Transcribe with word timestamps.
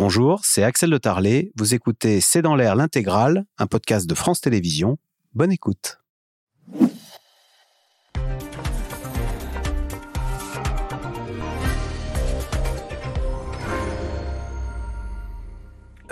Bonjour, 0.00 0.42
c'est 0.44 0.62
Axel 0.62 0.90
de 0.90 0.96
Tarlet. 0.96 1.50
Vous 1.56 1.74
écoutez 1.74 2.20
C'est 2.20 2.40
dans 2.40 2.54
l'air 2.54 2.76
l'intégrale, 2.76 3.44
un 3.58 3.66
podcast 3.66 4.08
de 4.08 4.14
France 4.14 4.40
Télévisions. 4.40 4.96
Bonne 5.34 5.50
écoute. 5.50 5.98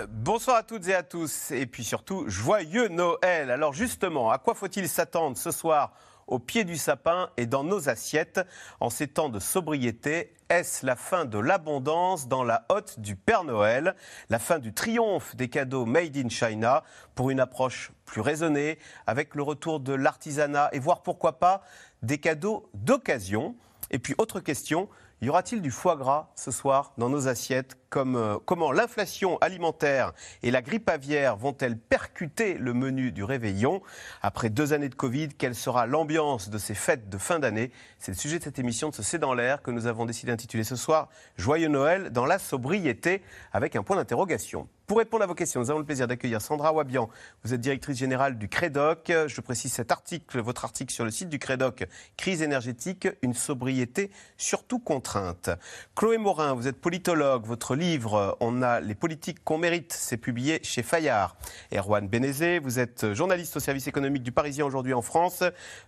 Bonsoir 0.09 0.57
à 0.57 0.63
toutes 0.63 0.89
et 0.89 0.93
à 0.93 1.03
tous, 1.03 1.51
et 1.51 1.65
puis 1.65 1.85
surtout, 1.85 2.25
joyeux 2.27 2.89
Noël. 2.89 3.49
Alors 3.49 3.71
justement, 3.71 4.31
à 4.31 4.37
quoi 4.37 4.53
faut-il 4.53 4.89
s'attendre 4.89 5.37
ce 5.37 5.51
soir 5.51 5.93
au 6.27 6.39
pied 6.39 6.63
du 6.63 6.77
sapin 6.77 7.29
et 7.37 7.45
dans 7.45 7.63
nos 7.63 7.89
assiettes. 7.89 8.41
En 8.79 8.89
ces 8.89 9.07
temps 9.07 9.29
de 9.29 9.39
sobriété 9.39 10.33
est-ce 10.49 10.85
la 10.85 10.95
fin 10.95 11.25
de 11.25 11.37
l'abondance 11.37 12.29
dans 12.29 12.45
la 12.45 12.65
hotte 12.69 13.01
du 13.01 13.17
Père 13.17 13.43
Noël 13.43 13.95
La 14.29 14.39
fin 14.39 14.59
du 14.59 14.73
triomphe 14.73 15.35
des 15.35 15.49
cadeaux 15.49 15.85
made 15.85 16.15
in 16.15 16.29
China 16.29 16.83
pour 17.15 17.31
une 17.31 17.41
approche 17.41 17.91
plus 18.05 18.21
raisonnée 18.21 18.79
avec 19.07 19.35
le 19.35 19.43
retour 19.43 19.81
de 19.81 19.93
l'artisanat 19.93 20.69
et 20.71 20.79
voire 20.79 21.03
pourquoi 21.03 21.39
pas 21.39 21.63
des 22.01 22.19
cadeaux 22.19 22.69
d'occasion? 22.73 23.57
Et 23.91 23.99
puis 23.99 24.15
autre 24.17 24.39
question, 24.39 24.87
y 25.21 25.27
aura-t-il 25.27 25.61
du 25.61 25.71
foie 25.71 25.97
gras 25.97 26.29
ce 26.35 26.51
soir 26.51 26.93
dans 26.97 27.09
nos 27.09 27.27
assiettes? 27.27 27.75
Euh, 27.95 28.37
Comment 28.45 28.71
l'inflation 28.71 29.37
alimentaire 29.39 30.13
et 30.43 30.51
la 30.51 30.61
grippe 30.61 30.89
aviaire 30.89 31.35
vont-elles 31.37 31.77
percuter 31.77 32.55
le 32.55 32.73
menu 32.73 33.11
du 33.11 33.23
réveillon 33.23 33.81
Après 34.21 34.49
deux 34.49 34.73
années 34.73 34.89
de 34.89 34.95
Covid, 34.95 35.29
quelle 35.29 35.55
sera 35.55 35.85
l'ambiance 35.85 36.49
de 36.49 36.57
ces 36.57 36.75
fêtes 36.75 37.09
de 37.09 37.17
fin 37.17 37.39
d'année 37.39 37.71
C'est 37.99 38.11
le 38.11 38.17
sujet 38.17 38.39
de 38.39 38.43
cette 38.43 38.59
émission 38.59 38.89
de 38.89 38.95
ce 38.95 39.03
C'est 39.03 39.19
dans 39.19 39.33
l'air 39.33 39.61
que 39.61 39.71
nous 39.71 39.87
avons 39.87 40.05
décidé 40.05 40.31
d'intituler 40.31 40.63
ce 40.63 40.75
soir 40.75 41.09
Joyeux 41.37 41.69
Noël 41.69 42.09
dans 42.09 42.25
la 42.25 42.39
sobriété 42.39 43.21
avec 43.53 43.75
un 43.75 43.83
point 43.83 43.95
d'interrogation. 43.95 44.67
Pour 44.87 44.99
répondre 44.99 45.21
à 45.21 45.27
vos 45.27 45.35
questions, 45.35 45.59
nous 45.59 45.69
avons 45.69 45.79
le 45.79 45.85
plaisir 45.85 46.07
d'accueillir 46.07 46.41
Sandra 46.41 46.71
Wabian. 46.71 47.09
Vous 47.43 47.53
êtes 47.53 47.59
directrice 47.59 47.97
générale 47.97 48.37
du 48.37 48.47
CREDOC. 48.47 49.11
Je 49.27 49.41
précise 49.41 49.73
cet 49.73 49.91
article, 49.91 50.39
votre 50.39 50.63
article 50.63 50.93
sur 50.93 51.03
le 51.03 51.11
site 51.11 51.27
du 51.27 51.39
CREDOC, 51.39 51.89
Crise 52.15 52.41
énergétique, 52.41 53.05
une 53.21 53.33
sobriété 53.33 54.11
surtout 54.37 54.79
contrainte. 54.79 55.49
Chloé 55.93 56.17
Morin, 56.17 56.53
vous 56.53 56.69
êtes 56.69 56.79
politologue. 56.79 57.45
Votre 57.45 57.75
livre, 57.77 58.37
On 58.39 58.61
a 58.61 58.79
les 58.79 58.95
politiques 58.95 59.43
qu'on 59.43 59.57
mérite, 59.57 59.93
c'est 59.93 60.17
publié 60.17 60.59
chez 60.63 60.83
Fayard. 60.83 61.37
Erwan 61.73 62.07
Bénézé, 62.07 62.59
vous 62.59 62.79
êtes 62.79 63.13
journaliste 63.13 63.55
au 63.55 63.59
service 63.59 63.87
économique 63.87 64.23
du 64.23 64.31
Parisien 64.31 64.65
aujourd'hui 64.65 64.93
en 64.93 65.01
France. 65.01 65.43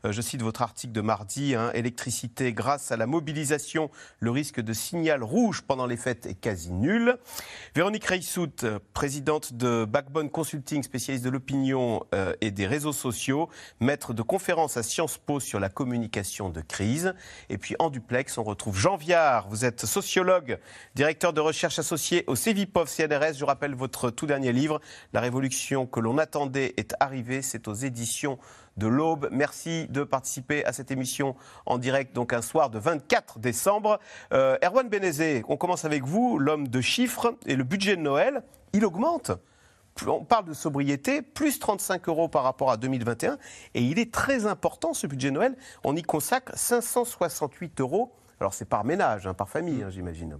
Euh, 0.05 0.11
je 0.11 0.21
cite 0.21 0.41
votre 0.41 0.61
article 0.61 0.93
de 0.93 1.01
mardi, 1.01 1.55
hein, 1.55 1.71
Électricité, 1.73 2.53
grâce 2.53 2.91
à 2.91 2.97
la 2.97 3.07
mobilisation, 3.07 3.89
le 4.19 4.29
risque 4.29 4.61
de 4.61 4.71
signal 4.71 5.23
rouge 5.23 5.63
pendant 5.63 5.87
les 5.87 5.97
fêtes 5.97 6.27
est 6.27 6.35
quasi 6.35 6.71
nul. 6.71 7.17
Véronique 7.75 8.05
Reissout, 8.05 8.65
présidente 8.93 9.53
de 9.53 9.85
Backbone 9.85 10.29
Consulting, 10.29 10.83
spécialiste 10.83 11.25
de 11.25 11.29
l'opinion 11.29 12.05
euh, 12.13 12.33
et 12.41 12.51
des 12.51 12.67
réseaux 12.67 12.93
sociaux, 12.93 13.49
maître 13.79 14.13
de 14.13 14.21
conférences 14.21 14.77
à 14.77 14.83
Sciences 14.83 15.17
Po 15.17 15.39
sur 15.39 15.59
la 15.59 15.69
communication 15.69 16.49
de 16.49 16.61
crise. 16.61 17.15
Et 17.49 17.57
puis 17.57 17.75
en 17.79 17.89
duplex, 17.89 18.37
on 18.37 18.43
retrouve 18.43 18.77
Jean 18.77 18.95
Viard. 18.95 19.49
Vous 19.49 19.65
êtes 19.65 19.85
sociologue, 19.85 20.59
directeur 20.93 21.33
de 21.33 21.41
recherche 21.41 21.78
associé 21.79 22.23
au 22.27 22.35
CEVIPOV 22.35 22.87
CNRS. 22.87 23.33
Je 23.37 23.45
rappelle 23.45 23.73
votre 23.73 24.11
tout 24.11 24.25
dernier 24.25 24.53
livre, 24.53 24.79
La 25.13 25.21
révolution 25.21 25.87
que 25.87 25.99
l'on 25.99 26.17
attendait 26.17 26.73
est 26.77 26.93
arrivée. 26.99 27.41
C'est 27.41 27.67
aux 27.67 27.73
éditions 27.73 28.37
de 28.77 28.87
l'Aube. 28.87 29.29
Merci 29.31 29.87
de 29.89 30.03
participer 30.03 30.63
à 30.65 30.73
cette 30.73 30.91
émission 30.91 31.35
en 31.65 31.77
direct, 31.77 32.13
donc 32.13 32.33
un 32.33 32.41
soir 32.41 32.69
de 32.69 32.77
24 32.77 33.39
décembre. 33.39 33.99
Euh, 34.33 34.57
Erwan 34.63 34.87
Benezé, 34.87 35.43
on 35.47 35.57
commence 35.57 35.85
avec 35.85 36.03
vous, 36.03 36.37
l'homme 36.37 36.67
de 36.67 36.81
chiffres 36.81 37.35
et 37.45 37.55
le 37.55 37.63
budget 37.63 37.95
de 37.95 38.01
Noël, 38.01 38.43
il 38.73 38.85
augmente. 38.85 39.31
On 40.07 40.23
parle 40.23 40.45
de 40.45 40.53
sobriété, 40.53 41.21
plus 41.21 41.59
35 41.59 42.07
euros 42.07 42.27
par 42.29 42.43
rapport 42.43 42.71
à 42.71 42.77
2021, 42.77 43.37
et 43.73 43.81
il 43.81 43.99
est 43.99 44.13
très 44.13 44.45
important 44.45 44.93
ce 44.93 45.07
budget 45.07 45.29
de 45.29 45.33
Noël. 45.33 45.57
On 45.83 45.95
y 45.95 46.03
consacre 46.03 46.53
568 46.55 47.81
euros 47.81 48.13
alors 48.39 48.53
c'est 48.53 48.67
par 48.67 48.85
ménage, 48.85 49.27
hein, 49.27 49.33
par 49.33 49.49
famille, 49.49 49.83
hein, 49.83 49.89
j'imagine. 49.89 50.37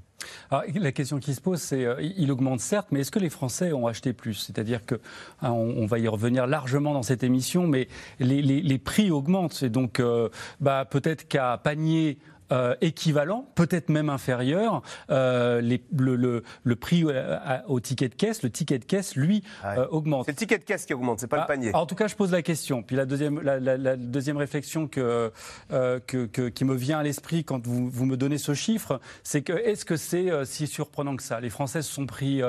la 0.51 0.91
question 0.91 1.19
qui 1.19 1.33
se 1.33 1.41
pose, 1.41 1.61
c'est 1.61 1.85
euh, 1.85 2.01
il 2.01 2.31
augmente 2.31 2.61
certes, 2.61 2.87
mais 2.91 3.01
est-ce 3.01 3.11
que 3.11 3.19
les 3.19 3.29
Français 3.29 3.73
ont 3.73 3.87
acheté 3.87 4.13
plus? 4.13 4.35
C'est-à-dire 4.35 4.85
que 4.85 4.95
hein, 5.41 5.51
on, 5.51 5.85
va 5.85 5.99
y 5.99 6.07
revenir 6.07 6.47
largement 6.47 6.93
dans 6.93 7.03
cette 7.03 7.23
émission, 7.23 7.67
mais 7.67 7.87
les, 8.19 8.77
prix 8.77 9.11
augmentent. 9.11 9.63
Et 9.63 9.69
donc, 9.69 9.99
euh, 9.99 10.29
bah, 10.61 10.85
peut-être 10.85 11.27
qu'à 11.27 11.57
panier 11.57 12.19
euh, 12.51 12.75
équivalent, 12.81 13.45
peut-être 13.55 13.89
même 13.89 14.09
inférieur. 14.09 14.81
Euh, 15.09 15.61
les, 15.61 15.83
le, 15.95 16.15
le, 16.15 16.43
le, 16.63 16.75
prix 16.75 17.03
euh, 17.05 17.37
au 17.67 17.79
ticket 17.79 18.09
de 18.09 18.15
caisse, 18.15 18.43
le 18.43 18.49
ticket 18.49 18.79
de 18.79 18.85
caisse, 18.85 19.15
lui, 19.15 19.43
euh, 19.65 19.87
augmente. 19.89 20.25
C'est 20.25 20.31
le 20.31 20.37
ticket 20.37 20.57
de 20.57 20.63
caisse 20.63 20.85
qui 20.85 20.93
augmente, 20.93 21.19
c'est 21.19 21.27
pas 21.27 21.37
le 21.37 21.43
ah, 21.43 21.47
panier. 21.47 21.75
En 21.75 21.85
tout 21.85 21.95
cas, 21.95 22.07
je 22.07 22.15
pose 22.15 22.31
la 22.31 22.41
question. 22.41 22.83
Puis 22.83 22.95
la 22.95 23.05
deuxième, 23.05 23.41
la, 23.41 23.59
la, 23.59 23.77
la 23.77 23.95
deuxième 23.95 24.37
réflexion 24.37 24.87
que, 24.87 25.31
euh, 25.71 25.99
que, 26.05 26.25
que, 26.25 26.49
qui 26.49 26.65
me 26.65 26.75
vient 26.75 26.99
à 26.99 27.03
l'esprit 27.03 27.43
quand 27.43 27.65
vous, 27.65 27.89
vous, 27.89 28.05
me 28.05 28.17
donnez 28.17 28.37
ce 28.37 28.53
chiffre, 28.53 28.99
c'est 29.23 29.41
que 29.41 29.53
est-ce 29.53 29.85
que 29.85 29.95
c'est 29.95 30.29
si 30.45 30.67
surprenant 30.67 31.15
que 31.15 31.23
ça? 31.23 31.39
Les 31.39 31.49
Français 31.49 31.81
se 31.81 31.91
sont 31.91 32.05
pris 32.05 32.41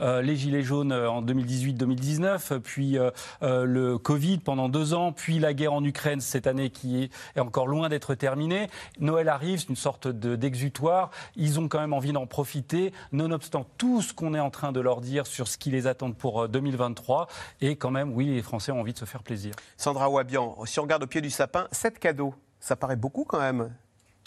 les 0.00 0.36
gilets 0.36 0.62
jaunes 0.62 0.92
en 0.92 1.22
2018-2019, 1.22 2.60
puis 2.60 2.96
le 3.42 3.98
Covid 3.98 4.38
pendant 4.38 4.68
deux 4.68 4.94
ans, 4.94 5.12
puis 5.12 5.38
la 5.38 5.54
guerre 5.54 5.72
en 5.72 5.84
Ukraine 5.84 6.20
cette 6.20 6.46
année 6.46 6.70
qui 6.70 7.02
est, 7.02 7.10
est 7.36 7.40
encore 7.40 7.66
loin 7.66 7.88
d'être 7.88 8.14
terminée. 8.14 8.68
Noël 9.00 9.28
arrive 9.28 9.47
c'est 9.56 9.68
une 9.68 9.76
sorte 9.76 10.08
d'exutoire. 10.08 11.10
Ils 11.36 11.58
ont 11.60 11.68
quand 11.68 11.80
même 11.80 11.92
envie 11.92 12.12
d'en 12.12 12.26
profiter, 12.26 12.92
nonobstant 13.12 13.66
tout 13.78 14.02
ce 14.02 14.12
qu'on 14.12 14.34
est 14.34 14.40
en 14.40 14.50
train 14.50 14.72
de 14.72 14.80
leur 14.80 15.00
dire 15.00 15.26
sur 15.26 15.48
ce 15.48 15.56
qui 15.56 15.70
les 15.70 15.86
attend 15.86 16.12
pour 16.12 16.48
2023. 16.48 17.22
Euh, 17.22 17.26
Et 17.60 17.76
quand 17.76 17.90
même, 17.90 18.12
oui, 18.12 18.26
les 18.26 18.42
Français 18.42 18.72
ont 18.72 18.80
envie 18.80 18.92
de 18.92 18.98
se 18.98 19.04
faire 19.04 19.22
plaisir. 19.22 19.54
Sandra 19.76 20.10
Wabian, 20.10 20.56
si 20.66 20.78
on 20.80 20.82
regarde 20.82 21.04
au 21.04 21.06
pied 21.06 21.20
du 21.20 21.30
sapin, 21.30 21.68
sept 21.72 21.98
cadeaux, 21.98 22.34
ça 22.60 22.76
paraît 22.76 22.96
beaucoup 22.96 23.24
quand 23.24 23.38
même. 23.38 23.70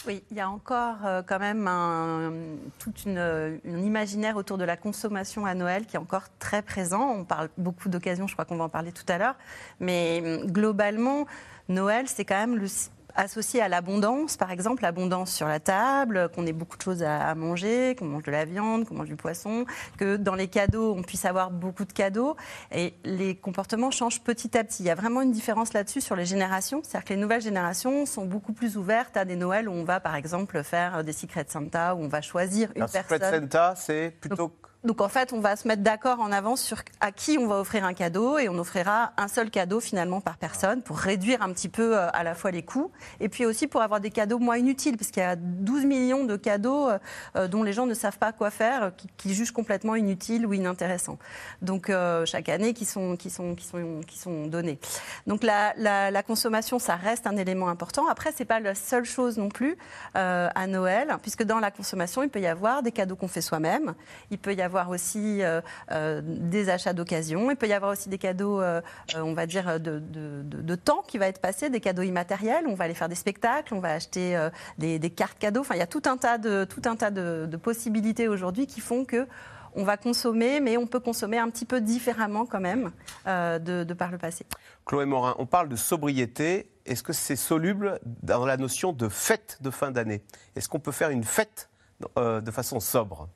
Oui, 0.06 0.24
il 0.32 0.36
y 0.36 0.40
a 0.40 0.50
encore 0.50 1.06
euh, 1.06 1.22
quand 1.24 1.38
même 1.38 1.68
un, 1.68 2.32
tout 2.80 2.92
une, 3.06 3.60
imaginaire 3.64 4.36
autour 4.36 4.58
de 4.58 4.64
la 4.64 4.76
consommation 4.76 5.46
à 5.46 5.54
Noël 5.54 5.86
qui 5.86 5.94
est 5.94 6.00
encore 6.00 6.24
très 6.40 6.62
présent. 6.62 7.08
On 7.08 7.24
parle 7.24 7.50
beaucoup 7.56 7.88
d'occasions, 7.88 8.26
je 8.26 8.32
crois 8.32 8.44
qu'on 8.44 8.56
va 8.56 8.64
en 8.64 8.68
parler 8.68 8.90
tout 8.90 9.04
à 9.06 9.18
l'heure. 9.18 9.36
Mais 9.78 10.20
hum, 10.24 10.50
globalement, 10.50 11.26
Noël, 11.68 12.08
c'est 12.08 12.24
quand 12.24 12.38
même 12.38 12.56
le, 12.56 12.66
associé 13.14 13.60
à 13.60 13.68
l'abondance, 13.68 14.36
par 14.36 14.50
exemple, 14.50 14.82
l'abondance 14.82 15.32
sur 15.32 15.46
la 15.46 15.60
table, 15.60 16.30
qu'on 16.34 16.46
ait 16.46 16.52
beaucoup 16.52 16.76
de 16.76 16.82
choses 16.82 17.02
à, 17.02 17.34
manger, 17.34 17.94
qu'on 17.98 18.06
mange 18.06 18.22
de 18.24 18.30
la 18.30 18.44
viande, 18.44 18.86
qu'on 18.86 18.94
mange 18.94 19.08
du 19.08 19.16
poisson, 19.16 19.64
que 19.98 20.16
dans 20.16 20.34
les 20.34 20.48
cadeaux, 20.48 20.94
on 20.96 21.02
puisse 21.02 21.24
avoir 21.24 21.50
beaucoup 21.50 21.84
de 21.84 21.92
cadeaux. 21.92 22.36
Et 22.72 22.94
les 23.04 23.34
comportements 23.34 23.90
changent 23.90 24.20
petit 24.20 24.56
à 24.56 24.64
petit. 24.64 24.82
Il 24.82 24.86
y 24.86 24.90
a 24.90 24.94
vraiment 24.94 25.22
une 25.22 25.32
différence 25.32 25.72
là-dessus 25.72 26.00
sur 26.00 26.16
les 26.16 26.26
générations. 26.26 26.80
C'est-à-dire 26.82 27.04
que 27.04 27.14
les 27.14 27.20
nouvelles 27.20 27.42
générations 27.42 28.06
sont 28.06 28.24
beaucoup 28.24 28.52
plus 28.52 28.76
ouvertes 28.76 29.16
à 29.16 29.24
des 29.24 29.36
Noëls 29.36 29.68
où 29.68 29.72
on 29.72 29.84
va, 29.84 30.00
par 30.00 30.14
exemple, 30.14 30.62
faire 30.62 31.04
des 31.04 31.12
Secret 31.12 31.46
Santa, 31.48 31.94
où 31.94 32.00
on 32.00 32.08
va 32.08 32.20
choisir 32.20 32.70
une 32.74 32.86
personne. 32.86 33.02
Secret 33.02 33.40
Santa, 33.40 33.74
c'est 33.76 34.16
plutôt... 34.20 34.36
Donc 34.36 34.52
en 35.00 35.08
fait, 35.08 35.32
on 35.32 35.40
va 35.40 35.54
se 35.54 35.68
mettre 35.68 35.82
d'accord 35.82 36.18
en 36.20 36.32
avance 36.32 36.60
sur 36.60 36.78
à 37.00 37.12
qui 37.12 37.38
on 37.38 37.46
va 37.46 37.60
offrir 37.60 37.84
un 37.84 37.94
cadeau 37.94 38.38
et 38.38 38.48
on 38.48 38.58
offrira 38.58 39.12
un 39.16 39.28
seul 39.28 39.50
cadeau 39.50 39.78
finalement 39.78 40.20
par 40.20 40.36
personne 40.36 40.82
pour 40.82 40.98
réduire 40.98 41.42
un 41.42 41.52
petit 41.52 41.68
peu 41.68 41.96
euh, 41.96 42.08
à 42.12 42.24
la 42.24 42.34
fois 42.34 42.50
les 42.50 42.62
coûts 42.62 42.90
et 43.20 43.28
puis 43.28 43.46
aussi 43.46 43.68
pour 43.68 43.80
avoir 43.82 44.00
des 44.00 44.10
cadeaux 44.10 44.38
moins 44.38 44.56
inutiles 44.56 44.96
parce 44.96 45.10
qu'il 45.10 45.22
y 45.22 45.26
a 45.26 45.36
12 45.36 45.84
millions 45.84 46.24
de 46.24 46.36
cadeaux 46.36 46.88
euh, 46.88 46.98
euh, 47.36 47.48
dont 47.48 47.62
les 47.62 47.72
gens 47.72 47.86
ne 47.86 47.94
savent 47.94 48.18
pas 48.18 48.32
quoi 48.32 48.50
faire, 48.50 48.92
qui, 49.16 49.34
jugent 49.34 49.52
complètement 49.52 49.94
inutiles 49.94 50.46
ou 50.46 50.52
inintéressants. 50.52 51.18
Donc 51.62 51.90
chaque 52.26 52.48
année 52.48 52.74
qui 52.74 52.84
sont, 52.84 53.16
qui 53.16 53.30
sont, 53.30 53.54
qui 53.54 53.64
sont, 53.64 54.00
qui 54.06 54.18
sont 54.18 54.46
donnés. 54.46 54.78
Donc 55.26 55.42
la, 55.42 55.72
la, 55.76 56.22
consommation, 56.22 56.78
ça 56.78 56.96
reste 56.96 57.26
un 57.26 57.36
élément 57.36 57.68
important. 57.68 58.06
Après, 58.08 58.30
c'est 58.34 58.44
pas 58.44 58.60
la 58.60 58.74
seule 58.74 59.04
chose 59.04 59.38
non 59.38 59.48
plus 59.48 59.78
à 60.14 60.66
Noël 60.66 61.16
puisque 61.22 61.44
dans 61.44 61.60
la 61.60 61.70
consommation, 61.70 62.22
il 62.22 62.28
peut 62.28 62.40
y 62.40 62.46
avoir 62.46 62.82
des 62.82 62.92
cadeaux 62.92 63.16
qu'on 63.16 63.28
fait 63.28 63.40
soi-même, 63.40 63.94
il 64.30 64.38
peut 64.38 64.54
y 64.54 64.60
avoir 64.60 64.71
avoir 64.72 64.88
aussi 64.88 65.42
euh, 65.42 65.60
euh, 65.90 66.22
des 66.24 66.70
achats 66.70 66.94
d'occasion. 66.94 67.50
Il 67.50 67.56
peut 67.56 67.68
y 67.68 67.74
avoir 67.74 67.92
aussi 67.92 68.08
des 68.08 68.16
cadeaux, 68.16 68.62
euh, 68.62 68.80
on 69.14 69.34
va 69.34 69.46
dire, 69.46 69.78
de, 69.78 70.74
temps 70.74 71.02
qui 71.06 71.18
va 71.18 71.28
être 71.28 71.40
passé, 71.40 71.68
des 71.68 71.80
cadeaux 71.80 72.02
immatériels. 72.02 72.64
On 72.66 72.74
va 72.74 72.84
aller 72.84 72.94
faire 72.94 73.10
des 73.10 73.14
spectacles, 73.14 73.74
on 73.74 73.80
va 73.80 73.92
acheter 73.92 74.48
des, 74.78 75.10
cartes 75.10 75.38
cadeaux. 75.38 75.60
Enfin, 75.60 75.74
il 75.74 75.78
y 75.78 75.82
a 75.82 75.86
tout 75.86 76.02
un 76.06 76.16
tas 76.16 76.38
de, 76.38 76.64
tout 76.64 76.82
un 76.86 76.96
tas 76.96 77.10
de, 77.10 77.56
possibilités 77.62 78.28
aujourd'hui 78.28 78.66
qui 78.66 78.80
font 78.80 79.04
que 79.04 79.26
on 79.74 79.84
va 79.84 79.96
consommer, 79.96 80.60
mais 80.60 80.76
on 80.76 80.86
peut 80.86 81.00
consommer 81.00 81.38
un 81.38 81.48
petit 81.48 81.64
peu 81.64 81.80
différemment 81.80 82.44
quand 82.46 82.60
même 82.60 82.90
de, 83.26 83.84
de, 83.84 83.94
par 83.94 84.10
le 84.10 84.18
passé. 84.18 84.46
Chloé 84.86 85.04
Morin, 85.04 85.34
on 85.38 85.46
parle 85.46 85.68
de 85.68 85.76
sobriété. 85.76 86.70
Est-ce 86.86 87.02
que 87.02 87.12
c'est 87.12 87.36
soluble 87.36 88.00
dans 88.22 88.44
la 88.46 88.56
notion 88.56 88.92
de 88.92 89.08
fête 89.08 89.58
de 89.60 89.70
fin 89.70 89.90
d'année? 89.90 90.22
Est-ce 90.56 90.68
qu'on 90.68 90.80
peut 90.80 90.92
faire 90.92 91.10
une 91.10 91.24
fête 91.24 91.70
de 92.16 92.50
façon 92.50 92.80
sobre? 92.80 93.28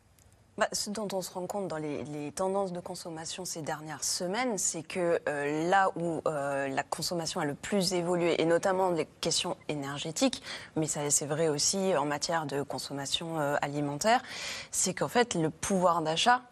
Bah, 0.58 0.68
ce 0.72 0.88
dont 0.88 1.08
on 1.12 1.20
se 1.20 1.30
rend 1.32 1.46
compte 1.46 1.68
dans 1.68 1.76
les, 1.76 2.32
tendances 2.34 2.72
de 2.72 2.80
consommation 2.80 3.44
ces 3.44 3.60
dernières 3.60 4.02
semaines, 4.02 4.56
c'est 4.56 4.82
que 4.82 5.20
euh, 5.28 5.68
là 5.68 5.90
où 5.96 6.22
euh, 6.26 6.68
la 6.68 6.82
consommation 6.82 7.40
a 7.40 7.44
le 7.44 7.54
plus 7.54 7.92
évolué, 7.92 8.40
et 8.40 8.46
notamment 8.46 8.90
les 8.90 9.06
questions 9.20 9.56
énergétiques, 9.68 10.42
mais 10.74 10.86
c'est 10.86 11.26
vrai 11.26 11.48
aussi 11.48 11.94
en 11.96 12.06
matière 12.06 12.46
de 12.46 12.62
consommation 12.62 13.38
euh, 13.38 13.56
alimentaire, 13.60 14.22
c'est 14.70 14.94
qu'en 14.94 15.08
fait 15.08 15.34
le 15.34 15.50
pouvoir 15.50 16.00
d'achat 16.00 16.42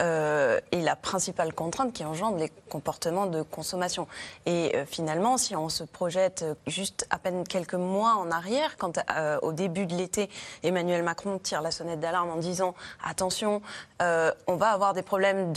euh, 0.00 0.60
est 0.72 0.80
la 0.80 0.96
principale 0.96 1.52
contrainte 1.52 1.92
qui 1.92 2.04
engendre 2.04 2.38
les 2.38 2.50
comportements 2.68 3.26
de 3.26 3.42
consommation. 3.42 4.06
Et 4.46 4.72
euh, 4.74 4.84
finalement, 4.84 5.38
si 5.38 5.54
on 5.54 5.68
se 5.68 5.84
projette 5.84 6.44
juste 6.66 7.06
à 7.10 7.18
peine 7.18 7.44
quelques 7.46 7.74
mois 7.74 8.14
en 8.14 8.30
arrière, 8.30 8.76
quand 8.78 8.98
euh, 9.16 9.38
au 9.42 9.52
début 9.52 9.86
de 9.86 9.94
l'été, 9.94 10.30
Emmanuel 10.62 11.02
Macron 11.02 11.38
tire 11.38 11.62
la 11.62 11.70
sonnette 11.70 12.00
d'alarme 12.00 12.30
en 12.30 12.36
disant 12.36 12.74
attention, 13.04 13.62
euh, 14.00 14.32
on 14.46 14.56
va 14.56 14.70
avoir 14.70 14.94
des 14.94 15.02
problèmes 15.02 15.52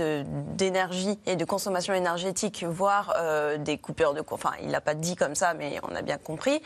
d'énergie 0.56 1.20
et 1.26 1.36
de 1.36 1.46
consommation 1.46 1.94
énergétique, 1.94 2.64
voire 2.64 3.14
euh, 3.18 3.58
des 3.58 3.78
coupures 3.78 4.14
de 4.14 4.22
courant. 4.22 4.36
Enfin, 4.36 4.56
il 4.62 4.72
l'a 4.72 4.82
pas 4.82 4.96
dit 4.96 5.16
comme 5.16 5.36
ça, 5.36 5.54
mais 5.54 5.80
on 5.84 5.96
a 5.96 6.02
bien 6.02 6.18
compris. 6.18 6.62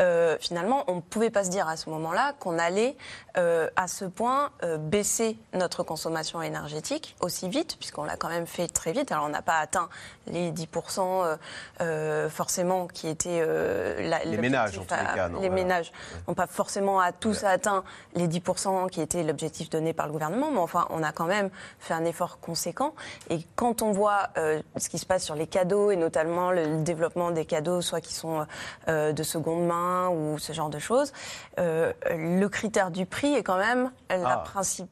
Euh, 0.00 0.36
finalement, 0.40 0.84
on 0.86 0.96
ne 0.96 1.00
pouvait 1.00 1.30
pas 1.30 1.44
se 1.44 1.50
dire 1.50 1.68
à 1.68 1.76
ce 1.76 1.90
moment-là 1.90 2.32
qu'on 2.38 2.58
allait 2.58 2.96
euh, 3.36 3.68
à 3.76 3.88
ce 3.88 4.04
point 4.06 4.50
euh, 4.62 4.78
baisser 4.78 5.36
notre 5.52 5.82
consommation 5.82 6.40
énergétique 6.40 7.09
aussi 7.20 7.48
vite, 7.48 7.76
puisqu'on 7.78 8.04
l'a 8.04 8.16
quand 8.16 8.28
même 8.28 8.46
fait 8.46 8.68
très 8.68 8.92
vite. 8.92 9.12
Alors, 9.12 9.24
on 9.24 9.28
n'a 9.30 9.42
pas 9.42 9.58
atteint 9.58 9.88
les 10.26 10.52
10% 10.52 11.00
euh, 11.24 11.36
euh, 11.80 12.28
forcément 12.30 12.86
qui 12.86 13.08
étaient 13.08 13.40
euh, 13.42 14.08
la- 14.08 14.24
Les 14.24 14.36
ménages, 14.36 14.78
en 14.78 14.82
tous 14.84 14.94
les 14.94 15.14
cas, 15.14 15.28
non, 15.28 15.40
les 15.40 15.48
voilà. 15.48 15.62
ménages 15.64 15.92
n'ont 16.28 16.34
pas 16.34 16.46
forcément 16.46 17.00
à 17.00 17.12
tous 17.12 17.44
atteint 17.44 17.84
les 18.14 18.28
10% 18.28 18.88
qui 18.88 19.00
étaient 19.00 19.22
l'objectif 19.22 19.70
donné 19.70 19.92
par 19.92 20.06
le 20.06 20.12
gouvernement, 20.12 20.50
mais 20.50 20.58
enfin, 20.60 20.86
on 20.90 21.02
a 21.02 21.12
quand 21.12 21.26
même 21.26 21.50
fait 21.78 21.94
un 21.94 22.04
effort 22.04 22.38
conséquent. 22.40 22.94
Et 23.28 23.40
quand 23.56 23.82
on 23.82 23.92
voit 23.92 24.28
euh, 24.38 24.60
ce 24.76 24.88
qui 24.88 24.98
se 24.98 25.06
passe 25.06 25.24
sur 25.24 25.34
les 25.34 25.46
cadeaux, 25.46 25.90
et 25.90 25.96
notamment 25.96 26.50
le 26.50 26.82
développement 26.82 27.30
des 27.30 27.44
cadeaux, 27.44 27.80
soit 27.80 28.00
qui 28.00 28.14
sont 28.14 28.46
euh, 28.88 29.12
de 29.12 29.22
seconde 29.22 29.66
main 29.66 30.08
ou 30.08 30.38
ce 30.38 30.52
genre 30.52 30.70
de 30.70 30.78
choses, 30.78 31.12
euh, 31.58 31.92
le 32.10 32.46
critère 32.48 32.90
du 32.90 33.06
prix 33.06 33.34
est 33.34 33.42
quand 33.42 33.58
même 33.58 33.90
la 34.08 34.32
Ah. 34.32 34.36
principale. 34.38 34.88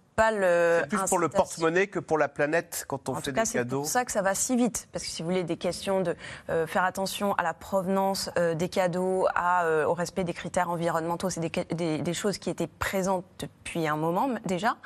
C'est 0.83 0.89
plus 0.89 0.99
pour 1.09 1.19
le 1.19 1.29
porte-monnaie 1.29 1.87
que 1.87 1.99
pour 1.99 2.19
la 2.19 2.29
planète 2.29 2.85
quand 2.89 3.09
on 3.09 3.13
En 3.13 3.15
fait 3.17 3.31
tout 3.31 3.33
cas, 3.35 3.43
des 3.43 3.47
c'est 3.47 3.59
cadeaux. 3.59 3.81
pour 3.81 3.87
ça 3.89 4.05
que 4.05 4.13
ça 4.13 4.23
va 4.23 4.35
si 4.35 4.57
vite. 4.57 4.89
Parce 4.93 5.05
que 5.05 5.11
si 5.11 5.23
vous 5.23 5.29
voulez 5.29 5.45
des 5.45 5.57
questions 5.57 6.01
de 6.01 6.17
euh, 6.51 6.67
faire 6.67 6.85
attention 6.85 7.35
à 7.35 7.43
la 7.43 7.55
provenance 7.55 8.31
euh, 8.39 8.55
des 8.55 8.69
cadeaux, 8.69 9.27
à, 9.35 9.65
euh, 9.65 9.85
au 9.87 9.95
respect 9.95 10.25
des 10.25 10.35
critères 10.35 10.71
environnementaux, 10.71 11.31
c'est 11.31 11.41
des, 11.41 11.53
ca- 11.55 11.65
des- 11.75 11.99
des 11.99 12.15
choses 12.15 12.39
qui 12.39 12.51
étaient 12.51 12.67
présentes 12.67 13.25
depuis 13.39 13.87
un 13.87 13.97
moment 13.97 14.29
déjà, 14.45 14.77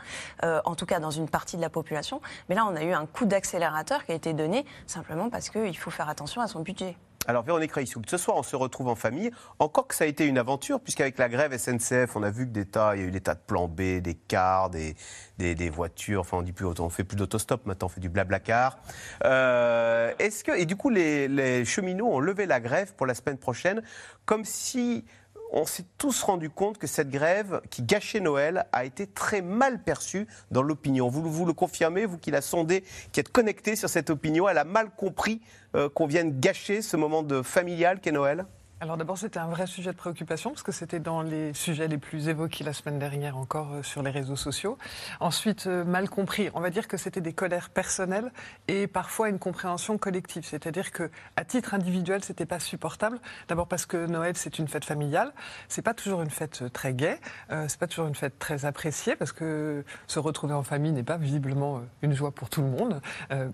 en 0.43 0.75
tout 0.75 0.87
cas 0.87 1.00
dans 1.00 1.11
une 1.11 1.29
partie 1.29 1.56
de 1.56 1.62
la 1.62 1.70
population. 1.70 2.20
Mais 2.49 2.55
là, 2.55 2.67
on 2.70 2.76
a 2.76 2.82
eu 2.82 2.93
un 2.93 3.06
coup 3.06 3.25
d'accélérateur 3.25 4.05
qui 4.05 4.12
a 4.12 4.14
été 4.14 4.32
donné 4.34 4.67
simplement 4.87 5.31
parce 5.31 5.49
qu'il 5.50 5.76
faut 5.79 5.90
faire 5.90 6.08
attention 6.08 6.40
à 6.43 6.46
son 6.49 6.61
budget. 6.61 6.96
Alors 7.28 7.44
Véronique 7.44 7.72
Reissoult, 7.72 8.02
ce 8.08 8.16
soir 8.16 8.36
on 8.36 8.42
se 8.42 8.56
retrouve 8.56 8.88
en 8.88 8.96
famille, 8.96 9.30
encore 9.60 9.86
que 9.86 9.94
ça 9.94 10.02
a 10.04 10.06
été 10.08 10.26
une 10.26 10.38
aventure, 10.38 10.80
puisqu'avec 10.80 11.19
la 11.19 11.28
grève 11.28 11.56
SNCF, 11.56 12.16
on 12.16 12.22
a 12.24 12.30
vu 12.30 12.46
que 12.46 12.50
des 12.52 12.64
tas, 12.66 12.96
il 12.96 13.00
y 13.00 13.04
a 13.04 13.06
eu 13.06 13.10
des 13.12 13.20
tas 13.20 13.34
de 13.34 13.40
plans 13.46 13.69
B, 13.69 14.00
des 14.00 14.14
cars, 14.14 14.70
des, 14.70 14.96
des, 15.38 15.54
des 15.54 15.70
voitures, 15.70 16.22
enfin 16.22 16.38
on 16.38 16.42
dit 16.42 16.52
plus, 16.52 16.66
on 16.66 16.88
fait 16.90 17.04
plus 17.04 17.16
d'autostop 17.16 17.64
maintenant, 17.64 17.86
on 17.86 17.90
fait 17.90 18.00
du 18.00 18.08
blablacar. 18.08 18.78
Euh, 19.24 20.12
Est-ce 20.19 20.42
que, 20.42 20.50
et 20.50 20.66
du 20.66 20.74
coup 20.74 20.90
les, 20.90 21.28
les 21.28 21.64
cheminots 21.64 22.12
ont 22.12 22.19
levé 22.20 22.46
la 22.46 22.58
grève 22.58 22.92
pour 22.94 23.06
la 23.06 23.14
semaine 23.14 23.38
prochaine, 23.38 23.82
comme 24.24 24.44
si 24.44 25.04
on 25.52 25.66
s'est 25.66 25.84
tous 25.99 26.22
rendu 26.22 26.50
compte 26.50 26.78
que 26.78 26.87
cette 26.87 27.10
grève 27.10 27.60
qui 27.70 27.82
gâchait 27.82 28.20
Noël 28.20 28.66
a 28.72 28.84
été 28.84 29.06
très 29.06 29.43
mal 29.43 29.82
perçue 29.82 30.26
dans 30.50 30.62
l'opinion. 30.62 31.08
Vous, 31.08 31.22
vous 31.31 31.44
le 31.44 31.52
confirmez, 31.52 32.06
vous 32.06 32.19
qui 32.19 32.31
la 32.31 32.40
sondez, 32.40 32.82
qui 33.12 33.20
êtes 33.20 33.28
connecté 33.28 33.76
sur 33.76 33.90
cette 33.90 34.10
opinion, 34.10 34.49
elle 34.49 34.58
a 34.58 34.64
mal 34.64 34.90
compris 34.90 35.43
euh, 35.76 35.88
qu'on 35.90 36.06
vienne 36.06 36.40
gâcher 36.40 36.81
ce 36.81 36.96
moment 36.96 37.22
de 37.22 37.43
familial 37.43 38.00
qu'est 38.00 38.12
Noël? 38.12 38.46
Alors 38.82 38.96
d'abord, 38.96 39.17
c'était 39.17 39.38
un 39.38 39.46
vrai 39.46 39.69
sujet 39.69 39.93
de 39.93 39.96
préoccupation 39.96 40.50
parce 40.50 40.64
que 40.64 40.73
c'était 40.73 40.99
dans 40.99 41.23
les 41.23 41.55
sujets 41.55 41.87
les 41.87 41.99
plus 41.99 42.26
évoqués 42.26 42.64
la 42.64 42.73
semaine 42.73 42.99
dernière 42.99 43.37
encore 43.37 43.75
euh, 43.75 43.82
sur 43.84 44.02
les 44.02 44.11
réseaux 44.11 44.34
sociaux. 44.34 44.76
Ensuite, 45.20 45.69
euh, 45.69 45.84
mal 45.84 46.11
compris. 46.11 46.50
On 46.52 46.61
va 46.61 46.69
dire 46.70 46.88
que 46.88 46.96
c'était 46.96 47.20
des 47.20 47.32
colères 47.32 47.70
personnelles 47.70 48.32
et 48.67 48.88
parfois 48.88 49.29
une 49.29 49.38
compréhension 49.38 49.99
collective. 49.99 50.44
C'est-à-dire 50.44 50.90
que 50.90 51.12
à 51.37 51.44
titre 51.44 51.75
individuel, 51.75 52.25
c'était 52.25 52.44
pas 52.44 52.58
supportable. 52.58 53.20
D'abord 53.46 53.69
parce 53.69 53.87
que 53.87 54.05
Noël, 54.06 54.37
c'est 54.37 54.58
une 54.58 54.67
fête 54.67 54.84
familiale. 54.84 55.32
C'est 55.69 55.82
pas 55.82 55.94
toujours 55.94 56.20
une 56.20 56.31
fête 56.31 56.62
euh, 56.62 56.69
très 56.69 56.93
gaie. 56.93 57.20
Euh, 57.52 57.67
c'est 57.69 57.79
pas 57.79 57.87
toujours 57.87 58.08
une 58.08 58.17
fête 58.17 58.40
très 58.40 58.64
appréciée 58.64 59.14
parce 59.14 59.31
que 59.31 59.84
se 60.08 60.19
retrouver 60.19 60.55
en 60.55 60.64
famille 60.64 60.90
n'est 60.90 61.05
pas 61.05 61.19
visiblement 61.19 61.82
une 62.02 62.14
joie 62.14 62.32
pour 62.32 62.50
tout 62.50 62.62
le 62.62 62.69
monde. 62.69 63.00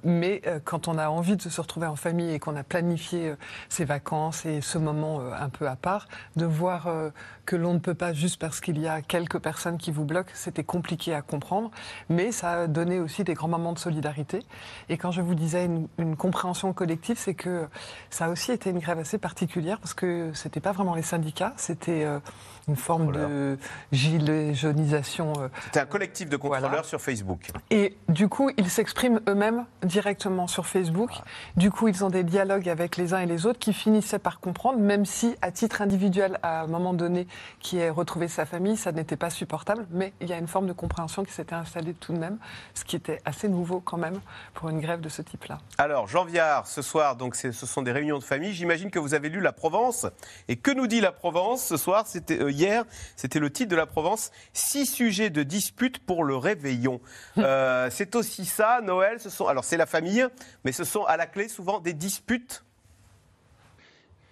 Mais 0.04 0.40
quand 0.64 0.88
on 0.88 0.96
a 0.96 1.08
envie 1.08 1.36
de 1.36 1.42
se 1.42 1.60
retrouver 1.60 1.86
en 1.86 1.96
famille 1.96 2.32
et 2.32 2.38
qu'on 2.38 2.56
a 2.56 2.62
planifié 2.62 3.34
ses 3.68 3.84
vacances 3.84 4.46
et 4.46 4.62
ce 4.62 4.78
moment 4.78 5.17
euh, 5.20 5.32
un 5.38 5.48
peu 5.48 5.68
à 5.68 5.76
part, 5.76 6.08
de 6.36 6.46
voir 6.46 6.86
euh, 6.86 7.10
que 7.46 7.56
l'on 7.56 7.74
ne 7.74 7.78
peut 7.78 7.94
pas 7.94 8.12
juste 8.12 8.40
parce 8.40 8.60
qu'il 8.60 8.78
y 8.78 8.88
a 8.88 9.02
quelques 9.02 9.38
personnes 9.38 9.78
qui 9.78 9.90
vous 9.90 10.04
bloquent, 10.04 10.30
c'était 10.34 10.64
compliqué 10.64 11.14
à 11.14 11.22
comprendre, 11.22 11.70
mais 12.08 12.32
ça 12.32 12.62
a 12.62 12.66
donné 12.66 12.98
aussi 13.00 13.24
des 13.24 13.34
grands 13.34 13.48
moments 13.48 13.72
de 13.72 13.78
solidarité. 13.78 14.40
Et 14.88 14.96
quand 14.96 15.10
je 15.10 15.20
vous 15.20 15.34
disais 15.34 15.64
une, 15.64 15.88
une 15.98 16.16
compréhension 16.16 16.72
collective, 16.72 17.16
c'est 17.18 17.34
que 17.34 17.66
ça 18.10 18.26
a 18.26 18.28
aussi 18.30 18.52
été 18.52 18.70
une 18.70 18.78
grève 18.78 18.98
assez 18.98 19.18
particulière 19.18 19.78
parce 19.80 19.94
que 19.94 20.30
c'était 20.34 20.60
pas 20.60 20.72
vraiment 20.72 20.94
les 20.94 21.02
syndicats, 21.02 21.52
c'était 21.56 22.04
euh, 22.04 22.20
une 22.68 22.76
forme 22.76 23.12
de 23.12 23.58
gilet 23.92 24.54
jaunisation. 24.54 25.32
euh, 25.38 25.48
C'était 25.64 25.80
un 25.80 25.86
collectif 25.86 26.28
de 26.28 26.36
contrôleurs 26.36 26.68
Voilà. 26.68 26.82
sur 26.84 27.00
Facebook. 27.00 27.50
et 27.70 27.96
du 28.08 28.28
coup, 28.28 28.50
ils 28.56 28.68
s'expriment 28.70 29.20
eux-mêmes 29.28 29.64
directement 29.82 30.46
sur 30.46 30.66
Facebook. 30.66 31.10
Du 31.56 31.70
coup, 31.70 31.88
ils 31.88 32.04
ont 32.04 32.10
des 32.10 32.24
dialogues 32.24 32.68
avec 32.68 32.96
les 32.96 33.14
uns 33.14 33.20
et 33.20 33.26
les 33.26 33.46
autres 33.46 33.58
qui 33.58 33.72
finissaient 33.72 34.18
par 34.18 34.40
comprendre, 34.40 34.78
même 34.78 35.04
si, 35.06 35.34
à 35.42 35.50
titre 35.50 35.82
individuel, 35.82 36.38
à 36.42 36.62
un 36.62 36.66
moment 36.66 36.92
donné, 36.94 37.26
qui 37.60 37.78
ait 37.78 37.90
retrouvé 37.90 38.28
sa 38.28 38.44
famille, 38.46 38.76
ça 38.76 38.92
n'était 38.92 39.16
pas 39.16 39.30
supportable. 39.30 39.86
Mais 39.90 40.12
il 40.20 40.28
y 40.28 40.32
a 40.32 40.38
une 40.38 40.46
forme 40.48 40.66
de 40.66 40.72
compréhension 40.72 41.24
qui 41.24 41.32
s'était 41.32 41.54
installée 41.54 41.94
tout 41.94 42.12
de 42.12 42.18
même, 42.18 42.38
ce 42.74 42.84
qui 42.84 42.96
était 42.96 43.20
assez 43.24 43.48
nouveau 43.48 43.80
quand 43.80 43.96
même 43.98 44.20
pour 44.54 44.68
une 44.68 44.80
grève 44.80 45.00
de 45.00 45.08
ce 45.08 45.22
type-là. 45.22 45.58
Alors, 45.78 46.06
Jean 46.06 46.24
Viard, 46.24 46.66
ce 46.66 46.82
soir, 46.82 47.16
donc 47.16 47.34
c'est- 47.34 47.52
ce 47.52 47.66
sont 47.66 47.82
des 47.82 47.92
réunions 47.92 48.18
de 48.18 48.24
famille. 48.24 48.52
J'imagine 48.52 48.90
que 48.90 48.98
vous 48.98 49.14
avez 49.14 49.28
lu 49.28 49.40
La 49.40 49.52
Provence. 49.52 50.06
Et 50.48 50.56
que 50.56 50.70
nous 50.70 50.86
dit 50.86 51.00
La 51.00 51.12
Provence 51.12 51.64
ce 51.64 51.76
soir? 51.76 52.04
C'était 52.06 52.40
euh, 52.40 52.50
hier, 52.58 52.84
c'était 53.16 53.38
le 53.38 53.50
titre 53.50 53.70
de 53.70 53.76
La 53.76 53.86
Provence. 53.86 54.30
Six 54.52 54.86
sujets 54.86 55.30
de 55.30 55.42
dispute 55.42 55.98
pour 55.98 56.24
le 56.24 56.36
réveillon. 56.36 57.00
Euh, 57.38 57.88
c'est 57.90 58.16
aussi 58.16 58.44
ça, 58.44 58.80
Noël. 58.82 59.20
Ce 59.20 59.30
sont, 59.30 59.46
alors 59.46 59.64
c'est 59.64 59.76
la 59.76 59.86
famille, 59.86 60.26
mais 60.64 60.72
ce 60.72 60.82
sont 60.82 61.04
à 61.04 61.16
la 61.16 61.26
clé 61.26 61.48
souvent 61.48 61.78
des 61.78 61.92
disputes. 61.92 62.64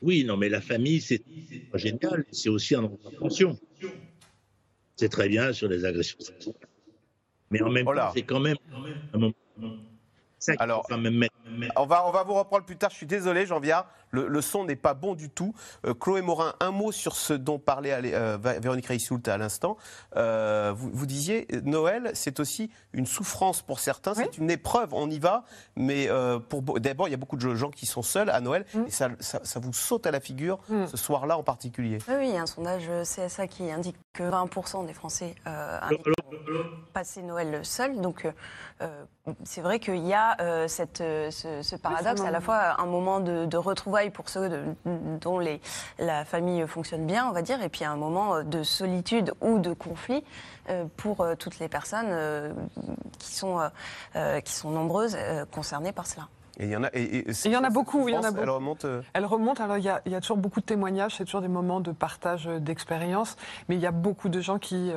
Oui, 0.03 0.25
non, 0.25 0.37
mais 0.37 0.49
la 0.49 0.61
famille, 0.61 1.01
c'est 1.01 1.23
génial. 1.75 2.25
C'est 2.33 2.49
aussi 2.49 2.75
un 2.75 2.85
endroit 2.85 3.11
de 3.11 3.17
tension. 3.17 3.57
C'est 4.97 5.09
très 5.09 5.29
bien 5.29 5.53
sur 5.53 5.69
les 5.69 5.85
agressions 5.85 6.19
sexuelles. 6.21 6.55
Mais 7.51 7.63
en 7.63 7.71
même 7.71 7.87
temps, 7.87 8.13
c'est 8.13 8.23
quand 8.23 8.41
même 8.41 8.57
un 9.15 9.19
moment. 9.19 9.35
Ça 10.47 10.53
Alors- 10.59 10.85
faut 10.89 10.97
mettre. 10.97 11.35
On 11.77 11.87
va, 11.87 12.07
on 12.07 12.11
va 12.11 12.23
vous 12.25 12.35
reprendre 12.35 12.65
plus 12.65 12.77
tard. 12.77 12.91
Je 12.91 12.97
suis 12.97 13.07
désolé, 13.07 13.47
Jean 13.47 13.61
Viard. 13.61 13.87
Le, 14.11 14.29
le 14.29 14.41
son 14.41 14.65
n'est 14.65 14.77
pas 14.77 14.95
bon 14.95 15.15
du 15.15 15.31
tout. 15.31 15.55
Euh, 15.87 15.95
Chloé 15.95 16.23
Morin, 16.23 16.55
un 16.61 16.71
mot 16.71 16.93
sur 16.93 17.17
ce 17.17 17.33
dont 17.33 17.59
parlait 17.59 17.93
euh, 18.15 18.39
Véronique 18.61 18.87
Reissoult 18.87 19.21
à 19.29 19.37
l'instant. 19.39 19.77
Euh, 20.17 20.73
vous, 20.75 20.91
vous 20.93 21.07
disiez, 21.07 21.47
Noël, 21.65 22.11
c'est 22.15 22.41
aussi 22.41 22.71
une 22.93 23.07
souffrance 23.07 23.63
pour 23.63 23.79
certains. 23.81 24.13
Oui. 24.17 24.23
C'est 24.25 24.39
une 24.39 24.51
épreuve. 24.51 24.93
On 24.95 25.11
y 25.11 25.19
va. 25.19 25.45
Mais 25.77 26.09
euh, 26.09 26.39
pour 26.39 26.63
d'abord, 26.81 27.09
il 27.09 27.11
y 27.11 27.15
a 27.15 27.19
beaucoup 27.19 27.37
de 27.37 27.55
gens 27.55 27.71
qui 27.71 27.87
sont 27.87 28.03
seuls 28.03 28.31
à 28.31 28.41
Noël. 28.41 28.65
Mm. 28.75 28.85
Et 28.87 28.91
ça, 28.91 29.09
ça- 29.21 29.41
ça 29.45 29.61
vous 29.61 29.73
saute 29.73 30.07
à 30.07 30.11
la 30.11 30.21
figure 30.21 30.59
Mm. 30.69 30.87
ce 30.87 30.97
soir-là 30.97 31.37
en 31.39 31.43
particulier. 31.43 31.99
Oui, 32.09 32.29
il 32.29 32.35
y 32.35 32.37
a 32.37 32.43
un 32.43 32.47
sondage 32.47 32.89
CSA 33.05 33.47
qui 33.47 33.71
indique 33.71 33.97
que 34.13 34.23
20% 34.23 34.85
des 34.87 34.95
Français 34.95 35.35
euh, 35.47 35.79
indiquent 35.83 36.07
passer 36.93 37.23
Noël 37.23 37.61
seul. 37.65 38.01
Donc, 38.01 38.25
euh, 38.25 38.33
euh, 38.83 39.05
c'est 39.45 39.61
vrai 39.61 39.79
qu'il 39.79 40.07
y 40.07 40.15
a 40.15 40.37
euh, 40.41 40.69
cette, 40.69 40.99
ce, 40.99 41.61
ce 41.63 41.77
paradoxe, 41.77 42.21
à 42.23 42.25
la 42.25 42.31
moment. 42.33 42.41
fois 42.41 42.81
un 42.81 42.87
moment 42.87 43.21
de, 43.21 43.45
de 43.45 43.57
retrouvailles 43.57 44.11
pour 44.11 44.29
ceux 44.29 44.49
de- 44.49 44.63
dont 45.21 45.39
les, 45.39 45.61
la 45.99 46.25
famille 46.25 46.67
fonctionne 46.67 47.07
bien, 47.07 47.29
on 47.29 47.33
va 47.33 47.43
dire, 47.43 47.61
et 47.63 47.69
puis 47.69 47.85
un 47.85 47.97
moment 47.97 48.43
de 48.43 48.63
solitude 48.63 49.33
ou 49.41 49.59
de 49.59 49.73
conflit 49.73 50.25
euh, 50.71 50.85
pour 50.97 51.21
euh, 51.21 51.35
toutes 51.35 51.59
les 51.59 51.69
personnes 51.69 52.09
euh, 52.11 52.53
qui, 53.19 53.35
sont, 53.35 53.59
qui 54.45 54.53
sont 54.53 54.71
nombreuses 54.71 55.17
euh, 55.19 55.45
concernées 55.47 55.93
par 55.93 56.07
cela. 56.07 56.29
Et 56.59 56.65
il 56.65 56.71
y 56.71 56.77
en 56.77 56.85
a, 56.85 56.89
et, 56.95 57.19
et- 57.19 57.27
Il 57.45 57.53
y 57.53 57.57
en 57.59 57.65
a 57.65 57.69
beaucoup, 57.69 58.09
il 58.09 58.15
y 58.15 58.17
en 58.17 58.21
a 58.21 58.29
souffrance, 58.29 58.35
beaucoup. 58.35 58.43
Elle 58.45 58.51
remonte. 58.51 58.85
euh, 58.87 59.03
Elle 59.13 59.27
remonte, 59.27 59.61
alors 59.61 59.77
il 59.77 59.85
y, 59.85 59.91
a, 59.91 60.01
il 60.07 60.13
y 60.13 60.15
a 60.15 60.23
toujours 60.23 60.39
beaucoup 60.39 60.61
de 60.61 60.65
témoignages, 60.65 61.17
c'est 61.17 61.27
toujours 61.27 61.43
des 61.43 61.49
moments 61.49 61.81
de 61.81 61.93
partage 61.93 62.47
d'expériences, 62.47 63.37
mais 63.69 63.75
il 63.75 63.81
y 63.83 63.87
a 63.87 63.91
beaucoup 63.91 64.31
de 64.31 64.41
gens 64.41 64.59
qui 64.59 64.91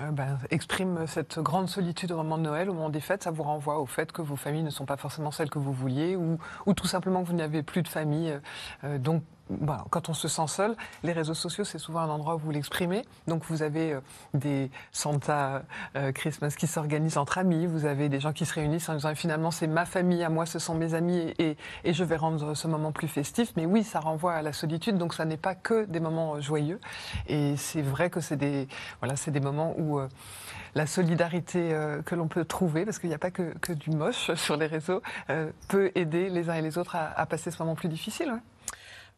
euh, 0.00 0.10
ben, 0.10 0.38
expriment 0.50 1.06
cette 1.06 1.38
grande 1.38 1.68
solitude 1.68 2.12
au 2.12 2.16
moment 2.16 2.38
de 2.38 2.42
Noël, 2.42 2.70
au 2.70 2.74
moment 2.74 2.90
des 2.90 3.00
fêtes. 3.00 3.22
Ça 3.22 3.30
vous 3.30 3.42
renvoie 3.42 3.78
au 3.78 3.86
fait 3.86 4.12
que 4.12 4.22
vos 4.22 4.36
familles 4.36 4.62
ne 4.62 4.70
sont 4.70 4.86
pas 4.86 4.96
forcément 4.96 5.30
celles 5.30 5.50
que 5.50 5.58
vous 5.58 5.72
vouliez, 5.72 6.16
ou, 6.16 6.38
ou 6.66 6.74
tout 6.74 6.86
simplement 6.86 7.22
que 7.22 7.28
vous 7.28 7.36
n'avez 7.36 7.62
plus 7.62 7.82
de 7.82 7.88
famille. 7.88 8.38
euh, 8.84 8.98
donc 8.98 9.22
bah, 9.50 9.84
quand 9.90 10.08
on 10.08 10.14
se 10.14 10.28
sent 10.28 10.46
seul, 10.46 10.76
les 11.02 11.12
réseaux 11.12 11.34
sociaux, 11.34 11.64
c'est 11.64 11.78
souvent 11.78 12.00
un 12.00 12.08
endroit 12.08 12.36
où 12.36 12.38
vous 12.38 12.50
l'exprimez. 12.52 13.04
Donc 13.26 13.44
vous 13.48 13.62
avez 13.62 13.94
euh, 13.94 14.00
des 14.32 14.70
Santa 14.92 15.62
euh, 15.96 16.12
Christmas 16.12 16.54
qui 16.56 16.66
s'organisent 16.66 17.18
entre 17.18 17.38
amis, 17.38 17.66
vous 17.66 17.84
avez 17.84 18.08
des 18.08 18.20
gens 18.20 18.32
qui 18.32 18.46
se 18.46 18.54
réunissent 18.54 18.88
en 18.88 18.94
disant 18.94 19.14
finalement 19.14 19.50
c'est 19.50 19.66
ma 19.66 19.84
famille, 19.84 20.22
à 20.22 20.28
moi 20.28 20.46
ce 20.46 20.58
sont 20.58 20.74
mes 20.74 20.94
amis 20.94 21.34
et, 21.38 21.56
je 21.84 22.04
vais 22.04 22.16
rendre 22.16 22.54
ce 22.54 22.68
moment 22.68 22.92
plus 22.92 23.08
festif. 23.08 23.52
Mais 23.56 23.66
oui, 23.66 23.82
ça 23.82 23.98
renvoie 24.00 24.34
à 24.34 24.42
la 24.42 24.52
solitude, 24.52 24.96
donc 24.96 25.14
ça 25.14 25.24
n'est 25.24 25.36
pas 25.36 25.54
que 25.54 25.84
des 25.84 26.00
moments 26.00 26.36
euh, 26.36 26.40
joyeux. 26.40 26.80
Et 27.26 27.56
c'est 27.56 27.82
vrai 27.82 28.08
que 28.08 28.20
c'est 28.20 28.36
des, 28.36 28.68
moments 29.40 29.74
où 29.78 30.00
la 30.74 30.86
solidarité 30.86 31.74
que 32.04 32.14
l'on 32.14 32.28
peut 32.28 32.44
trouver, 32.44 32.84
parce 32.84 32.98
qu'il 32.98 33.08
n'y 33.08 33.14
a 33.14 33.18
pas 33.18 33.30
que, 33.30 33.72
du 33.72 33.90
moche 33.90 34.32
sur 34.34 34.56
les 34.56 34.66
réseaux, 34.66 35.02
peut 35.68 35.90
aider 35.94 36.28
les 36.28 36.50
uns 36.50 36.54
et 36.54 36.62
les 36.62 36.78
autres 36.78 36.96
à, 36.96 37.26
passer 37.26 37.50
ce 37.50 37.62
moment 37.62 37.74
plus 37.74 37.88
difficile. 37.88 38.30
Ouais. 38.32 38.40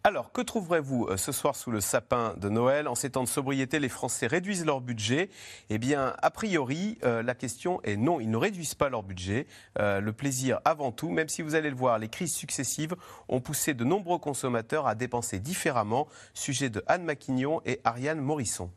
Alors, 0.04 0.32
que 0.32 0.40
trouverez-vous 0.40 1.06
euh, 1.10 1.16
ce 1.16 1.30
soir 1.30 1.54
sous 1.54 1.70
le 1.70 1.80
sapin 1.80 2.34
de 2.36 2.48
Noël 2.48 2.88
En 2.88 2.96
ces 2.96 3.10
temps 3.10 3.22
de 3.22 3.28
sobriété, 3.28 3.78
les 3.78 3.88
Français 3.88 4.26
réduisent 4.26 4.66
leur 4.66 4.80
budget. 4.80 5.30
Eh 5.70 5.78
bien, 5.78 6.14
a 6.20 6.30
priori, 6.30 6.98
euh, 7.04 7.22
la 7.22 7.36
question 7.36 7.80
est 7.84 7.96
non, 7.96 8.18
ils 8.18 8.28
ne 8.28 8.36
réduisent 8.36 8.74
pas 8.74 8.88
leur 8.88 9.04
budget. 9.04 9.46
Euh, 9.78 10.00
le 10.00 10.12
plaisir 10.12 10.60
avant 10.64 10.90
tout, 10.90 11.10
même 11.10 11.28
si 11.28 11.40
vous 11.40 11.54
allez 11.54 11.70
le 11.70 11.76
voir, 11.76 12.00
les 12.00 12.08
crises 12.08 12.34
successives 12.34 12.96
ont 13.28 13.40
poussé 13.40 13.74
de 13.74 13.84
nombreux 13.84 14.18
consommateurs 14.18 14.88
à 14.88 14.96
dépenser 14.96 15.38
différemment. 15.38 16.08
Sujet 16.34 16.68
de 16.68 16.82
Anne 16.88 17.04
Maquignon 17.04 17.60
et 17.64 17.80
Ariane 17.84 18.20
Morisson. 18.20 18.70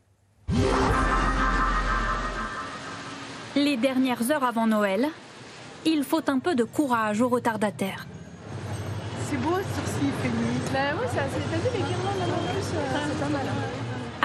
Les 3.56 3.76
dernières 3.76 4.30
heures 4.30 4.44
avant 4.44 4.68
Noël, 4.68 5.08
il 5.84 6.04
faut 6.04 6.30
un 6.30 6.38
peu 6.38 6.54
de 6.54 6.62
courage 6.62 7.20
aux 7.20 7.28
retardataires. 7.28 8.06
C'est 9.28 9.36
beau, 9.38 9.50
bah 9.50 10.78
oui, 11.00 11.06
c'est 11.12 11.18
assez. 11.18 11.40
T'as 11.50 11.56
vu 11.56 11.68
les 11.74 11.82
guirlandes 11.82 12.22
en 12.22 12.52
plus 12.52 12.62
euh, 12.76 12.98
C'est 13.08 13.20
pas 13.20 13.28
mal. 13.28 13.46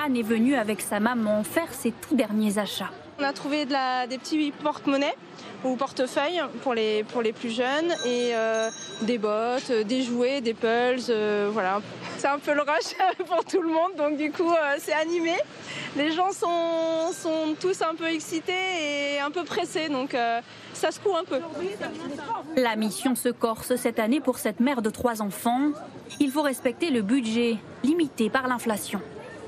Anne 0.05 0.15
est 0.15 0.22
venue 0.22 0.55
avec 0.55 0.79
sa 0.79 1.00
maman 1.00 1.43
faire 1.43 1.74
ses 1.74 1.91
tout 1.91 2.15
derniers 2.15 2.60
achats. 2.60 2.91
On 3.21 3.23
a 3.23 3.33
trouvé 3.33 3.67
des 3.67 4.17
petits 4.17 4.51
porte-monnaies 4.63 5.13
ou 5.63 5.75
portefeuilles 5.75 6.41
pour 6.63 6.73
les, 6.73 7.03
pour 7.03 7.21
les 7.21 7.33
plus 7.33 7.51
jeunes 7.51 7.91
et 8.03 8.31
euh, 8.33 8.67
des 9.03 9.19
bottes, 9.19 9.71
des 9.71 10.01
jouets, 10.01 10.41
des 10.41 10.55
pulls, 10.55 11.03
euh, 11.09 11.47
voilà. 11.53 11.81
C'est 12.17 12.27
un 12.27 12.39
peu 12.39 12.55
le 12.55 12.61
rush 12.61 12.95
pour 13.27 13.45
tout 13.45 13.61
le 13.61 13.69
monde, 13.69 13.91
donc 13.95 14.17
du 14.17 14.31
coup 14.31 14.49
euh, 14.49 14.75
c'est 14.79 14.93
animé. 14.93 15.35
Les 15.95 16.11
gens 16.11 16.31
sont, 16.31 17.11
sont 17.13 17.55
tous 17.59 17.83
un 17.83 17.93
peu 17.93 18.07
excités 18.07 18.53
et 19.15 19.19
un 19.19 19.29
peu 19.29 19.43
pressés, 19.43 19.87
donc 19.87 20.15
euh, 20.15 20.41
ça 20.73 20.89
se 20.89 20.99
court 20.99 21.17
un 21.17 21.23
peu. 21.23 21.41
La 22.55 22.75
mission 22.75 23.13
se 23.13 23.29
corse 23.29 23.75
cette 23.75 23.99
année 23.99 24.19
pour 24.19 24.39
cette 24.39 24.59
mère 24.59 24.81
de 24.81 24.89
trois 24.89 25.21
enfants. 25.21 25.69
Il 26.19 26.31
faut 26.31 26.41
respecter 26.41 26.89
le 26.89 27.03
budget 27.03 27.57
limité 27.83 28.31
par 28.31 28.47
l'inflation. 28.47 28.99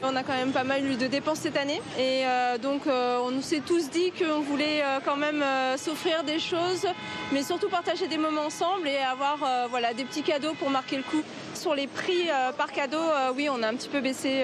On 0.06 0.18
a 0.18 0.24
quand 0.24 0.34
même 0.34 0.52
pas 0.52 0.66
mal 0.66 0.86
eu 0.86 0.98
de 0.98 1.08
dépenses 1.08 1.40
cette 1.40 1.56
année 1.56 1.82
et 1.98 2.26
euh, 2.26 2.58
donc 2.58 2.88
euh, 2.88 3.20
on 3.24 3.42
s'est 3.42 3.62
tous 3.66 3.90
dit 3.90 4.12
qu'on 4.12 4.42
voulait 4.42 4.82
euh, 4.84 5.00
quand 5.04 5.16
même 5.16 5.42
s'offrir 5.78 6.26
des 6.26 6.40
choses, 6.40 6.86
mais 7.32 7.42
surtout 7.42 7.70
partager 7.70 8.10
des 8.10 8.18
moments 8.18 8.48
ensemble 8.48 8.86
et 8.86 8.98
avoir 8.98 9.38
voilà, 9.70 9.94
des 9.94 10.04
petits 10.04 10.24
cadeaux 10.24 10.54
pour 10.60 10.70
marquer 10.70 10.98
le 10.98 11.04
coup. 11.04 11.22
Sur 11.54 11.74
les 11.74 11.88
prix 11.88 12.28
par 12.58 12.72
cadeau, 12.72 13.02
oui, 13.36 13.48
on 13.50 13.64
a 13.64 13.68
un 13.70 13.76
petit 13.76 13.88
peu 13.88 14.02
baissé. 14.02 14.44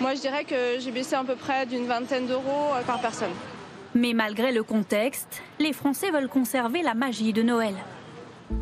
moi, 0.00 0.14
je 0.14 0.20
dirais 0.20 0.44
que 0.44 0.80
j'ai 0.80 0.90
baissé 0.90 1.14
à 1.14 1.22
peu 1.22 1.36
près 1.36 1.66
d'une 1.66 1.86
vingtaine 1.86 2.26
d'euros 2.26 2.72
par 2.86 3.00
personne. 3.00 3.32
Mais 3.94 4.12
malgré 4.12 4.52
le 4.52 4.62
contexte, 4.62 5.42
les 5.60 5.72
Français 5.72 6.10
veulent 6.10 6.28
conserver 6.28 6.82
la 6.82 6.94
magie 6.94 7.32
de 7.32 7.42
Noël. 7.42 7.74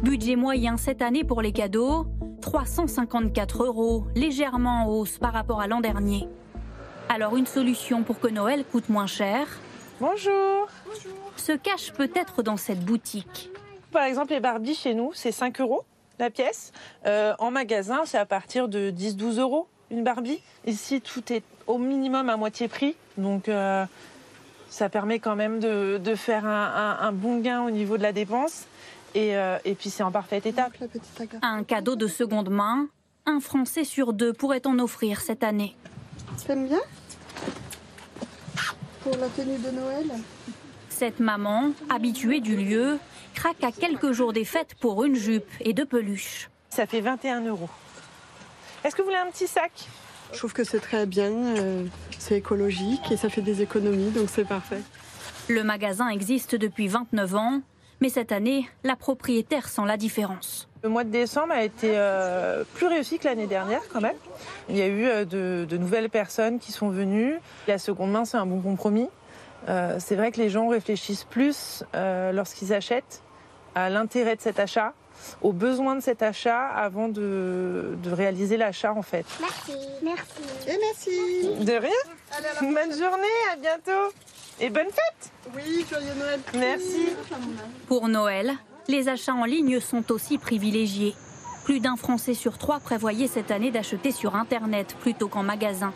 Budget 0.02 0.36
moyen 0.36 0.76
cette 0.76 1.02
année 1.02 1.24
pour 1.24 1.42
les 1.42 1.52
cadeaux, 1.52 2.06
354 2.40 3.64
euros, 3.64 4.06
légèrement 4.14 4.84
en 4.84 4.86
hausse 4.86 5.18
par 5.18 5.32
rapport 5.32 5.60
à 5.60 5.66
l'an 5.66 5.80
dernier. 5.80 6.26
Alors 7.08 7.36
une 7.36 7.46
solution 7.46 8.02
pour 8.02 8.20
que 8.20 8.28
Noël 8.28 8.64
coûte 8.64 8.88
moins 8.88 9.06
cher 9.06 9.46
Bonjour. 10.00 10.68
se 11.36 11.52
cache 11.52 11.92
peut-être 11.92 12.42
dans 12.42 12.56
cette 12.56 12.80
boutique. 12.84 13.50
Par 13.92 14.04
exemple, 14.04 14.32
les 14.32 14.40
Barbies 14.40 14.74
chez 14.74 14.94
nous, 14.94 15.10
c'est 15.12 15.32
5 15.32 15.60
euros 15.60 15.84
la 16.18 16.30
pièce. 16.30 16.72
Euh, 17.06 17.34
en 17.38 17.50
magasin, 17.50 18.02
c'est 18.04 18.18
à 18.18 18.26
partir 18.26 18.68
de 18.68 18.90
10-12 18.90 19.40
euros 19.40 19.66
une 19.90 20.04
Barbie. 20.04 20.40
Ici, 20.66 21.00
tout 21.00 21.32
est 21.32 21.42
au 21.66 21.78
minimum 21.78 22.28
à 22.28 22.36
moitié 22.36 22.68
prix. 22.68 22.94
Donc, 23.18 23.48
euh, 23.48 23.84
ça 24.68 24.88
permet 24.88 25.18
quand 25.18 25.34
même 25.34 25.58
de, 25.58 25.98
de 26.02 26.14
faire 26.14 26.46
un, 26.46 26.98
un, 27.00 27.08
un, 27.08 27.12
bon 27.12 27.40
gain 27.40 27.62
au 27.62 27.70
niveau 27.70 27.96
de 27.98 28.02
la 28.02 28.12
dépense. 28.12 28.66
Et, 29.14 29.36
euh, 29.36 29.58
et 29.64 29.74
puis 29.74 29.90
c'est 29.90 30.02
en 30.02 30.12
parfait 30.12 30.40
état. 30.44 30.68
Un 31.42 31.64
cadeau 31.64 31.96
de 31.96 32.06
seconde 32.06 32.50
main, 32.50 32.88
un 33.26 33.40
Français 33.40 33.84
sur 33.84 34.12
deux 34.12 34.32
pourrait 34.32 34.66
en 34.66 34.78
offrir 34.78 35.20
cette 35.20 35.42
année. 35.42 35.76
T'aimes 36.46 36.68
bien 36.68 36.80
Pour 39.02 39.16
la 39.16 39.28
tenue 39.28 39.58
de 39.58 39.70
Noël 39.70 40.06
Cette 40.88 41.20
maman, 41.20 41.72
habituée 41.88 42.40
du 42.40 42.56
lieu, 42.56 42.98
craque 43.34 43.62
à 43.62 43.72
quelques 43.72 44.12
jours 44.12 44.32
des 44.32 44.44
fêtes 44.44 44.74
pour 44.80 45.04
une 45.04 45.16
jupe 45.16 45.50
et 45.60 45.72
deux 45.72 45.86
peluches. 45.86 46.48
Ça 46.70 46.86
fait 46.86 47.00
21 47.00 47.46
euros. 47.46 47.68
Est-ce 48.84 48.94
que 48.94 49.02
vous 49.02 49.08
voulez 49.08 49.20
un 49.20 49.30
petit 49.30 49.46
sac? 49.46 49.72
Je 50.32 50.38
trouve 50.38 50.52
que 50.52 50.64
c'est 50.64 50.80
très 50.80 51.06
bien, 51.06 51.32
euh, 51.32 51.84
c'est 52.18 52.36
écologique 52.36 53.10
et 53.10 53.16
ça 53.16 53.28
fait 53.28 53.42
des 53.42 53.62
économies, 53.62 54.10
donc 54.10 54.28
c'est 54.30 54.46
parfait. 54.46 54.80
Le 55.48 55.64
magasin 55.64 56.08
existe 56.08 56.54
depuis 56.54 56.86
29 56.86 57.34
ans 57.34 57.60
mais 58.00 58.08
cette 58.08 58.32
année, 58.32 58.68
la 58.84 58.96
propriétaire 58.96 59.68
sent 59.68 59.82
la 59.86 59.96
différence. 59.96 60.68
Le 60.82 60.88
mois 60.88 61.04
de 61.04 61.10
décembre 61.10 61.52
a 61.52 61.62
été 61.62 61.92
euh, 61.94 62.64
plus 62.74 62.86
réussi 62.86 63.18
que 63.18 63.26
l'année 63.26 63.46
dernière 63.46 63.82
quand 63.92 64.00
même. 64.00 64.16
Il 64.70 64.76
y 64.76 64.82
a 64.82 64.86
eu 64.86 65.06
euh, 65.06 65.24
de, 65.24 65.66
de, 65.68 65.76
nouvelles 65.76 66.08
personnes 66.08 66.58
qui 66.58 66.72
sont 66.72 66.88
venues. 66.88 67.38
La 67.68 67.78
seconde 67.78 68.12
main, 68.12 68.24
c'est 68.24 68.38
un 68.38 68.46
bon 68.46 68.60
compromis. 68.60 69.08
Euh, 69.68 69.96
c'est 69.98 70.16
vrai 70.16 70.32
que 70.32 70.38
les 70.38 70.48
gens 70.48 70.68
réfléchissent 70.68 71.24
plus 71.24 71.84
lorsqu'ils 72.32 72.72
achètent 72.72 73.22
à 73.74 73.90
l'intérêt 73.90 74.36
de 74.36 74.40
cet 74.40 74.58
achat, 74.58 74.94
aux 75.42 75.52
besoins 75.52 75.96
de 75.96 76.00
cet 76.00 76.22
achat 76.22 76.66
avant 76.66 77.08
de, 77.08 77.96
de 78.02 78.10
réaliser 78.10 78.56
l'achat 78.56 78.94
en 78.94 79.02
fait. 79.02 79.26
Merci, 79.40 79.76
merci. 80.02 80.42
Et 80.66 80.78
merci. 80.80 81.64
De 81.64 81.72
rien. 81.72 81.90
Bonne 82.62 82.98
journée, 82.98 83.38
à 83.52 83.56
bientôt. 83.56 84.14
Et 84.62 84.68
bonne 84.68 84.84
fête 84.84 85.32
Oui, 85.54 85.86
joyeux 85.88 86.14
Noël 86.18 86.40
Merci 86.54 87.08
Pour 87.86 88.08
Noël, 88.08 88.52
les 88.88 89.08
achats 89.08 89.34
en 89.34 89.44
ligne 89.44 89.80
sont 89.80 90.12
aussi 90.12 90.36
privilégiés. 90.36 91.14
Plus 91.64 91.80
d'un 91.80 91.96
Français 91.96 92.34
sur 92.34 92.58
trois 92.58 92.78
prévoyait 92.78 93.26
cette 93.26 93.50
année 93.50 93.70
d'acheter 93.70 94.12
sur 94.12 94.36
Internet 94.36 94.96
plutôt 95.00 95.28
qu'en 95.28 95.42
magasin. 95.42 95.94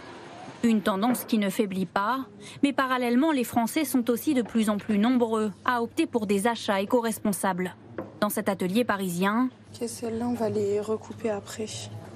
Une 0.62 0.80
tendance 0.80 1.24
qui 1.24 1.36
ne 1.36 1.50
faiblit 1.50 1.84
pas, 1.84 2.20
mais 2.62 2.72
parallèlement, 2.72 3.32
les 3.32 3.44
Français 3.44 3.84
sont 3.84 4.08
aussi 4.08 4.32
de 4.32 4.40
plus 4.40 4.70
en 4.70 4.78
plus 4.78 4.98
nombreux 4.98 5.52
à 5.66 5.82
opter 5.82 6.06
pour 6.06 6.26
des 6.26 6.46
achats 6.46 6.80
éco-responsables. 6.80 7.74
Dans 8.20 8.30
cet 8.30 8.48
atelier 8.48 8.84
parisien, 8.84 9.50
okay, 9.74 9.88
celles-là, 9.88 10.26
on 10.26 10.32
va 10.32 10.48
les 10.48 10.80
recouper 10.80 11.28
après. 11.28 11.66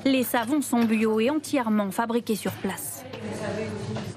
Les 0.05 0.23
savons 0.23 0.63
sont 0.63 0.85
bio 0.85 1.21
et 1.21 1.31
entièrement 1.31 1.91
fabriqués 1.91 2.37
sur 2.37 2.53
place. 2.53 3.05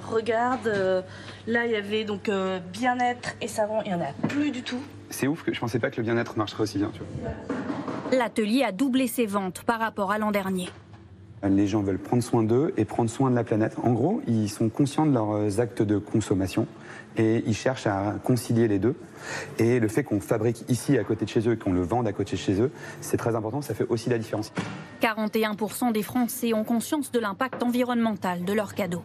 Regarde, 0.09 0.67
euh, 0.67 1.01
là 1.47 1.65
il 1.65 1.71
y 1.71 1.75
avait 1.75 2.03
donc 2.03 2.29
euh, 2.29 2.59
bien-être 2.71 3.35
et 3.41 3.47
savon, 3.47 3.81
il 3.85 3.89
n'y 3.89 3.95
en 3.95 4.01
a 4.01 4.13
plus 4.27 4.51
du 4.51 4.61
tout. 4.61 4.79
C'est 5.09 5.27
ouf 5.27 5.43
que 5.43 5.53
je 5.53 5.59
pensais 5.59 5.79
pas 5.79 5.89
que 5.89 5.97
le 5.97 6.03
bien-être 6.03 6.38
marcherait 6.38 6.63
aussi 6.63 6.77
bien. 6.77 6.91
Tu 6.93 7.00
vois. 7.00 8.17
L'atelier 8.17 8.63
a 8.63 8.71
doublé 8.71 9.07
ses 9.07 9.25
ventes 9.25 9.63
par 9.63 9.79
rapport 9.79 10.11
à 10.11 10.17
l'an 10.17 10.31
dernier. 10.31 10.69
Les 11.43 11.65
gens 11.65 11.81
veulent 11.81 11.97
prendre 11.97 12.21
soin 12.21 12.43
d'eux 12.43 12.73
et 12.77 12.85
prendre 12.85 13.09
soin 13.09 13.31
de 13.31 13.35
la 13.35 13.43
planète. 13.43 13.75
En 13.81 13.93
gros, 13.93 14.21
ils 14.27 14.50
sont 14.50 14.69
conscients 14.69 15.07
de 15.07 15.13
leurs 15.13 15.59
actes 15.59 15.81
de 15.81 15.97
consommation 15.97 16.67
et 17.17 17.43
ils 17.45 17.55
cherchent 17.55 17.87
à 17.87 18.15
concilier 18.23 18.67
les 18.67 18.79
deux. 18.79 18.95
Et 19.57 19.79
le 19.79 19.87
fait 19.87 20.03
qu'on 20.03 20.19
fabrique 20.19 20.63
ici 20.69 20.97
à 20.97 21.03
côté 21.03 21.25
de 21.25 21.29
chez 21.29 21.47
eux 21.47 21.53
et 21.53 21.57
qu'on 21.57 21.73
le 21.73 21.81
vende 21.81 22.07
à 22.07 22.13
côté 22.13 22.31
de 22.35 22.41
chez 22.41 22.61
eux, 22.61 22.71
c'est 23.01 23.17
très 23.17 23.35
important, 23.35 23.61
ça 23.61 23.73
fait 23.73 23.85
aussi 23.89 24.09
la 24.09 24.17
différence. 24.17 24.51
41% 25.01 25.91
des 25.91 26.03
Français 26.03 26.53
ont 26.53 26.63
conscience 26.63 27.11
de 27.11 27.19
l'impact 27.19 27.63
environnemental 27.63 28.45
de 28.45 28.53
leurs 28.53 28.75
cadeaux. 28.75 29.03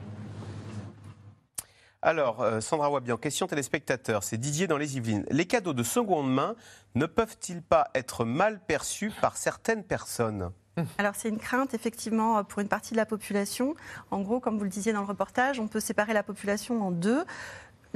Alors, 2.02 2.40
euh, 2.42 2.60
Sandra 2.60 2.90
Wabian, 2.90 3.16
question 3.16 3.46
téléspectateur, 3.46 4.22
c'est 4.22 4.36
Didier 4.36 4.66
dans 4.68 4.76
les 4.76 4.96
Yvelines. 4.96 5.24
Les 5.30 5.46
cadeaux 5.46 5.74
de 5.74 5.82
seconde 5.82 6.32
main 6.32 6.54
ne 6.94 7.06
peuvent-ils 7.06 7.62
pas 7.62 7.88
être 7.94 8.24
mal 8.24 8.60
perçus 8.64 9.10
par 9.20 9.36
certaines 9.36 9.82
personnes? 9.82 10.52
Alors 10.98 11.14
c'est 11.14 11.30
une 11.30 11.38
crainte 11.38 11.72
effectivement 11.72 12.44
pour 12.44 12.60
une 12.60 12.68
partie 12.68 12.92
de 12.92 12.98
la 12.98 13.06
population. 13.06 13.74
En 14.10 14.20
gros, 14.20 14.40
comme 14.40 14.58
vous 14.58 14.64
le 14.64 14.70
disiez 14.70 14.92
dans 14.92 15.00
le 15.00 15.06
reportage, 15.06 15.58
on 15.58 15.68
peut 15.68 15.80
séparer 15.80 16.12
la 16.12 16.22
population 16.22 16.86
en 16.86 16.90
deux 16.90 17.24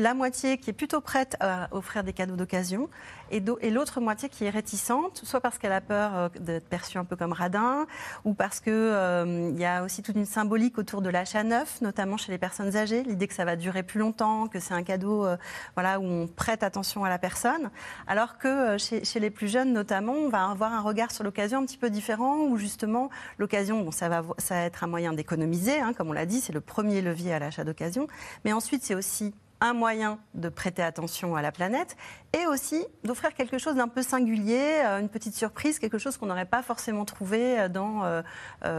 la 0.01 0.15
moitié 0.15 0.57
qui 0.57 0.71
est 0.71 0.73
plutôt 0.73 1.01
prête 1.01 1.37
à 1.41 1.69
offrir 1.73 2.03
des 2.03 2.13
cadeaux 2.13 2.37
d'occasion 2.37 2.89
et, 3.31 3.41
l'autre 3.71 4.01
moitié 4.01 4.29
qui 4.29 4.45
est 4.45 4.51
réticente, 4.51 5.21
soit 5.23 5.41
parce 5.41 5.59
qu'elle 5.59 5.73
a 5.73 5.81
peur 5.81 6.17
euh, 6.17 6.29
d'être 6.41 6.69
perçue 6.69 6.99
un 6.99 7.05
peu 7.05 7.15
comme 7.17 7.33
radin, 7.33 7.87
ou 8.25 8.35
parce 8.35 8.59
qu'il 8.61 9.55
y 9.57 9.65
a 9.65 9.85
aussi 9.85 10.03
toute 10.03 10.17
une 10.17 10.27
symbolique 10.27 10.79
autour 10.79 11.01
de 11.03 11.11
l'achat 11.11 11.45
neuf, 11.45 11.81
notamment 11.81 12.17
chez 12.17 12.33
les 12.33 12.39
personnes 12.39 12.77
âgées, 12.77 13.05
l'idée 13.05 13.29
que 13.29 13.35
ça 13.35 13.45
va 13.45 13.57
durer 13.57 13.83
plus 13.83 14.01
longtemps, 14.01 14.49
que 14.49 14.59
c'est 14.59 14.75
un 14.75 14.83
cadeau 14.83 15.27
euh, 15.27 15.37
voilà, 15.75 16.01
où 16.01 16.05
on 16.05 16.27
prête 16.27 16.63
attention 16.63 17.05
à 17.05 17.09
la 17.09 17.19
personne, 17.19 17.71
alors 18.09 18.39
que 18.39 18.49
euh, 18.49 18.79
chez, 18.79 19.21
les 19.21 19.31
plus 19.31 19.49
jeunes 19.49 19.73
notamment, 19.73 20.15
on 20.15 20.29
va 20.29 20.47
avoir 20.47 20.73
un 20.73 20.81
regard 20.81 21.13
sur 21.13 21.23
l'occasion 21.23 21.61
un 21.61 21.67
petit 21.67 21.79
peu 21.79 21.91
différent, 21.91 22.39
où 22.39 22.57
justement 22.57 23.11
l'occasion, 23.39 23.83
bon, 23.83 23.91
ça, 23.91 24.09
va, 24.09 24.23
vo- 24.23 24.35
ça 24.39 24.55
va 24.55 24.63
être 24.63 24.83
un 24.83 24.89
moyen 24.89 25.13
d'économiser, 25.13 25.79
hein, 25.79 25.93
comme 25.93 26.09
on 26.09 26.15
l'a 26.15 26.27
dit, 26.27 26.41
c'est 26.41 26.53
le 26.53 26.61
premier 26.61 27.03
levier 27.03 27.33
à 27.33 27.39
l'achat 27.39 27.65
d'occasion, 27.65 28.09
mais 28.45 28.53
ensuite 28.53 28.83
c'est 28.83 28.95
aussi 28.95 29.35
un 29.61 29.73
moyen 29.75 30.19
de 30.35 30.49
prêter 30.49 30.83
attention 30.83 31.37
à 31.37 31.43
la 31.43 31.53
planète 31.53 31.97
et 32.33 32.47
aussi 32.47 32.85
d'offrir 33.05 33.35
quelque 33.35 33.59
chose 33.59 33.75
d'un 33.75 33.89
peu 33.89 34.03
singulier, 34.03 34.83
euh, 34.85 35.01
une 35.01 35.09
petite 35.09 35.35
surprise, 35.35 35.79
quelque 35.79 35.99
chose 35.99 36.17
qu'on 36.17 36.27
n'aurait 36.27 36.45
pas 36.47 36.63
forcément 36.63 37.05
trouvé 37.05 37.61
euh, 37.61 37.69
dans 37.69 38.05
euh, 38.05 38.23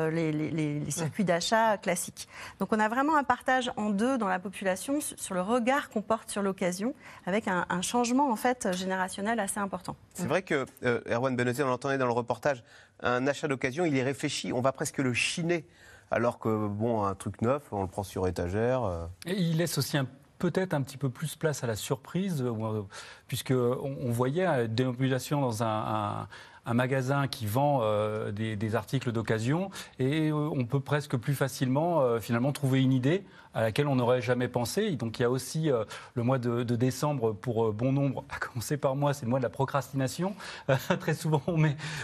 les, 0.10 0.32
les- 0.32 0.50
les- 0.52 0.80
les 0.80 0.92
circuits 0.92 1.24
d'achat 1.26 1.78
classiques. 1.78 2.28
Donc 2.60 2.70
on 2.72 2.80
a 2.80 2.88
vraiment 2.90 3.16
un 3.18 3.24
partage 3.24 3.72
en 3.78 3.90
deux 3.90 4.18
dans 4.18 4.28
la 4.28 4.40
population 4.40 5.00
sur 5.02 5.34
le 5.36 5.42
regard 5.42 5.90
qu'on 5.90 6.02
porte 6.02 6.30
sur 6.30 6.42
l'occasion, 6.42 6.94
avec 7.26 7.48
un, 7.48 7.66
un 7.70 7.82
changement 7.82 8.32
en 8.32 8.36
fait 8.36 8.72
générationnel 8.76 9.40
assez 9.40 9.60
important. 9.60 9.96
C'est 10.14 10.28
vrai 10.28 10.42
que 10.42 10.66
euh, 10.84 11.02
Erwan 11.10 11.36
Benoît, 11.36 11.54
on 11.60 11.68
l'entendait 11.68 11.98
dans 11.98 12.06
le 12.08 12.14
reportage, 12.14 12.64
un 13.04 13.28
achat 13.28 13.48
d'occasion, 13.48 13.86
il 13.86 13.98
est 13.98 14.04
réfléchi, 14.04 14.52
on 14.54 14.62
va 14.62 14.72
presque 14.72 14.98
le 15.00 15.14
chiner. 15.14 15.68
Alors 16.14 16.40
que, 16.40 16.68
bon, 16.68 17.04
un 17.06 17.16
truc 17.16 17.42
neuf, 17.42 17.64
on 17.72 17.82
le 17.84 17.88
prend 17.88 18.04
sur 18.04 18.28
étagère. 18.28 19.08
Et 19.26 19.34
il 19.34 19.56
laisse 19.58 19.78
aussi 19.78 19.98
un- 19.98 20.08
peut-être 20.42 20.74
un 20.74 20.82
petit 20.82 20.98
peu 20.98 21.10
plus 21.10 21.36
place 21.36 21.64
à 21.64 21.68
la 21.68 21.76
surprise, 21.76 22.42
euh, 22.42 22.82
puisque 23.28 23.52
on, 23.52 23.96
on 24.02 24.12
voyait 24.12 24.48
euh, 24.48 24.68
des 24.68 24.84
déambulation 24.84 25.40
dans 25.40 25.62
un, 25.64 26.28
magasin 26.74 27.28
qui 27.28 27.46
vend 27.46 27.82
euh, 27.84 28.32
des, 28.32 28.76
articles 28.76 29.12
d'occasion, 29.12 29.70
et 30.00 30.30
euh, 30.30 30.34
on 30.34 30.66
peut 30.66 30.80
presque 30.80 31.16
plus 31.16 31.36
facilement 31.36 32.02
euh, 32.02 32.20
finalement 32.20 32.52
trouver 32.52 32.82
une 32.82 32.94
idée 32.94 33.24
à 33.54 33.62
laquelle 33.62 33.88
on 33.88 33.96
n'aurait 33.96 34.22
jamais 34.22 34.48
pensé. 34.48 34.92
Donc 34.92 35.20
il 35.20 35.24
y 35.24 35.26
a 35.26 35.30
aussi 35.30 35.72
euh, 35.72 35.84
le 36.16 36.24
mois 36.24 36.38
de, 36.38 36.64
décembre 36.64 37.34
pour 37.34 37.68
euh, 37.68 37.72
bon 37.72 37.92
nombre, 37.92 38.24
à 38.30 38.40
commencer 38.40 38.78
par 38.78 38.96
moi, 38.96 39.14
c'est 39.14 39.26
le 39.26 39.30
mois 39.30 39.40
de 39.40 39.44
la 39.44 39.50
procrastination. 39.50 40.36
Très 41.00 41.14
souvent, 41.14 41.42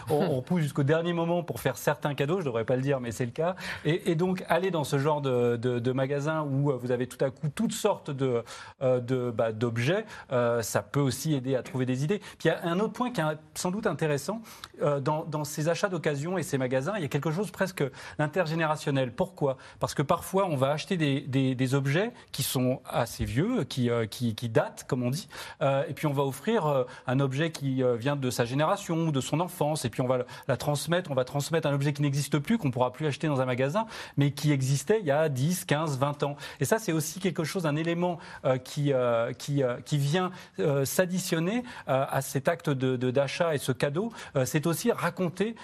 on, 0.09 0.35
repousse 0.37 0.61
jusqu'au 0.61 0.83
dernier 0.83 1.13
moment 1.13 1.43
pour 1.43 1.59
faire 1.59 1.77
certains 1.77 2.15
cadeaux, 2.15 2.35
je 2.35 2.41
ne 2.41 2.45
devrais 2.45 2.65
pas 2.65 2.75
le 2.75 2.81
dire, 2.81 2.99
mais 2.99 3.11
c'est 3.11 3.25
le 3.25 3.31
cas. 3.31 3.55
Et, 3.85 4.15
donc 4.15 4.43
aller 4.49 4.71
dans 4.71 4.83
ce 4.83 4.97
genre 4.97 5.21
de, 5.21 5.91
magasin 5.91 6.43
où 6.43 6.71
euh, 6.71 6.77
vous 6.77 6.91
avez 6.91 7.07
tout 7.07 7.23
à 7.23 7.29
coup 7.29 7.47
toutes 7.55 7.71
sortes 7.71 8.11
bah, 8.79 9.51
d'objets, 9.51 10.05
ça 10.29 10.81
peut 10.81 10.99
aussi 10.99 11.33
aider 11.33 11.55
à 11.55 11.63
trouver 11.63 11.85
des 11.85 12.03
idées. 12.03 12.19
Puis 12.19 12.45
il 12.45 12.47
y 12.47 12.51
a 12.51 12.63
un 12.63 12.79
autre 12.79 12.93
point 12.93 13.11
qui 13.11 13.21
est 13.21 13.23
sans 13.55 13.71
doute 13.71 13.87
intéressant, 13.87 14.41
dans, 15.01 15.43
ces 15.43 15.69
achats 15.69 15.89
d'occasion 15.89 16.37
et 16.37 16.43
ces 16.43 16.57
magasins, 16.57 16.93
il 16.97 17.01
y 17.01 17.05
a 17.05 17.07
quelque 17.07 17.31
chose 17.31 17.51
presque 17.51 17.83
d'intergénérationnel. 18.19 19.11
Pourquoi? 19.13 19.57
Parce 19.79 19.93
que 19.93 20.01
parfois, 20.01 20.45
on 20.45 20.55
va 20.55 20.71
acheter 20.71 20.97
des- 20.97 21.21
des 21.55 21.75
objets 21.75 22.11
qui 22.31 22.43
sont 22.43 22.81
assez 22.89 23.25
vieux, 23.25 23.63
qui, 23.63 23.89
euh, 23.89 24.05
qui, 24.05 24.35
qui 24.35 24.49
datent, 24.49 24.85
comme 24.87 25.03
on 25.03 25.09
dit, 25.09 25.27
euh, 25.61 25.83
et 25.87 25.93
puis 25.93 26.07
on 26.07 26.13
va 26.13 26.23
offrir 26.23 26.65
euh, 26.65 26.83
un 27.07 27.19
objet 27.19 27.51
qui 27.51 27.83
vient 27.97 28.15
de 28.15 28.29
sa 28.29 28.45
génération 28.45 29.07
ou 29.07 29.11
de 29.11 29.21
son 29.21 29.39
enfance, 29.39 29.85
et 29.85 29.89
puis 29.89 30.01
on 30.01 30.07
va 30.07 30.25
la 30.47 30.57
transmettre, 30.57 31.11
on 31.11 31.13
va 31.13 31.25
transmettre 31.25 31.67
un 31.67 31.73
objet 31.73 31.93
qui 31.93 32.01
n'existe 32.01 32.39
plus, 32.39 32.57
qu'on 32.57 32.71
pourra 32.71 32.91
plus 32.91 33.07
acheter 33.07 33.27
dans 33.27 33.41
un 33.41 33.45
magasin, 33.45 33.85
mais 34.17 34.31
qui 34.31 34.51
existait 34.51 34.99
il 34.99 35.05
y 35.05 35.11
a 35.11 35.29
10, 35.29 35.65
15, 35.65 35.97
20 35.97 36.23
ans. 36.23 36.35
Et 36.59 36.65
ça, 36.65 36.79
c'est 36.79 36.91
aussi 36.91 37.19
quelque 37.19 37.43
chose, 37.43 37.65
un 37.65 37.75
élément 37.75 38.19
qui, 38.63 38.91
qui, 39.37 39.61
qui 39.85 39.97
vient 39.97 40.31
s'additionner 40.83 41.63
à 41.87 42.21
cet 42.21 42.47
acte 42.47 42.69
de- 42.69 43.11
d'achat 43.11 43.55
et 43.55 43.57
ce 43.57 43.71
cadeau. 43.71 44.11
C'est 44.45 44.65
aussi 44.65 44.91
raconter 44.91 45.55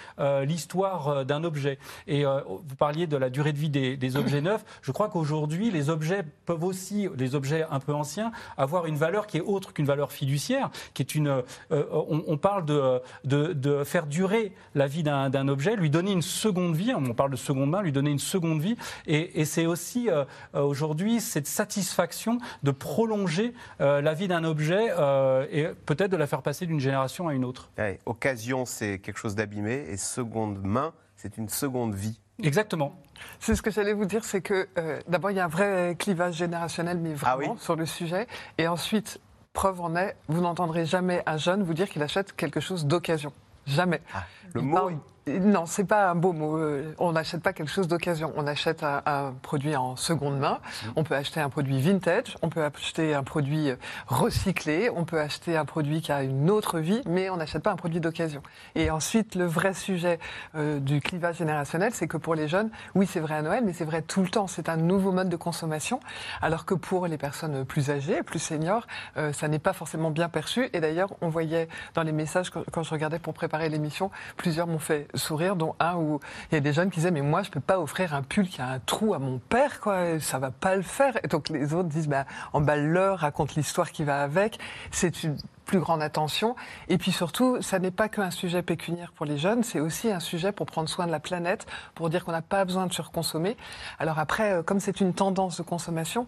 l'histoire 0.42 1.24
d'un 1.24 1.44
objet. 1.44 1.78
Et 2.06 2.24
vous 2.24 2.76
parliez 2.78 3.06
de 3.06 3.16
la 3.16 3.30
durée 3.30 3.52
de 3.52 3.58
vie 3.58 3.70
des 3.70 4.16
objets 4.16 4.40
neufs. 4.40 4.64
Je 4.82 4.92
crois 4.92 5.08
qu'aujourd'hui, 5.08 5.63
les 5.70 5.90
objets 5.90 6.24
peuvent 6.46 6.64
aussi, 6.64 7.08
les 7.16 7.34
objets 7.34 7.64
un 7.70 7.80
peu 7.80 7.94
anciens, 7.94 8.32
avoir 8.56 8.86
une 8.86 8.96
valeur 8.96 9.26
qui 9.26 9.38
est 9.38 9.42
autre 9.42 9.72
qu'une 9.72 9.86
valeur 9.86 10.12
fiduciaire, 10.12 10.70
qui 10.94 11.02
est 11.02 11.14
une. 11.14 11.28
euh, 11.28 11.42
on, 11.70 12.22
on 12.26 12.36
parle 12.36 12.64
de, 12.64 13.84
faire 13.84 14.06
durer 14.06 14.52
la 14.74 14.86
vie 14.86 15.02
d'un 15.02 15.48
objet, 15.48 15.76
lui 15.76 15.90
donner 15.90 16.12
une 16.12 16.22
seconde 16.22 16.76
vie. 16.76 16.92
On 16.94 17.14
parle 17.14 17.30
de 17.30 17.36
seconde 17.36 17.70
main, 17.70 17.82
lui 17.82 17.92
donner 17.92 18.10
une 18.10 18.18
seconde 18.18 18.60
vie. 18.60 18.76
Et, 19.06 19.44
c'est 19.44 19.66
aussi 19.66 20.08
euh, 20.08 20.24
euh, 20.54 20.62
aujourd'hui 20.62 21.20
cette 21.20 21.46
satisfaction 21.46 22.38
de 22.62 22.70
prolonger 22.70 23.52
euh, 23.80 24.00
la 24.00 24.14
vie 24.14 24.28
d'un 24.28 24.44
objet 24.44 24.88
euh, 24.90 25.46
et 25.50 25.68
peut-être 25.86 26.10
de 26.10 26.16
la 26.16 26.26
faire 26.26 26.42
passer 26.42 26.66
d'une 26.66 26.80
génération 26.80 27.28
à 27.28 27.34
une 27.34 27.44
autre. 27.44 27.70
Ouais, 27.78 27.98
occasion, 28.06 28.64
c'est 28.64 28.98
quelque 28.98 29.18
chose 29.18 29.34
d'abîmé, 29.34 29.84
et 29.88 29.96
seconde 29.96 30.62
main, 30.62 30.92
c'est 31.16 31.36
une 31.36 31.48
seconde 31.48 31.94
vie. 31.94 32.20
Exactement. 32.42 32.94
C'est 33.38 33.54
ce 33.54 33.62
que 33.62 33.70
j'allais 33.70 33.92
vous 33.92 34.06
dire, 34.06 34.24
c'est 34.24 34.40
que 34.40 34.68
euh, 34.78 35.00
d'abord 35.08 35.30
il 35.30 35.36
y 35.36 35.40
a 35.40 35.44
un 35.44 35.48
vrai 35.48 35.96
clivage 35.98 36.34
générationnel, 36.34 36.98
mais 36.98 37.14
Ah 37.24 37.36
vraiment 37.36 37.56
sur 37.56 37.76
le 37.76 37.86
sujet. 37.86 38.26
Et 38.58 38.66
ensuite, 38.66 39.20
preuve 39.52 39.80
en 39.80 39.94
est, 39.96 40.16
vous 40.28 40.40
n'entendrez 40.40 40.84
jamais 40.84 41.22
un 41.26 41.36
jeune 41.36 41.62
vous 41.62 41.74
dire 41.74 41.88
qu'il 41.88 42.02
achète 42.02 42.34
quelque 42.34 42.60
chose 42.60 42.86
d'occasion. 42.86 43.32
Jamais. 43.66 44.02
Ah, 44.14 44.24
le 44.52 44.60
Il 44.60 44.66
mot 44.66 44.76
parle- 44.76 44.98
Non, 45.26 45.64
c'est 45.64 45.84
pas 45.84 46.10
un 46.10 46.14
beau 46.14 46.34
mot. 46.34 46.58
Euh, 46.58 46.94
On 46.98 47.12
n'achète 47.12 47.42
pas 47.42 47.54
quelque 47.54 47.70
chose 47.70 47.88
d'occasion. 47.88 48.32
On 48.36 48.46
achète 48.46 48.82
un, 48.82 49.02
un 49.06 49.32
produit 49.40 49.74
en 49.74 49.96
seconde 49.96 50.38
main. 50.38 50.58
Mmh. 50.60 50.88
On 50.96 51.04
peut 51.04 51.14
acheter 51.14 51.40
un 51.40 51.48
produit 51.48 51.80
vintage. 51.80 52.36
On 52.42 52.50
peut 52.50 52.62
acheter 52.62 53.14
un 53.14 53.22
produit 53.22 53.70
euh, 53.70 53.76
recyclé. 54.06 54.90
On 54.94 55.04
peut 55.04 55.18
acheter 55.18 55.56
un 55.56 55.64
produit 55.64 56.02
qui 56.02 56.12
a 56.12 56.22
une 56.22 56.50
autre 56.50 56.78
vie, 56.78 57.00
mais 57.06 57.30
on 57.30 57.38
n'achète 57.38 57.62
pas 57.62 57.70
un 57.70 57.76
produit 57.76 58.00
d'occasion. 58.00 58.42
Et 58.74 58.90
ensuite, 58.90 59.34
le 59.34 59.46
vrai 59.46 59.72
sujet 59.72 60.18
euh, 60.56 60.78
du 60.78 61.00
clivage 61.00 61.36
générationnel, 61.36 61.94
c'est 61.94 62.06
que 62.06 62.18
pour 62.18 62.34
les 62.34 62.46
jeunes, 62.46 62.70
oui, 62.94 63.06
c'est 63.06 63.20
vrai 63.20 63.36
à 63.36 63.42
Noël, 63.42 63.62
mais 63.64 63.72
c'est 63.72 63.86
vrai 63.86 64.02
tout 64.02 64.20
le 64.20 64.28
temps. 64.28 64.46
C'est 64.46 64.68
un 64.68 64.76
nouveau 64.76 65.10
mode 65.10 65.30
de 65.30 65.36
consommation, 65.36 66.00
alors 66.42 66.66
que 66.66 66.74
pour 66.74 67.06
les 67.06 67.16
personnes 67.16 67.64
plus 67.64 67.90
âgées, 67.90 68.22
plus 68.22 68.40
seniors, 68.40 68.86
euh, 69.16 69.32
ça 69.32 69.48
n'est 69.48 69.58
pas 69.58 69.72
forcément 69.72 70.10
bien 70.10 70.28
perçu. 70.28 70.68
Et 70.74 70.80
d'ailleurs, 70.80 71.14
on 71.22 71.30
voyait 71.30 71.68
dans 71.94 72.02
les 72.02 72.12
messages 72.12 72.50
quand 72.50 72.82
je 72.82 72.90
regardais 72.90 73.18
pour 73.18 73.32
préparer 73.32 73.70
l'émission, 73.70 74.10
plusieurs 74.36 74.66
m'ont 74.66 74.78
fait 74.78 75.08
sourire, 75.16 75.56
dont 75.56 75.74
un 75.80 75.96
où 75.96 76.20
il 76.50 76.54
y 76.54 76.58
a 76.58 76.60
des 76.60 76.72
jeunes 76.72 76.90
qui 76.90 76.96
disaient 77.00 77.10
mais 77.10 77.22
moi 77.22 77.42
je 77.42 77.50
peux 77.50 77.60
pas 77.60 77.78
offrir 77.80 78.14
un 78.14 78.22
pull 78.22 78.48
qui 78.48 78.60
a 78.60 78.68
un 78.68 78.78
trou 78.78 79.14
à 79.14 79.18
mon 79.18 79.38
père, 79.38 79.80
quoi, 79.80 80.20
ça 80.20 80.38
va 80.38 80.50
pas 80.50 80.76
le 80.76 80.82
faire. 80.82 81.16
Et 81.24 81.28
donc 81.28 81.48
les 81.48 81.74
autres 81.74 81.88
disent 81.88 82.08
bah, 82.08 82.26
emballe-le, 82.52 83.12
raconte 83.12 83.54
l'histoire 83.54 83.90
qui 83.90 84.04
va 84.04 84.22
avec. 84.22 84.58
C'est 84.90 85.22
une 85.22 85.36
plus 85.64 85.80
grande 85.80 86.02
attention. 86.02 86.54
Et 86.88 86.98
puis 86.98 87.12
surtout, 87.12 87.60
ça 87.62 87.78
n'est 87.78 87.90
pas 87.90 88.08
qu'un 88.08 88.30
sujet 88.30 88.62
pécuniaire 88.62 89.12
pour 89.12 89.26
les 89.26 89.38
jeunes, 89.38 89.62
c'est 89.62 89.80
aussi 89.80 90.10
un 90.10 90.20
sujet 90.20 90.52
pour 90.52 90.66
prendre 90.66 90.88
soin 90.88 91.06
de 91.06 91.10
la 91.12 91.20
planète, 91.20 91.66
pour 91.94 92.10
dire 92.10 92.24
qu'on 92.24 92.32
n'a 92.32 92.42
pas 92.42 92.64
besoin 92.64 92.86
de 92.86 92.92
surconsommer. 92.92 93.56
Alors 93.98 94.18
après, 94.18 94.52
euh, 94.52 94.62
comme 94.62 94.80
c'est 94.80 95.00
une 95.00 95.14
tendance 95.14 95.56
de 95.56 95.62
consommation, 95.62 96.26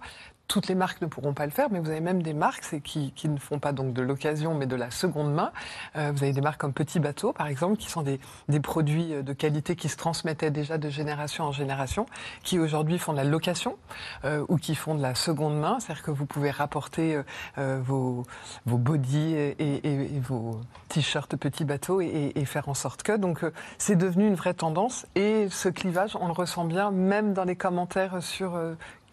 toutes 0.48 0.68
les 0.68 0.74
marques 0.74 1.00
ne 1.00 1.06
pourront 1.06 1.34
pas 1.34 1.44
le 1.44 1.52
faire, 1.52 1.68
mais 1.70 1.80
vous 1.80 1.90
avez 1.90 2.00
même 2.00 2.22
des 2.22 2.34
marques 2.34 2.80
qui, 2.82 3.12
ne 3.28 3.38
font 3.38 3.58
pas 3.58 3.72
donc 3.72 3.92
de 3.92 4.02
l'occasion, 4.02 4.54
mais 4.54 4.66
de 4.66 4.76
la 4.76 4.90
seconde 4.90 5.32
main. 5.32 5.52
Euh, 5.96 6.12
vous 6.14 6.22
avez 6.22 6.32
des 6.32 6.40
marques 6.40 6.60
comme 6.60 6.72
Petit 6.72 7.00
Bateau, 7.00 7.32
par 7.32 7.48
exemple, 7.48 7.76
qui 7.76 7.90
sont 7.90 8.02
des, 8.02 8.20
produits 8.60 9.12
euh, 9.12 9.22
de 9.22 9.32
qualité 9.32 9.76
qui 9.76 9.88
se 9.88 9.96
transmettaient 9.96 10.50
déjà 10.50 10.78
de 10.78 10.88
génération 10.88 11.44
en 11.44 11.52
génération, 11.52 12.06
qui 12.42 12.58
aujourd'hui 12.58 12.98
font 12.98 13.12
de 13.12 13.18
la 13.18 13.24
location 13.24 13.76
euh, 14.24 14.44
ou 14.48 14.56
qui 14.56 14.74
font 14.74 14.94
de 14.94 15.02
la 15.02 15.14
seconde 15.14 15.58
main, 15.58 15.78
c'est-à-dire 15.80 16.02
que 16.02 16.10
vous 16.10 16.26
pouvez 16.26 16.50
rapporter 16.50 17.20
vos, 17.56 18.24
vos 18.66 18.78
bodys 18.78 19.34
et, 19.34 20.20
vos 20.20 20.60
t-shirts 20.88 21.36
Petit 21.36 21.64
Bateau 21.64 22.00
et, 22.00 22.44
faire 22.44 22.68
en 22.68 22.74
sorte 22.74 23.02
que. 23.02 23.16
Donc 23.16 23.44
c'est 23.78 23.96
devenu 23.96 24.26
une 24.26 24.34
vraie 24.34 24.54
tendance 24.54 25.06
et 25.14 25.48
ce 25.50 25.68
clivage, 25.68 26.16
on 26.20 26.26
le 26.26 26.32
ressent 26.32 26.64
bien, 26.64 26.90
même 26.90 27.32
dans 27.32 27.44
les 27.44 27.56
commentaires 27.56 28.22
sur 28.22 28.58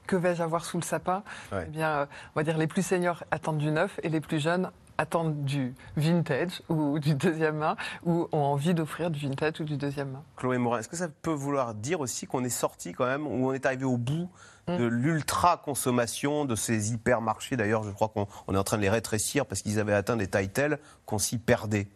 que 0.07 0.15
vais-je 0.15 0.43
avoir 0.43 0.65
sous 0.65 0.77
le 0.77 0.83
sapin 0.83 1.23
Ouais. 1.51 1.65
Eh 1.67 1.69
bien, 1.71 1.89
euh, 1.89 2.05
on 2.35 2.39
va 2.39 2.43
dire 2.43 2.57
les 2.57 2.67
plus 2.67 2.83
seniors 2.85 3.23
attendent 3.31 3.57
du 3.57 3.71
neuf 3.71 3.99
et 4.03 4.09
les 4.09 4.21
plus 4.21 4.39
jeunes 4.39 4.69
attendent 4.97 5.43
du 5.43 5.73
vintage 5.97 6.61
ou 6.69 6.99
du 6.99 7.15
deuxième 7.15 7.57
main 7.57 7.75
ou 8.05 8.27
ont 8.31 8.37
envie 8.43 8.73
d'offrir 8.75 9.09
du 9.09 9.19
vintage 9.27 9.59
ou 9.59 9.63
du 9.63 9.75
deuxième 9.75 10.11
main. 10.11 10.23
Chloé 10.37 10.59
Morin, 10.59 10.79
est-ce 10.79 10.87
que 10.89 10.95
ça 10.95 11.07
peut 11.07 11.31
vouloir 11.31 11.73
dire 11.73 11.99
aussi 11.99 12.27
qu'on 12.27 12.43
est 12.43 12.49
sorti 12.49 12.91
quand 12.93 13.05
même, 13.05 13.25
ou 13.25 13.49
on 13.49 13.53
est 13.53 13.65
arrivé 13.65 13.85
au 13.85 13.97
bout 13.97 14.29
Mm. 14.65 14.77
de 14.77 14.85
l'ultra-consommation 14.85 16.45
de 16.45 16.55
ces 16.55 16.93
hypermarchés? 16.93 17.57
D'ailleurs, 17.57 17.83
je 17.83 17.91
crois 17.91 18.07
qu'on 18.09 18.27
on 18.47 18.55
est 18.55 18.57
en 18.57 18.63
train 18.63 18.77
de 18.77 18.81
les 18.81 18.89
rétrécir 18.89 19.45
parce 19.45 19.61
qu'ils 19.61 19.79
avaient 19.79 19.93
atteint 19.93 20.15
des 20.15 20.27
tailles 20.27 20.49
telles 20.49 20.79
qu'on 21.05 21.17
s'y 21.17 21.37
perdait. 21.37 21.87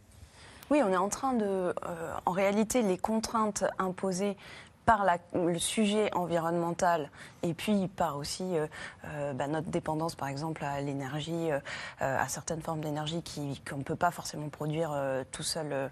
Oui, 0.69 0.81
on 0.85 0.91
est 0.91 0.97
en 0.97 1.07
train 1.07 1.31
de. 1.33 1.45
euh, 1.45 1.73
en 2.25 2.31
réalité, 2.31 2.81
les 2.81 2.97
contraintes 2.97 3.63
imposées 3.79 4.35
par 4.87 5.03
la- 5.03 5.17
le 5.35 5.59
sujet 5.59 6.09
environnemental 6.15 7.11
et 7.43 7.53
puis 7.53 7.89
par 7.89 8.15
aussi 8.17 8.43
euh, 8.57 8.67
euh, 9.05 9.33
bah, 9.33 9.47
notre 9.47 9.67
dépendance, 9.69 10.15
par 10.15 10.29
exemple, 10.29 10.63
à 10.63 10.79
l'énergie, 10.79 11.51
euh, 11.51 11.59
à 11.99 12.27
certaines 12.29 12.61
formes 12.61 12.79
d'énergie 12.79 13.21
qu'on 13.69 13.77
ne 13.79 13.83
peut 13.83 13.97
pas 13.97 14.11
forcément 14.11 14.47
produire 14.47 14.91
euh, 14.93 15.23
tout 15.33 15.43
seul 15.43 15.91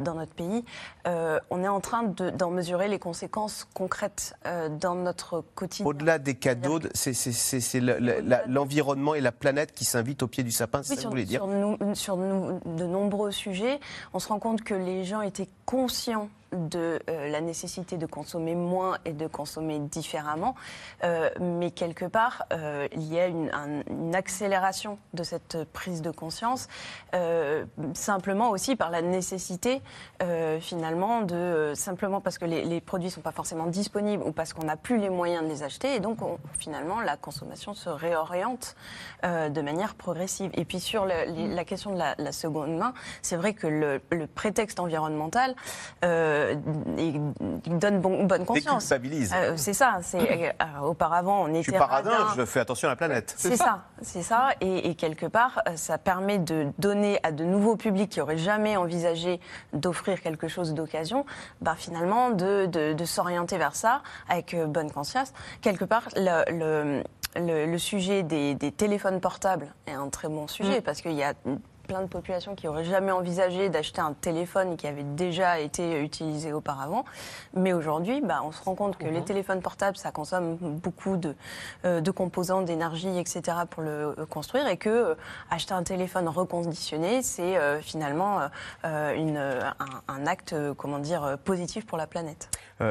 dans 0.00 0.14
notre 0.14 0.32
pays, 0.34 0.64
on 1.06 1.62
est 1.62 1.68
en 1.68 1.80
train 1.80 2.02
de- 2.02 2.30
d'en 2.30 2.50
mesurer 2.50 2.88
les 2.88 2.98
conséquences 2.98 3.68
concrètes 3.72 4.34
dans 4.80 4.96
notre 4.96 5.44
quotidien. 5.54 5.86
Au-delà 5.86 6.18
des 6.18 6.34
cadeaux, 6.34 6.80
c'est 6.92 7.12
l'environnement 8.48 9.14
et 9.14 9.20
la 9.20 9.32
planète 9.32 9.72
qui 9.72 9.84
s'invitent 9.84 10.22
au 10.24 10.26
pied 10.28 10.42
du 10.42 10.50
sapin, 10.50 10.82
c'est 10.82 10.90
Oui, 10.90 10.96
ça 10.96 10.96
que 10.96 11.00
sur, 11.02 11.10
vous 11.10 11.14
voulez 11.14 11.24
dire? 11.24 11.40
sur 11.40 11.46
nous- 11.46 11.94
sur 11.94 12.16
nous- 12.16 12.60
de 12.64 12.84
nombreux 12.84 13.30
sujets, 13.30 13.78
on 14.12 14.18
se 14.18 14.28
rend 14.28 14.40
compte 14.40 14.62
que 14.62 14.74
les 14.74 15.04
gens 15.04 15.20
étaient 15.20 15.48
conscients 15.66 16.28
de 16.54 17.00
euh, 17.10 17.28
la 17.30 17.40
nécessité 17.40 17.96
de 17.96 18.06
consommer 18.06 18.54
moins 18.54 18.98
et 19.04 19.12
de 19.12 19.26
consommer 19.26 19.78
différemment, 19.78 20.54
Euh, 21.02 21.28
mais 21.40 21.70
quelque 21.70 22.04
part, 22.06 22.44
euh, 22.52 22.88
il 22.92 23.12
y 23.12 23.18
a 23.18 23.26
une, 23.26 23.50
un- 23.52 23.82
une 23.90 24.14
accélération 24.14 24.98
de 25.12 25.22
cette 25.22 25.64
prise 25.72 26.00
de 26.02 26.10
conscience, 26.10 26.68
simplement 27.94 28.50
aussi 28.50 28.76
par 28.76 28.90
la 28.90 29.02
nécessité, 29.02 29.82
finalement, 30.60 31.20
de 31.22 31.72
simplement 31.74 32.20
parce 32.20 32.38
que 32.38 32.44
les, 32.44 32.80
produits 32.80 33.10
sont 33.10 33.20
pas 33.20 33.32
forcément 33.32 33.66
disponibles 33.66 34.22
ou 34.24 34.32
parce 34.32 34.52
qu'on 34.52 34.64
n'a 34.64 34.76
plus 34.76 34.98
les 34.98 35.10
moyens 35.10 35.44
de 35.44 35.48
les 35.48 35.62
acheter, 35.62 35.94
et 35.96 36.00
donc 36.00 36.22
on- 36.22 36.38
finalement 36.58 37.00
la 37.00 37.16
consommation 37.16 37.74
se 37.74 37.88
réoriente 37.88 38.76
de 39.22 39.60
manière 39.60 39.94
progressive. 39.94 40.50
Et 40.54 40.64
puis 40.64 40.80
sur 40.80 41.06
la 41.06 41.64
question 41.64 41.92
de 41.92 41.98
la, 41.98 42.32
seconde 42.32 42.76
main, 42.76 42.94
c'est 43.22 43.36
vrai 43.36 43.52
que 43.54 43.66
le, 43.66 44.00
prétexte 44.34 44.80
environnemental 44.80 45.54
il- 46.98 47.32
il 47.66 47.78
donne 47.78 48.00
bon- 48.00 48.24
bonne 48.24 48.44
conscience. 48.44 48.88
Déculpabilise. 48.88 49.32
Euh, 49.34 49.54
c'est 49.56 49.72
ça. 49.72 49.98
C'est 50.02 50.18
euh, 50.62 50.80
auparavant 50.82 51.42
on 51.44 51.48
était 51.48 51.58
Je 51.62 51.70
suis 51.70 51.72
paradin, 51.78 52.10
radin. 52.10 52.34
je 52.36 52.44
fais 52.44 52.60
attention 52.60 52.88
à 52.88 52.92
la 52.92 52.96
planète. 52.96 53.34
C'est 53.36 53.56
ça, 53.56 53.82
c'est 54.02 54.22
ça. 54.22 54.50
Et, 54.60 54.90
et 54.90 54.94
quelque 54.94 55.26
part, 55.26 55.62
euh, 55.68 55.76
ça 55.76 55.98
permet 55.98 56.38
de 56.38 56.68
donner 56.78 57.18
à 57.22 57.32
de 57.32 57.44
nouveaux 57.44 57.76
publics 57.76 58.10
qui 58.10 58.18
n'auraient 58.18 58.38
jamais 58.38 58.76
envisagé 58.76 59.40
d'offrir 59.72 60.20
quelque 60.20 60.48
chose 60.48 60.74
d'occasion, 60.74 61.24
bah, 61.60 61.74
finalement, 61.76 62.30
de, 62.30 62.66
de- 62.66 62.92
de 62.92 63.04
s'orienter 63.04 63.58
vers 63.58 63.74
ça 63.76 64.02
avec 64.28 64.54
euh, 64.54 64.66
bonne 64.66 64.90
conscience. 64.90 65.32
Quelque 65.60 65.84
part, 65.84 66.04
le, 66.16 66.44
le- 66.52 67.02
le- 67.36 67.66
le 67.66 67.78
sujet 67.78 68.22
des, 68.22 68.54
des 68.54 68.70
téléphones 68.70 69.20
portables 69.20 69.74
est 69.86 69.92
un 69.92 70.08
très 70.08 70.28
bon 70.28 70.46
sujet 70.46 70.80
parce 70.80 71.00
qu'il 71.00 71.12
y 71.14 71.22
a 71.24 71.34
plein 71.84 72.02
de 72.02 72.06
populations 72.06 72.54
qui 72.54 72.66
n'auraient 72.66 72.84
jamais 72.84 73.12
envisagé 73.12 73.68
d'acheter 73.68 74.00
un 74.00 74.12
téléphone 74.12 74.76
qui 74.76 74.86
avait 74.86 75.04
déjà 75.04 75.60
été 75.60 76.00
utilisé 76.00 76.52
auparavant. 76.52 77.04
Mais 77.54 77.72
aujourd'hui, 77.72 78.20
bah, 78.20 78.40
on 78.44 78.52
se 78.52 78.62
rend 78.62 78.74
compte 78.74 78.96
que 78.96 79.06
les 79.06 79.22
téléphones 79.22 79.62
portables, 79.62 79.96
ça 79.96 80.10
consomme 80.10 80.56
beaucoup 80.56 81.16
de, 81.16 81.34
euh, 81.84 82.00
de 82.00 82.10
composants, 82.10 82.62
d'énergie, 82.62 83.18
etc. 83.18 83.42
pour 83.70 83.82
le 83.82 84.14
euh, 84.18 84.26
construire 84.26 84.66
et 84.66 84.76
que 84.76 84.88
euh, 84.88 85.14
acheter 85.50 85.74
un 85.74 85.82
téléphone 85.82 86.28
reconditionné, 86.28 87.22
c'est 87.22 87.54
finalement 87.82 88.40
une, 88.84 89.36
un, 89.36 89.74
un 90.08 90.26
acte, 90.26 90.54
comment 90.76 90.98
dire, 90.98 91.38
positif 91.44 91.86
pour 91.86 91.98
la 91.98 92.06
planète. 92.06 92.48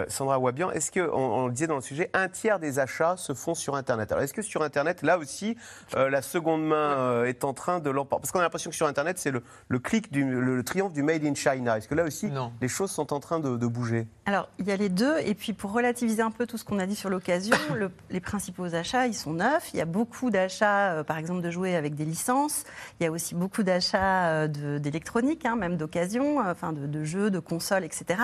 Sandra 0.07 0.39
Wabian, 0.39 0.71
est-ce 0.71 0.91
que, 0.91 1.01
on, 1.01 1.43
on 1.43 1.47
le 1.47 1.51
disait 1.51 1.67
dans 1.67 1.75
le 1.75 1.81
sujet, 1.81 2.09
un 2.13 2.29
tiers 2.29 2.59
des 2.59 2.79
achats 2.79 3.15
se 3.17 3.33
font 3.33 3.53
sur 3.53 3.75
Internet? 3.75 4.11
Alors, 4.11 4.23
est-ce 4.23 4.33
que 4.33 4.41
sur 4.41 4.61
Internet, 4.63 5.01
là 5.01 5.17
aussi, 5.17 5.57
la 5.95 6.21
seconde 6.21 6.65
main 6.65 7.25
est 7.25 7.43
en 7.43 7.53
train 7.53 7.79
de 7.79 7.89
l'emporter? 7.89 8.21
Parce 8.21 8.31
qu'on 8.31 8.39
a 8.39 8.43
l'impression 8.43 8.69
que 8.69 8.75
sur 8.75 8.82
Internet, 8.85 9.17
c'est 9.19 9.31
le, 9.31 9.43
le 9.67 9.79
clic, 9.79 10.11
du, 10.11 10.23
le, 10.23 10.55
le 10.55 10.63
triomphe 10.63 10.93
du 10.93 11.03
Made 11.03 11.23
in 11.25 11.35
China. 11.35 11.77
Est-ce 11.77 11.87
que 11.87 11.95
là 11.95 12.03
aussi, 12.03 12.29
les 12.61 12.67
choses 12.67 12.91
sont 12.91 13.13
en 13.13 13.19
train 13.19 13.39
de, 13.39 13.57
de 13.57 13.67
bouger? 13.67 14.07
Alors, 14.25 14.47
il 14.59 14.67
y 14.67 14.71
a 14.71 14.75
les 14.77 14.89
deux. 14.89 15.17
Et 15.25 15.33
puis, 15.35 15.53
pour 15.53 15.71
relativiser 15.73 16.21
un 16.21 16.31
peu 16.31 16.45
tout 16.47 16.57
ce 16.57 16.63
qu'on 16.65 16.79
a 16.79 16.85
dit 16.85 16.95
sur 16.95 17.09
l'occasion, 17.09 17.55
le- 17.75 17.91
les 18.09 18.19
principaux 18.19 18.73
achats, 18.75 19.07
ils 19.07 19.13
sont 19.13 19.33
neufs. 19.33 19.69
Il 19.73 19.77
y 19.77 19.81
a 19.81 19.85
beaucoup 19.85 20.29
d'achats, 20.29 20.93
euh, 20.93 21.03
par 21.03 21.17
exemple, 21.17 21.41
de 21.41 21.51
jouets 21.51 21.75
avec 21.75 21.95
des 21.95 22.05
licences. 22.05 22.63
Il 22.99 23.03
y 23.03 23.07
a 23.07 23.11
aussi 23.11 23.35
beaucoup 23.35 23.63
d'achats 23.63 24.27
euh, 24.29 24.79
d'électronique, 24.79 25.45
hein, 25.45 25.55
même 25.55 25.77
d'occasion, 25.77 26.39
euh, 26.39 26.51
enfin, 26.51 26.73
de, 26.73 26.87
de 26.87 27.03
jeux, 27.03 27.29
de 27.31 27.39
consoles, 27.39 27.83
etc. 27.83 28.19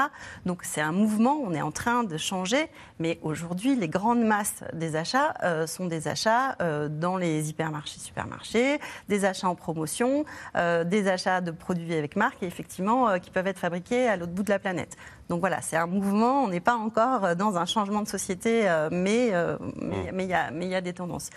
Donc, 0.45 0.61
c'est 0.63 0.81
un 0.81 0.91
mouvement. 0.91 1.37
On 1.43 1.53
est 1.53 1.61
en 1.61 1.71
train 1.71 2.03
de 2.03 2.17
changer. 2.17 2.67
Mais 2.99 3.19
aujourd'hui, 3.21 3.75
les 3.75 3.87
grandes 3.89 4.23
masses 4.23 4.63
des 4.73 4.95
achats 4.95 5.33
euh, 5.43 5.67
sont 5.67 5.85
des 5.87 6.07
achats 6.07 6.55
euh, 6.61 6.87
dans 6.89 7.17
les 7.17 7.49
hypermarchés, 7.49 7.99
supermarchés, 7.99 8.79
des 9.07 9.25
achats 9.25 9.47
en 9.49 9.55
promotion, 9.55 10.25
euh, 10.55 10.83
des 10.83 11.07
achats 11.07 11.41
de 11.41 11.51
produits 11.51 11.93
avec 11.95 12.15
marque, 12.15 12.41
et 12.43 12.45
effectivement, 12.47 13.09
euh, 13.09 13.17
qui 13.17 13.29
peuvent 13.31 13.47
être 13.47 13.59
fabriqués 13.59 14.07
à 14.07 14.15
l'autre 14.17 14.31
bout 14.33 14.43
de 14.43 14.49
la 14.49 14.59
planète. 14.59 14.95
Donc 15.29 15.39
voilà, 15.41 15.61
c'est 15.61 15.77
un 15.77 15.87
mouvement, 15.87 16.43
on 16.43 16.47
n'est 16.47 16.59
pas 16.59 16.75
encore 16.75 17.25
euh, 17.25 17.35
dans 17.35 17.57
un 17.57 17.65
changement 17.65 18.01
de 18.01 18.07
société, 18.07 18.69
euh, 18.69 18.89
mais 18.91 19.29
euh, 19.33 19.57
mais- 19.81 20.11
mais 20.11 20.23
il 20.25 20.29
y, 20.29 20.33
a- 20.33 20.51
mais 20.51 20.65
il 20.65 20.71
y 20.71 20.75
a 20.75 20.81
des 20.81 20.93
tendances. 20.93 21.29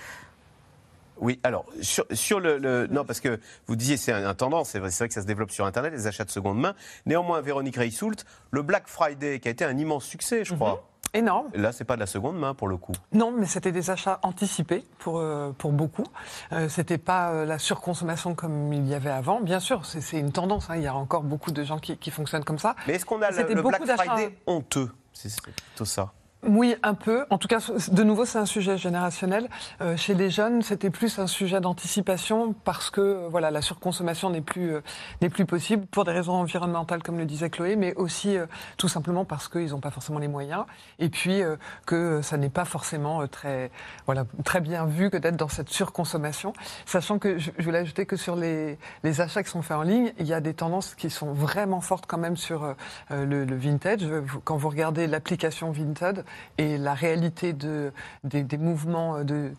Oui, 1.19 1.39
alors, 1.45 1.67
sur, 1.83 2.05
sur 2.13 2.41
le, 2.41 2.59
le- 2.59 2.87
Non, 2.89 3.05
parce 3.05 3.21
que 3.21 3.39
vous 3.69 3.77
disiez 3.77 3.97
c'est 3.97 4.13
un, 4.13 4.27
un 4.27 4.35
tendance, 4.35 4.71
c'est 4.71 4.79
vrai, 4.81 4.91
c'est 4.91 5.05
vrai 5.05 5.09
que 5.09 5.15
ça 5.15 5.23
se 5.23 5.27
développe 5.27 5.51
sur 5.53 5.65
Internet, 5.67 5.93
les 5.93 6.07
achats 6.09 6.25
de 6.25 6.31
seconde 6.31 6.59
main. 6.59 6.75
Néanmoins, 7.07 7.41
Véronique 7.43 7.77
Reissoult, 7.77 8.25
le 8.51 8.63
Black 8.63 8.85
Friday, 8.89 9.39
qui 9.39 9.47
a 9.47 9.51
été 9.53 9.65
un 9.65 9.77
immense 9.79 10.05
succès, 10.05 10.45
je 10.45 10.55
crois. 10.55 10.89
Énorme. 11.15 11.49
Là, 11.55 11.73
c'est 11.73 11.85
pas 11.85 11.95
de 11.97 12.01
la 12.01 12.07
seconde 12.07 12.39
main, 12.39 12.55
pour 12.55 12.69
le 12.69 12.77
coup. 12.79 12.93
Non, 13.13 13.33
mais 13.33 13.47
c'était 13.47 13.73
des 13.73 13.91
achats 13.91 14.19
anticipés 14.23 14.85
pour, 14.99 15.19
euh, 15.19 15.53
pour 15.59 15.73
beaucoup. 15.73 16.05
Euh, 16.53 16.69
c'était 16.71 16.97
pas 16.99 17.31
euh, 17.31 17.45
la 17.45 17.59
surconsommation 17.59 18.35
comme 18.35 18.73
il 18.73 18.87
y 18.89 18.95
avait 18.95 19.11
avant. 19.11 19.41
Bien 19.41 19.61
sûr, 19.61 19.85
c'est 19.85 20.19
une 20.19 20.33
tendance. 20.33 20.71
hein. 20.71 20.77
Il 20.77 20.83
y 20.83 20.87
a 20.87 20.95
encore 20.95 21.23
beaucoup 21.23 21.51
de 21.51 21.63
gens 21.65 21.79
qui, 21.79 21.97
qui 21.99 22.11
fonctionnent 22.11 22.45
comme 22.45 22.59
ça. 22.59 22.77
Mais 22.87 22.95
est-ce 22.95 23.05
qu'on 23.05 23.21
a 23.21 23.31
le, 23.31 23.55
le 23.55 23.63
Black 23.63 23.85
Friday 23.85 24.39
honteux? 24.47 24.91
C'est 25.13 25.29
c'est 25.29 25.43
plutôt 25.43 25.85
ça. 25.85 26.13
Oui, 26.45 26.75
un 26.83 26.95
peu. 26.95 27.25
En 27.31 27.39
tout 27.39 27.47
cas, 27.47 27.59
de 27.93 28.03
nouveau, 28.03 28.25
c'est 28.25 28.39
un 28.39 28.47
sujet 28.47 28.77
générationnel. 28.77 29.49
Euh, 29.81 29.97
chez 29.97 30.13
les 30.13 30.29
jeunes, 30.29 30.61
c'était 30.63 30.91
plus 30.91 31.21
un 31.21 31.29
sujet 31.29 31.61
d'anticipation 31.61 32.53
parce 32.65 32.91
que 32.91 33.01
euh, 33.01 33.29
voilà, 33.31 33.53
la 33.53 33.63
surconsommation 33.63 34.29
n'est 34.29 34.41
plus 34.41 34.75
euh, 34.75 34.81
n'est 35.21 35.29
plus 35.29 35.47
possible 35.47 35.87
pour 35.87 36.05
des 36.05 36.11
raisons 36.11 36.33
environnementales, 36.33 37.01
comme 37.05 37.17
le 37.17 37.27
disait 37.27 37.49
Chloé, 37.49 37.77
mais 37.77 37.95
aussi 37.95 38.37
euh, 38.37 38.47
tout 38.77 38.89
simplement 38.89 39.25
parce 39.25 39.47
qu'ils 39.47 39.69
n'ont 39.71 39.79
pas 39.79 39.93
forcément 39.93 40.19
les 40.19 40.27
moyens 40.27 40.65
et 40.99 41.11
puis 41.11 41.43
euh, 41.43 41.55
que 41.87 42.23
ça 42.23 42.37
n'est 42.37 42.51
pas 42.51 42.65
forcément 42.65 43.23
euh, 43.23 43.29
très 43.29 43.71
voilà 44.07 44.25
très 44.45 44.61
bien 44.61 44.85
vu 44.87 45.11
que 45.11 45.19
d'être 45.19 45.37
dans 45.37 45.49
cette 45.49 45.69
surconsommation. 45.69 46.55
Sachant 46.87 47.21
que 47.21 47.39
je, 47.39 47.53
je 47.57 47.65
voulais 47.65 47.79
ajouter 47.79 48.05
que 48.05 48.17
sur 48.17 48.35
les 48.35 48.79
les 49.05 49.21
achats 49.21 49.45
qui 49.45 49.51
sont 49.51 49.63
faits 49.63 49.77
en 49.77 49.83
ligne, 49.83 50.13
il 50.19 50.27
y 50.27 50.35
a 50.35 50.41
des 50.41 50.55
tendances 50.55 50.97
qui 50.97 51.09
sont 51.09 51.33
vraiment 51.33 51.81
fortes 51.81 52.07
quand 52.09 52.19
même 52.19 52.37
sur 52.37 52.75
le, 53.11 53.45
le 53.45 53.57
vintage. 53.57 54.01
Quand 54.43 54.57
vous 54.57 54.71
regardez 54.71 55.07
l'application 55.07 55.71
Vinted 55.71 56.25
et 56.59 56.79
la 56.79 56.95
réalité 56.95 57.53
de, 57.53 57.93
des, 58.25 58.43
des 58.43 58.59
mouvements 58.59 59.19
de, 59.21 59.25
de- 59.25 59.53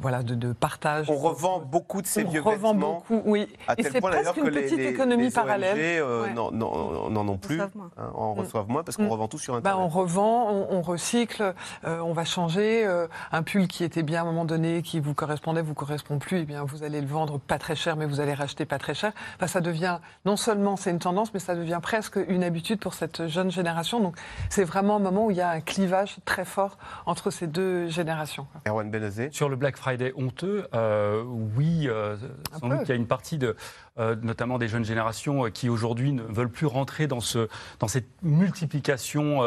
voilà, 0.00 0.22
de, 0.22 0.34
de 0.34 0.52
partage. 0.52 1.08
On 1.10 1.16
revend 1.16 1.60
beaucoup 1.60 2.02
de 2.02 2.06
ces 2.06 2.24
On 2.24 2.28
vieux 2.30 2.42
revend 2.42 2.72
vêtements. 2.72 3.04
beaucoup, 3.08 3.22
oui. 3.24 3.48
À 3.68 3.74
Et 3.78 3.82
c'est 3.82 4.00
presque 4.00 4.34
que 4.34 4.40
une 4.40 4.50
petite 4.50 4.78
les- 4.78 4.86
économie 4.88 5.24
les 5.24 5.30
parallèle. 5.30 5.74
ONG 5.76 5.80
euh, 6.08 6.22
Ouais. 6.24 6.32
n'en- 6.34 6.50
n'en 6.50 7.10
n'en 7.10 7.28
ont 7.28 7.36
plus, 7.38 7.56
moins. 7.58 7.90
hein, 7.98 8.10
en 8.14 8.34
reçoivent 8.34 8.68
moins 8.68 8.82
parce 8.82 8.96
qu'on 8.96 9.04
Mm. 9.04 9.08
revend 9.08 9.28
tout 9.28 9.38
sur 9.38 9.54
Bah, 9.60 9.70
Internet. 9.70 9.80
on 9.84 9.88
revend, 9.88 10.50
on, 10.50 10.66
on 10.76 10.82
recycle, 10.82 11.54
euh, 11.84 12.00
on 12.00 12.12
va 12.12 12.24
changer. 12.24 12.84
euh, 12.86 13.06
un 13.32 13.42
pull 13.42 13.68
qui 13.68 13.84
était 13.84 14.02
bien 14.02 14.20
à 14.20 14.22
un 14.22 14.26
moment 14.26 14.44
donné, 14.44 14.82
qui 14.82 15.00
vous 15.00 15.14
correspondait, 15.14 15.62
vous 15.62 15.74
correspond 15.74 16.18
plus, 16.18 16.38
eh 16.40 16.44
bien 16.44 16.64
vous 16.64 16.82
allez 16.82 17.00
le 17.00 17.06
vendre 17.06 17.38
pas 17.38 17.58
très 17.58 17.76
cher, 17.76 17.96
mais 17.96 18.06
vous 18.06 18.20
allez 18.20 18.34
racheter 18.34 18.64
pas 18.64 18.78
très 18.78 18.94
cher. 18.94 19.12
Enfin, 19.36 19.46
ça 19.46 19.60
devient 19.60 19.98
non 20.24 20.36
seulement 20.36 20.76
c'est 20.76 20.90
une 20.90 20.98
tendance, 20.98 21.32
mais 21.34 21.40
ça 21.40 21.54
devient 21.54 21.78
presque 21.82 22.18
une 22.28 22.42
habitude 22.44 22.80
pour 22.80 22.94
cette 22.94 23.26
jeune 23.28 23.50
génération. 23.50 24.00
Donc 24.00 24.16
c'est 24.48 24.64
vraiment 24.64 24.96
un 24.96 25.00
moment 25.00 25.26
où 25.26 25.30
il 25.30 25.36
y 25.36 25.40
a 25.40 25.50
un 25.50 25.60
clivage 25.60 26.16
très 26.24 26.44
fort 26.44 26.78
entre 27.06 27.30
ces 27.30 27.46
deux 27.46 27.88
générations. 27.88 28.46
Erwan 28.66 28.90
Benazé. 28.90 29.28
Sur 29.32 29.48
le 29.48 29.56
Black 29.56 29.76
Friday 29.76 30.12
honteux, 30.16 30.66
euh, 30.74 31.22
oui, 31.56 31.86
euh, 31.88 32.16
sans 32.52 32.68
peu. 32.68 32.68
doute 32.70 32.80
qu'il 32.80 32.88
y 32.90 32.92
a 32.92 32.96
une 32.96 33.06
partie 33.06 33.38
de, 33.38 33.56
euh, 33.98 34.16
notamment 34.22 34.58
des 34.58 34.68
jeunes 34.68 34.84
générations, 34.84 35.46
euh, 35.46 35.50
qui 35.50 35.68
aujourd'hui 35.68 36.12
ne 36.12 36.22
veulent 36.22 36.50
plus 36.50 36.66
rentrer 36.66 37.06
dans, 37.06 37.20
ce, 37.20 37.48
dans 37.78 37.88
cette 37.88 38.08
multiplication 38.22 39.42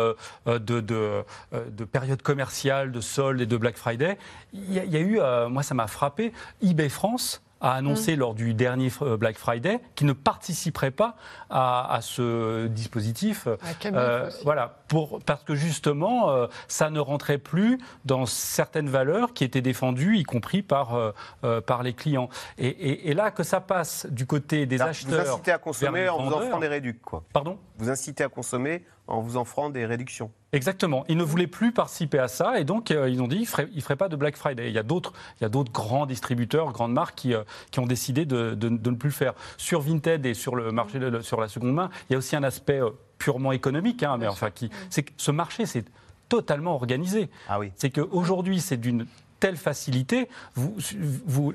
de, 0.46 0.58
de, 0.60 1.24
de 1.52 1.86
périodes 1.86 2.22
commerciales, 2.22 2.92
de 2.92 3.02
soldes 3.02 3.42
et 3.42 3.46
de 3.46 3.58
Black 3.58 3.78
Friday. 3.78 4.18
Il 4.54 4.74
y 4.74 4.80
a, 4.80 4.84
il 4.86 4.92
y 4.92 4.98
a 4.98 5.00
eu, 5.00 5.20
euh, 5.20 5.50
moi 5.50 5.64
ça 5.64 5.74
m'a 5.74 5.88
frappé, 5.88 6.34
eBay 6.62 6.90
France 6.90 7.42
a 7.64 7.72
annoncé 7.74 8.16
lors 8.16 8.36
du 8.36 8.54
dernier 8.54 8.90
euh, 9.02 9.18
Black 9.18 9.38
Friday 9.38 9.80
qu'il 9.96 10.06
ne 10.06 10.14
participerait 10.14 10.92
pas 10.92 11.16
à, 11.50 11.92
à 11.96 12.02
ce 12.02 12.68
dispositif. 12.68 13.48
À 13.48 13.88
Euh, 13.88 14.30
voilà, 14.44 14.76
pour, 14.88 15.20
parce 15.26 15.44
que 15.44 15.56
justement, 15.56 16.30
euh, 16.30 16.48
ça 16.68 16.90
ne 16.90 17.00
rentrait 17.00 17.38
plus 17.40 17.80
dans 18.06 18.26
certaines 18.26 18.90
valeurs 18.90 19.34
qui 19.34 19.44
étaient 19.46 19.62
défendues, 19.62 20.18
y 20.18 20.24
compris 20.24 20.62
par, 20.62 20.96
euh, 21.44 21.62
par 21.62 21.84
les 21.84 21.94
clients. 21.94 22.30
Et, 22.58 22.68
et- 22.68 23.10
et 23.10 23.14
là, 23.14 23.32
que 23.32 23.44
ça 23.44 23.62
passe 23.62 24.06
du 24.12 24.26
côté 24.26 24.66
des 24.66 24.78
Vous 24.78 24.84
acheteurs. 24.84 25.34
incitez 25.34 25.52
à 25.52 25.58
consommer 25.58 26.10
en 26.10 26.18
les 26.18 26.30
vous 26.30 26.36
offrant 26.36 26.60
des 26.60 26.68
réductions. 26.68 27.00
Quoi. 27.04 27.24
Pardon? 27.32 27.58
Vous 27.78 27.90
incitez 27.90 28.24
à 28.26 28.30
consommer 28.30 28.84
en 29.08 29.20
vous 29.22 29.38
offrant 29.38 29.70
des 29.70 29.86
réductions. 29.86 30.32
Exactement. 30.54 31.04
Ils 31.10 31.18
ne 31.18 31.24
voulaient 31.24 31.48
plus 31.48 31.72
participer 31.72 32.20
à 32.20 32.28
ça 32.28 32.60
et 32.60 32.64
donc 32.64 32.92
euh, 32.92 33.10
ils 33.10 33.22
ont 33.22 33.28
dit 33.28 33.46
qu'ils 33.46 33.68
ne 33.76 33.82
feraient, 33.82 33.96
pas 33.96 34.08
de 34.08 34.16
Black 34.16 34.38
Friday. 34.38 34.68
Il 34.70 34.74
y 34.74 34.78
a 34.80 34.84
d'autres, 34.84 35.12
il 35.40 35.44
y 35.44 35.46
a 35.46 35.50
d'autres 35.50 35.72
grands 35.72 36.06
distributeurs, 36.06 36.72
grandes 36.72 36.94
marques 36.94 37.16
qui, 37.16 37.34
euh, 37.34 37.44
qui 37.72 37.80
ont 37.80 37.86
décidé 37.86 38.26
de, 38.26 38.54
de- 38.54 38.70
de 38.70 38.90
ne 38.90 38.96
plus 38.96 39.10
le 39.10 39.14
faire. 39.16 39.34
Sur 39.58 39.82
Vinted 39.82 40.26
et 40.26 40.34
sur 40.34 40.56
le 40.56 40.72
marché 40.72 41.00
de- 41.00 41.22
sur 41.22 41.42
la 41.42 41.48
seconde 41.48 41.74
main, 41.74 41.90
il 42.10 42.14
y 42.14 42.16
a 42.16 42.18
aussi 42.20 42.36
un 42.36 42.44
aspect 42.44 42.82
euh, 42.82 42.92
purement 43.18 43.52
économique, 43.52 44.04
hein, 44.04 44.18
mais 44.18 44.28
enfin 44.28 44.52
qui, 44.52 44.70
c'est 44.90 45.04
que 45.04 45.12
ce 45.18 45.32
marché 45.32 45.66
c'est 45.66 45.86
totalement 46.30 46.74
organisé. 46.76 47.30
Ah 47.50 47.60
oui. 47.60 47.72
C'est 47.76 47.90
qu'aujourd'hui, 47.90 48.60
c'est 48.62 48.78
d'une 48.78 49.06
telle 49.44 49.58
facilité, 49.58 50.30
vous, 50.56 50.74
vous, 51.26 51.54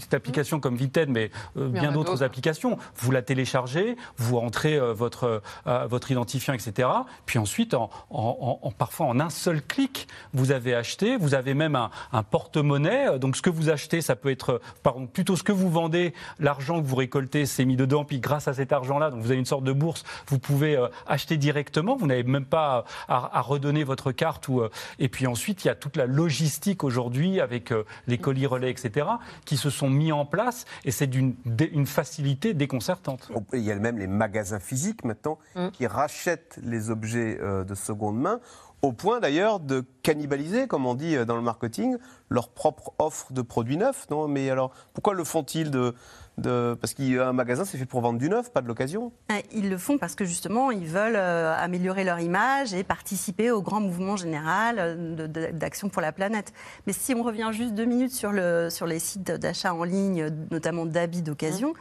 cette 0.00 0.14
application 0.14 0.58
comme 0.58 0.74
Vited, 0.74 1.08
mais 1.08 1.30
euh, 1.56 1.68
bien 1.68 1.92
d'autres 1.92 2.24
applications, 2.24 2.76
vous 2.96 3.12
la 3.12 3.22
téléchargez, 3.22 3.96
vous 4.16 4.40
rentrez 4.40 4.74
euh, 4.74 4.92
votre, 4.92 5.40
euh, 5.68 5.86
votre 5.86 6.10
identifiant, 6.10 6.54
etc. 6.54 6.88
Puis 7.26 7.38
ensuite, 7.38 7.74
en, 7.74 7.88
en- 8.10 8.58
en- 8.62 8.70
parfois 8.72 9.06
en 9.06 9.20
un 9.20 9.30
seul 9.30 9.62
clic, 9.62 10.08
vous 10.34 10.50
avez 10.50 10.74
acheté, 10.74 11.16
vous 11.16 11.34
avez 11.34 11.54
même 11.54 11.76
un, 11.76 11.90
un 12.12 12.24
porte-monnaie. 12.24 13.20
Donc 13.20 13.36
ce 13.36 13.42
que 13.42 13.50
vous 13.50 13.70
achetez, 13.70 14.00
ça 14.00 14.16
peut 14.16 14.30
être, 14.32 14.60
pardon, 14.82 15.06
plutôt 15.06 15.36
ce 15.36 15.44
que 15.44 15.52
vous 15.52 15.70
vendez, 15.70 16.12
l'argent 16.40 16.80
que 16.82 16.86
vous 16.88 16.96
récoltez, 16.96 17.46
c'est 17.46 17.64
mis 17.64 17.76
dedans. 17.76 18.04
Puis 18.04 18.18
grâce 18.18 18.48
à 18.48 18.54
cet 18.54 18.72
argent-là, 18.72 19.10
donc 19.12 19.20
vous 19.22 19.30
avez 19.30 19.38
une 19.38 19.46
sorte 19.46 19.62
de 19.62 19.72
bourse, 19.72 20.02
vous 20.26 20.40
pouvez 20.40 20.84
acheter 21.06 21.36
directement. 21.36 21.94
Vous 21.94 22.08
n'avez 22.08 22.24
même 22.24 22.44
pas 22.44 22.84
à, 23.06 23.38
à 23.38 23.40
redonner 23.40 23.84
votre 23.84 24.10
carte. 24.10 24.48
Ou, 24.48 24.62
et 24.98 25.08
puis 25.08 25.28
ensuite, 25.28 25.64
il 25.64 25.68
y 25.68 25.70
a 25.70 25.76
toute 25.76 25.96
la 25.96 26.06
logistique 26.06 26.82
aujourd'hui 26.82 27.19
avec 27.40 27.72
euh, 27.72 27.84
les 28.06 28.18
colis 28.18 28.46
relais, 28.46 28.70
etc., 28.70 29.06
qui 29.44 29.56
se 29.56 29.70
sont 29.70 29.90
mis 29.90 30.12
en 30.12 30.24
place. 30.24 30.64
Et 30.84 30.90
c'est 30.90 31.06
d'une 31.06 31.34
une 31.72 31.86
facilité 31.86 32.54
déconcertante. 32.54 33.30
Il 33.52 33.60
y 33.60 33.70
a 33.70 33.76
même 33.76 33.98
les 33.98 34.06
magasins 34.06 34.60
physiques 34.60 35.04
maintenant 35.04 35.38
qui 35.72 35.86
rachètent 35.86 36.58
les 36.62 36.90
objets 36.90 37.38
euh, 37.40 37.64
de 37.64 37.74
seconde 37.74 38.18
main, 38.18 38.40
au 38.82 38.92
point 38.92 39.20
d'ailleurs 39.20 39.60
de 39.60 39.84
cannibaliser, 40.02 40.66
comme 40.66 40.86
on 40.86 40.94
dit 40.94 41.16
euh, 41.16 41.24
dans 41.24 41.36
le 41.36 41.42
marketing, 41.42 41.96
leur 42.28 42.48
propre 42.48 42.92
offre 42.98 43.32
de 43.32 43.42
produits 43.42 43.76
neufs. 43.76 44.08
Non? 44.10 44.28
Mais 44.28 44.50
alors, 44.50 44.72
pourquoi 44.94 45.14
le 45.14 45.24
font-ils 45.24 45.70
de, 45.70 45.94
de... 46.40 46.76
Parce 46.80 46.94
qu'un 46.94 47.32
magasin, 47.32 47.64
c'est 47.64 47.78
fait 47.78 47.86
pour 47.86 48.00
vendre 48.00 48.18
du 48.18 48.28
neuf, 48.28 48.52
pas 48.52 48.60
de 48.60 48.66
l'occasion. 48.66 49.12
Euh, 49.30 49.40
Ils 49.52 49.70
le 49.70 49.78
font 49.78 49.98
parce 49.98 50.14
que 50.14 50.24
justement, 50.24 50.70
ils 50.70 50.86
veulent 50.86 51.16
euh, 51.16 51.54
améliorer 51.56 52.04
leur 52.04 52.20
image 52.20 52.74
et 52.74 52.82
participer 52.82 53.50
au 53.50 53.62
grand 53.62 53.80
mouvement 53.80 54.16
général 54.16 54.76
euh, 54.78 55.26
d'action 55.52 55.88
pour 55.88 56.02
la 56.02 56.12
planète. 56.12 56.52
Mais 56.86 56.92
si 56.92 57.14
on 57.14 57.22
revient 57.22 57.50
juste 57.52 57.74
deux 57.74 57.84
minutes 57.84 58.12
sur, 58.12 58.32
le, 58.32 58.68
sur 58.70 58.86
les 58.86 58.98
sites 58.98 59.30
d'achat 59.30 59.74
en 59.74 59.84
ligne, 59.84 60.28
notamment 60.50 60.86
d'habits 60.86 61.22
d'occasion, 61.22 61.74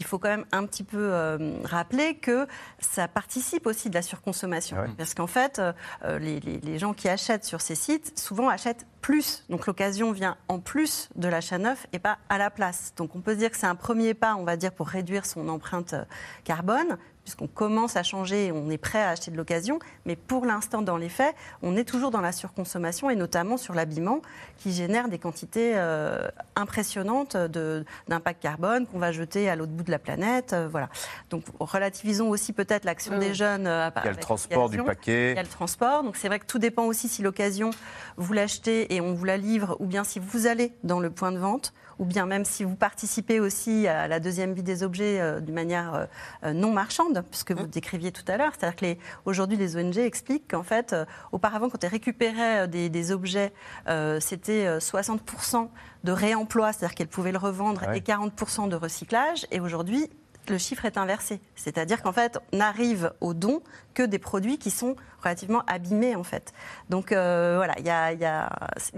il 0.00 0.06
faut 0.06 0.18
quand 0.18 0.28
même 0.28 0.44
un 0.52 0.66
petit 0.66 0.84
peu 0.84 0.98
euh, 1.12 1.58
rappeler 1.64 2.16
que 2.16 2.46
ça 2.78 3.08
participe 3.08 3.66
aussi 3.66 3.88
de 3.90 3.94
la 3.94 4.02
surconsommation. 4.02 4.76
Ah 4.78 4.82
ouais. 4.82 4.90
Parce 4.96 5.14
qu'en 5.14 5.26
fait, 5.26 5.58
euh, 5.58 6.18
les, 6.18 6.40
les- 6.40 6.58
les 6.60 6.78
gens 6.78 6.92
qui 6.94 7.08
achètent 7.08 7.44
sur 7.44 7.60
ces 7.60 7.74
sites, 7.74 8.18
souvent 8.18 8.48
achètent 8.48 8.86
plus. 9.00 9.44
Donc 9.48 9.66
l'occasion 9.66 10.12
vient 10.12 10.36
en 10.48 10.58
plus 10.58 11.08
de 11.14 11.28
l'achat 11.28 11.58
neuf 11.58 11.86
et 11.92 11.98
pas 11.98 12.18
à 12.28 12.38
la 12.38 12.50
place. 12.50 12.92
Donc 12.96 13.14
on 13.14 13.20
peut 13.20 13.36
dire 13.36 13.50
que 13.50 13.56
c'est 13.56 13.66
un 13.66 13.74
premier 13.74 14.14
pas, 14.14 14.34
on 14.36 14.44
va 14.44 14.56
dire, 14.56 14.72
pour 14.72 14.88
réduire 14.88 15.24
son 15.24 15.48
empreinte 15.48 15.92
euh, 15.94 16.04
carbone, 16.44 16.98
puisqu'on 17.26 17.48
commence 17.48 17.96
à 17.96 18.04
changer 18.04 18.46
et 18.46 18.52
on 18.52 18.70
est 18.70 18.78
prêt 18.78 19.02
à 19.02 19.10
acheter 19.10 19.32
de 19.32 19.36
l'occasion. 19.36 19.80
Mais 20.04 20.14
pour 20.14 20.46
l'instant, 20.46 20.80
dans 20.80 20.96
les 20.96 21.08
faits, 21.08 21.34
on 21.60 21.76
est 21.76 21.82
toujours 21.82 22.12
dans 22.12 22.20
la 22.20 22.30
surconsommation 22.30 23.10
et 23.10 23.16
notamment 23.16 23.56
sur 23.56 23.74
l'habillement 23.74 24.20
qui 24.58 24.72
génère 24.72 25.08
des 25.08 25.18
quantités 25.18 25.72
euh, 25.74 26.28
impressionnantes 26.54 27.36
d'impact 27.36 28.40
carbone 28.40 28.86
qu'on 28.86 29.00
va 29.00 29.10
jeter 29.10 29.48
à 29.48 29.56
l'autre 29.56 29.72
bout 29.72 29.82
de 29.82 29.90
la 29.90 29.98
planète. 29.98 30.52
euh, 30.52 30.68
voilà. 30.70 30.88
Donc 31.30 31.42
relativisons 31.58 32.28
aussi 32.30 32.52
peut-être 32.52 32.84
l'action 32.84 33.18
des 33.18 33.34
jeunes. 33.34 33.66
euh, 33.66 33.90
Il 33.96 34.04
y 34.04 34.08
a 34.08 34.12
le 34.12 34.16
transport 34.18 34.70
du 34.70 34.80
paquet. 34.84 35.32
Il 35.32 35.36
y 35.36 35.40
a 35.40 35.42
le 35.42 35.48
transport. 35.48 36.04
Donc 36.04 36.16
c'est 36.16 36.28
vrai 36.28 36.38
que 36.38 36.46
tout 36.46 36.60
dépend 36.60 36.84
aussi 36.84 37.08
si 37.08 37.22
l'occasion, 37.22 37.70
vous 38.16 38.32
l'achetez 38.34 38.94
et 38.94 39.00
on 39.00 39.14
vous 39.14 39.24
la 39.24 39.36
livre, 39.36 39.76
ou 39.80 39.86
bien 39.86 40.04
si 40.04 40.20
vous 40.20 40.46
allez 40.46 40.72
dans 40.84 41.00
le 41.00 41.10
point 41.10 41.32
de 41.32 41.38
vente, 41.38 41.72
ou 41.98 42.04
bien 42.04 42.24
même 42.26 42.44
si 42.44 42.62
vous 42.62 42.76
participez 42.76 43.40
aussi 43.40 43.88
à 43.88 44.06
la 44.06 44.20
deuxième 44.20 44.52
vie 44.52 44.62
des 44.62 44.82
objets 44.84 45.18
euh, 45.20 45.40
d'une 45.40 45.54
manière 45.54 46.06
non 46.44 46.70
marchande, 46.72 47.15
puisque 47.22 47.52
vous 47.52 47.66
décriviez 47.66 48.12
tout 48.12 48.24
à 48.28 48.36
l'heure. 48.36 48.52
C'est-à-dire 48.58 48.76
que 48.76 48.84
les- 48.84 48.98
aujourd'hui, 49.24 49.56
les 49.56 49.76
ONG 49.76 49.98
expliquent 49.98 50.48
qu'en 50.50 50.62
fait, 50.62 50.92
euh, 50.92 51.04
auparavant, 51.32 51.68
quand 51.68 51.82
ils 51.82 51.88
récupéraient 51.88 52.64
euh, 52.64 52.66
des, 52.66 52.88
des 52.88 53.12
objets, 53.12 53.52
euh, 53.88 54.20
c'était 54.20 54.66
euh, 54.66 54.78
60% 54.78 55.68
de 56.04 56.12
réemploi, 56.12 56.72
c'est-à-dire 56.72 56.94
qu'elles 56.94 57.08
pouvaient 57.08 57.32
le 57.32 57.38
revendre, 57.38 57.82
Ouais. 57.88 57.98
et 57.98 58.00
40% 58.00 58.68
de 58.68 58.76
recyclage. 58.76 59.46
Et 59.50 59.60
aujourd'hui, 59.60 60.08
le 60.48 60.58
chiffre 60.58 60.84
est 60.84 60.96
inversé. 60.96 61.40
C'est-à-dire 61.56 62.02
qu'en 62.02 62.12
fait, 62.12 62.38
on 62.52 62.58
n'arrive 62.58 63.12
au 63.20 63.34
don 63.34 63.62
que 63.94 64.04
des 64.04 64.20
produits 64.20 64.58
qui 64.58 64.70
sont 64.70 64.94
relativement 65.20 65.64
abîmés, 65.66 66.14
en 66.14 66.22
fait. 66.22 66.52
Donc 66.88 67.10
euh, 67.10 67.54
voilà, 67.56 67.74
il 67.80 67.84
y 67.84 67.90
a, 67.90 68.12
il 68.12 68.20
y 68.20 68.24
a- 68.24 68.48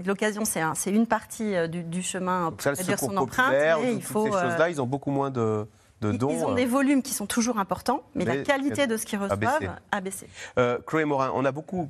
l'occasion, 0.05 0.45
c'est 0.45 0.61
un- 0.61 0.75
c'est 0.75 0.91
une 0.91 1.07
partie 1.07 1.55
du, 1.67 1.83
du 1.83 2.03
chemin 2.03 2.51
pour 2.51 2.71
réduire 2.73 2.99
son 2.99 3.17
empreinte, 3.17 3.51
toutes 3.77 3.85
il 3.91 4.03
faut... 4.03 4.25
ces 4.25 4.31
choses-là, 4.31 4.69
ils 4.69 4.79
ont 4.79 4.85
beaucoup 4.85 5.09
moins 5.09 5.31
de, 5.31 5.65
de 6.01 6.11
dons. 6.11 6.29
ils 6.31 6.43
ont 6.43 6.51
euh. 6.51 6.55
des 6.55 6.65
volumes 6.65 7.01
qui 7.01 7.13
sont 7.13 7.25
toujours 7.25 7.59
importants, 7.59 8.03
mais, 8.15 8.25
Mais 8.25 8.37
la 8.37 8.43
qualité 8.43 8.87
de 8.87 8.97
ce 8.97 9.05
qu'ils 9.05 9.19
reçoivent 9.19 9.39
a 9.91 10.01
baissé. 10.01 10.27
Euh, 10.57 10.79
Chloé 10.85 11.05
Morin, 11.05 11.31
on 11.33 11.43
a 11.45 11.51
beaucoup, 11.51 11.89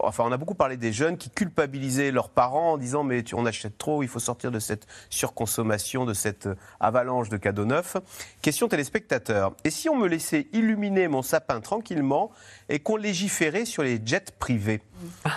enfin, 0.00 0.24
on 0.26 0.32
a 0.32 0.36
beaucoup 0.36 0.54
parlé 0.54 0.76
des 0.76 0.92
jeunes 0.92 1.16
qui 1.16 1.30
culpabilisaient 1.30 2.10
leurs 2.10 2.30
parents 2.30 2.72
en 2.72 2.78
disant 2.78 3.02
mais 3.04 3.22
tu- 3.22 3.34
on 3.34 3.46
achète 3.46 3.76
trop, 3.78 4.02
il 4.02 4.08
faut 4.08 4.18
sortir 4.18 4.50
de 4.50 4.58
cette 4.58 4.86
surconsommation, 5.10 6.04
de 6.06 6.14
cette 6.14 6.46
euh, 6.46 6.54
avalanche 6.80 7.28
de 7.28 7.36
cadeaux 7.36 7.64
neufs. 7.64 7.96
Question 8.42 8.68
téléspectateur. 8.68 9.52
Et 9.64 9.70
si 9.70 9.88
on 9.88 9.96
me 9.96 10.08
laissait 10.08 10.48
illuminer 10.52 11.08
mon 11.08 11.22
sapin 11.22 11.60
tranquillement 11.60 12.30
et 12.70 12.78
qu'on 12.78 12.96
légiférait 12.96 13.64
sur 13.66 13.82
les 13.82 14.00
jets 14.04 14.30
privés 14.38 14.80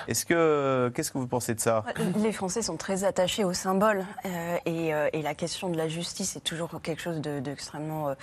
Est-ce 0.08 0.26
que 0.26 0.92
qu'est-ce 0.94 1.12
que 1.12 1.18
vous 1.18 1.28
pensez 1.28 1.56
de 1.56 1.60
ça? 1.60 1.84
Les 2.18 2.32
Français 2.32 2.62
sont 2.62 2.78
très 2.78 3.04
attachés 3.04 3.44
au 3.44 3.54
symbole 3.54 4.06
euh, 4.26 4.58
et, 4.66 4.94
euh, 4.94 5.10
et 5.14 5.22
la 5.22 5.34
question 5.34 5.70
de 5.70 5.78
la 5.78 5.88
justice 5.88 6.36
est 6.36 6.42
toujours 6.44 6.70
quelque 6.82 7.02
chose 7.02 7.22
de- 7.22 7.40
d'extrêmement 7.40 8.10
euh, 8.10 8.14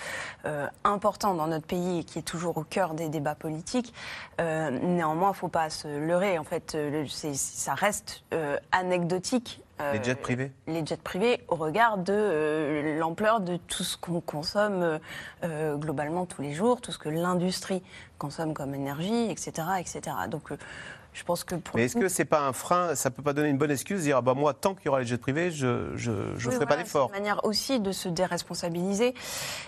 euh, 0.45 0.67
important 0.83 1.33
dans 1.33 1.47
notre 1.47 1.65
pays 1.67 1.99
et 1.99 2.03
qui 2.03 2.19
est 2.19 2.23
toujours 2.23 2.57
au 2.57 2.63
cœur 2.63 2.93
des 2.93 3.09
débats 3.09 3.35
politiques. 3.35 3.93
Euh, 4.39 4.69
néanmoins, 4.71 5.29
il 5.29 5.33
ne 5.33 5.35
faut 5.37 5.47
pas 5.49 5.69
se 5.69 5.87
leurrer. 5.87 6.37
En 6.37 6.43
fait, 6.43 6.75
le- 6.75 7.07
ça 7.07 7.73
reste 7.73 8.23
euh, 8.33 8.57
anecdotique. 8.71 9.61
Euh, 9.81 9.93
Les 9.93 10.03
jets 10.03 10.15
privés 10.15 10.51
les 10.67 10.85
jets 10.85 10.97
privés 10.97 11.43
au 11.47 11.55
regard 11.55 11.97
de 11.97 12.13
euh, 12.13 12.99
l'ampleur 12.99 13.41
de 13.41 13.57
tout 13.57 13.83
ce 13.83 13.97
qu'on 13.97 14.21
consomme 14.21 14.81
euh, 14.81 14.99
euh, 15.43 15.75
globalement 15.75 16.25
tous 16.25 16.41
les 16.41 16.53
jours, 16.53 16.81
tout 16.81 16.91
ce 16.91 16.97
que 16.97 17.09
l'industrie 17.09 17.83
consomme 18.17 18.53
comme 18.53 18.75
énergie, 18.75 19.29
etc. 19.29 19.51
etc. 19.79 20.01
Donc 20.29 20.51
euh, 20.51 20.57
je 21.13 21.23
pense 21.23 21.43
que 21.43 21.55
pour 21.55 21.75
Mais 21.75 21.85
est-ce 21.85 21.97
que 21.97 22.07
c'est 22.07 22.25
pas 22.25 22.41
un 22.41 22.53
frein 22.53 22.95
Ça 22.95 23.11
peut 23.11 23.21
pas 23.21 23.33
donner 23.33 23.49
une 23.49 23.57
bonne 23.57 23.71
excuse 23.71 23.99
de 23.99 24.03
dire 24.03 24.17
ah 24.17 24.21
bah 24.21 24.33
moi 24.33 24.53
tant 24.53 24.73
qu'il 24.75 24.85
y 24.85 24.89
aura 24.89 24.99
les 25.01 25.05
jets 25.05 25.17
privés, 25.17 25.51
je 25.51 25.91
je, 25.95 26.11
je 26.37 26.49
Oui, 26.49 26.55
ferai 26.55 26.65
pas 26.65 26.77
d'effort. 26.77 27.09
C'est 27.11 27.17
une 27.17 27.23
manière 27.23 27.43
aussi 27.45 27.79
de 27.79 27.91
se 27.91 28.07
déresponsabiliser. 28.09 29.13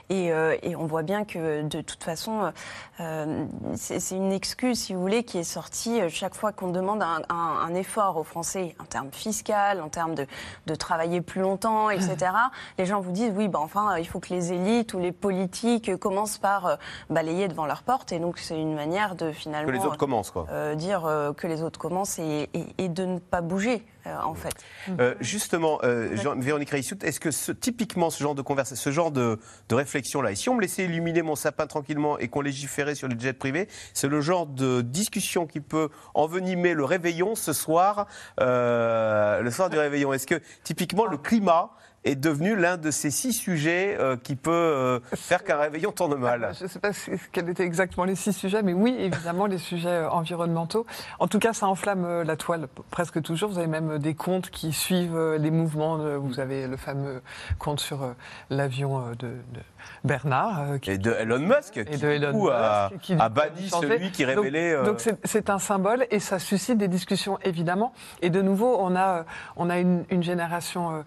Et, 0.09 0.31
euh, 0.31 0.55
et 0.63 0.75
on 0.75 0.85
voit 0.85 1.03
bien 1.03 1.25
que 1.25 1.61
de 1.63 1.81
toute 1.81 2.03
façon, 2.03 2.51
euh, 2.99 3.45
c'est 3.75 4.11
une 4.15 4.31
excuse, 4.31 4.79
si 4.79 4.93
vous 4.93 5.01
voulez, 5.01 5.23
qui 5.23 5.37
est 5.37 5.43
sortie 5.43 6.01
euh, 6.01 6.09
chaque 6.09 6.35
fois 6.35 6.51
qu'on 6.51 6.69
demande 6.69 7.01
un, 7.01 7.21
un- 7.29 7.59
un 7.67 7.73
effort 7.75 8.17
aux 8.17 8.23
Français 8.23 8.75
en 8.79 8.85
termes 8.85 9.11
fiscal, 9.11 9.81
en 9.81 9.89
termes 9.89 10.15
de, 10.15 10.25
de 10.67 10.75
travailler 10.75 11.21
plus 11.21 11.41
longtemps, 11.41 11.89
etc. 11.89 12.31
les 12.77 12.85
gens 12.85 13.01
vous 13.01 13.11
disent 13.11 13.33
oui, 13.35 13.47
bah 13.47 13.59
enfin, 13.61 13.97
il 13.97 14.07
faut 14.07 14.19
que 14.19 14.29
les 14.29 14.53
élites 14.53 14.93
ou 14.93 14.99
les 14.99 15.11
politiques 15.11 15.95
commencent 15.97 16.37
par 16.37 16.77
balayer 17.09 17.47
devant 17.47 17.65
leur 17.65 17.83
porte. 17.83 18.11
Et 18.11 18.19
donc 18.19 18.37
c'est 18.37 18.59
une 18.59 18.75
manière 18.75 19.15
de 19.15 19.31
finalement 19.31 19.67
Que 19.67 19.75
les 19.75 19.83
autres 19.85 19.97
commencent 19.97 20.31
quoi. 20.31 20.47
dire 20.75 21.03
que 21.33 21.47
les 21.47 21.61
autres 21.61 21.79
commencent 21.79 22.19
et, 22.19 22.49
de 22.77 23.05
ne 23.05 23.19
pas 23.19 23.41
bouger, 23.41 23.85
euh, 24.07 24.15
en 24.23 24.33
fait. 24.35 24.53
Euh, 24.99 25.15
justement, 25.19 25.79
euh, 25.83 26.09
Véronique 26.37 26.69
Reissout, 26.69 27.03
est-ce 27.03 27.19
que 27.19 27.31
ce- 27.31 27.51
typiquement 27.51 28.09
ce 28.09 28.21
genre 28.23 28.35
de 28.35 28.41
conversation, 28.41 28.81
ce 28.83 28.93
genre 28.93 29.11
de, 29.11 29.39
réflexion-là, 29.71 30.31
et 30.31 30.35
si 30.35 30.49
on 30.49 30.55
me 30.55 30.61
laissait 30.61 30.85
illuminer 30.85 31.21
mon 31.21 31.35
sapin 31.35 31.65
tranquillement 31.67 32.17
et 32.19 32.27
qu'on 32.27 32.41
légiférait 32.41 32.95
sur 32.95 33.07
les 33.07 33.19
jets 33.19 33.33
privés, 33.33 33.67
c'est 33.93 34.07
le 34.07 34.21
genre 34.21 34.45
de 34.45 34.81
discussion 34.81 35.47
qui 35.47 35.59
peut 35.59 35.89
envenimer 36.13 36.73
le 36.73 36.85
réveillon 36.85 37.35
ce 37.35 37.53
soir, 37.53 38.07
le 38.39 39.49
soir 39.49 39.69
du 39.69 39.77
réveillon 39.77 40.13
Est-ce 40.13 40.27
que 40.27 40.41
typiquement 40.63 41.05
le 41.05 41.17
climat 41.17 41.71
est 42.05 42.15
devenu 42.15 42.55
l'un 42.55 42.77
de 42.77 42.91
ces 42.91 43.11
six 43.11 43.33
sujets 43.33 43.95
euh, 43.99 44.17
qui 44.21 44.35
peut 44.35 44.51
euh, 44.51 44.99
faire 45.15 45.43
qu'un 45.43 45.57
réveillon 45.57 45.91
tourne 45.91 46.15
mal 46.15 46.51
Je 46.57 46.63
ne 46.65 46.69
sais 46.69 46.79
pas 46.79 46.89
quels 47.31 47.49
étaient 47.49 47.63
exactement 47.63 48.03
les 48.05 48.15
six 48.15 48.33
sujets, 48.33 48.61
mais 48.61 48.73
oui, 48.73 48.95
évidemment, 48.99 49.45
les 49.45 49.57
sujets 49.57 49.87
euh, 49.89 50.09
environnementaux. 50.09 50.85
En 51.19 51.27
tout 51.27 51.39
cas, 51.39 51.53
ça 51.53 51.67
enflamme 51.67 52.23
la 52.23 52.35
toile 52.35 52.67
presque 52.91 53.21
toujours. 53.21 53.49
Vous 53.51 53.57
avez 53.57 53.67
même 53.67 53.99
des 53.99 54.15
comptes 54.15 54.49
qui 54.49 54.73
suivent 54.73 55.17
les 55.39 55.51
mouvements. 55.51 55.97
vous 56.19 56.39
avez 56.39 56.67
le 56.67 56.75
fameux 56.77 57.21
compte 57.59 57.79
sur 57.79 58.13
l'avion 58.49 59.11
de, 59.19 59.27
de 59.27 59.59
Bernard. 60.03 60.79
qui- 60.81 60.91
Et 60.91 60.97
de 60.97 61.11
Elon 61.11 61.39
Musk, 61.39 61.77
et 61.77 61.85
qui, 61.85 61.97
de 61.97 62.07
Elon 62.09 62.31
coup, 62.31 62.49
a, 62.49 62.89
Musk, 62.91 63.01
qui, 63.01 63.13
a 63.13 63.17
coup, 63.17 63.21
a 63.23 63.29
banni 63.29 63.69
celui 63.69 64.11
qui 64.11 64.25
révélait... 64.25 64.83
Donc 64.83 64.99
c'est- 64.99 65.19
c'est 65.25 65.49
un 65.49 65.59
symbole 65.59 66.05
et 66.11 66.19
ça 66.19 66.39
suscite 66.39 66.77
des 66.77 66.87
discussions 66.87 67.37
évidemment. 67.43 67.93
Et 68.21 68.29
de 68.29 68.41
nouveau, 68.41 68.75
on 68.79 68.95
a, 68.95 69.25
on 69.55 69.69
a 69.69 69.79
une, 69.79 70.03
une 70.09 70.23
génération 70.23 71.03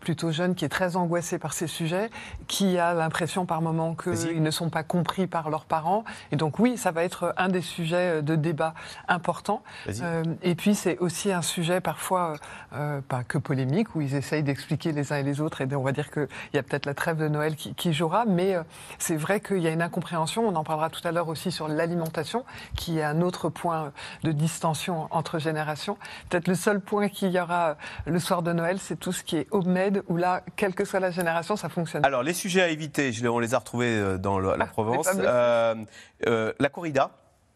plutôt 0.00 0.30
jeune 0.30 0.37
jeune 0.38 0.54
qui 0.54 0.64
est 0.64 0.68
très 0.68 0.94
angoissé 0.94 1.38
par 1.38 1.52
ces 1.52 1.66
sujets, 1.66 2.10
qui 2.46 2.78
a 2.78 2.94
l'impression 2.94 3.44
par 3.44 3.60
moment 3.60 3.96
qu'ils 3.96 4.42
ne 4.42 4.50
sont 4.50 4.70
pas 4.70 4.84
compris 4.84 5.26
par 5.26 5.50
leurs 5.50 5.64
parents. 5.64 6.04
Et 6.30 6.36
donc 6.36 6.60
oui, 6.60 6.78
ça 6.78 6.92
va 6.92 7.02
être 7.02 7.34
un 7.36 7.48
des 7.48 7.60
sujets 7.60 8.22
de 8.22 8.36
débat 8.36 8.74
importants. 9.08 9.62
Euh, 9.88 10.22
et 10.42 10.54
puis 10.54 10.76
c'est 10.76 10.96
aussi 10.98 11.32
un 11.32 11.42
sujet 11.42 11.80
parfois 11.80 12.34
euh, 12.72 13.00
pas 13.00 13.24
que 13.24 13.38
polémique, 13.38 13.96
où 13.96 14.00
ils 14.00 14.14
essayent 14.14 14.44
d'expliquer 14.44 14.92
les 14.92 15.12
uns 15.12 15.16
et 15.16 15.22
les 15.24 15.40
autres. 15.40 15.60
Et 15.60 15.74
on 15.74 15.82
va 15.82 15.92
dire 15.92 16.10
qu'il 16.10 16.28
y 16.54 16.58
a 16.58 16.62
peut-être 16.62 16.86
la 16.86 16.94
trêve 16.94 17.16
de 17.16 17.28
Noël 17.28 17.56
qui, 17.56 17.74
qui 17.74 17.92
jouera, 17.92 18.24
mais 18.24 18.54
euh, 18.54 18.62
c'est 18.98 19.16
vrai 19.16 19.40
qu'il 19.40 19.58
y 19.58 19.66
a 19.66 19.70
une 19.70 19.82
incompréhension. 19.82 20.46
On 20.46 20.54
en 20.54 20.64
parlera 20.64 20.88
tout 20.88 21.06
à 21.06 21.10
l'heure 21.10 21.28
aussi 21.28 21.50
sur 21.50 21.66
l'alimentation, 21.66 22.44
qui 22.76 22.98
est 22.98 23.04
un 23.04 23.20
autre 23.22 23.48
point 23.48 23.92
de 24.22 24.30
distension 24.30 25.08
entre 25.10 25.40
générations. 25.40 25.98
Peut-être 26.28 26.46
le 26.46 26.54
seul 26.54 26.80
point 26.80 27.08
qu'il 27.08 27.32
y 27.32 27.40
aura 27.40 27.76
le 28.06 28.20
soir 28.20 28.42
de 28.42 28.52
Noël, 28.52 28.78
c'est 28.78 28.96
tout 28.96 29.12
ce 29.12 29.24
qui 29.24 29.36
est 29.36 29.48
homemade, 29.50 30.04
où 30.08 30.16
là, 30.16 30.27
quelle 30.56 30.74
que 30.74 30.84
soit 30.84 31.00
la 31.00 31.10
génération, 31.10 31.56
ça 31.56 31.68
fonctionne. 31.68 32.04
Alors, 32.04 32.22
les 32.22 32.34
sujets 32.34 32.62
à 32.62 32.68
éviter, 32.68 33.12
on 33.28 33.38
les 33.38 33.54
a 33.54 33.58
retrouvés 33.58 34.18
dans 34.18 34.38
la 34.38 34.66
Provence. 34.66 35.08
la 35.14 36.68
corrida. 36.72 37.10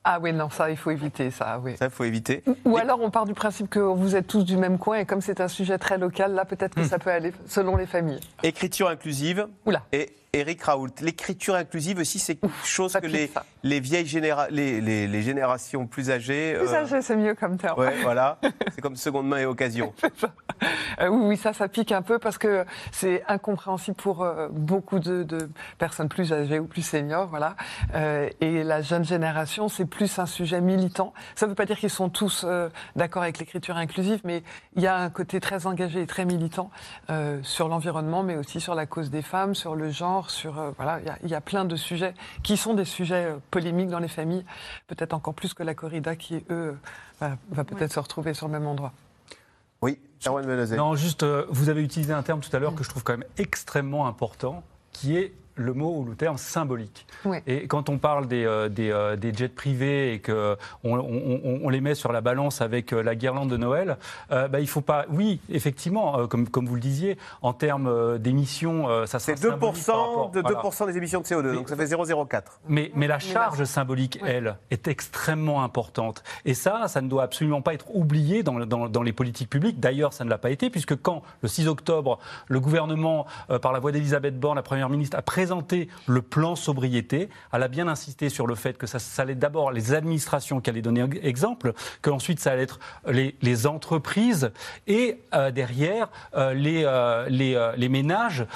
Ah 0.05 0.19
oui, 0.21 0.33
non, 0.33 0.51
ça, 0.51 0.69
il 0.69 0.77
faut 0.77 0.91
éviter 0.91 1.31
ça, 1.31 1.61
oui. 1.63 1.77
Ça, 1.77 1.85
il 1.85 1.91
faut 1.93 2.03
éviter. 2.03 2.43
Ou, 2.65 2.77
alors, 2.77 3.01
on 3.01 3.11
part 3.11 3.25
du 3.25 3.35
principe 3.35 3.71
que 3.71 3.79
vous 3.79 4.17
êtes 4.17 4.27
tous 4.27 4.45
du 4.45 4.57
même 4.57 4.79
coin, 4.79 4.99
et 4.99 5.07
comme 5.07 5.21
c'est 5.21 5.41
un 5.41 5.47
sujet 5.47 5.79
très 5.79 5.97
local, 5.97 6.35
là, 6.35 6.45
peut-être 6.45 6.75
que 6.75 6.81
hmm. 6.81 6.89
ça 6.89 6.99
peut 6.99 7.11
aller 7.11 7.33
selon 7.47 7.77
les 7.77 7.87
familles. 7.87 8.19
Écriture 8.43 8.89
inclusive. 8.89 9.47
Oula. 9.65 9.83
Et 9.93 10.13
Eric 10.35 10.63
Raoult. 10.63 10.89
L'écriture 11.03 11.57
inclusive 11.57 11.99
aussi, 11.99 12.19
c'est 12.19 12.37
quelque 12.37 12.65
chose 12.65 12.95
que 12.95 13.07
les, 13.07 13.31
les 13.63 13.81
vieilles 13.81 14.07
généra 14.07 14.49
les, 14.49 14.81
les, 14.81 15.21
générations 15.21 15.87
plus 15.87 16.11
âgées. 16.11 16.55
Plus 16.59 16.73
euh, 16.73 16.75
âgées, 16.75 17.03
c'est 17.03 17.17
mieux 17.17 17.35
comme 17.35 17.59
terme. 17.59 17.79
Ouais, 17.79 18.01
voilà. 18.03 18.39
c'est 18.75 18.81
comme 18.81 18.97
seconde 18.97 19.29
main 19.29 19.37
et 19.39 19.45
occasion. 19.45 19.93
Euh, 21.01 21.09
oui, 21.09 21.23
oui, 21.25 21.37
ça, 21.37 21.53
ça 21.53 21.67
pique 21.67 21.91
un 21.91 22.03
peu 22.03 22.21
parce 22.21 22.39
que 22.39 22.65
c'est 22.93 23.25
incompréhensible 23.27 23.97
pour 23.97 24.23
euh, 24.23 24.49
beaucoup 24.53 25.01
de, 25.01 25.25
de, 25.25 25.51
personnes 25.79 26.09
plus 26.09 26.33
âgées 26.33 26.61
ou 26.61 26.67
plus 26.67 26.83
seniors, 26.83 27.27
voilà. 27.27 27.57
et 28.41 28.63
la 28.63 28.81
jeune 28.83 29.05
génération, 29.05 29.69
c'est 29.69 29.87
plus 29.87 30.21
un 30.21 30.27
sujet 30.27 30.61
militant. 30.61 31.15
Ça 31.35 31.47
ne 31.47 31.51
veut 31.51 31.57
pas 31.57 31.65
dire 31.65 31.79
qu'ils 31.79 31.91
sont 31.91 32.11
tous 32.11 32.47
d'accord 32.95 33.23
avec 33.23 33.39
l'écriture 33.39 33.77
inclusive, 33.77 34.21
mais 34.23 34.45
il 34.77 34.83
y 34.83 34.87
a 34.87 34.97
un 34.97 35.11
côté 35.11 35.41
très 35.41 35.67
engagé 35.67 36.03
et 36.03 36.07
très 36.07 36.27
militant 36.27 36.71
sur 37.43 37.67
l'environnement, 37.67 38.23
mais 38.23 38.37
aussi 38.37 38.61
sur 38.61 38.77
la 38.77 38.87
cause 38.87 39.11
des 39.11 39.23
femmes, 39.23 39.57
sur 39.57 39.75
le 39.75 39.91
genre 39.91 40.22
sur 40.31 40.59
euh, 40.59 40.71
voilà, 40.77 41.01
il 41.23 41.29
y, 41.29 41.35
a 41.35 41.41
plein 41.41 41.65
de 41.65 41.77
sujets 41.77 42.15
qui 42.43 42.57
sont 42.57 42.75
des 42.75 42.85
sujets 42.85 43.27
euh, 43.27 43.37
polémiques 43.51 43.89
dans 43.89 43.99
les 43.99 44.09
familles, 44.09 44.45
peut-être 44.87 45.13
encore 45.13 45.35
plus 45.35 45.55
que 45.55 45.63
la 45.63 45.75
corrida 45.75 46.17
qui 46.17 46.45
eux 46.51 46.77
va, 47.21 47.37
peut-être 47.65 47.93
se 47.93 48.01
retrouver 48.01 48.35
sur 48.35 48.47
le 48.47 48.53
même 48.53 48.67
endroit. 48.67 48.93
Oui, 49.81 49.99
Erwan 50.27 50.47
Non, 50.77 50.95
juste, 50.95 51.23
euh, 51.23 51.47
vous 51.49 51.69
avez 51.69 51.83
utilisé 51.83 52.13
un 52.13 52.23
terme 52.23 52.41
tout 52.41 52.55
à 52.55 52.59
l'heure 52.59 52.75
que 52.75 52.85
je 52.85 52.89
trouve 52.89 53.03
quand 53.03 53.15
même 53.15 53.29
extrêmement 53.39 54.07
important, 54.07 54.63
qui 54.93 55.17
est 55.17 55.33
le 55.55 55.75
mot 55.75 55.99
ou 55.99 56.05
le 56.05 56.15
terme 56.15 56.39
symbolique. 56.39 57.07
Et 57.47 57.67
quand 57.67 57.89
on 57.89 57.99
parle 57.99 58.27
des, 58.27 58.45
euh, 58.45 58.69
euh, 58.79 59.17
des, 59.17 59.35
jets 59.35 59.49
privés 59.49 60.15
et 60.15 60.21
qu'on 60.21 60.57
on, 60.85 61.69
les 61.69 61.81
met 61.81 61.95
sur 61.95 62.13
la 62.13 62.21
balance 62.21 62.61
avec 62.61 62.93
euh, 62.93 63.03
la 63.03 63.15
guirlande 63.15 63.51
de 63.51 63.57
Noël, 63.57 63.97
bah, 64.31 64.61
il 64.61 64.69
faut 64.69 64.81
pas. 64.81 65.05
Oui, 65.11 65.41
effectivement, 65.51 66.27
comme, 66.27 66.49
comme 66.49 66.67
vous 66.67 66.75
le 66.75 66.81
disiez, 66.81 67.19
en 67.43 67.53
termes 67.53 68.19
d'émissions, 68.19 68.87
ça 69.07 69.19
sera. 69.19 69.37
C'est 69.37 69.49
2%, 69.49 70.33
de 70.33 70.41
2 70.41 70.87
des 70.87 70.97
émissions 70.97 71.21
de 71.21 71.27
CO2, 71.27 71.55
donc 71.55 71.69
ça 71.69 71.77
fait 71.77 71.85
0,04. 71.85 72.43
Mais, 72.69 72.91
mais 72.95 73.07
la 73.07 73.19
charge 73.19 73.65
symbolique, 73.65 74.19
elle, 74.27 74.57
est 74.71 74.89
extrêmement 74.89 75.63
importante. 75.63 76.23
Et 76.45 76.55
ça, 76.55 76.89
ça 76.89 77.01
ne 77.01 77.09
doit 77.09 77.23
absolument 77.23 77.63
pas 77.63 77.75
être 77.75 77.95
oublié 77.95 78.43
dans, 78.43 78.59
dans, 78.67 78.89
dans 78.89 79.03
les 79.03 79.13
politiques 79.13 79.51
publiques. 79.51 79.81
D'ailleurs, 79.81 80.13
ça 80.13 80.25
ne 80.25 80.31
l'a 80.31 80.39
pas 80.39 80.51
été, 80.51 80.71
puisque 80.71 81.01
quand, 81.01 81.23
le 81.43 81.49
6 81.49 81.69
octobre, 81.69 82.19
le 82.49 82.61
gouvernement, 82.61 83.27
par 83.61 83.73
la 83.73 83.79
voix 83.79 83.93
d'Elisabeth 83.93 84.39
Borne, 84.39 84.57
la 84.57 84.63
première 84.63 84.89
ministre, 84.89 85.17
a 85.17 85.23
présenter 85.43 85.89
le 86.07 86.23
plan 86.23 86.55
sobriété. 86.55 87.29
Elle 87.53 87.65
a 87.65 87.69
bien 87.69 87.89
insisté 87.89 88.29
sur 88.29 88.47
le 88.47 88.55
fait 88.55 88.79
que 88.79 88.87
ça, 88.87 88.99
allait 89.21 89.35
d'abord 89.35 89.73
les 89.73 89.93
administrations 89.93 90.61
qui 90.61 90.71
allaient 90.71 90.83
donner 90.83 91.05
exemple, 91.23 91.73
qu'ensuite 92.01 92.39
ça 92.39 92.53
allait 92.53 92.63
être 92.63 92.79
les, 93.09 93.67
entreprises 93.67 94.53
et 94.87 95.19
euh, 95.35 95.51
derrière 95.51 96.11
euh, 96.37 96.55
euh, 96.55 97.75
les, 97.77 97.89
ménages 97.89 98.47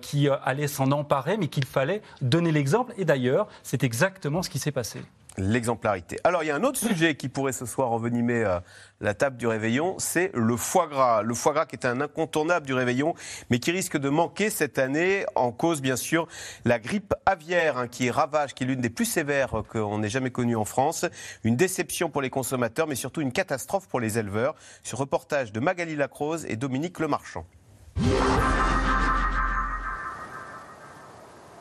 qui 0.00 0.30
allaient 0.30 0.66
s'en 0.66 0.92
emparer, 0.92 1.36
mais 1.36 1.48
qu'il 1.48 1.66
fallait 1.66 2.00
donner 2.22 2.52
l'exemple. 2.52 2.94
Et 2.96 3.04
d'ailleurs, 3.04 3.46
c'est 3.62 3.84
exactement 3.84 4.42
ce 4.42 4.48
qui 4.48 4.58
s'est 4.58 4.72
passé. 4.72 5.02
L'exemplarité. 5.36 6.18
Alors, 6.24 6.42
il 6.42 6.46
y 6.46 6.50
a 6.50 6.56
un 6.56 6.64
autre 6.64 6.78
sujet 6.78 7.14
qui 7.14 7.28
pourrait 7.28 7.52
ce 7.52 7.64
soir 7.64 7.92
envenimer 7.92 8.44
euh, 8.44 8.58
la 9.00 9.14
table 9.14 9.36
du 9.36 9.46
réveillon, 9.46 9.94
c'est 9.98 10.30
le 10.34 10.56
foie 10.56 10.88
gras. 10.88 11.22
Le 11.22 11.34
foie 11.34 11.52
gras 11.52 11.66
qui 11.66 11.76
est 11.76 11.86
un 11.86 12.00
incontournable 12.00 12.66
du 12.66 12.74
réveillon, 12.74 13.14
mais 13.48 13.60
qui 13.60 13.70
risque 13.70 13.96
de 13.96 14.08
manquer 14.08 14.50
cette 14.50 14.78
année, 14.78 15.24
en 15.36 15.52
cause 15.52 15.80
bien 15.80 15.96
sûr 15.96 16.26
la 16.64 16.78
grippe 16.78 17.14
aviaire, 17.26 17.78
hein, 17.78 17.86
qui 17.86 18.10
ravage, 18.10 18.54
qui 18.54 18.64
est 18.64 18.66
l'une 18.66 18.80
des 18.80 18.90
plus 18.90 19.04
sévères 19.04 19.62
qu'on 19.68 20.02
ait 20.02 20.08
jamais 20.08 20.30
connues 20.30 20.56
en 20.56 20.64
France. 20.64 21.06
Une 21.44 21.56
déception 21.56 22.10
pour 22.10 22.22
les 22.22 22.30
consommateurs, 22.30 22.88
mais 22.88 22.96
surtout 22.96 23.20
une 23.20 23.32
catastrophe 23.32 23.88
pour 23.88 24.00
les 24.00 24.18
éleveurs. 24.18 24.56
Ce 24.82 24.96
reportage 24.96 25.52
de 25.52 25.60
Magali 25.60 25.94
Lacrose 25.94 26.44
et 26.46 26.56
Dominique 26.56 26.98
Lemarchand. 26.98 27.46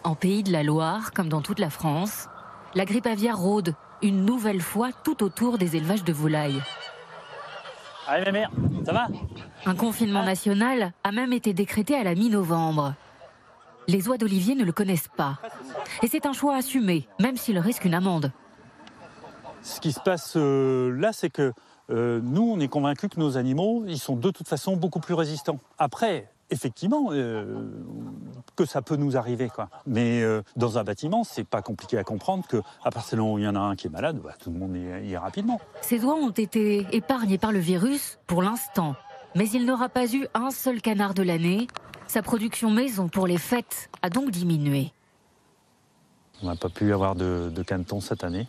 En 0.03 0.15
pays 0.15 0.43
de 0.43 0.51
la 0.51 0.63
Loire, 0.63 1.11
comme 1.13 1.29
dans 1.29 1.41
toute 1.41 1.59
la 1.59 1.69
France, 1.69 2.27
la 2.75 2.85
grippe 2.85 3.07
aviaire 3.07 3.37
rôde 3.37 3.75
une 4.01 4.25
nouvelle 4.25 4.61
fois 4.61 4.89
tout 5.03 5.23
autour 5.23 5.57
des 5.57 5.75
élevages 5.75 6.03
de 6.03 6.13
volailles. 6.13 6.61
Allez, 8.07 8.31
mère, 8.31 8.49
ça 8.85 8.93
va? 8.93 9.07
Un 9.65 9.75
confinement 9.75 10.23
national 10.23 10.93
a 11.03 11.11
même 11.11 11.33
été 11.33 11.53
décrété 11.53 11.95
à 11.95 12.03
la 12.03 12.15
mi-novembre. 12.15 12.95
Les 13.87 14.07
oies 14.07 14.17
d'Olivier 14.17 14.55
ne 14.55 14.63
le 14.63 14.71
connaissent 14.71 15.09
pas. 15.15 15.37
Et 16.01 16.07
c'est 16.07 16.25
un 16.25 16.33
choix 16.33 16.55
assumé, 16.55 17.07
même 17.19 17.37
s'il 17.37 17.59
risque 17.59 17.85
une 17.85 17.93
amende. 17.93 18.31
Ce 19.61 19.79
qui 19.79 19.91
se 19.91 19.99
passe 19.99 20.33
euh, 20.37 20.91
là, 20.97 21.11
c'est 21.11 21.29
que 21.29 21.53
euh, 21.89 22.21
nous, 22.23 22.43
on 22.43 22.59
est 22.59 22.67
convaincus 22.67 23.09
que 23.09 23.19
nos 23.19 23.37
animaux, 23.37 23.83
ils 23.87 23.99
sont 23.99 24.15
de 24.15 24.31
toute 24.31 24.47
façon 24.47 24.77
beaucoup 24.77 24.99
plus 24.99 25.15
résistants. 25.15 25.59
Après, 25.77 26.31
effectivement, 26.49 27.09
euh, 27.11 27.45
que 28.55 28.65
ça 28.65 28.81
peut 28.81 28.95
nous 28.95 29.17
arriver. 29.17 29.49
Quoi. 29.49 29.69
Mais 29.85 30.21
euh, 30.21 30.41
dans 30.55 30.77
un 30.77 30.83
bâtiment, 30.83 31.23
c'est 31.23 31.43
pas 31.43 31.61
compliqué 31.61 31.97
à 31.97 32.03
comprendre 32.03 32.45
que, 32.47 32.57
à 32.83 32.91
partir 32.91 33.17
du 33.17 33.21
moment 33.21 33.33
où 33.35 33.39
il 33.39 33.45
y 33.45 33.47
en 33.47 33.55
a 33.55 33.59
un 33.59 33.75
qui 33.75 33.87
est 33.87 33.89
malade, 33.89 34.19
bah, 34.23 34.33
tout 34.39 34.51
le 34.51 34.57
monde 34.57 34.75
y 34.75 35.13
est 35.13 35.17
rapidement. 35.17 35.59
Ces 35.81 36.03
oies 36.03 36.15
ont 36.15 36.31
été 36.31 36.85
épargnées 36.91 37.37
par 37.37 37.51
le 37.51 37.59
virus 37.59 38.19
pour 38.27 38.41
l'instant. 38.41 38.95
Mais 39.35 39.47
il 39.49 39.65
n'aura 39.65 39.89
pas 39.89 40.11
eu 40.11 40.27
un 40.33 40.51
seul 40.51 40.81
canard 40.81 41.13
de 41.13 41.23
l'année. 41.23 41.67
Sa 42.07 42.23
production 42.23 42.71
maison 42.71 43.07
pour 43.07 43.27
les 43.27 43.37
fêtes 43.37 43.89
a 44.01 44.09
donc 44.09 44.31
diminué. 44.31 44.91
On 46.41 46.47
n'a 46.47 46.55
pas 46.55 46.69
pu 46.69 46.93
avoir 46.93 47.15
de, 47.15 47.51
de 47.53 47.63
canetons 47.63 48.01
cette 48.01 48.23
année, 48.23 48.47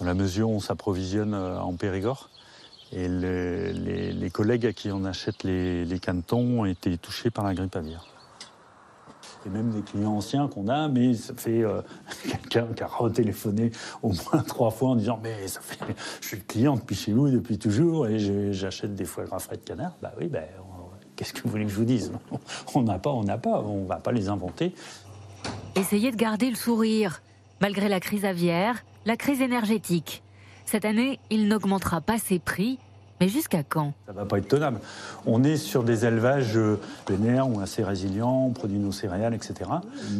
dans 0.00 0.06
la 0.06 0.14
mesure 0.14 0.48
où 0.48 0.54
on 0.54 0.60
s'approvisionne 0.60 1.34
euh, 1.34 1.60
en 1.60 1.74
Périgord. 1.74 2.30
Et 2.94 3.08
les, 3.08 4.30
collègues 4.30 4.66
à 4.66 4.72
qui 4.72 4.90
on 4.90 5.04
achète 5.04 5.42
les, 5.44 5.84
les 5.84 5.98
canetons 5.98 6.60
ont 6.60 6.64
été 6.64 6.96
touchés 6.96 7.30
par 7.30 7.44
la 7.44 7.54
grippe 7.54 7.76
aviaire. 7.76 8.04
Et 9.46 9.50
même 9.50 9.70
des 9.70 9.82
clients 9.82 10.12
anciens 10.12 10.48
qu'on 10.48 10.68
a, 10.68 10.88
mais 10.88 11.12
ça 11.14 11.34
fait 11.34 11.62
euh, 11.62 11.82
quelqu'un 12.22 12.66
qui 12.74 12.82
a 12.82 12.86
retéléphoné 12.86 13.72
au 14.02 14.08
moins 14.08 14.42
trois 14.46 14.70
fois 14.70 14.90
en 14.90 14.96
disant 14.96 15.20
Mais 15.22 15.46
ça 15.48 15.60
fait, 15.60 15.78
je 16.20 16.28
suis 16.28 16.40
client 16.40 16.76
depuis 16.76 16.96
chez 16.96 17.12
vous 17.12 17.28
depuis 17.28 17.58
toujours 17.58 18.06
et 18.06 18.52
j'achète 18.52 18.94
des 18.94 19.04
foie 19.04 19.24
gras 19.24 19.38
frais 19.38 19.56
de 19.56 19.62
canard. 19.62 19.96
Bah 20.00 20.12
oui, 20.18 20.28
ben, 20.28 20.44
qu'est-ce 21.16 21.32
que 21.32 21.42
vous 21.42 21.50
voulez 21.50 21.64
que 21.64 21.70
je 21.70 21.76
vous 21.76 21.84
dise? 21.84 22.12
On 22.74 22.82
n'a 22.82 22.98
pas, 22.98 23.10
on 23.10 23.24
n'a 23.24 23.38
pas, 23.38 23.60
on 23.60 23.84
va 23.84 23.96
pas 23.96 24.12
les 24.12 24.28
inventer. 24.28 24.74
Essayez 25.76 26.10
de 26.10 26.16
garder 26.16 26.48
le 26.48 26.56
sourire, 26.56 27.20
malgré 27.60 27.88
la 27.88 28.00
crise 28.00 28.24
aviaire, 28.24 28.84
la 29.04 29.16
crise 29.16 29.42
énergétique. 29.42 30.22
Cette 30.64 30.86
année, 30.86 31.18
il 31.28 31.48
n'augmentera 31.48 32.00
pas 32.00 32.18
ses 32.18 32.38
prix, 32.38 32.78
mais 33.20 33.28
jusqu'à 33.28 33.62
quand? 33.62 33.92
Ça 34.06 34.12
ne 34.12 34.18
va 34.18 34.24
pas 34.24 34.38
être 34.38 34.48
tenable. 34.48 34.78
On 35.26 35.44
est 35.44 35.56
sur 35.56 35.84
des 35.84 36.04
élevages 36.04 36.58
vénères 37.08 37.48
ou 37.48 37.60
assez 37.60 37.82
résilients, 37.82 38.46
on 38.46 38.50
produit 38.50 38.78
nos 38.78 38.92
céréales, 38.92 39.34
etc. 39.34 39.70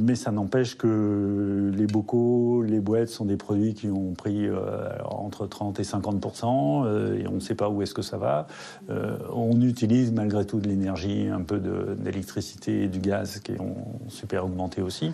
Mais 0.00 0.14
ça 0.14 0.30
n'empêche 0.30 0.76
que 0.76 1.70
les 1.74 1.86
bocaux, 1.86 2.62
les 2.62 2.80
boîtes 2.80 3.08
sont 3.08 3.24
des 3.24 3.36
produits 3.36 3.74
qui 3.74 3.88
ont 3.88 4.14
pris 4.14 4.46
euh, 4.46 4.88
entre 5.04 5.46
30 5.46 5.80
et 5.80 5.84
50 5.84 6.44
euh, 6.44 7.18
et 7.18 7.28
on 7.28 7.34
ne 7.34 7.40
sait 7.40 7.54
pas 7.54 7.68
où 7.68 7.82
est-ce 7.82 7.94
que 7.94 8.02
ça 8.02 8.18
va. 8.18 8.46
Euh, 8.90 9.16
on 9.32 9.60
utilise 9.60 10.12
malgré 10.12 10.46
tout 10.46 10.60
de 10.60 10.68
l'énergie, 10.68 11.28
un 11.28 11.42
peu 11.42 11.60
d'électricité 11.96 12.84
et 12.84 12.88
du 12.88 13.00
gaz 13.00 13.40
qui 13.40 13.52
ont 13.60 13.76
super 14.08 14.44
augmenté 14.44 14.82
aussi. 14.82 15.12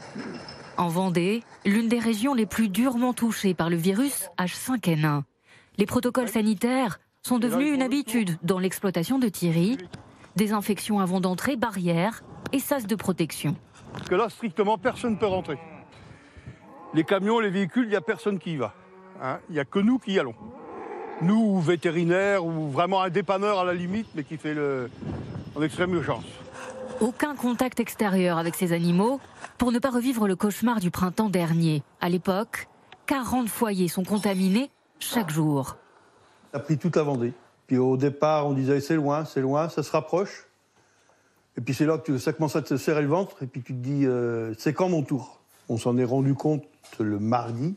En 0.76 0.88
Vendée, 0.88 1.42
l'une 1.64 1.88
des 1.88 1.98
régions 1.98 2.34
les 2.34 2.46
plus 2.46 2.68
durement 2.68 3.12
touchées 3.12 3.54
par 3.54 3.70
le 3.70 3.76
virus 3.76 4.28
H5N1. 4.38 5.22
Les 5.78 5.86
protocoles 5.86 6.28
sanitaires 6.28 7.00
sont 7.22 7.38
devenus 7.38 7.74
une 7.74 7.82
habitude 7.82 8.38
dans 8.42 8.58
l'exploitation 8.58 9.18
de 9.18 9.28
Thierry. 9.28 9.78
Désinfection 10.36 11.00
avant 11.00 11.20
d'entrée, 11.20 11.56
barrières 11.56 12.22
et 12.52 12.58
sas 12.58 12.86
de 12.86 12.94
protection. 12.94 13.56
Parce 13.92 14.08
que 14.08 14.14
là, 14.14 14.28
strictement, 14.28 14.78
personne 14.78 15.12
ne 15.12 15.18
peut 15.18 15.26
rentrer. 15.26 15.58
Les 16.94 17.04
camions, 17.04 17.38
les 17.38 17.50
véhicules, 17.50 17.84
il 17.84 17.90
n'y 17.90 17.96
a 17.96 18.00
personne 18.00 18.38
qui 18.38 18.54
y 18.54 18.56
va. 18.56 18.74
Hein. 19.22 19.38
Il 19.48 19.54
n'y 19.54 19.60
a 19.60 19.64
que 19.64 19.78
nous 19.78 19.98
qui 19.98 20.12
y 20.12 20.18
allons. 20.18 20.34
Nous, 21.22 21.60
vétérinaires, 21.60 22.44
ou 22.44 22.68
vraiment 22.70 23.02
un 23.02 23.10
dépanneur 23.10 23.58
à 23.58 23.64
la 23.64 23.74
limite, 23.74 24.08
mais 24.14 24.24
qui 24.24 24.36
fait 24.36 24.54
le... 24.54 24.90
en 25.54 25.62
extrême 25.62 25.94
urgence. 25.94 26.24
Aucun 27.00 27.34
contact 27.34 27.80
extérieur 27.80 28.38
avec 28.38 28.54
ces 28.54 28.72
animaux 28.72 29.20
pour 29.58 29.72
ne 29.72 29.78
pas 29.78 29.90
revivre 29.90 30.26
le 30.26 30.36
cauchemar 30.36 30.80
du 30.80 30.90
printemps 30.90 31.30
dernier. 31.30 31.82
À 32.00 32.08
l'époque, 32.08 32.68
40 33.06 33.48
foyers 33.48 33.88
sont 33.88 34.04
contaminés 34.04 34.70
chaque 34.98 35.30
jour. 35.30 35.76
A 36.52 36.58
pris 36.58 36.78
toute 36.78 36.96
la 36.96 37.02
Vendée. 37.02 37.32
Puis 37.66 37.78
au 37.78 37.96
départ, 37.96 38.46
on 38.46 38.52
disait 38.52 38.80
c'est 38.80 38.96
loin, 38.96 39.24
c'est 39.24 39.40
loin, 39.40 39.68
ça 39.68 39.82
se 39.82 39.90
rapproche. 39.92 40.46
Et 41.56 41.60
puis 41.60 41.74
c'est 41.74 41.86
là 41.86 41.98
que 41.98 42.18
ça 42.18 42.32
commence 42.32 42.56
à 42.56 42.62
te 42.62 42.76
serrer 42.76 43.02
le 43.02 43.08
ventre. 43.08 43.42
Et 43.42 43.46
puis 43.46 43.62
tu 43.62 43.74
te 43.74 43.78
dis 43.78 44.06
euh, 44.06 44.54
c'est 44.58 44.72
quand 44.72 44.88
mon 44.88 45.02
tour? 45.02 45.40
On 45.68 45.78
s'en 45.78 45.96
est 45.98 46.04
rendu 46.04 46.34
compte 46.34 46.64
le 46.98 47.18
mardi. 47.18 47.76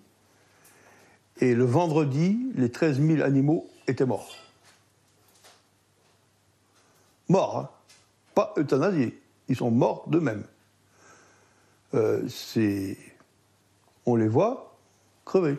Et 1.40 1.54
le 1.54 1.66
vendredi, 1.66 2.40
les 2.56 2.72
13 2.72 3.02
000 3.02 3.22
animaux 3.22 3.68
étaient 3.88 4.06
morts. 4.06 4.36
Morts, 7.30 7.58
hein. 7.58 7.70
pas 8.36 8.54
euthanasiés. 8.58 9.20
Ils 9.48 9.56
sont 9.56 9.72
morts 9.72 10.06
d'eux-mêmes. 10.08 10.44
Euh, 11.94 12.28
c'est. 12.28 12.98
On 14.06 14.16
les 14.16 14.28
voit 14.28 14.76
crever. 15.26 15.58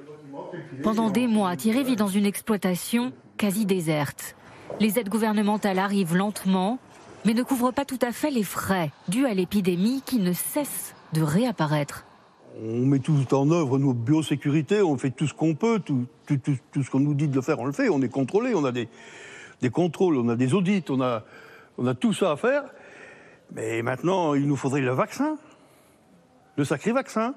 Pendant 0.83 1.11
des 1.11 1.27
mois, 1.27 1.57
Thierry 1.57 1.85
vit 1.85 1.97
dans 1.97 2.09
une 2.09 2.27
exploitation 2.27 3.13
quasi 3.37 3.67
déserte. 3.67 4.37
Les 4.81 4.99
aides 4.99 5.09
gouvernementales 5.09 5.79
arrivent 5.79 6.17
lentement, 6.17 6.79
mais 7.25 7.35
ne 7.35 7.43
couvrent 7.43 7.73
pas 7.73 7.85
tout 7.85 7.99
à 8.03 8.13
fait 8.13 8.31
les 8.31 8.43
frais 8.43 8.91
dus 9.09 9.27
à 9.27 9.35
l'épidémie 9.35 10.03
qui 10.05 10.19
ne 10.19 10.33
cesse 10.33 10.95
de 11.13 11.23
réapparaître. 11.23 12.05
On 12.63 12.87
met 12.87 13.01
tout 13.01 13.35
en 13.35 13.51
œuvre 13.51 13.79
nos 13.79 13.93
biosécurités, 13.93 14.81
on 14.83 14.97
fait 14.97 15.11
tout 15.11 15.27
ce 15.27 15.35
qu'on 15.35 15.55
peut, 15.55 15.81
tout, 15.81 16.07
ce 16.29 16.91
qu'on 16.91 17.01
nous 17.01 17.15
dit 17.15 17.29
de 17.29 17.35
le 17.35 17.43
faire, 17.43 17.59
on 17.59 17.65
le 17.65 17.73
fait. 17.73 17.89
On 17.89 18.01
est 18.03 18.09
contrôlé, 18.09 18.55
on 18.55 18.65
a 18.65 18.73
des, 18.73 18.89
des 19.61 19.71
contrôles, 19.71 20.17
on 20.17 20.29
a 20.29 20.37
des 20.37 20.55
audits, 20.55 20.85
on 20.89 21.01
a, 21.01 21.25
on 21.79 21.87
a 21.87 21.95
tout 21.95 22.13
ça 22.13 22.33
à 22.33 22.37
faire. 22.37 22.65
Mais 23.55 23.83
maintenant, 23.83 24.35
il 24.35 24.47
nous 24.47 24.57
faudrait 24.57 24.81
le 24.81 24.93
vaccin, 24.93 25.37
le 26.57 26.65
sacré 26.65 26.93
vaccin. 26.93 27.35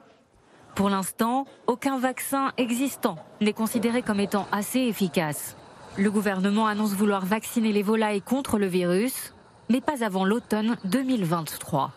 Pour 0.77 0.91
l'instant, 0.91 1.47
aucun 1.65 1.97
vaccin 1.97 2.51
existant 2.57 3.17
n'est 3.41 3.51
considéré 3.51 4.03
comme 4.03 4.19
étant 4.19 4.47
assez 4.51 4.77
efficace. 4.77 5.55
Le 5.97 6.11
gouvernement 6.11 6.67
annonce 6.67 6.91
vouloir 6.91 7.25
vacciner 7.25 7.73
les 7.73 7.81
volailles 7.81 8.21
contre 8.21 8.59
le 8.59 8.67
virus, 8.67 9.33
mais 9.71 9.81
pas 9.81 10.03
avant 10.05 10.23
l'automne 10.23 10.77
2023. 10.83 11.93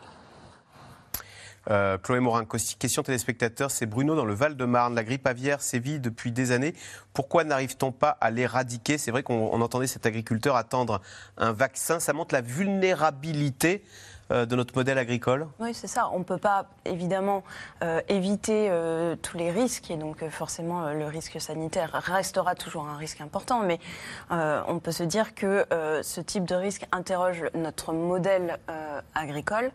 Euh, 1.69 1.99
Chloé 1.99 2.21
Morin, 2.21 2.47
question 2.47 3.03
téléspectateur, 3.03 3.71
c'est 3.71 3.85
Bruno 3.85 4.17
dans 4.17 4.25
le 4.25 4.33
Val-de-Marne. 4.33 4.95
La 4.95 5.05
grippe 5.05 5.27
aviaire 5.27 5.61
sévit 5.61 6.01
depuis 6.01 6.33
des 6.33 6.51
années. 6.51 6.73
Pourquoi 7.13 7.45
n'arrive-t-on 7.45 7.93
pas 7.93 8.17
à 8.23 8.31
l'éradiquer? 8.31 8.97
C'est 8.97 9.11
vrai 9.11 9.23
qu'on 9.23 9.51
on 9.53 9.61
entendait 9.61 9.89
cet 9.89 10.07
agriculteur 10.07 10.57
attendre 10.57 11.03
un 11.37 11.53
vaccin. 11.53 12.01
Ça 12.01 12.15
montre 12.15 12.35
la 12.35 12.41
vulnérabilité 12.41 13.85
de 14.31 14.57
notre 14.57 14.75
modèle 14.77 14.97
agricole 14.99 15.47
Oui, 15.59 15.75
c'est 15.75 15.87
ça. 15.87 16.09
On 16.13 16.21
ne 16.21 16.25
peut 16.25 16.39
pas 16.39 16.67
évidemment 16.85 17.43
euh, 17.83 18.01
éviter 18.09 18.69
euh, 18.71 19.17
tous 19.17 19.37
les 19.37 19.51
risques 19.51 19.91
et 19.91 19.97
donc 19.97 20.23
euh, 20.23 20.31
forcément 20.31 20.85
euh, 20.87 20.95
le 20.95 21.07
risque 21.07 21.41
sanitaire 21.41 21.91
restera 21.93 22.55
toujours 22.55 22.87
un 22.87 22.97
risque 22.97 23.21
important. 23.21 23.61
Mais 23.61 23.79
euh, 24.31 24.63
on 24.69 24.79
peut 24.79 24.93
se 24.93 25.03
dire 25.03 25.35
que 25.35 25.67
euh, 25.73 26.03
ce 26.03 26.21
type 26.21 26.45
de 26.45 26.55
risque 26.55 26.87
interroge 26.93 27.45
notre 27.55 27.93
modèle 27.93 28.59
euh, 28.71 29.01
agricole, 29.15 29.73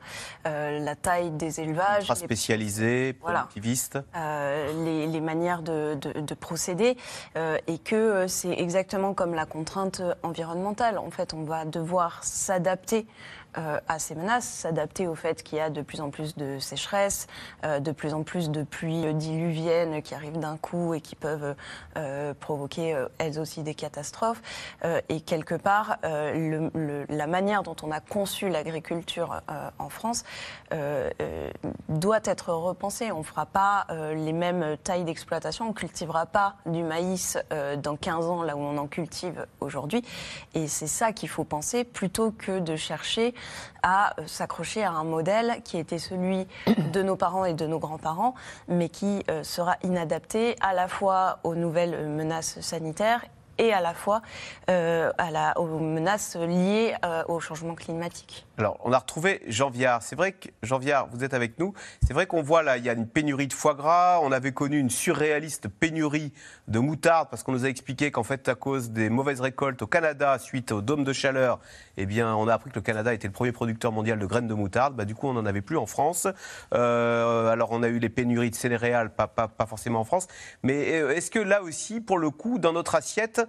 euh, 0.48 0.80
la 0.80 0.96
taille 0.96 1.32
des 1.32 1.60
élevages, 1.60 2.08
les- 2.10 2.16
spécialisé, 2.16 3.14
productiviste. 3.14 4.00
euh, 4.16 4.86
les, 4.86 5.08
les 5.08 5.22
manières 5.22 5.62
de, 5.62 5.96
de- 5.96 6.22
de 6.22 6.34
procéder 6.34 6.98
euh, 7.36 7.58
et 7.68 7.78
que 7.78 7.96
euh, 7.96 8.28
c'est 8.28 8.52
exactement 8.52 9.14
comme 9.14 9.34
la 9.34 9.46
contrainte 9.46 10.02
environnementale. 10.24 10.98
En 10.98 11.12
fait, 11.12 11.34
on 11.34 11.44
va 11.44 11.66
devoir 11.66 12.24
s'adapter 12.24 13.06
euh, 13.58 13.80
à 13.88 14.00
ces 14.00 14.16
menaces, 14.16 14.46
s'adapter 14.46 15.08
au 15.08 15.16
fait 15.16 15.44
qu'il 15.44 15.58
y 15.58 15.62
a 15.62 15.70
de 15.70 15.82
plus 15.82 16.02
en 16.02 16.10
plus 16.10 16.36
de 16.36 16.60
sécheresse, 16.60 17.28
euh, 17.64 17.80
de 17.80 17.92
plus 17.92 18.14
en 18.14 18.24
plus 18.24 18.50
de 18.50 18.64
pluies 18.64 19.14
diluviennes 19.14 20.02
qui 20.02 20.14
arrivent 20.16 20.40
d'un 20.40 20.58
coup 20.58 20.94
et 20.94 21.02
qui 21.02 21.16
peuvent 21.16 21.56
euh, 21.98 22.34
provoquer 22.40 22.94
euh, 22.96 23.08
elles 23.18 23.40
aussi 23.40 23.64
des 23.64 23.76
catastrophes. 23.76 24.42
Euh, 24.84 25.02
et 25.10 25.22
quelque 25.22 25.56
part, 25.56 25.98
euh, 26.04 26.34
le- 26.34 26.72
le- 26.74 27.06
la 27.10 27.28
manière 27.28 27.64
dont 27.64 27.76
on 27.84 27.92
a 27.92 28.00
conçu 28.00 28.50
l'agriculture 28.50 29.42
en 29.80 29.90
France 29.90 30.24
doit 31.90 32.20
être 32.26 32.54
repensée. 32.54 33.12
On 33.12 33.20
ne 33.20 33.24
fera 33.24 33.46
pas 33.46 33.88
les 34.14 34.34
mêmes 34.34 34.78
tailles 34.84 35.04
d'exploitation, 35.04 35.66
on 35.66 35.70
ne 35.70 35.74
cultivera 35.74 36.26
pas 36.26 36.56
du 36.66 36.84
maïs 36.84 37.38
dans 37.82 37.96
15 37.96 38.26
ans 38.28 38.44
là 38.44 38.56
où 38.56 38.60
on 38.60 38.78
en 38.78 38.88
cultive 38.88 39.46
aujourd'hui. 39.60 40.04
Et 40.54 40.68
c'est 40.68 40.88
ça 40.88 41.12
qu'il 41.14 41.30
faut 41.30 41.44
penser 41.44 41.84
plutôt 41.84 42.32
que 42.32 42.60
de 42.60 42.76
chercher 42.76 43.34
à 43.84 44.20
euh, 44.20 44.28
s'accrocher 44.28 44.84
à 44.84 44.92
un 44.92 45.04
modèle 45.04 45.62
qui 45.64 45.78
était 45.78 46.00
celui 46.00 46.48
de 46.92 47.02
nos 47.02 47.16
parents 47.16 47.46
et 47.46 47.54
de 47.54 47.68
nos 47.68 47.80
grands-parents, 47.80 48.36
mais 48.68 48.90
qui 48.90 49.24
euh, 49.30 49.44
sera 49.44 49.78
inadapté 49.84 50.56
à 50.62 50.74
la 50.74 50.88
fois 50.88 51.40
aux 51.44 51.56
nouvelles 51.56 52.08
menaces 52.08 52.60
sanitaires 52.62 53.26
et 53.58 53.74
à 53.74 53.82
la 53.82 53.94
fois 53.94 54.22
euh, 54.70 55.12
aux 55.56 55.80
menaces 55.80 56.36
liées 56.36 56.94
au 57.28 57.40
changement 57.40 57.76
climatique. 57.76 58.45
Alors, 58.58 58.80
on 58.86 58.94
a 58.94 59.00
retrouvé 59.00 59.42
Jean 59.48 59.70
Viard. 59.70 60.02
C'est 60.02 60.16
vrai 60.16 60.32
que, 60.32 60.48
Jean 60.64 60.80
Viard, 60.80 61.10
vous 61.12 61.26
êtes 61.26 61.34
avec 61.34 61.60
nous. 61.60 61.74
C'est 62.08 62.14
vrai 62.14 62.26
qu'on 62.26 62.42
voit 62.42 62.64
là, 62.64 62.78
il 62.78 62.86
y 62.86 62.90
a 62.90 62.94
une 62.94 63.08
pénurie 63.08 63.48
de 63.48 63.54
foie 63.54 63.74
gras. 63.74 64.20
On 64.22 64.32
avait 64.32 64.54
connu 64.54 64.80
une 64.80 64.90
surréaliste 64.90 65.68
pénurie 65.68 66.32
de 66.70 66.80
moutarde 66.80 67.28
parce 67.30 67.44
qu'on 67.44 67.52
nous 67.52 67.66
a 67.66 67.68
expliqué 67.68 68.12
qu'en 68.12 68.24
fait, 68.24 68.48
à 68.48 68.56
cause 68.56 68.92
des 68.92 69.10
mauvaises 69.10 69.42
récoltes 69.42 69.82
au 69.82 69.88
Canada 69.88 70.40
suite 70.40 70.72
au 70.72 70.82
dôme 70.82 71.04
de 71.04 71.12
chaleur, 71.12 71.60
eh 71.98 72.06
bien, 72.06 72.34
on 72.34 72.48
a 72.48 72.54
appris 72.54 72.70
que 72.70 72.76
le 72.76 72.82
Canada 72.82 73.14
était 73.14 73.28
le 73.28 73.34
premier 73.34 73.52
producteur 73.52 73.92
mondial 73.92 74.20
de 74.20 74.26
graines 74.26 74.48
de 74.48 74.54
moutarde. 74.54 74.96
Bah, 74.96 75.04
du 75.04 75.16
coup, 75.16 75.28
on 75.28 75.34
n'en 75.34 75.46
avait 75.46 75.62
plus 75.62 75.78
en 75.78 75.86
France. 75.86 76.26
Euh, 76.74 77.50
alors, 77.50 77.70
on 77.74 77.84
a 77.84 77.90
eu 77.90 78.00
les 78.00 78.10
pénuries 78.10 78.52
de 78.52 78.56
céréales, 78.56 79.14
pas, 79.14 79.28
pas, 79.28 79.66
forcément 79.66 80.00
en 80.00 80.06
France. 80.06 80.28
Mais 80.64 81.02
euh, 81.02 81.14
est-ce 81.14 81.30
que 81.30 81.40
là 81.40 81.62
aussi, 81.62 82.00
pour 82.00 82.20
le 82.20 82.30
coup, 82.30 82.58
dans 82.58 82.72
notre 82.72 82.96
assiette, 82.96 83.42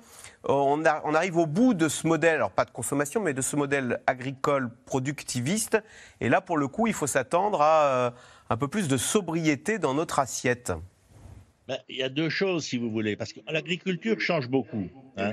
on, 0.49 0.83
on 1.05 1.15
arrive 1.15 1.37
au 1.37 1.47
bout 1.47 1.75
de 1.75 1.89
ce 1.89 2.07
modèle, 2.07 2.37
alors 2.37 2.51
pas 2.51 2.65
de 2.65 2.71
consommation, 2.71 3.21
mais 3.21 3.35
de 3.35 3.43
ce 3.43 3.57
modèle 3.57 4.01
agricole 4.07 4.71
productiviste. 5.01 5.79
Et 6.21 6.29
là, 6.31 6.41
pour 6.41 6.57
le 6.57 6.69
coup, 6.69 6.87
il 6.87 6.95
faut 6.95 7.07
s'attendre 7.07 7.61
à 7.61 8.07
euh, 8.07 8.11
un 8.49 8.57
peu 8.57 8.67
plus 8.69 8.89
de 8.89 8.97
sobriété 8.97 9.79
dans 9.79 9.93
notre 9.95 10.19
assiette. 10.19 10.73
Ben, 11.69 11.79
il 11.89 11.97
y 11.97 12.03
a 12.03 12.09
deux 12.09 12.31
choses, 12.31 12.65
si 12.65 12.79
vous 12.79 12.91
voulez, 12.91 13.17
parce 13.17 13.33
que 13.33 13.41
l'agriculture 13.51 14.19
change 14.21 14.49
beaucoup. 14.49 14.87
hein. 15.19 15.33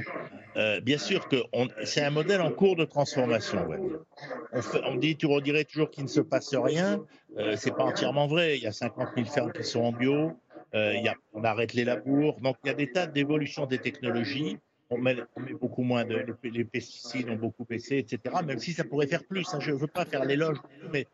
Euh, 0.55 0.81
bien 0.81 0.97
sûr 0.99 1.27
que 1.29 1.37
on- 1.53 1.67
c'est 1.83 2.03
un 2.03 2.09
modèle 2.11 2.41
en 2.41 2.51
cours 2.51 2.75
de 2.75 2.85
transformation. 2.85 3.65
on. 3.69 4.57
On, 4.57 4.61
fait- 4.61 4.81
on 4.85 4.95
dit, 4.95 5.15
tu 5.15 5.25
redirais 5.27 5.63
toujours 5.63 5.89
qu'il 5.89 6.03
ne 6.03 6.09
se 6.09 6.21
passe 6.21 6.53
rien. 6.53 6.99
Euh, 7.37 7.55
c'est 7.55 7.71
pas 7.75 7.83
entièrement 7.85 8.27
vrai. 8.27 8.57
Il 8.57 8.63
y 8.63 8.67
a 8.67 8.71
50 8.71 9.09
000 9.15 9.27
fermes 9.27 9.51
qui 9.53 9.63
sont 9.63 9.81
en 9.81 9.91
bio. 9.91 10.31
Euh, 10.75 10.93
on 11.33 11.43
arrête 11.43 11.73
les 11.73 11.85
labours. 11.85 12.39
Donc 12.41 12.57
il 12.63 12.67
y 12.67 12.71
a 12.71 12.73
des 12.75 12.91
tas 12.91 13.07
d'évolutions 13.07 13.65
des 13.65 13.79
technologies. 13.79 14.57
On 14.93 14.97
met, 14.99 15.15
beaucoup 15.59 15.83
moins 15.83 16.05
de 16.05 16.15
les, 16.43 16.49
les 16.51 16.63
pesticides 16.65 17.29
ont 17.29 17.35
beaucoup 17.35 17.65
baissé, 17.65 17.97
etc. 17.97 18.35
Même 18.45 18.59
si 18.59 18.73
ça 18.73 18.83
pourrait 18.83 19.07
faire 19.07 19.23
plus. 19.23 19.47
hein. 19.53 19.59
Je 19.59 19.71
ne 19.71 19.77
veux 19.77 19.87
pas 19.87 20.05
faire 20.05 20.25
l'éloge, 20.25 20.57
mais 20.91 21.07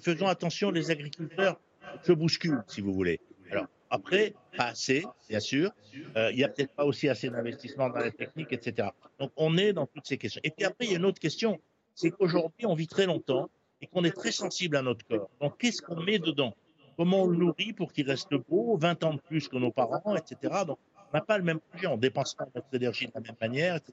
faisons 0.00 0.26
attention. 0.26 0.70
Les 0.70 0.90
agriculteurs 0.90 1.60
se 2.02 2.12
bousculent, 2.12 2.62
si 2.66 2.80
vous 2.80 2.92
voulez. 2.92 3.20
Alors 3.50 3.66
après, 3.90 4.34
pas 4.56 4.66
assez, 4.66 5.04
bien 5.28 5.40
sûr. 5.40 5.70
Euh, 6.16 6.30
il 6.32 6.36
n'y 6.36 6.44
a 6.44 6.48
peut-être 6.48 6.72
pas 6.72 6.84
aussi 6.84 7.08
assez 7.08 7.28
d'investissement 7.30 7.88
dans 7.90 8.00
la 8.00 8.10
technique, 8.10 8.52
etc. 8.52 8.88
Donc 9.20 9.30
on 9.36 9.56
est 9.56 9.72
dans 9.72 9.86
toutes 9.86 10.06
ces 10.06 10.18
questions. 10.18 10.40
Et 10.44 10.50
puis 10.50 10.64
après, 10.64 10.86
il 10.86 10.90
y 10.92 10.94
a 10.94 10.98
une 10.98 11.04
autre 11.04 11.20
question, 11.20 11.60
c'est 11.94 12.10
qu'aujourd'hui, 12.10 12.66
on 12.66 12.74
vit 12.74 12.88
très 12.88 13.06
longtemps 13.06 13.48
et 13.80 13.86
qu'on 13.86 14.02
est 14.04 14.10
très 14.16 14.32
sensible 14.32 14.76
à 14.76 14.82
notre 14.82 15.06
corps. 15.06 15.30
Donc 15.40 15.58
qu'est-ce 15.58 15.80
qu'on 15.82 16.00
met 16.02 16.18
dedans? 16.18 16.54
Comment 16.96 17.22
on 17.24 17.26
le 17.26 17.36
nourrit 17.36 17.72
pour 17.72 17.92
qu'il 17.92 18.08
reste 18.08 18.34
beau, 18.48 18.76
20 18.76 19.04
ans 19.04 19.14
de 19.14 19.20
plus 19.20 19.48
que 19.48 19.56
nos 19.56 19.70
parents, 19.72 20.16
etc. 20.16 20.62
Donc 20.66 20.78
on 20.93 20.93
n'a 21.14 21.20
pas 21.20 21.38
le 21.38 21.44
même 21.44 21.60
projet, 21.60 21.86
on 21.86 21.96
ne 21.96 22.00
dépense 22.00 22.34
pas 22.34 22.46
notre 22.54 22.66
énergie 22.72 23.06
de 23.06 23.12
la 23.14 23.20
même 23.20 23.36
manière, 23.40 23.76
etc. 23.76 23.92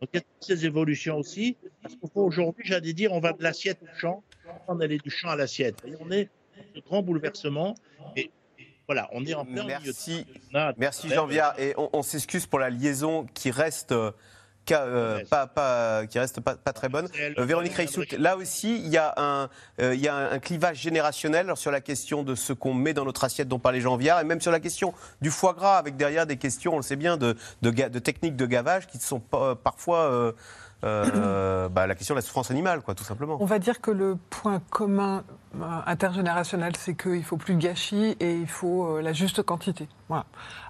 Donc 0.00 0.10
il 0.12 0.16
y 0.16 0.18
a 0.18 0.20
toutes 0.20 0.44
ces 0.44 0.64
évolutions 0.66 1.16
aussi. 1.18 1.56
Parce 1.82 1.94
qu'aujourd'hui, 1.96 2.64
j'allais 2.66 2.92
dire, 2.92 3.12
on 3.12 3.20
va 3.20 3.32
de 3.32 3.42
l'assiette 3.42 3.82
au 3.82 3.98
champ, 3.98 4.22
on 4.68 4.80
allait 4.80 4.98
du 4.98 5.10
champ 5.10 5.28
à 5.28 5.36
l'assiette. 5.36 5.76
Et 5.86 5.92
on 6.00 6.10
est 6.10 6.24
dans 6.24 6.62
ce 6.74 6.80
grand 6.80 7.02
bouleversement. 7.02 7.74
Et 8.16 8.30
voilà, 8.86 9.08
on 9.12 9.24
est 9.26 9.34
en 9.34 9.44
plein 9.44 9.64
milieu 9.64 9.78
de 9.78 9.84
Merci, 9.84 10.26
ça. 10.52 10.74
merci 10.78 11.08
Jean 11.08 11.26
Viard. 11.26 11.58
Et 11.58 11.74
on, 11.76 11.90
on 11.92 12.02
s'excuse 12.02 12.46
pour 12.46 12.58
la 12.58 12.70
liaison 12.70 13.26
qui 13.34 13.50
reste. 13.50 13.94
Euh, 14.70 15.18
euh, 15.20 15.24
pas, 15.28 15.46
pas- 15.46 16.06
qui 16.06 16.18
reste 16.18 16.40
pas, 16.40 16.54
pas 16.54 16.72
très 16.72 16.88
bonne. 16.88 17.08
Euh, 17.38 17.44
Véronique 17.44 17.74
Reissout, 17.74 18.04
là 18.18 18.36
aussi, 18.36 18.76
il 18.76 18.88
y 18.88 18.96
a 18.96 19.14
un, 19.16 19.48
euh, 19.80 19.94
il 19.94 20.00
y 20.00 20.08
a 20.08 20.14
un, 20.14 20.32
un 20.32 20.38
clivage 20.38 20.78
générationnel 20.78 21.46
alors, 21.46 21.58
sur 21.58 21.70
la 21.70 21.80
question 21.80 22.22
de 22.22 22.34
ce 22.34 22.52
qu'on 22.52 22.74
met 22.74 22.92
dans 22.92 23.04
notre 23.04 23.24
assiette 23.24 23.48
dont 23.48 23.58
parlait 23.58 23.80
Jean 23.80 23.96
Viard, 23.96 24.20
et 24.20 24.24
même 24.24 24.40
sur 24.40 24.52
la 24.52 24.60
question 24.60 24.94
du 25.20 25.30
foie 25.30 25.54
gras, 25.54 25.76
avec 25.78 25.96
derrière 25.96 26.26
des 26.26 26.36
questions, 26.36 26.74
on 26.74 26.76
le 26.76 26.82
sait 26.82 26.96
bien, 26.96 27.16
de, 27.16 27.36
de, 27.62 27.70
techniques 27.98 28.36
de 28.36 28.46
gavage 28.46 28.86
qui 28.86 28.98
sont 28.98 29.20
pas- 29.20 29.54
parfois 29.56 29.98
euh, 30.12 30.32
euh, 30.84 31.68
bah, 31.70 31.86
la 31.86 31.94
question 31.94 32.14
de 32.14 32.18
la 32.20 32.22
souffrance 32.22 32.50
animale, 32.50 32.80
quoi, 32.82 32.94
tout 32.94 33.04
simplement. 33.04 33.36
On 33.40 33.46
va 33.46 33.58
dire 33.58 33.80
que 33.80 33.90
le 33.90 34.16
point 34.30 34.62
commun 34.70 35.24
intergénérationnel, 35.86 36.76
c'est 36.76 36.94
qu'il 36.94 37.24
faut 37.24 37.36
plus 37.36 37.54
de 37.54 37.60
gâchis 37.60 38.16
et 38.20 38.34
il 38.34 38.46
faut 38.46 38.86
euh, 38.86 39.02
la 39.02 39.12
juste 39.12 39.42
quantité. 39.42 39.88
Voilà. 40.08 40.26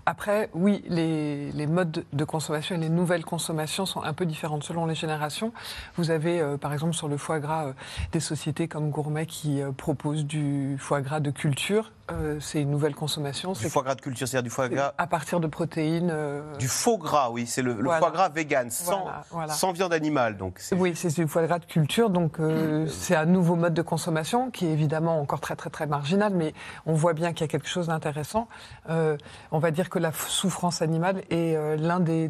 Après, 0.07 0.51
oui, 0.55 0.83
les, 0.89 1.53
les, 1.53 1.67
modes 1.67 2.05
de 2.13 2.25
consommation 2.25 2.75
et 2.75 2.79
les 2.79 2.89
nouvelles 2.89 3.25
consommations 3.25 3.87
sont 3.87 4.03
un 4.03 4.13
peu 4.13 4.27
différentes 4.27 4.65
selon 4.65 4.87
les 4.87 4.95
générations. 4.95 5.53
Vous 5.97 6.11
avez, 6.11 6.41
euh, 6.41 6.57
par 6.57 6.73
exemple, 6.73 6.95
sur 6.95 7.09
le 7.09 7.17
foie 7.17 7.39
gras, 7.39 7.67
euh, 7.67 7.73
des 8.13 8.21
sociétés 8.21 8.67
comme 8.69 8.91
Gourmet 8.91 9.27
qui 9.27 9.63
euh, 9.63 9.73
proposent 9.73 10.25
du 10.25 10.77
foie 10.79 11.01
gras 11.01 11.21
de 11.21 11.31
culture. 11.31 11.93
c'est 12.41 12.61
une 12.61 12.71
nouvelle 12.71 12.95
consommation. 12.95 13.53
Du 13.53 13.69
foie 13.71 13.83
gras 13.83 13.95
de 13.95 14.01
culture, 14.01 14.27
c'est-à-dire 14.27 14.43
du 14.45 14.51
foie 14.51 14.69
gras 14.69 14.95
À 14.99 15.07
partir 15.07 15.39
de 15.39 15.47
protéines. 15.47 16.13
Du 16.59 16.67
faux 16.67 16.99
gras, 16.99 17.31
oui, 17.31 17.47
c'est 17.47 17.63
le, 17.63 17.75
le 17.75 17.89
foie 17.89 18.11
gras 18.11 18.29
vegan, 18.29 18.69
sans, 18.71 19.03
Voilà, 19.03 19.25
voilà. 19.31 19.53
sans 19.53 19.73
viande 19.73 19.93
animale. 19.93 20.37
Donc 20.37 20.61
Oui, 20.77 20.93
c'est 20.97 21.15
du 21.15 21.29
foie 21.29 21.47
gras 21.47 21.61
de 21.61 21.67
culture, 21.67 22.11
donc 22.11 22.41
euh, 22.41 22.87
c'est 22.89 23.15
un 23.15 23.27
nouveau 23.27 23.55
mode 23.55 23.75
de 23.75 23.83
consommation 23.83 24.51
qui 24.51 24.67
est 24.67 24.70
évidemment 24.73 25.21
encore 25.21 25.41
très 25.41 25.57
très 25.57 25.71
très 25.71 25.87
marginal, 25.87 26.33
mais 26.35 26.55
on 26.87 26.95
voit 26.95 27.13
bien 27.13 27.33
qu'il 27.33 27.43
y 27.43 27.45
a 27.45 27.49
quelque 27.49 27.69
chose 27.69 27.89
d'intéressant. 27.89 28.49
Euh, 28.89 29.17
on 29.51 29.59
va 29.59 29.71
dire 29.71 29.91
que 29.91 29.99
la 29.99 30.13
souffrance 30.13 30.83
animale 30.83 31.23
est 31.31 31.57
euh, 31.57 31.77
l'un 31.77 32.01
des, 32.01 32.29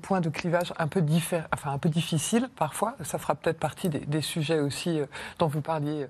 points 0.00 0.20
de 0.20 0.28
clivage 0.28 0.72
un 0.78 0.88
peu 0.88 1.00
diffé- 1.00 1.42
enfin 1.52 1.72
un 1.72 1.78
peu 1.78 1.88
difficile 1.88 2.48
parfois. 2.56 2.96
Ça 3.02 3.18
fera 3.18 3.34
peut-être 3.34 3.58
partie 3.58 3.88
des, 3.88 4.00
des 4.00 4.20
sujets 4.22 4.60
aussi 4.60 5.00
euh, 5.00 5.06
dont 5.38 5.46
vous 5.46 5.60
parliez. 5.60 6.06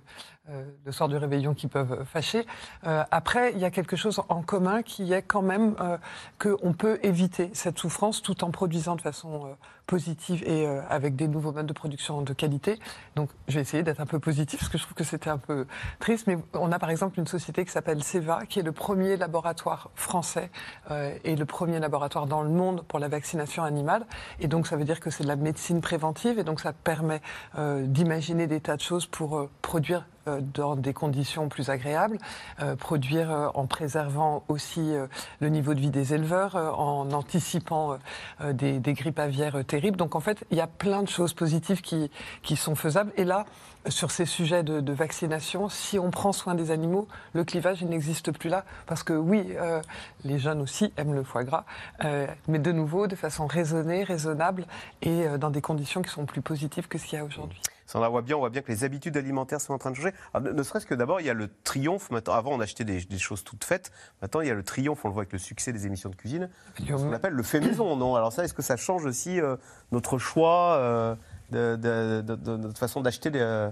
Euh, 0.49 0.65
le 0.85 0.93
soir 0.93 1.09
du 1.09 1.17
réveillon 1.17 1.55
qui 1.55 1.69
peuvent 1.69 2.05
fâcher. 2.05 2.47
Euh, 2.87 3.05
après, 3.11 3.53
il 3.53 3.59
y 3.59 3.65
a 3.65 3.71
quelque 3.71 3.97
chose 3.97 4.21
en 4.29 4.43
commun 4.43 4.83
qui 4.83 5.13
est 5.13 5.23
quand 5.23 5.43
même 5.43 5.77
euh, 5.81 5.99
qu'on 6.39 6.73
peut 6.73 6.99
éviter 7.03 7.51
cette 7.55 7.79
souffrance 7.79 8.23
tout 8.23 8.45
en 8.45 8.51
produisant 8.51 8.97
de 8.97 9.01
façon 9.01 9.47
euh, 9.47 9.55
positive 9.87 10.43
et 10.47 10.67
euh, 10.67 10.81
avec 10.89 11.17
des 11.17 11.29
nouveaux 11.29 11.53
modes 11.53 11.67
de 11.67 11.73
production 11.73 12.23
de 12.23 12.33
qualité. 12.33 12.79
Donc, 13.17 13.31
je 13.49 13.55
vais 13.55 13.61
essayer 13.61 13.83
d'être 13.83 14.01
un 14.01 14.07
peu 14.07 14.19
positif 14.19 14.61
parce 14.61 14.71
que 14.71 14.79
je 14.79 14.85
trouve 14.85 14.95
que 14.95 15.05
c'était 15.05 15.31
un 15.31 15.39
peu 15.39 15.67
triste. 15.99 16.27
Mais 16.27 16.39
on 16.55 16.73
a 16.73 16.79
par 16.79 16.91
exemple 16.91 17.19
une 17.19 17.27
société 17.27 17.65
qui 17.65 17.71
s'appelle 17.71 18.03
Seva, 18.03 18.47
qui 18.47 18.61
est 18.61 18.63
le 18.63 18.73
premier 18.73 19.17
laboratoire 19.17 19.91
français 19.95 20.51
euh, 20.91 21.15
et 21.25 21.37
le 21.37 21.45
premier 21.45 21.79
laboratoire 21.79 22.27
dans 22.27 22.43
le 22.43 22.49
monde 22.49 22.85
pour 22.89 22.99
la 22.99 23.09
vaccination 23.09 23.65
animale. 23.65 24.07
Et 24.41 24.49
donc, 24.49 24.67
ça 24.67 24.77
veut 24.77 24.85
dire 24.85 25.01
que 25.01 25.11
c'est 25.11 25.25
de 25.25 25.29
la 25.29 25.37
médecine 25.37 25.81
préventive 25.81 26.39
et 26.39 26.45
donc 26.45 26.61
ça 26.61 26.73
permet 26.73 27.21
euh, 27.59 27.87
d'imaginer 27.87 28.47
des 28.47 28.61
tas 28.61 28.77
de 28.77 28.81
choses 28.81 29.07
pour 29.07 29.37
euh, 29.37 29.51
produire 29.61 30.01
euh, 30.01 30.12
dans 30.27 30.77
des 30.77 30.93
conditions 30.93 31.49
plus 31.49 31.71
agréables, 31.71 32.19
euh, 32.61 32.77
produire 32.77 33.31
euh, 33.31 33.49
en 33.55 33.67
préservant 33.67 34.45
aussi 34.49 34.81
euh, 34.81 35.07
le 35.41 35.49
niveau 35.49 35.75
de 35.75 35.81
vie 35.81 35.91
des 35.91 36.15
éleveurs, 36.15 36.57
euh, 36.57 36.71
en 36.71 37.11
anticipant 37.13 37.93
euh, 37.93 37.97
euh, 38.41 38.53
des, 38.53 38.93
grippes 38.93 39.19
aviaires 39.19 39.57
euh, 39.57 39.63
terribles. 39.63 39.97
Donc 39.97 40.15
en 40.15 40.21
fait, 40.21 40.45
il 40.51 40.57
y 40.57 40.61
a 40.61 40.67
plein 40.67 41.03
de 41.03 41.09
choses 41.09 41.35
positives 41.35 41.81
qui, 41.81 42.11
sont 42.57 42.75
faisables. 42.75 43.13
Et 43.17 43.25
là, 43.25 43.47
sur 43.89 44.11
ces 44.11 44.27
sujets 44.27 44.63
de, 44.63 44.93
vaccination, 44.93 45.69
si 45.69 45.99
on 45.99 46.11
prend 46.11 46.33
soin 46.33 46.55
des 46.55 46.71
animaux, 46.71 47.09
le 47.33 47.45
clivage 47.45 47.83
n'existe 47.83 48.31
plus 48.31 48.49
là. 48.49 48.65
Parce 48.87 49.03
que 49.03 49.13
oui, 49.13 49.55
euh, 49.57 49.81
les 50.25 50.39
jeunes 50.39 50.61
aussi 50.61 50.93
aiment 50.97 51.15
le 51.15 51.25
foie 51.25 51.45
gras, 51.45 51.65
euh, 52.05 52.27
mais 52.47 52.59
de 52.59 52.73
nouveau 52.73 53.07
de 53.07 53.17
façon 53.17 53.47
raisonnée, 53.47 54.05
raisonnable 54.05 54.67
et 55.01 55.27
euh, 55.27 55.39
dans 55.39 55.51
des 55.51 55.63
conditions 55.63 56.03
qui 56.03 56.11
sont 56.11 56.27
plus 56.27 56.43
positives 56.43 56.89
que 56.89 56.99
ce 56.99 57.07
qu'il 57.07 57.19
y 57.19 57.23
a 57.23 57.25
aujourd'hui. 57.25 57.61
Ça, 57.93 57.99
on 57.99 58.03
la 58.03 58.09
voit 58.09 58.23
bien, 58.23 58.37
on 58.37 58.39
voit 58.39 58.49
bien 58.49 58.63
que 58.63 58.73
les 58.73 58.85
habitudes 58.85 59.19
alimentaires 59.19 59.61
sont 59.61 59.75
en 59.75 59.79
train 59.79 59.91
de 59.91 59.97
changer. 59.97 60.15
Alors, 60.33 60.55
ne 60.55 60.63
serait-ce 60.63 60.87
que 60.87 60.95
d'abord, 60.95 61.21
il 61.21 61.27
y 61.27 61.31
a 61.31 61.35
le 61.35 61.51
triomphe. 61.63 62.11
Maintenant, 62.11 62.33
avant, 62.33 62.53
on 62.53 62.61
achetait 62.61 62.85
des, 62.85 63.03
des 63.05 63.19
choses 63.19 63.45
toutes 63.45 63.65
faites. 63.65 63.93
Maintenant, 64.23 64.41
il 64.41 64.49
y 64.49 64.51
a 64.51 64.55
le 64.55 64.63
triomphe, 64.63 65.05
on 65.05 65.09
le 65.09 65.13
voit 65.13 65.21
avec 65.25 65.33
le 65.35 65.39
succès 65.39 65.75
des 65.75 65.85
émissions 65.85 66.09
de 66.09 66.17
cuisine. 66.17 66.49
Ce 66.79 66.85
qu'on 67.09 67.13
appelle 67.13 67.35
le 67.35 67.43
fait 67.43 67.61
maison, 67.61 67.95
non? 67.97 68.15
Alors 68.17 68.33
ça, 68.33 68.45
est-ce 68.45 68.55
que 68.55 68.63
ça 68.63 68.79
change 68.79 69.05
aussi 69.05 69.39
euh, 69.43 69.57
notre 69.91 70.17
choix 70.17 70.77
euh, 70.79 71.15
de, 71.51 71.77
de- 71.77 72.23
de- 72.23 72.35
de 72.35 72.57
notre 72.57 72.79
façon 72.79 73.03
d'acheter 73.03 73.31
euh, 73.35 73.71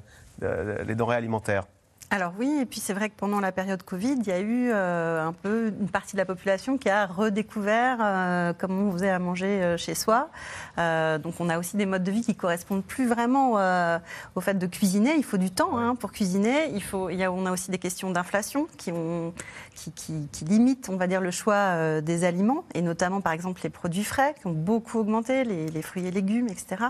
les 0.84 0.94
denrées 0.94 1.16
alimentaires? 1.16 1.64
Alors 2.12 2.32
oui, 2.40 2.58
et 2.60 2.66
puis 2.66 2.80
c'est 2.80 2.92
vrai 2.92 3.08
que 3.08 3.14
pendant 3.16 3.38
la 3.38 3.52
période 3.52 3.84
Covid, 3.84 4.16
il 4.18 4.26
y 4.26 4.32
a 4.32 4.40
eu 4.40 4.70
euh, 4.72 5.24
un 5.24 5.32
peu 5.32 5.72
une 5.80 5.88
partie 5.88 6.14
de 6.14 6.18
la 6.18 6.24
population 6.24 6.76
qui 6.76 6.88
a 6.88 7.06
redécouvert 7.06 7.98
euh, 8.00 8.52
comment 8.58 8.88
on 8.88 8.92
faisait 8.92 9.10
à 9.10 9.20
manger 9.20 9.62
euh, 9.62 9.76
chez 9.76 9.94
soi. 9.94 10.28
Donc 10.76 11.34
on 11.38 11.48
a 11.48 11.56
aussi 11.58 11.76
des 11.76 11.86
modes 11.86 12.02
de 12.02 12.10
vie 12.10 12.22
qui 12.22 12.34
correspondent 12.34 12.82
plus 12.82 13.06
vraiment 13.06 13.52
au 14.34 14.40
fait 14.40 14.54
de 14.54 14.66
cuisiner. 14.66 15.14
Il 15.16 15.24
faut 15.24 15.36
du 15.36 15.50
temps 15.50 15.76
hein, 15.76 15.94
pour 15.94 16.10
cuisiner. 16.10 16.70
Il 16.74 16.82
faut, 16.82 17.10
on 17.10 17.46
a 17.46 17.52
aussi 17.52 17.70
des 17.70 17.78
questions 17.78 18.10
d'inflation 18.10 18.66
qui, 18.76 18.90
limitent, 20.48 20.88
on 20.88 20.96
va 20.96 21.06
dire, 21.06 21.20
le 21.20 21.30
choix 21.30 22.00
des 22.00 22.24
aliments, 22.24 22.64
et 22.74 22.80
notamment 22.80 23.20
par 23.20 23.34
exemple 23.34 23.60
les 23.62 23.70
produits 23.70 24.04
frais 24.04 24.34
qui 24.40 24.46
ont 24.46 24.52
beaucoup 24.52 24.98
augmenté, 24.98 25.44
les 25.44 25.82
fruits 25.82 26.06
et 26.06 26.10
légumes, 26.10 26.48
etc. 26.48 26.86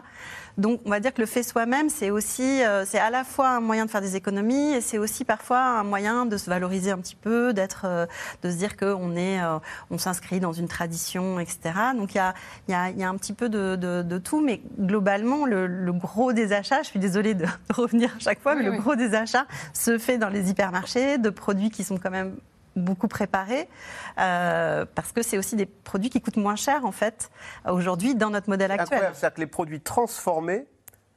Donc 0.59 0.81
on 0.85 0.91
va 0.91 1.01
dire 1.01 1.15
que 1.15 1.21
le 1.21 1.27
fait 1.27 1.43
soi-même, 1.43 1.89
c'est 1.91 2.11
aussi, 2.11 2.63
euh, 2.65 2.85
c'est 2.87 2.99
à 2.99 3.11
la 3.11 3.25
fois 3.25 3.49
un 3.51 3.61
moyen 3.61 3.87
de 3.87 3.91
faire 3.91 4.01
des 4.01 4.17
économies 4.17 4.75
et 4.75 4.81
c'est 4.81 4.99
aussi 4.99 5.25
parfois 5.25 5.61
un 5.61 5.85
moyen 5.85 6.27
de 6.27 6.37
se 6.37 6.49
valoriser 6.51 6.91
un 6.91 6.99
petit 6.99 7.17
peu, 7.17 7.53
d'être, 7.53 7.83
euh, 7.85 8.07
de 8.43 8.51
se 8.51 8.57
dire 8.57 8.77
qu'on 8.77 9.17
est, 9.17 9.41
euh, 9.43 9.59
on 9.91 9.99
s'inscrit 9.99 10.41
dans 10.41 10.53
une 10.53 10.69
tradition, 10.69 11.41
etc. 11.41 11.59
Donc 11.97 12.15
il 12.15 12.19
y 12.19 12.21
a, 12.21 12.35
il 12.69 12.73
y 12.73 12.75
a- 12.75 12.91
il 12.91 12.99
y 12.99 13.05
a 13.05 13.09
un 13.09 13.17
petit 13.17 13.33
peu 13.33 13.49
de, 13.49 13.77
de- 13.77 14.03
de 14.03 14.19
tout, 14.19 14.41
mais 14.41 14.61
globalement 14.79 15.47
le, 15.47 15.67
le 15.67 15.93
gros 15.93 16.33
des 16.33 16.53
achats, 16.53 16.83
je 16.83 16.89
suis 16.89 17.01
désolée 17.01 17.35
de 17.35 17.47
revenir 17.75 18.11
à 18.17 18.19
chaque 18.19 18.41
fois, 18.41 18.55
mais 18.55 18.61
Oui, 18.63 18.67
le 18.67 18.73
oui. 18.73 18.79
gros 18.79 18.97
des 18.97 19.15
achats 19.15 19.47
se 19.73 19.99
fait 19.99 20.19
dans 20.19 20.29
les 20.29 20.51
hypermarchés 20.51 21.19
de 21.19 21.31
produits 21.31 21.71
qui 21.71 21.85
sont 21.85 21.97
quand 21.99 22.11
même 22.11 22.37
beaucoup 22.81 23.09
préparés, 23.09 23.69
euh, 24.19 24.85
parce 24.95 25.13
que 25.13 25.23
c'est 25.23 25.39
aussi 25.39 25.57
des 25.57 25.67
produits 25.67 26.11
qui 26.11 26.21
coûtent 26.21 26.37
moins 26.37 26.57
cher 26.57 26.85
en 26.85 26.93
fait 26.93 27.31
aujourd'hui 27.69 28.15
dans 28.15 28.31
notre 28.31 28.49
modèle 28.49 28.73
actuel. 28.73 29.11
C'est-à-dire 29.13 29.35
que 29.35 29.41
les 29.41 29.47
produits 29.47 29.81
transformés 29.81 30.67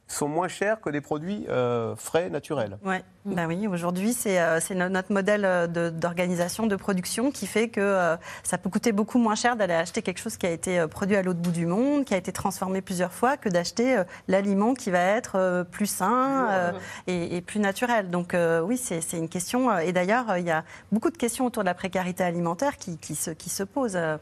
sont 0.06 0.28
moins 0.28 0.48
chers 0.48 0.80
que 0.80 0.90
des 0.90 1.00
produits 1.00 1.46
euh, 1.48 1.96
frais, 1.96 2.28
naturels. 2.28 2.78
Ouais. 2.84 3.02
Ben 3.24 3.46
oui, 3.46 3.66
aujourd'hui, 3.66 4.12
c'est 4.12 4.38
euh, 4.38 4.58
notre 4.90 5.12
modèle 5.12 5.44
euh, 5.46 5.66
de- 5.66 5.88
d'organisation, 5.88 6.66
de, 6.66 6.76
production 6.76 7.30
qui 7.30 7.46
fait 7.46 7.68
que 7.68 7.80
euh, 7.80 8.16
ça 8.42 8.58
peut 8.58 8.68
coûter 8.68 8.92
beaucoup 8.92 9.18
moins 9.18 9.34
cher 9.34 9.56
d'aller 9.56 9.72
acheter 9.72 10.02
quelque 10.02 10.18
chose 10.20 10.36
qui 10.36 10.46
a 10.46 10.50
été 10.50 10.86
produit 10.88 11.16
à 11.16 11.22
l'autre 11.22 11.40
bout 11.40 11.52
du 11.52 11.64
monde, 11.64 12.04
qui 12.04 12.12
a 12.12 12.18
été 12.18 12.32
transformé 12.32 12.82
plusieurs 12.82 13.12
fois, 13.12 13.38
que 13.38 13.48
d'acheter 13.48 13.96
euh, 13.96 14.04
l'aliment 14.28 14.74
qui 14.74 14.90
va 14.90 14.98
être 15.00 15.36
euh, 15.36 15.64
plus 15.64 15.86
sain 15.86 16.48
euh, 16.50 16.72
et, 17.06 17.36
et 17.36 17.40
plus 17.40 17.60
naturel. 17.60 18.10
Donc 18.10 18.34
euh, 18.34 18.60
oui, 18.60 18.76
c'est 18.76 19.00
une 19.16 19.30
question. 19.30 19.76
et 19.78 19.92
d'ailleurs, 19.92 20.30
euh, 20.30 20.38
il 20.38 20.46
y 20.46 20.50
a 20.50 20.64
beaucoup 20.92 21.10
de 21.10 21.16
questions 21.16 21.46
autour 21.46 21.62
de 21.62 21.68
la 21.68 21.74
précarité 21.74 22.22
alimentaire 22.24 22.76
qui, 22.76 22.98
qui 22.98 23.14
se, 23.14 23.30
qui 23.30 23.48
se 23.48 23.62
posent. 23.62 23.96
euh. 23.96 24.18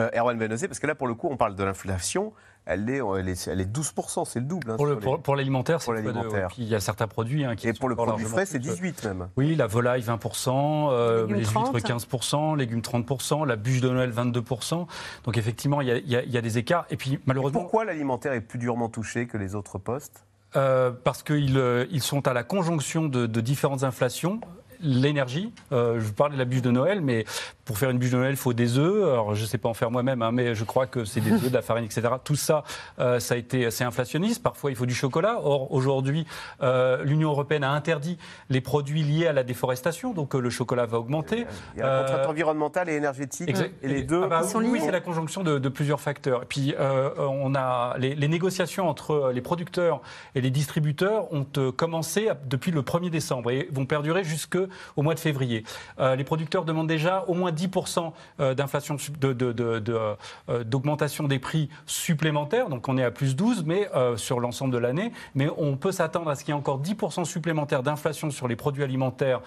Euh, 0.00 0.08
Erwan 0.16 0.38
Benozé, 0.38 0.68
parce 0.68 0.78
que 0.78 0.86
là, 0.86 0.94
pour 0.94 1.06
le 1.06 1.14
coup, 1.14 1.28
on 1.30 1.36
parle 1.36 1.54
de 1.54 1.62
l'inflation. 1.64 2.32
Elle 2.64 2.88
est, 2.88 3.00
elle 3.18 3.28
est, 3.28 3.48
elle 3.48 3.60
est 3.60 3.64
12%, 3.76 4.24
c'est 4.24 4.38
le 4.38 4.46
double. 4.46 4.70
hein, 4.70 4.76
Pour, 4.76 4.86
le- 4.86 4.92
sur 4.92 5.00
les- 5.00 5.04
pour- 5.04 5.20
pour 5.20 5.34
l'alimentaire, 5.36 5.80
c'est 5.80 5.86
pour 5.86 5.94
l'alimentaire. 5.94 6.48
il 6.58 6.64
y 6.68 6.74
a 6.76 6.80
certains 6.80 7.08
produits 7.08 7.44
hein, 7.44 7.56
qui 7.56 7.68
Et 7.68 7.72
sont 7.72 7.80
pour 7.80 7.88
le 7.88 7.96
produit 7.96 8.24
frais, 8.24 8.46
c'est 8.46 8.60
plus, 8.60 8.68
euh, 8.70 8.72
18 8.74 9.04
même. 9.04 9.28
Oui, 9.36 9.56
la 9.56 9.66
volaille 9.66 10.02
20%, 10.02 10.90
euh, 10.92 11.26
Les 11.26 11.38
huîtres 11.40 11.50
30. 11.52 11.76
15%, 11.82 12.54
légumes 12.54 12.80
30%, 12.82 13.44
la 13.44 13.56
bûche 13.56 13.80
de 13.80 13.88
Noël 13.90 14.12
22%. 14.12 14.86
Donc 15.24 15.36
effectivement, 15.36 15.80
il 15.80 15.88
y 15.88 15.90
a, 15.90 15.96
il 15.98 16.08
y 16.08 16.14
a- 16.16 16.22
il 16.22 16.30
y 16.30 16.38
a 16.38 16.40
des 16.40 16.58
écarts. 16.58 16.86
Et 16.90 16.96
puis 16.96 17.18
malheureusement, 17.26 17.60
Pourquoi 17.60 17.84
l'alimentaire 17.84 18.32
est 18.32 18.40
plus 18.40 18.58
durement 18.60 18.88
touché 18.88 19.26
que 19.26 19.36
les 19.38 19.54
autres 19.56 19.78
postes? 19.78 20.24
Euh, 20.54 20.92
parce 20.92 21.22
qu'ils 21.24 21.56
euh, 21.58 21.86
ils 21.90 22.02
sont 22.02 22.28
à 22.28 22.32
la 22.32 22.44
conjonction 22.44 23.06
de, 23.06 23.26
de 23.26 23.40
différentes 23.40 23.82
inflations. 23.82 24.40
L'énergie, 24.84 25.52
euh, 25.70 26.00
je 26.00 26.04
vous 26.06 26.12
parlais 26.12 26.34
de 26.34 26.38
la 26.40 26.44
bûche 26.44 26.60
de 26.62 26.70
Noël, 26.72 27.00
mais 27.00 27.24
pour 27.64 27.78
faire 27.78 27.90
une 27.90 27.98
bûche 27.98 28.10
de 28.10 28.16
Noël, 28.16 28.32
il 28.32 28.36
faut 28.36 28.52
des 28.52 28.78
œufs. 28.78 29.04
Alors, 29.04 29.34
je 29.34 29.42
ne 29.42 29.46
sais 29.46 29.58
pas 29.58 29.68
en 29.68 29.74
faire 29.74 29.90
moi-même, 29.90 30.22
hein, 30.22 30.32
mais 30.32 30.54
je 30.54 30.64
crois 30.64 30.86
que 30.86 31.04
c'est 31.04 31.20
des 31.20 31.32
œufs, 31.32 31.48
de 31.48 31.54
la 31.54 31.62
farine, 31.62 31.84
etc. 31.84 32.02
Tout 32.22 32.34
ça, 32.34 32.64
euh, 32.98 33.20
ça 33.20 33.34
a 33.34 33.36
été, 33.36 33.70
c'est 33.70 33.84
inflationniste. 33.84 34.42
Parfois, 34.42 34.70
il 34.70 34.76
faut 34.76 34.86
du 34.86 34.94
chocolat. 34.94 35.38
Or, 35.42 35.72
aujourd'hui, 35.72 36.26
euh, 36.62 37.02
l'Union 37.04 37.30
européenne 37.30 37.64
a 37.64 37.70
interdit 37.70 38.18
les 38.50 38.60
produits 38.60 39.02
liés 39.02 39.26
à 39.26 39.32
la 39.32 39.44
déforestation, 39.44 40.12
donc 40.12 40.34
euh, 40.34 40.40
le 40.40 40.50
chocolat 40.50 40.86
va 40.86 40.98
augmenter. 40.98 41.46
Il 41.74 41.80
y 41.80 41.82
a 41.82 41.86
la 41.86 41.92
Euh, 41.92 42.02
contrainte 42.02 42.26
environnementale 42.26 42.88
et 42.88 42.94
énergétique. 42.94 43.48
Exact. 43.48 43.74
Et 43.82 43.88
les 43.88 44.02
deux 44.02 44.22
Ah 44.24 44.28
bah 44.28 44.42
sont 44.42 44.58
oui, 44.62 44.80
c'est 44.82 44.90
la 44.90 45.00
conjonction 45.00 45.42
de, 45.42 45.58
de 45.58 45.68
plusieurs 45.68 46.00
facteurs. 46.00 46.42
Et 46.42 46.46
puis, 46.46 46.74
euh, 46.78 47.10
on 47.18 47.54
a 47.54 47.96
les, 47.98 48.14
les 48.14 48.28
négociations 48.28 48.88
entre 48.88 49.30
les 49.32 49.40
producteurs 49.40 50.00
et 50.34 50.40
les 50.40 50.50
distributeurs 50.50 51.32
ont 51.32 51.46
euh, 51.58 51.72
commencé 51.72 52.28
depuis 52.46 52.70
le 52.70 52.82
1er 52.82 53.10
décembre 53.10 53.50
et 53.50 53.68
vont 53.70 53.86
perdurer 53.86 54.24
jusqu'au 54.24 54.66
mois 54.96 55.14
de 55.14 55.20
février. 55.20 55.64
Euh, 56.00 56.16
les 56.16 56.24
producteurs 56.24 56.64
demandent 56.64 56.88
déjà 56.88 57.24
au 57.28 57.34
moins 57.34 57.51
10% 57.52 58.12
euh, 58.40 58.54
de, 58.54 60.16
euh, 60.48 60.64
d'augmentation 60.64 61.28
des 61.28 61.38
prix 61.38 61.68
supplémentaires. 61.86 62.68
Donc, 62.68 62.88
on 62.88 62.98
est 62.98 63.04
à 63.04 63.10
plus 63.10 63.36
12, 63.36 63.64
mais 63.64 63.88
euh, 63.94 64.16
sur 64.16 64.40
l'ensemble 64.40 64.72
de 64.72 64.78
l'année. 64.78 65.12
Mais 65.34 65.48
on 65.56 65.76
peut 65.76 65.92
s'attendre 65.92 66.30
à 66.30 66.34
ce 66.34 66.44
qu'il 66.44 66.52
y 66.52 66.56
ait 66.56 66.60
encore 66.60 66.80
10% 66.80 67.24
supplémentaires 67.24 67.82
d'inflation 67.82 68.30
sur 68.30 68.48
les 68.48 68.56
produits 68.56 68.82
alimentaires 68.82 69.40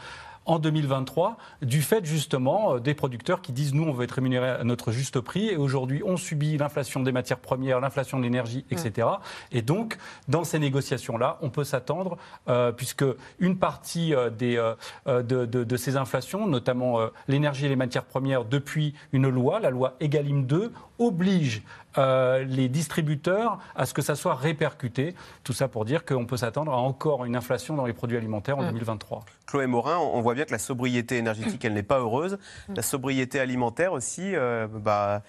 en 0.45 0.59
2023 0.59 1.37
du 1.61 1.81
fait 1.81 2.05
justement 2.05 2.75
euh, 2.75 2.79
des 2.79 2.93
producteurs 2.93 3.41
qui 3.41 3.51
disent 3.51 3.73
nous 3.73 3.83
on 3.83 3.91
veut 3.91 4.03
être 4.03 4.11
rémunérés 4.13 4.49
à 4.49 4.63
notre 4.63 4.91
juste 4.91 5.19
prix 5.19 5.47
et 5.49 5.57
aujourd'hui 5.57 6.01
on 6.05 6.17
subit 6.17 6.57
l'inflation 6.57 7.01
des 7.01 7.11
matières 7.11 7.39
premières, 7.39 7.79
l'inflation 7.79 8.17
de 8.19 8.23
l'énergie, 8.23 8.65
etc. 8.71 9.07
Et 9.51 9.61
donc 9.61 9.97
dans 10.27 10.43
ces 10.43 10.59
négociations-là, 10.59 11.37
on 11.41 11.49
peut 11.49 11.63
s'attendre, 11.63 12.17
euh, 12.47 12.71
puisque 12.71 13.05
une 13.39 13.57
partie 13.57 14.13
euh, 14.13 14.29
des, 14.29 14.57
euh, 14.57 14.75
de, 15.23 15.45
de- 15.45 15.63
de 15.63 15.77
ces 15.77 15.97
inflations, 15.97 16.47
notamment 16.47 16.99
euh, 16.99 17.07
l'énergie 17.27 17.65
et 17.65 17.69
les 17.69 17.75
matières 17.75 18.05
premières, 18.05 18.45
depuis 18.45 18.93
une 19.13 19.27
loi, 19.29 19.59
la 19.59 19.69
loi 19.69 19.95
Egalim 19.99 20.45
2, 20.45 20.71
oblige 20.99 21.61
euh, 21.97 22.43
les 22.43 22.67
distributeurs 22.69 23.59
à 23.75 23.85
ce 23.85 23.93
que 23.93 24.01
ça 24.01 24.15
soit 24.15 24.35
répercuté. 24.35 25.15
Tout 25.43 25.53
ça 25.53 25.67
pour 25.67 25.85
dire 25.85 26.05
qu'on 26.05 26.25
peut 26.25 26.37
s'attendre 26.37 26.71
à 26.71 26.77
encore 26.77 27.25
une 27.25 27.35
inflation 27.35 27.75
dans 27.75 27.85
les 27.85 27.93
produits 27.93 28.17
alimentaires 28.17 28.57
en 28.57 28.63
Mm. 28.63 28.71
2023. 28.71 29.25
Chloé 29.45 29.67
Morin, 29.67 29.97
on 29.97 30.15
on 30.15 30.21
voit 30.21 30.33
bien 30.33 30.45
que 30.45 30.51
la 30.51 30.59
sobriété 30.59 31.17
énergétique, 31.17 31.63
elle 31.65 31.73
n'est 31.73 31.83
pas 31.83 31.99
heureuse. 31.99 32.37
La 32.73 32.81
sobriété 32.81 33.39
alimentaire 33.39 33.91
aussi, 33.93 34.33
euh, 34.35 34.65
bah, 34.67 35.21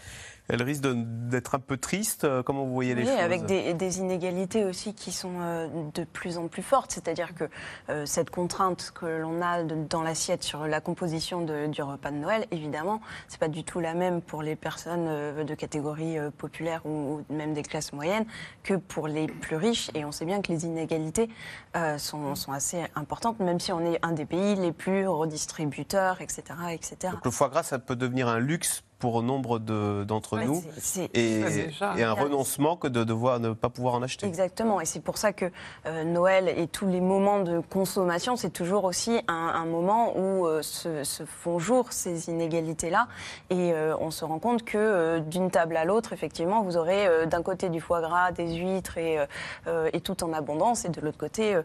elle 0.48 0.62
risque 0.62 0.82
d'être 0.84 1.54
un 1.54 1.58
peu 1.58 1.76
triste. 1.76 2.24
Euh, 2.24 2.42
Comment 2.42 2.64
vous 2.64 2.72
voyez 2.72 2.94
les 2.94 3.02
Oui, 3.02 3.08
choses 3.08 3.18
avec 3.18 3.46
des, 3.46 3.74
des 3.74 3.98
inégalités 3.98 4.64
aussi 4.64 4.94
qui 4.94 5.10
sont 5.12 5.40
euh, 5.40 5.68
de 5.94 6.04
plus 6.04 6.38
en 6.38 6.48
plus 6.48 6.62
fortes. 6.62 6.92
C'est-à-dire 6.92 7.34
que 7.34 7.44
euh, 7.88 8.06
cette 8.06 8.30
contrainte 8.30 8.92
que 8.94 9.06
l'on 9.06 9.42
a 9.42 9.62
de- 9.64 9.74
dans 9.88 10.02
l'assiette 10.02 10.42
sur 10.44 10.66
la 10.66 10.80
composition 10.80 11.42
de- 11.42 11.66
du 11.66 11.82
repas 11.82 12.10
de 12.10 12.16
Noël, 12.16 12.46
évidemment, 12.50 13.00
c'est 13.28 13.40
pas 13.40 13.48
du 13.48 13.64
tout 13.64 13.80
la 13.80 13.94
même 13.94 14.20
pour 14.22 14.42
les 14.42 14.56
personnes 14.56 15.06
euh, 15.08 15.44
de 15.44 15.54
catégorie 15.54 16.18
euh, 16.18 16.30
populaire 16.30 16.80
ou, 16.86 17.22
ou 17.28 17.34
même 17.34 17.52
des 17.54 17.62
classes 17.62 17.92
moyennes 17.92 18.26
que 18.62 18.74
pour 18.74 19.08
les 19.08 19.26
plus 19.26 19.56
riches. 19.56 19.90
Et 19.94 20.04
on 20.04 20.12
sait 20.12 20.24
bien 20.24 20.40
que 20.42 20.52
les 20.52 20.64
inégalités 20.64 21.28
sont, 21.98 22.34
sont 22.34 22.52
assez 22.52 22.82
importantes, 22.94 23.38
même 23.40 23.60
si 23.60 23.70
on 23.72 23.80
est 23.80 23.98
un 24.02 24.12
des 24.12 24.24
pays 24.24 24.54
les 24.56 24.72
plus 24.72 25.06
redistributeurs, 25.06 26.20
etc., 26.20 26.42
etc. 26.72 27.12
Donc 27.12 27.24
le 27.24 27.30
foie 27.30 27.48
gras, 27.48 27.62
ça 27.62 27.78
peut 27.78 27.96
devenir 27.96 28.28
un 28.28 28.38
luxe 28.38 28.82
pour 28.98 29.22
nombre 29.22 29.58
de- 29.58 30.04
d'entre 30.04 30.38
nous 30.38 30.62
c'est- 30.78 31.10
c'est- 31.14 31.98
et, 31.98 32.02
un 32.02 32.12
renoncement 32.12 32.76
que 32.76 32.88
de 32.88 33.04
devoir 33.04 33.40
ne 33.40 33.52
pas 33.52 33.68
pouvoir 33.68 33.94
en 33.94 34.02
acheter. 34.02 34.26
Exactement, 34.26 34.80
et 34.80 34.86
c'est 34.86 35.00
pour 35.00 35.18
ça 35.18 35.32
que 35.32 35.46
euh, 35.86 36.04
Noël 36.04 36.48
et 36.48 36.66
tous 36.66 36.86
les 36.86 37.00
moments 37.02 37.40
de 37.40 37.60
consommation, 37.60 38.36
c'est 38.36 38.50
toujours 38.50 38.84
aussi 38.84 39.20
un, 39.28 39.34
un 39.54 39.66
moment 39.66 40.16
où 40.16 40.46
euh, 40.46 40.62
se, 40.62 41.04
se 41.04 41.24
font 41.24 41.58
jour 41.58 41.92
ces 41.92 42.30
inégalités-là, 42.30 43.08
et 43.50 43.72
euh, 43.74 43.94
on 44.00 44.10
se 44.10 44.24
rend 44.24 44.38
compte 44.38 44.64
que 44.64 45.18
d'une 45.20 45.50
table 45.50 45.76
à 45.76 45.84
l'autre, 45.84 46.12
effectivement, 46.12 46.62
vous 46.62 46.76
aurez 46.76 47.26
d'un 47.26 47.42
côté 47.42 47.68
du 47.68 47.80
foie 47.80 48.00
gras, 48.00 48.32
des 48.32 48.54
huîtres 48.54 48.96
et, 48.98 49.18
et 49.92 50.00
tout 50.00 50.22
en 50.24 50.32
abondance, 50.32 50.84
et 50.84 50.88
de 50.88 51.00
l'autre 51.00 51.18
côté 51.18 51.58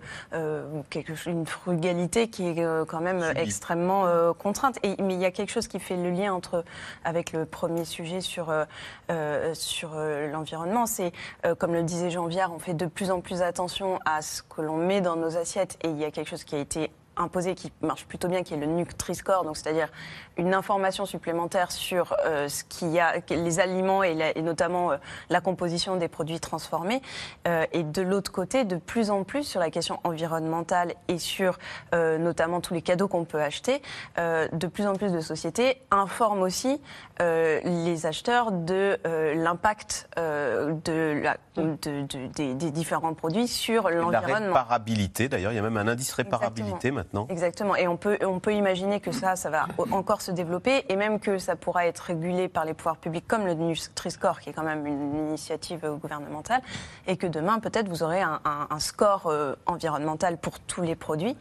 quelque, 0.90 1.14
une 1.30 1.46
frugalité 1.46 2.28
qui 2.30 2.48
est 2.50 2.66
quand 2.88 3.00
même 3.02 3.24
extrêmement 3.36 4.06
contrainte. 4.38 4.78
Et, 4.84 4.96
mais 5.02 5.14
il 5.14 5.20
y 5.22 5.26
a 5.26 5.32
quelque 5.32 5.52
chose 5.52 5.68
qui 5.68 5.80
fait 5.80 5.96
le 5.96 6.10
lien 6.12 6.34
entre 6.34 6.64
avec 7.04 7.21
le 7.32 7.46
premier 7.46 7.86
sujet 7.86 8.22
sur 8.22 8.50
euh, 8.50 8.66
euh, 9.12 9.54
euh, 9.84 10.32
l'environnement, 10.32 10.86
c'est 10.86 11.12
comme 11.60 11.74
le 11.74 11.84
disait 11.84 12.10
Jean 12.10 12.26
Viard, 12.26 12.52
on 12.54 12.60
fait 12.60 12.74
de 12.74 12.86
plus 12.86 13.12
en 13.12 13.22
plus 13.22 13.42
attention 13.42 14.00
à 14.06 14.22
ce 14.22 14.42
que 14.42 14.62
l'on 14.62 14.78
met 14.78 15.02
dans 15.02 15.16
nos 15.16 15.38
assiettes, 15.38 15.78
et 15.84 15.90
il 15.90 15.98
y 15.98 16.06
a 16.06 16.12
quelque 16.12 16.30
chose 16.30 16.44
qui 16.44 16.56
a 16.56 16.60
été 16.60 16.92
imposé 17.22 17.56
qui 17.56 17.72
marche 17.82 18.06
plutôt 18.06 18.28
bien, 18.28 18.44
qui 18.44 18.54
est 18.54 18.58
le 18.58 18.66
Nutri-Score, 18.66 19.44
donc 19.46 19.58
c'est-à-dire 19.58 19.90
une 20.38 20.54
information 20.54 21.06
supplémentaire 21.06 21.72
sur 21.72 22.16
euh, 22.26 22.48
ce 22.50 22.64
qu'il 22.64 22.90
y 22.90 23.00
a, 23.00 23.14
les 23.30 23.60
aliments 23.60 24.04
et, 24.04 24.14
la- 24.14 24.38
et 24.38 24.42
notamment 24.42 24.92
euh, 24.92 24.98
la 25.30 25.42
composition 25.42 25.96
des 25.98 26.08
produits 26.08 26.40
transformés. 26.40 27.02
Euh, 27.48 27.66
et 27.72 27.84
de 27.84 28.02
l'autre 28.02 28.32
côté, 28.32 28.64
de 28.66 28.76
plus 28.76 29.10
en 29.12 29.24
plus 29.24 29.44
sur 29.44 29.60
la 29.60 29.70
question 29.70 30.00
environnementale 30.04 30.94
et 31.08 31.18
sur 31.20 31.58
notamment 31.94 32.62
tous 32.62 32.74
les 32.74 32.82
cadeaux 32.82 33.08
qu'on 33.08 33.26
peut 33.26 33.42
acheter, 33.42 33.82
de 34.18 34.68
plus 34.68 34.88
en 34.88 34.96
plus 34.96 35.12
de 35.12 35.20
sociétés 35.20 35.82
informent 35.92 36.42
aussi 36.42 36.82
les 37.20 38.06
acheteurs 38.06 38.52
de 38.52 38.98
l'impact 39.36 40.10
de 40.18 41.22
la- 41.24 41.38
de- 41.56 41.76
de- 41.82 42.28
des, 42.28 42.54
des 42.54 42.72
différents 42.72 43.14
produits 43.14 43.48
sur 43.48 43.90
La 43.90 43.96
l'environnement. 43.98 44.48
réparabilité, 44.48 45.28
d'ailleurs, 45.30 45.52
il 45.52 45.56
y 45.56 45.60
a 45.60 45.62
même 45.62 45.78
un 45.78 45.88
indice 45.88 46.14
réparabilité 46.14 46.92
maintenant. 46.92 47.11
Exactement. 47.30 47.76
Et 47.76 47.88
on 47.88 47.98
peut, 47.98 48.18
on 48.26 48.40
peut 48.40 48.54
imaginer 48.54 49.00
que 49.02 49.12
ça, 49.12 49.36
ça 49.36 49.50
va 49.50 49.68
encore 49.92 50.22
se 50.22 50.32
développer 50.32 50.86
et 50.90 50.96
même 50.96 51.20
que 51.20 51.38
ça 51.38 51.56
pourra 51.56 51.86
être 51.86 52.00
régulé 52.00 52.48
par 52.48 52.66
les 52.66 52.74
pouvoirs 52.74 52.98
publics 52.98 53.28
comme 53.28 53.46
le 53.46 53.54
Nutri-Score, 53.54 54.40
qui 54.40 54.50
est 54.50 54.54
quand 54.54 54.64
même 54.64 54.86
une 54.88 55.28
initiative 55.28 55.82
euh, 55.84 55.96
gouvernementale, 55.96 56.62
et 57.08 57.18
que 57.18 57.28
demain, 57.28 57.60
peut-être, 57.60 57.90
vous 57.90 58.04
aurez 58.04 58.22
un, 58.22 58.40
un- 58.46 58.68
un 58.70 58.80
score 58.80 59.28
euh, 59.28 59.56
environnemental 59.66 60.38
pour 60.38 60.60
tous 60.60 60.82
les 60.82 60.96
produits. 60.96 61.38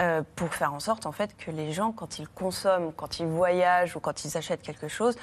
euh, 0.00 0.22
pour 0.36 0.54
faire 0.54 0.72
en 0.72 0.78
sorte 0.78 1.06
en 1.06 1.10
fait 1.12 1.36
que 1.36 1.50
les 1.50 1.72
gens, 1.72 1.90
quand 1.90 2.20
ils 2.20 2.28
consomment, 2.28 2.92
quand 2.92 3.18
ils 3.18 3.26
voyagent 3.26 3.96
ou 3.96 4.00
quand 4.00 4.24
ils 4.24 4.36
achètent 4.36 4.62
quelque 4.62 4.86
chose, 4.86 5.16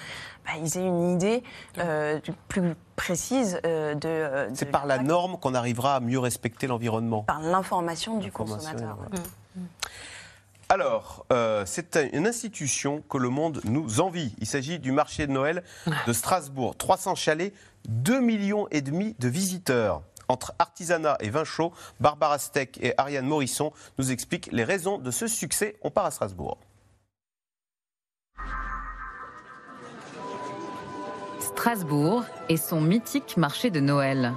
bah, 0.46 0.52
ils 0.62 0.78
aient 0.78 0.86
une 0.86 1.12
idée 1.12 1.44
euh, 1.78 2.20
plus 2.50 2.76
précise 2.98 3.58
euh, 3.66 3.96
de, 3.96 4.54
C'est 4.54 4.66
par 4.66 4.86
la 4.86 4.98
norme 4.98 5.38
qu'on 5.40 5.54
arrivera 5.56 5.96
à 5.96 6.00
mieux 6.02 6.20
respecter 6.20 6.68
l'environnement. 6.68 7.24
par 7.24 7.40
l'information 7.40 8.18
du 8.18 8.34
consommateur. 8.34 8.98
ouais. 9.14 9.20
Alors, 10.68 11.26
euh, 11.32 11.64
c'est 11.66 11.96
une 12.14 12.26
institution 12.26 13.04
que 13.08 13.18
le 13.18 13.30
monde 13.30 13.62
nous 13.66 14.02
envie. 14.02 14.34
Il 14.40 14.48
s'agit 14.48 14.80
du 14.80 14.92
marché 14.92 15.28
de 15.28 15.32
Noël 15.32 15.64
de 16.08 16.14
Strasbourg. 16.14 16.76
300 16.76 17.16
chalets, 17.16 17.54
2 17.88 18.20
millions 18.20 18.68
et 18.72 18.82
demi 18.82 19.16
de 19.20 19.28
visiteurs. 19.28 20.02
Entre 20.28 20.56
artisanat 20.58 21.18
et 21.20 21.30
vin 21.30 21.44
chaud, 21.44 21.72
Barbara 22.00 22.40
Steck 22.40 22.80
et 22.82 22.94
Ariane 22.98 23.28
Morisson 23.28 23.74
nous 24.00 24.12
expliquent 24.12 24.50
les 24.52 24.64
raisons 24.64 24.98
de 24.98 25.12
ce 25.12 25.28
succès. 25.28 25.78
On 25.84 25.92
part 25.92 26.06
à 26.06 26.12
Strasbourg. 26.12 26.58
Strasbourg 31.40 32.26
et 32.50 32.58
son 32.58 32.82
mythique 32.82 33.38
marché 33.38 33.70
de 33.70 33.80
Noël, 33.80 34.34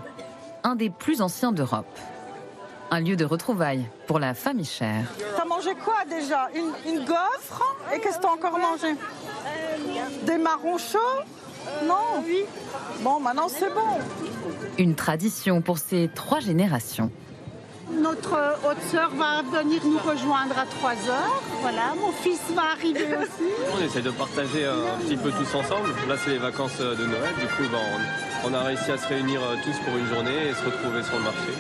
un 0.63 0.77
des 0.77 0.91
plus 0.91 1.23
anciens 1.23 1.53
d'Europe. 1.53 1.87
Un 2.91 3.01
lieu 3.01 3.17
de 3.17 3.25
retrouvailles 3.25 3.87
pour 4.07 4.19
la 4.19 4.35
famille 4.35 4.65
chère. 4.65 5.05
T'as 5.37 5.45
mangé 5.45 5.75
quoi 5.85 6.05
déjà? 6.09 6.49
Une, 6.55 6.73
une 6.91 7.05
gaufre 7.05 7.77
Et 7.95 8.01
qu'est-ce 8.01 8.17
que 8.17 8.23
t'as 8.23 8.31
encore 8.31 8.59
mangé? 8.59 8.95
Des 10.25 10.39
marrons 10.39 10.79
chauds? 10.79 11.23
Non? 11.87 12.23
Oui. 12.25 12.45
Bon, 13.01 13.21
maintenant 13.21 13.49
c'est 13.49 13.73
bon. 13.75 13.99
Une 14.79 14.95
tradition 14.95 15.61
pour 15.61 15.79
ces 15.79 16.09
trois 16.15 16.41
générations. 16.41 17.11
Notre 17.91 18.35
euh, 18.35 18.53
haute 18.71 18.83
sœur 18.91 19.11
va 19.17 19.43
venir 19.43 19.81
nous 19.85 19.99
rejoindre 19.99 20.59
à 20.59 20.67
3 20.67 20.91
heures. 21.09 21.43
Voilà, 21.63 21.95
mon 21.99 22.13
fils 22.13 22.41
va 22.55 22.73
arriver 22.73 23.17
aussi. 23.17 23.49
On 23.75 23.83
essaie 23.83 24.03
de 24.03 24.11
partager 24.11 24.67
un 24.67 24.99
petit 25.03 25.17
peu 25.17 25.31
tous 25.31 25.55
ensemble. 25.55 25.89
Là, 26.07 26.17
c'est 26.23 26.31
les 26.31 26.39
vacances 26.39 26.79
de 26.79 27.07
Noël. 27.07 27.35
Du 27.41 27.47
coup, 27.47 27.63
ben, 27.73 27.79
on, 27.79 28.28
on 28.45 28.55
a 28.55 28.61
réussi 28.63 28.91
à 28.91 28.99
se 28.99 29.07
réunir 29.09 29.41
euh, 29.43 29.57
tous 29.65 29.77
pour 29.85 29.97
une 29.97 30.07
journée 30.07 30.49
et 30.49 30.55
se 30.55 30.65
retrouver 30.65 31.03
sur 31.03 31.17
le 31.19 31.25
marché. 31.25 31.53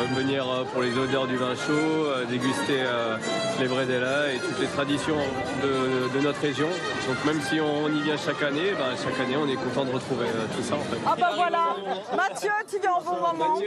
Revenir 0.00 0.44
euh, 0.48 0.64
pour 0.64 0.82
les 0.82 0.96
odeurs 0.96 1.26
du 1.26 1.36
vin 1.36 1.54
chaud, 1.54 1.72
euh, 1.72 2.24
déguster 2.24 2.82
les 3.60 3.68
bredella 3.68 4.32
et 4.32 4.38
toutes 4.38 4.58
les 4.60 4.66
traditions 4.68 5.18
de, 5.62 6.16
de 6.18 6.24
notre 6.24 6.40
région. 6.40 6.68
Donc, 7.08 7.24
même 7.24 7.40
si 7.42 7.60
on 7.60 7.88
y 7.88 8.00
vient 8.02 8.16
chaque 8.16 8.42
année, 8.42 8.72
ben, 8.72 8.96
chaque 9.02 9.18
année, 9.20 9.36
on 9.36 9.48
est 9.48 9.56
content 9.56 9.84
de 9.84 9.92
retrouver 9.92 10.26
tout 10.56 10.62
ça. 10.62 10.74
En 10.74 10.78
fait. 10.80 10.96
Ah 11.06 11.14
bah 11.18 11.32
voilà 11.34 11.76
Mathieu, 12.16 12.50
tu 12.68 12.78
viens 12.80 12.92
au 12.94 13.02
bon 13.04 13.20
moment. 13.20 13.58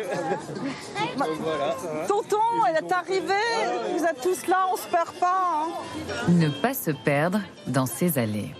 Voilà. 1.39 1.75
Tonton, 2.07 2.37
elle 2.69 2.83
est 2.85 2.91
arrivée. 2.91 3.97
Vous 3.97 4.03
êtes 4.03 4.21
tous 4.21 4.47
là, 4.47 4.65
on 4.71 4.77
se 4.77 4.87
perd 4.87 5.11
pas. 5.19 5.63
hein. 5.65 6.25
Ne 6.29 6.49
pas 6.49 6.73
se 6.73 6.91
perdre 6.91 7.39
dans 7.67 7.85
ces 7.85 8.17
allées. 8.17 8.53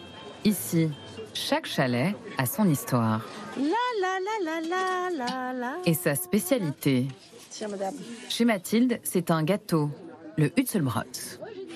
Ici, 0.43 0.91
chaque 1.34 1.66
chalet 1.66 2.16
a 2.38 2.46
son 2.46 2.70
histoire 2.70 3.22
La 3.58 3.64
la 4.01 4.20
la 4.20 4.60
la 4.60 4.68
la 4.68 5.26
la 5.26 5.53
la. 5.53 5.74
et 5.86 5.93
sa 5.93 6.16
spécialité. 6.16 7.08
Tiens, 7.49 7.70
madame. 7.70 7.93
Chez 8.28 8.43
Mathilde, 8.43 8.99
c'est 9.03 9.32
un 9.32 9.43
gâteau, 9.43 9.89
le 10.38 10.51
Hutzelbrot. 10.60 11.01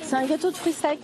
C'est 0.01 0.15
un 0.15 0.25
gâteau 0.25 0.51
de 0.51 0.57
fruits 0.57 0.73
secs. 0.73 0.99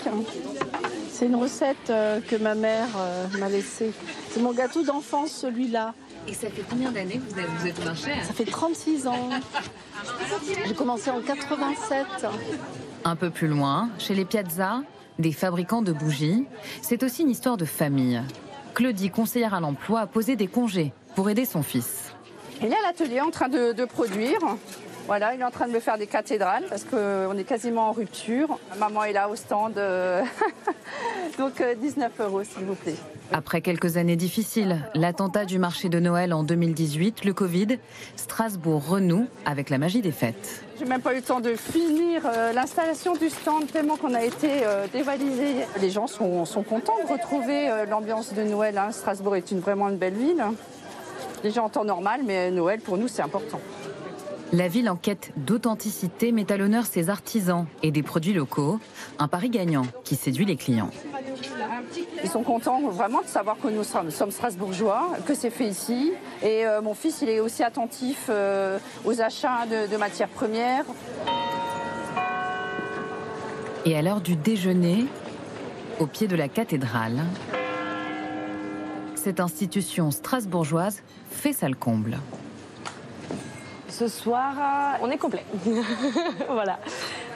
C'est 1.11 1.27
une 1.27 1.35
recette 1.35 1.89
euh, 1.89 2.19
que 2.19 2.35
ma 2.35 2.55
mère 2.55 2.87
euh, 2.97 3.27
m'a 3.39 3.47
laissée. 3.47 3.91
C'est 4.31 4.41
mon 4.41 4.51
gâteau 4.51 4.83
d'enfance, 4.83 5.31
celui-là. 5.31 5.93
Et 6.27 6.33
ça 6.33 6.49
fait 6.49 6.63
combien 6.69 6.91
d'années 6.91 7.19
que 7.19 7.33
vous 7.33 7.39
êtes, 7.39 7.49
vous 7.59 7.67
êtes 7.67 7.79
au 7.79 7.83
marché 7.83 8.11
Ça 8.23 8.33
fait 8.33 8.45
36 8.45 9.07
ans. 9.07 9.29
J'ai 10.65 10.73
commencé 10.73 11.09
en 11.09 11.21
87. 11.21 12.05
Un 13.05 13.15
peu 13.15 13.29
plus 13.29 13.47
loin, 13.47 13.89
chez 13.99 14.15
les 14.15 14.25
Piazza, 14.25 14.81
des 15.19 15.31
fabricants 15.31 15.83
de 15.83 15.93
bougies, 15.93 16.45
c'est 16.81 17.03
aussi 17.03 17.21
une 17.21 17.29
histoire 17.29 17.55
de 17.57 17.65
famille. 17.65 18.21
Claudie, 18.75 19.09
conseillère 19.09 19.53
à 19.53 19.61
l'emploi, 19.61 20.01
a 20.01 20.05
posé 20.05 20.35
des 20.35 20.47
congés 20.47 20.91
pour 21.15 21.29
aider 21.29 21.45
son 21.45 21.63
fils. 21.63 22.13
Il 22.61 22.67
est 22.67 22.75
à 22.75 22.81
l'atelier 22.87 23.21
en 23.21 23.31
train 23.31 23.47
de, 23.47 23.71
de 23.71 23.85
produire. 23.85 24.37
Voilà, 25.07 25.35
il 25.35 25.41
est 25.41 25.43
en 25.43 25.51
train 25.51 25.67
de 25.67 25.71
me 25.71 25.79
faire 25.79 25.99
des 25.99 26.07
cathédrales 26.07 26.63
parce 26.67 26.83
qu'on 26.83 27.37
est 27.37 27.43
quasiment 27.43 27.89
en 27.89 27.91
rupture. 27.91 28.57
Maman 28.79 29.03
est 29.03 29.13
là 29.13 29.29
au 29.29 29.35
stand. 29.35 29.77
euh, 29.77 30.23
Donc 31.37 31.61
euh, 31.61 31.75
19 31.75 32.11
euros, 32.21 32.43
s'il 32.43 32.63
vous 32.65 32.73
plaît. 32.75 32.95
Après 33.31 33.61
quelques 33.61 33.97
années 33.97 34.15
difficiles, 34.15 34.77
l'attentat 34.95 35.45
du 35.45 35.59
marché 35.59 35.89
de 35.89 35.99
Noël 35.99 36.33
en 36.33 36.43
2018, 36.43 37.23
le 37.23 37.33
Covid, 37.33 37.77
Strasbourg 38.15 38.87
renoue 38.87 39.27
avec 39.45 39.69
la 39.69 39.77
magie 39.77 40.01
des 40.01 40.11
fêtes. 40.11 40.63
J'ai 40.79 40.85
même 40.85 41.01
pas 41.01 41.13
eu 41.13 41.17
le 41.17 41.21
temps 41.21 41.39
de 41.39 41.53
finir 41.55 42.23
euh, 42.25 42.51
l'installation 42.53 43.13
du 43.13 43.29
stand 43.29 43.71
tellement 43.71 43.97
qu'on 43.97 44.13
a 44.15 44.23
été 44.23 44.65
euh, 44.65 44.87
dévalisé. 44.91 45.65
Les 45.81 45.89
gens 45.91 46.07
sont, 46.07 46.45
sont 46.45 46.63
contents 46.63 46.97
de 47.07 47.11
retrouver 47.11 47.69
euh, 47.69 47.85
l'ambiance 47.85 48.33
de 48.33 48.41
Noël. 48.43 48.77
hein. 48.79 48.91
Strasbourg 48.91 49.35
est 49.35 49.51
une, 49.51 49.59
vraiment 49.59 49.89
une 49.89 49.97
belle 49.97 50.15
ville. 50.15 50.41
hein. 50.41 50.55
Déjà 51.43 51.61
en 51.61 51.69
temps 51.69 51.85
normal, 51.85 52.21
mais 52.25 52.49
Noël 52.49 52.79
pour 52.79 52.97
nous 52.97 53.07
c'est 53.07 53.21
important. 53.21 53.59
La 54.53 54.67
ville 54.67 54.89
en 54.89 54.95
quête 54.95 55.31
d'authenticité 55.37 56.31
met 56.31 56.51
à 56.51 56.57
l'honneur 56.57 56.85
ses 56.85 57.09
artisans 57.09 57.65
et 57.83 57.91
des 57.91 58.03
produits 58.03 58.33
locaux, 58.33 58.79
un 59.19 59.27
pari 59.27 59.49
gagnant 59.49 59.85
qui 60.03 60.15
séduit 60.15 60.45
les 60.45 60.55
clients. 60.55 60.91
Ils 62.23 62.29
sont 62.29 62.43
contents 62.43 62.81
vraiment 62.89 63.21
de 63.21 63.27
savoir 63.27 63.57
que 63.61 63.67
nous 63.67 63.83
sommes, 63.83 64.11
sommes 64.11 64.31
strasbourgeois, 64.31 65.11
que 65.25 65.33
c'est 65.33 65.49
fait 65.49 65.67
ici. 65.67 66.13
Et 66.41 66.65
euh, 66.65 66.81
mon 66.81 66.93
fils, 66.93 67.21
il 67.21 67.29
est 67.29 67.39
aussi 67.39 67.63
attentif 67.63 68.27
euh, 68.29 68.79
aux 69.03 69.21
achats 69.21 69.65
de, 69.65 69.91
de 69.91 69.97
matières 69.97 70.29
premières. 70.29 70.85
Et 73.85 73.95
à 73.97 74.01
l'heure 74.01 74.21
du 74.21 74.35
déjeuner, 74.35 75.05
au 75.99 76.07
pied 76.07 76.27
de 76.27 76.35
la 76.35 76.47
cathédrale, 76.47 77.23
cette 79.15 79.39
institution 79.39 80.11
strasbourgeoise 80.11 81.01
fait 81.29 81.53
sa 81.53 81.67
le 81.67 81.75
comble. 81.75 82.19
Ce 83.97 84.09
soir, 84.09 84.53
euh, 84.59 85.05
on 85.05 85.09
est 85.09 85.17
complet. 85.17 85.45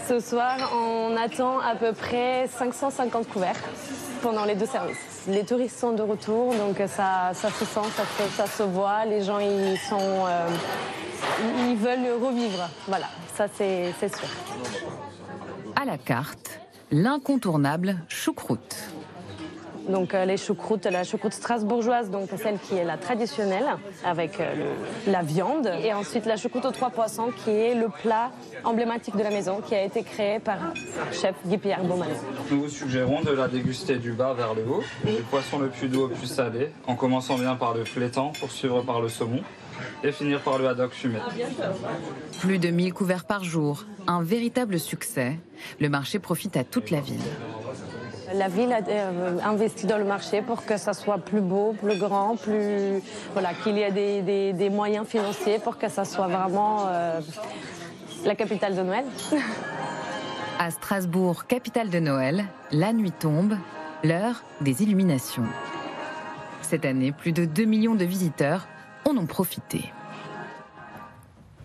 Ce 0.10 0.20
soir, 0.20 0.57
on 0.76 1.16
attend 1.16 1.60
à 1.60 1.76
peu 1.76 1.93
près 1.93 2.47
550 2.47 3.30
couverts 3.30 3.55
pendant 4.22 4.43
les 4.43 4.55
deux 4.55 4.66
services. 4.66 4.97
Les 5.28 5.45
touristes 5.45 5.80
sont 5.80 5.93
de 5.93 6.01
retour, 6.01 6.53
donc 6.55 6.76
ça, 6.89 7.32
se 7.34 7.64
sent, 7.64 7.80
ça 8.36 8.47
se, 8.47 8.64
voit. 8.64 9.05
Les 9.05 9.24
gens, 9.24 9.39
ils 9.39 9.78
euh, 10.28 10.47
ils- 11.70 11.78
veulent 11.78 12.22
revivre. 12.22 12.68
Voilà, 12.88 13.05
ça 13.36 13.45
c'est 13.55 13.93
sûr. 14.01 14.28
À 15.82 15.86
la 15.86 15.97
carte, 15.97 16.60
l'incontournable 16.91 17.99
choucroute. 18.10 18.76
Donc 19.88 20.14
euh, 20.14 20.26
les 20.26 20.38
choucroutes, 20.38 20.86
la 20.86 21.04
choucroute 21.04 21.34
strasbourgeoise, 21.34 22.10
donc 22.12 22.30
celle 22.42 22.60
qui 22.60 22.76
est 22.76 22.84
la 22.84 22.98
traditionnelle 22.98 23.66
avec 24.06 24.40
euh, 24.40 24.54
le- 25.06 25.12
la 25.12 25.22
viande, 25.24 25.72
et 25.84 25.94
ensuite 25.94 26.26
la 26.26 26.36
choucroute 26.38 26.66
aux 26.66 26.72
trois 26.72 26.90
poissons 26.90 27.30
qui 27.44 27.50
est 27.52 27.74
le 27.76 27.88
plat 27.90 28.32
emblématique 28.64 29.16
de 29.16 29.24
la 29.24 29.30
maison 29.32 29.62
qui 29.66 29.74
a 29.76 29.84
été 29.84 30.04
créé 30.04 30.40
par 30.40 30.58
chef 31.12 31.36
Guy-Pierre 31.46 31.84
Beaumanet. 31.84 32.14
Nous 32.52 32.62
vous 32.64 32.70
suggérons 32.70 33.22
de 33.22 33.32
la 33.32 33.48
déguster 33.48 33.96
du 33.98 34.12
bas 34.12 34.34
vers 34.34 34.54
le 34.54 34.64
haut, 34.70 34.84
du 35.06 35.24
poisson 35.30 35.58
le 35.60 35.70
plus 35.70 35.88
doux 35.88 36.04
au 36.04 36.08
plus 36.10 36.28
salé, 36.28 36.72
en 36.86 36.96
commençant 36.96 37.38
bien 37.38 37.56
par 37.56 37.74
le 37.74 37.84
flétan, 37.86 38.32
poursuivre 38.40 38.82
par 38.84 39.02
le 39.02 39.10
saumon 39.10 39.42
et 40.04 40.12
finir 40.12 40.42
par 40.42 40.58
le 40.58 40.68
haddock 40.68 40.92
fumé. 40.92 41.20
Plus 42.40 42.58
de 42.60 42.68
1000 42.70 42.94
couverts 42.94 43.26
par 43.26 43.44
jour, 43.44 43.86
un 44.08 44.22
véritable 44.22 44.78
succès. 44.80 45.40
Le 45.80 45.90
marché 45.90 46.20
profite 46.20 46.58
à 46.58 46.64
toute 46.64 46.92
la 46.92 47.00
ville. 47.00 47.20
La 48.34 48.48
ville 48.48 48.72
a 48.72 48.80
euh, 48.88 49.38
investi 49.44 49.88
dans 49.88 49.98
le 49.98 50.04
marché 50.04 50.42
pour 50.42 50.66
que 50.66 50.78
ça 50.78 50.94
soit 50.94 51.18
plus 51.18 51.42
beau, 51.42 51.74
plus 51.74 51.98
grand, 51.98 52.36
plus 52.36 53.02
voilà, 53.34 53.54
qu'il 53.64 53.78
y 53.78 53.82
ait 53.82 54.52
des, 54.54 54.70
moyens 54.70 55.08
financiers 55.08 55.60
pour 55.60 55.78
que 55.78 55.90
ça 55.90 56.06
soit 56.06 56.28
vraiment 56.28 56.86
euh, 56.88 57.20
la 58.26 58.36
capitale 58.36 58.76
de 58.76 58.82
Noël. 58.82 59.06
À 60.60 60.72
Strasbourg, 60.72 61.46
capitale 61.46 61.90
de 61.90 62.00
Noël, 62.00 62.46
la 62.72 62.94
nuit 62.94 63.14
tombe, 63.14 63.56
l'heure 64.04 64.44
des 64.62 64.84
illuminations. 64.84 65.46
Cette 66.62 66.86
année, 66.86 67.12
plus 67.12 67.32
de 67.32 67.46
2 67.46 67.64
millions 67.66 67.96
de 67.96 68.06
visiteurs 68.06 68.68
en 69.06 69.18
ont 69.18 69.26
profité. 69.26 69.92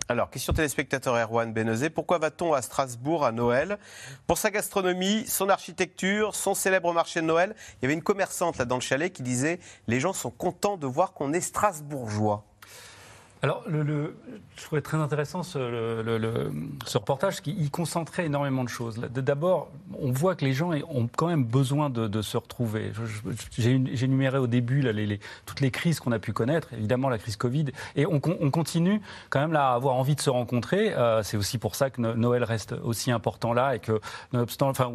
Alors, 0.07 0.29
question 0.29 0.53
téléspectateur 0.53 1.15
Erwan 1.15 1.51
Benezé, 1.51 1.89
pourquoi 1.89 2.19
va-t-on 2.19 2.53
à 2.53 2.61
Strasbourg 2.61 3.25
à 3.25 3.31
Noël? 3.31 3.79
Pour 4.27 4.37
sa 4.37 4.51
gastronomie, 4.51 5.25
son 5.25 5.49
architecture, 5.49 6.35
son 6.35 6.53
célèbre 6.53 6.93
marché 6.93 7.21
de 7.21 7.25
Noël. 7.25 7.55
Il 7.57 7.77
y 7.81 7.85
avait 7.85 7.95
une 7.95 8.03
commerçante 8.03 8.59
là 8.59 8.65
dans 8.65 8.75
le 8.75 8.81
chalet 8.81 9.11
qui 9.11 9.23
disait 9.23 9.59
les 9.87 9.99
gens 9.99 10.13
sont 10.13 10.29
contents 10.29 10.77
de 10.77 10.85
voir 10.85 11.13
qu'on 11.13 11.33
est 11.33 11.41
strasbourgeois. 11.41 12.43
Alors, 13.45 13.61
le, 13.67 13.83
le- 13.83 14.15
je 14.57 14.63
trouvais 14.65 14.81
très 14.81 14.97
intéressant 14.97 15.43
ce, 15.43 15.59
le- 15.59 16.51
ce 16.87 16.97
reportage, 16.97 17.33
parce 17.33 17.41
qu'il 17.41 17.61
y 17.63 17.69
concentrait 17.69 18.25
énormément 18.25 18.63
de 18.63 18.69
choses. 18.69 18.99
D'abord, 18.99 19.69
on 19.99 20.11
voit 20.11 20.33
que 20.33 20.43
les 20.43 20.53
gens 20.53 20.71
ont 20.89 21.07
quand 21.15 21.27
même 21.27 21.43
besoin 21.43 21.91
de, 21.91 22.07
de 22.07 22.21
se 22.23 22.37
retrouver. 22.37 22.91
J'ai 23.55 23.79
énuméré 24.03 24.39
au 24.39 24.47
début 24.47 24.81
là, 24.81 24.91
les- 24.93 25.05
les- 25.05 25.19
toutes 25.45 25.61
les 25.61 25.69
crises 25.69 25.99
qu'on 25.99 26.11
a 26.11 26.17
pu 26.17 26.33
connaître, 26.33 26.73
évidemment 26.73 27.07
la 27.07 27.19
crise 27.19 27.35
Covid, 27.37 27.65
et 27.95 28.07
on, 28.07 28.19
on 28.39 28.49
continue 28.49 28.99
quand 29.29 29.39
même 29.41 29.53
là, 29.53 29.69
à 29.69 29.75
avoir 29.75 29.93
envie 29.93 30.15
de 30.15 30.21
se 30.21 30.31
rencontrer. 30.31 30.95
Euh, 30.95 31.21
C'est 31.21 31.37
aussi 31.37 31.59
pour 31.59 31.75
ça 31.75 31.91
que 31.91 32.01
No- 32.01 32.15
Noël 32.15 32.43
reste 32.43 32.73
aussi 32.83 33.11
important 33.11 33.53
là, 33.53 33.75
et 33.75 33.79
que, 33.79 34.01
nonobstant, 34.33 34.69
enfin, 34.69 34.91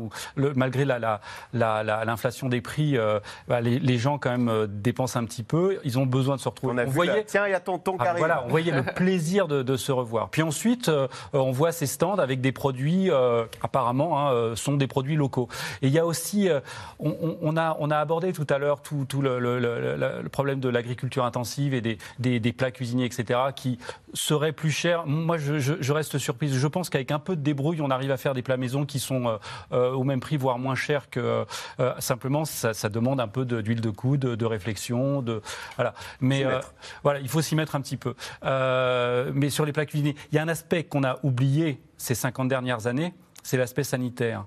malgré 0.56 0.84
la- 0.84 0.98
la- 0.98 1.20
la- 1.52 1.84
la- 1.84 2.04
l'inflation 2.04 2.48
des 2.48 2.60
prix, 2.62 2.96
euh, 2.96 3.20
bah, 3.46 3.60
les, 3.60 3.78
les 3.78 3.98
gens 3.98 4.18
quand 4.18 4.30
même 4.30 4.48
euh, 4.48 4.66
dépensent 4.68 5.20
un 5.20 5.24
petit 5.24 5.44
peu. 5.44 5.78
Ils 5.84 6.00
ont 6.00 6.06
besoin 6.06 6.34
de 6.34 6.40
se 6.40 6.48
retrouver. 6.48 6.72
On 6.74 6.78
a 6.78 6.84
vu, 6.84 7.06
là, 7.06 7.22
tiens, 7.24 7.46
il 7.46 7.50
y 7.52 7.54
a 7.54 7.60
tonton 7.60 7.92
qui 7.92 7.98
Ah, 8.04 8.10
arrive. 8.10 8.18
Voilà, 8.18 8.39
on 8.44 8.48
voyait 8.48 8.72
le 8.72 8.82
plaisir 8.94 9.48
de, 9.48 9.62
de 9.62 9.76
se 9.76 9.92
revoir. 9.92 10.28
Puis 10.30 10.42
ensuite, 10.42 10.88
euh, 10.88 11.08
on 11.32 11.50
voit 11.52 11.72
ces 11.72 11.86
stands 11.86 12.18
avec 12.18 12.40
des 12.40 12.52
produits, 12.52 13.10
euh, 13.10 13.44
apparemment, 13.62 14.18
hein, 14.28 14.32
euh, 14.32 14.56
sont 14.56 14.76
des 14.76 14.86
produits 14.86 15.16
locaux. 15.16 15.48
Et 15.82 15.86
il 15.88 15.92
y 15.92 15.98
a 15.98 16.06
aussi, 16.06 16.48
euh, 16.48 16.60
on, 16.98 17.36
on- 17.42 17.56
a, 17.56 17.76
on 17.80 17.90
a 17.90 17.96
abordé 17.98 18.32
tout 18.32 18.46
à 18.50 18.58
l'heure 18.58 18.80
tout, 18.82 19.04
tout 19.08 19.22
le, 19.22 19.38
le- 19.38 19.58
le- 19.58 19.96
le- 19.96 20.28
problème 20.28 20.60
de 20.60 20.68
l'agriculture 20.68 21.24
intensive 21.24 21.74
et 21.74 21.80
des, 21.80 21.98
des- 22.18 22.40
des 22.40 22.52
plats 22.52 22.70
cuisinés, 22.70 23.04
etc., 23.04 23.38
qui 23.54 23.78
seraient 24.14 24.52
plus 24.52 24.70
chers. 24.70 25.06
Moi, 25.06 25.38
je, 25.38 25.58
je- 25.58 25.74
je 25.80 25.92
reste 25.92 26.18
surprise. 26.18 26.56
Je 26.56 26.66
pense 26.66 26.90
qu'avec 26.90 27.10
un 27.10 27.18
peu 27.18 27.36
de 27.36 27.42
débrouille, 27.42 27.80
on 27.80 27.90
arrive 27.90 28.10
à 28.10 28.16
faire 28.16 28.34
des 28.34 28.42
plats 28.42 28.56
maison 28.56 28.84
qui 28.86 28.98
sont 28.98 29.26
euh, 29.28 29.36
euh, 29.72 29.92
au 29.92 30.04
même 30.04 30.20
prix, 30.20 30.36
voire 30.36 30.58
moins 30.58 30.74
chers 30.74 31.10
que 31.10 31.44
euh, 31.80 31.94
simplement. 31.98 32.44
Ça, 32.44 32.74
ça 32.74 32.88
demande 32.88 33.20
un 33.20 33.28
peu 33.28 33.44
de- 33.44 33.60
d'huile 33.60 33.80
de 33.80 33.90
coude, 33.90 34.20
de 34.20 34.46
réflexion, 34.46 35.22
de 35.22 35.42
voilà. 35.76 35.94
Mais 36.20 36.44
euh, 36.44 36.60
voilà, 37.02 37.20
il 37.20 37.28
faut 37.28 37.42
s'y 37.42 37.54
mettre 37.54 37.74
un 37.76 37.80
petit 37.80 37.96
peu. 37.96 38.14
Euh, 38.44 39.30
mais 39.34 39.50
sur 39.50 39.64
les 39.64 39.72
plats 39.72 39.86
cuisinés, 39.86 40.16
il 40.32 40.36
y 40.36 40.38
a 40.38 40.42
un 40.42 40.48
aspect 40.48 40.84
qu'on 40.84 41.04
a 41.04 41.18
oublié 41.22 41.80
ces 41.96 42.14
50 42.14 42.48
dernières 42.48 42.86
années, 42.86 43.14
c'est 43.42 43.56
l'aspect 43.56 43.84
sanitaire. 43.84 44.46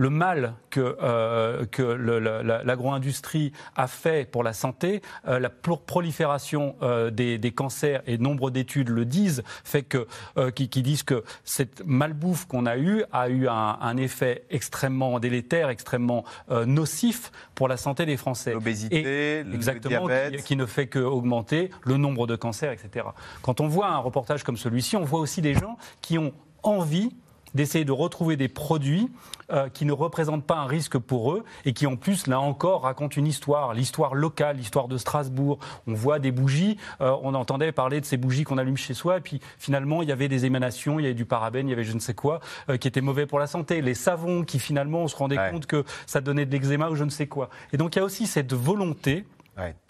Le 0.00 0.08
mal 0.08 0.54
que, 0.70 0.96
euh, 1.02 1.66
que 1.66 1.82
la- 1.82 2.64
l'agro-industrie 2.64 3.52
a 3.76 3.86
fait 3.86 4.26
pour 4.30 4.42
la 4.42 4.54
santé, 4.54 5.02
euh, 5.28 5.38
la 5.38 5.50
pro- 5.50 5.76
prolifération 5.76 6.74
euh, 6.80 7.10
des, 7.10 7.36
des 7.36 7.50
cancers, 7.52 8.00
et 8.06 8.16
nombre 8.16 8.50
d'études 8.50 8.88
le 8.88 9.04
disent, 9.04 9.42
fait 9.62 9.82
que, 9.82 10.06
qui, 10.54 10.70
qui 10.70 10.80
disent 10.82 11.02
que 11.02 11.22
cette 11.44 11.82
malbouffe 11.84 12.46
qu'on 12.46 12.64
a 12.64 12.78
eue 12.78 13.04
a 13.12 13.28
eu 13.28 13.46
un, 13.46 13.76
un 13.80 13.96
effet 13.98 14.44
extrêmement 14.48 15.20
délétère, 15.20 15.68
extrêmement 15.68 16.24
nocif 16.66 17.30
pour 17.54 17.68
la 17.68 17.76
santé 17.76 18.06
des 18.06 18.16
Français. 18.16 18.54
L'obésité, 18.54 19.42
le 19.42 19.54
exactement, 19.54 20.06
diabète. 20.06 20.36
qui, 20.38 20.42
qui 20.44 20.56
ne 20.56 20.64
fait 20.66 20.86
qu'augmenter 20.86 21.70
le 21.84 21.98
nombre 21.98 22.26
de 22.26 22.36
cancers, 22.36 22.72
etc. 22.72 23.04
Quand 23.42 23.60
on 23.60 23.68
voit 23.68 23.88
un 23.88 23.98
reportage 23.98 24.44
comme 24.44 24.56
celui-ci, 24.56 24.96
on 24.96 25.04
voit 25.04 25.20
aussi 25.20 25.42
des 25.42 25.52
gens 25.54 25.76
qui 26.00 26.16
ont 26.16 26.32
envie 26.62 27.10
d'essayer 27.54 27.84
de 27.84 27.92
retrouver 27.92 28.36
des 28.36 28.48
produits 28.48 29.08
euh, 29.52 29.68
qui 29.68 29.84
ne 29.84 29.92
représentent 29.92 30.46
pas 30.46 30.56
un 30.56 30.66
risque 30.66 30.98
pour 30.98 31.32
eux 31.32 31.44
et 31.64 31.72
qui 31.72 31.86
en 31.86 31.96
plus, 31.96 32.26
là 32.26 32.40
encore, 32.40 32.82
racontent 32.82 33.16
une 33.16 33.26
histoire, 33.26 33.74
l'histoire 33.74 34.14
locale, 34.14 34.56
l'histoire 34.56 34.88
de 34.88 34.96
Strasbourg. 34.96 35.58
On 35.86 35.94
voit 35.94 36.18
des 36.18 36.30
bougies, 36.30 36.76
euh, 37.00 37.16
on 37.22 37.34
entendait 37.34 37.72
parler 37.72 38.00
de 38.00 38.06
ces 38.06 38.16
bougies 38.16 38.44
qu'on 38.44 38.58
allume 38.58 38.76
chez 38.76 38.94
soi 38.94 39.18
et 39.18 39.20
puis 39.20 39.40
finalement, 39.58 40.02
il 40.02 40.08
y 40.08 40.12
avait 40.12 40.28
des 40.28 40.46
émanations, 40.46 41.00
il 41.00 41.02
y 41.02 41.06
avait 41.06 41.14
du 41.14 41.24
parabène, 41.24 41.66
il 41.68 41.70
y 41.70 41.74
avait 41.74 41.84
je 41.84 41.94
ne 41.94 42.00
sais 42.00 42.14
quoi, 42.14 42.40
euh, 42.68 42.76
qui 42.76 42.86
était 42.86 43.00
mauvais 43.00 43.26
pour 43.26 43.38
la 43.38 43.46
santé. 43.46 43.80
Les 43.80 43.94
savons 43.94 44.44
qui 44.44 44.58
finalement, 44.58 45.00
on 45.00 45.08
se 45.08 45.16
rendait 45.16 45.38
compte 45.50 45.66
que 45.66 45.84
ça 46.06 46.20
donnait 46.20 46.46
de 46.46 46.52
l'eczéma 46.52 46.90
ou 46.90 46.94
je 46.94 47.04
ne 47.04 47.10
sais 47.10 47.26
quoi. 47.26 47.50
Et 47.72 47.76
donc, 47.76 47.96
il 47.96 47.98
y 47.98 48.02
a 48.02 48.04
aussi 48.04 48.26
cette 48.26 48.52
volonté 48.52 49.24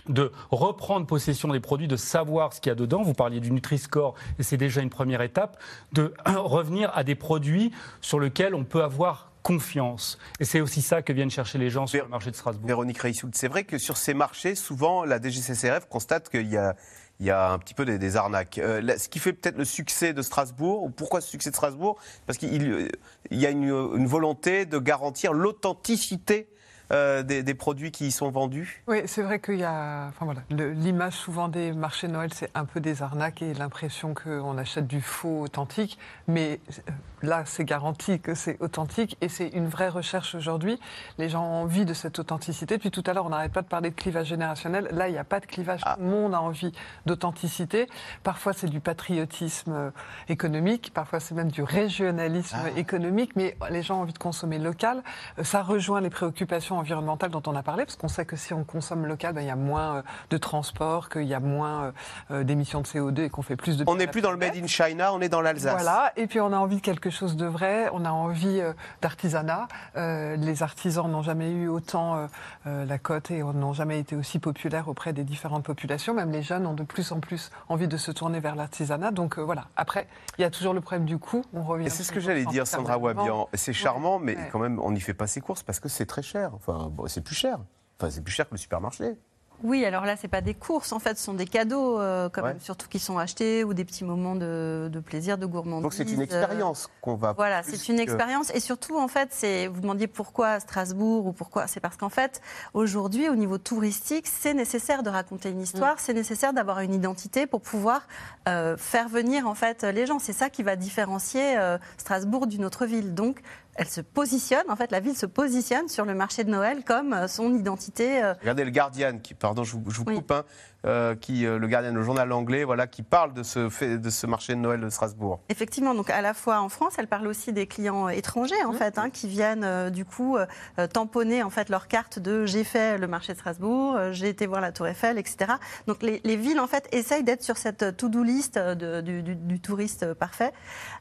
de 0.09 0.33
reprendre 0.51 1.07
possession 1.07 1.49
des 1.49 1.61
produits, 1.61 1.89
de 1.89 1.97
savoir 1.97 2.53
ce 2.53 2.61
qu'il 2.61 2.71
y 2.71 2.73
a 2.73 2.77
dedans. 2.77 3.03
Vous 3.03 3.15
parliez 3.15 3.41
du 3.41 3.51
Nutri-Score, 3.51 4.15
et 4.39 4.43
c'est 4.43 4.57
déjà 4.57 4.81
une 4.81 4.91
première 4.91 5.23
étape, 5.23 5.61
de 5.93 6.15
revenir 6.27 6.91
à 6.95 7.05
des 7.05 7.15
produits 7.15 7.73
sur 8.01 8.21
lesquels 8.21 8.55
on 8.55 8.65
peut 8.65 8.83
avoir 8.83 9.31
confiance. 9.43 10.19
Et 10.39 10.45
c'est 10.45 10.61
aussi 10.61 10.83
ça 10.83 11.03
que 11.03 11.13
viennent 11.13 11.31
chercher 11.31 11.59
les 11.59 11.71
gens 11.71 11.87
sur 11.87 12.05
le 12.05 12.11
marché 12.11 12.31
de 12.31 12.37
Strasbourg. 12.37 12.67
Véronique 12.67 12.99
Reissoud, 12.99 13.35
c'est 13.35 13.49
vrai 13.49 13.65
que 13.65 13.79
sur 13.79 13.97
ces 13.97 14.15
marchés, 14.15 14.55
souvent, 14.55 15.05
la 15.05 15.21
DGCCRF 15.21 15.89
constate 15.89 16.29
qu'il 16.29 16.49
y 16.49 16.57
a, 16.57 16.77
il 17.21 17.27
y 17.27 17.31
a 17.31 17.51
un 17.51 17.59
petit 17.59 17.75
peu 17.75 17.85
des, 17.85 17.99
des 17.99 18.17
arnaques. 18.17 18.59
Euh, 18.59 18.81
là, 18.81 18.99
ce 18.99 19.09
qui 19.09 19.19
fait 19.19 19.33
peut-être 19.33 19.57
le 19.57 19.65
succès 19.65 20.13
de 20.13 20.23
Strasbourg, 20.23 20.83
ou 20.83 20.91
pourquoi 20.91 21.21
ce 21.21 21.31
succès 21.31 21.51
de 21.51 21.55
Strasbourg? 21.55 21.99
Parce 22.27 22.39
qu'il 22.39 22.71
euh, 22.71 22.89
il 23.31 23.41
y 23.41 23.47
a 23.47 23.51
une, 23.51 23.65
une 23.65 24.07
volonté 24.07 24.67
de 24.67 24.79
garantir 24.79 25.33
l'authenticité 25.33 26.49
euh, 26.93 27.23
des, 27.23 27.43
des 27.43 27.55
produits 27.55 27.91
qui 27.91 28.09
y 28.09 28.11
sont 28.11 28.31
vendus 28.31 28.83
Oui, 28.89 29.03
c'est 29.07 29.23
vrai 29.23 29.39
qu'il 29.39 29.59
y 29.59 29.65
a. 29.65 30.09
Enfin 30.09 30.25
voilà, 30.25 30.43
l'image 30.51 31.15
souvent 31.15 31.49
des 31.49 31.73
marchés 31.73 32.09
Noël, 32.09 32.33
c'est 32.35 32.51
un 32.55 32.65
peu 32.65 32.81
des 32.81 33.03
arnaques 33.03 33.43
et 33.43 33.55
l'impression 33.55 34.15
qu'on 34.15 34.59
achète 34.59 34.87
du 34.87 35.01
faux 35.01 35.41
authentique. 35.41 35.99
Mais 36.27 36.61
euh, 36.89 36.93
là, 37.23 37.45
c'est 37.47 37.65
garanti 37.65 38.19
que 38.19 38.35
c'est 38.35 38.61
authentique 38.61 39.17
et 39.21 39.29
c'est 39.29 39.49
une 39.49 39.69
vraie 39.69 39.89
recherche 39.89 40.35
aujourd'hui. 40.35 40.81
Les 41.19 41.29
gens 41.29 41.45
ont 41.45 41.63
envie 41.63 41.85
de 41.85 41.95
cette 41.95 42.19
authenticité. 42.19 42.79
Puis 42.79 42.91
tout 42.91 43.05
à 43.07 43.13
l'heure, 43.13 43.27
on 43.27 43.31
n'arrête 43.31 43.53
pas 43.53 43.63
de 43.63 43.69
parler 43.69 43.91
de 43.91 43.95
clivage 43.95 44.27
générationnel. 44.27 44.89
Là, 44.91 45.09
il 45.09 45.13
n'y 45.13 45.19
a 45.19 45.25
pas 45.25 45.41
de 45.41 45.47
clivage. 45.47 45.83
Tout 45.83 46.01
le 46.01 46.07
monde 46.07 46.35
a 46.35 46.41
envie 46.41 46.73
d'authenticité. 47.07 47.87
Parfois, 48.25 48.53
c'est 48.53 48.69
du 48.69 48.81
patriotisme 48.81 49.73
euh, 49.73 49.91
économique. 50.29 50.93
Parfois, 50.93 51.21
c'est 51.21 51.35
même 51.35 51.51
du 51.51 51.63
régionalisme 51.63 52.59
économique. 52.77 53.37
Mais 53.37 53.57
les 53.71 53.83
gens 53.83 53.99
ont 53.99 54.03
envie 54.03 54.13
de 54.13 54.19
consommer 54.19 54.59
local. 54.59 55.03
Ça 55.43 55.63
rejoint 55.63 56.01
les 56.01 56.11
préoccupations 56.11 56.80
environnementales 56.81 57.31
dont 57.31 57.43
on 57.47 57.55
a 57.55 57.63
parlé, 57.63 57.85
parce 57.85 57.97
qu'on 57.97 58.09
sait 58.09 58.25
que 58.25 58.37
si 58.37 58.53
on 58.53 58.65
consomme 58.65 59.07
local, 59.07 59.35
ben, 59.35 59.43
il 59.43 59.47
y 59.47 59.51
a 59.51 59.57
moins 59.57 59.97
euh, 59.97 60.03
de 60.31 60.37
transport, 60.37 61.09
qu'il 61.09 61.25
y 61.25 61.35
a 61.35 61.41
moins 61.41 61.85
euh, 61.85 61.93
euh, 62.31 62.45
d'émissions 62.45 62.81
de 62.81 62.87
CO2 62.87 63.23
et 63.23 63.31
qu'on 63.31 63.43
fait 63.43 63.57
plus 63.57 63.77
de. 63.77 63.85
On 63.87 63.97
n'est 63.97 64.07
plus 64.07 64.21
dans 64.21 64.31
le 64.31 64.37
Made 64.37 64.57
in 64.57 64.67
China, 64.67 65.13
on 65.13 65.21
est 65.21 65.29
dans 65.29 65.41
l'Alsace. 65.41 65.73
Voilà, 65.73 66.13
et 66.17 66.27
puis 66.27 66.41
on 66.41 66.53
a 66.53 66.57
envie 66.57 66.77
de 66.77 66.81
quelque 66.81 67.11
chose 67.11 67.37
de 67.37 67.47
vrai, 67.47 67.89
on 67.93 68.05
a 68.05 68.11
envie 68.11 68.61
d'artisanat. 69.03 69.69
Les 69.97 70.63
artisans 70.63 71.11
n'ont 71.11 71.23
jamais 71.23 71.51
eu 71.51 71.69
autant 71.69 72.29
la 72.65 72.99
cote 72.99 73.31
et 73.31 73.43
n'ont 73.43 73.73
jamais 73.73 73.99
été 73.99 74.17
aussi 74.17 74.39
populaires 74.39 74.89
auprès 74.89 75.13
des 75.13 75.25
différentes 75.25 75.65
populations. 75.65 76.15
Même 76.15 76.31
les 76.31 76.43
jeunes 76.43 76.67
ont 76.67 76.75
de 76.75 76.83
plus 76.83 77.13
en 77.13 77.21
plus 77.21 77.51
envie 77.69 77.89
de 77.89 77.97
se 77.97 78.11
tourner 78.11 78.41
vers 78.41 78.57
l'artisanat. 78.57 79.11
Donc 79.11 79.39
voilà, 79.39 79.67
après, 79.77 80.07
il 80.39 80.43
y 80.43 80.45
a 80.45 80.51
toujours 80.51 80.75
le 80.75 80.81
problème 80.81 81.07
du 81.07 81.19
coût. 81.19 81.43
On 81.53 81.63
revient. 81.63 81.91
C'est 81.91 82.03
ce 82.03 82.13
que 82.13 82.21
j'allais 82.21 82.45
dire, 82.47 82.67
Sandra. 82.67 82.99
Wabian. 82.99 83.49
C'est 83.55 83.73
charmant, 83.73 84.19
mais 84.19 84.37
ouais. 84.37 84.49
quand 84.53 84.59
même, 84.59 84.81
on 84.81 84.93
n'y 84.93 85.01
fait 85.01 85.15
pas 85.15 85.27
ses 85.27 85.41
courses 85.41 85.63
parce 85.63 85.81
que 85.81 85.89
c'est 85.89 86.07
très 86.07 86.23
cher. 86.23 86.53
Enfin, 86.55 86.70
bon, 86.91 87.07
c'est 87.07 87.21
plus 87.23 87.35
cher. 87.35 87.59
Enfin, 87.99 88.11
c'est 88.11 88.23
plus 88.23 88.33
cher 88.33 88.47
que 88.49 88.55
le 88.55 88.59
supermarché. 88.59 89.17
Oui, 89.63 89.85
alors 89.85 90.07
là, 90.07 90.17
c'est 90.17 90.27
pas 90.27 90.41
des 90.41 90.55
courses, 90.55 90.91
en 90.91 90.99
fait, 91.01 91.19
ce 91.19 91.25
sont 91.25 91.35
des 91.35 91.45
cadeaux, 91.45 92.01
euh, 92.01 92.31
quand 92.31 92.41
Ouais. 92.41 92.55
même, 92.55 92.61
surtout 92.61 92.89
qui 92.89 92.99
sont 92.99 93.19
achetés 93.19 93.63
ou 93.63 93.75
des 93.75 93.85
petits 93.85 94.05
moments 94.05 94.35
de, 94.35 94.89
de 94.91 95.01
plaisir, 95.01 95.37
de 95.37 95.45
gourmandise. 95.45 95.83
Donc 95.83 95.93
c'est 95.93 96.11
une 96.11 96.21
euh, 96.21 96.25
expérience 96.25 96.89
qu'on 97.03 97.15
va. 97.15 97.35
Voilà, 97.35 97.63
c'est 97.63 97.89
une 97.91 97.97
que- 97.99 98.01
expérience. 98.01 98.51
Et 98.55 98.61
surtout, 98.61 98.99
en 98.99 99.07
fait, 99.07 99.29
c'est, 99.33 99.67
vous 99.67 99.83
demandiez 99.83 100.07
pourquoi 100.07 100.61
Strasbourg 100.61 101.27
ou 101.27 101.33
pourquoi. 101.33 101.67
C'est 101.67 101.81
parce 101.81 101.99
qu'en 101.99 102.09
fait, 102.09 102.41
aujourd'hui, 102.73 103.29
au 103.29 103.35
niveau 103.35 103.59
touristique, 103.59 104.27
c'est 104.29 104.55
nécessaire 104.55 105.03
de 105.03 105.11
raconter 105.11 105.51
une 105.51 105.61
histoire, 105.61 106.01
c'est 106.01 106.15
nécessaire 106.15 106.55
d'avoir 106.55 106.81
une 106.81 106.95
identité 106.95 107.47
pour 107.47 107.61
pouvoir 107.61 108.09
euh, 108.49 108.79
faire 108.79 109.11
venir, 109.11 109.47
en 109.47 109.55
fait, 109.55 109.83
les 109.85 110.07
gens. 110.07 110.19
C'est 110.19 110.33
ça 110.33 110.49
qui 110.49 110.63
va 110.63 110.75
différencier 110.75 111.59
euh, 111.59 111.77
Strasbourg 111.99 112.47
d'une 112.47 112.65
autre 112.65 112.87
ville. 112.87 113.13
Donc, 113.15 113.43
elle 113.77 113.89
se 113.89 114.01
positionne, 114.01 114.65
en 114.69 114.77
fait, 114.77 114.91
la 114.91 115.01
ville 115.01 115.17
se 115.17 115.27
positionne 115.27 115.89
sur 115.89 116.05
le 116.05 116.15
marché 116.15 116.45
de 116.45 116.51
Noël 116.51 116.85
comme 116.85 117.13
euh, 117.13 117.29
son 117.29 117.55
identité. 117.55 118.23
euh, 118.23 118.35
Regardez 118.41 118.65
le 118.65 118.71
Guardian, 118.71 119.19
qui, 119.19 119.35
pardon, 119.35 119.65
je 119.65 119.73
vous, 119.77 119.85
je 119.91 119.99
vous 119.99 120.05
coupe, 120.05 120.31
hein, 120.33 120.45
euh, 120.87 121.15
qui, 121.15 121.47
euh, 121.47 121.59
le 121.59 121.69
Guardian, 121.69 121.93
le 121.93 122.03
journal 122.03 122.31
anglais, 122.33 122.65
voilà, 122.65 122.87
qui 122.87 123.03
parle 123.03 123.33
de 123.35 123.43
ce, 123.43 123.69
fait, 123.69 123.99
de 123.99 124.11
ce 124.11 124.27
marché 124.27 124.55
de 124.55 124.59
Noël 124.61 124.81
de 124.81 124.89
Strasbourg. 124.89 125.41
Effectivement, 125.49 125.95
donc 125.95 126.11
à 126.11 126.23
la 126.23 126.35
fois 126.35 126.61
en 126.61 126.69
France, 126.69 126.95
elle 126.99 127.07
parle 127.07 127.27
aussi 127.27 127.53
des 127.53 127.67
clients 127.67 128.09
étrangers 128.09 128.63
en 128.65 128.73
fait, 128.73 128.99
hein, 128.99 129.11
qui 129.11 129.29
viennent 129.29 129.65
euh, 129.65 129.91
du 129.91 130.05
coup 130.05 130.37
euh, 130.37 130.47
tamponner 130.87 131.43
en 131.43 131.51
fait 131.51 131.69
leur 131.69 131.89
carte 131.89 132.19
de 132.19 132.47
j'ai 132.47 132.65
fait 132.65 132.99
le 132.99 133.07
marché 133.07 133.33
de 133.35 133.39
Strasbourg, 133.39 133.97
euh, 133.97 134.13
j'ai 134.13 134.29
été 134.29 134.47
voir 134.47 134.61
la 134.61 134.73
Tour 134.73 134.87
Eiffel, 134.87 135.19
etc. 135.19 135.53
Donc 135.87 136.03
les, 136.03 136.21
les 136.25 136.37
villes 136.37 136.61
en 136.61 136.67
fait 136.67 136.89
essayent 136.93 137.25
d'être 137.25 137.43
sur 137.43 137.57
cette 137.57 137.97
to-do 137.97 138.23
list 138.23 138.59
de- 138.59 139.01
du, 139.01 139.23
du- 139.23 139.37
du 139.37 139.61
touriste 139.61 140.15
parfait. 140.15 140.53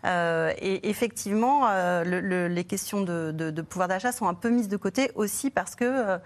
Euh, 0.05 0.51
et 0.59 0.89
effectivement, 0.89 1.67
euh, 1.69 2.03
le- 2.03 2.19
le- 2.21 2.47
les 2.47 2.63
questions 2.63 3.01
de, 3.01 3.31
de- 3.31 3.49
de 3.51 3.61
pouvoir 3.61 3.87
d'achat 3.87 4.11
sont 4.11 4.27
un 4.27 4.33
peu 4.33 4.49
mises 4.49 4.67
de 4.67 4.77
côté 4.77 5.11
aussi 5.15 5.49
parce 5.49 5.75
que 5.75 5.85
euh, 5.85 6.17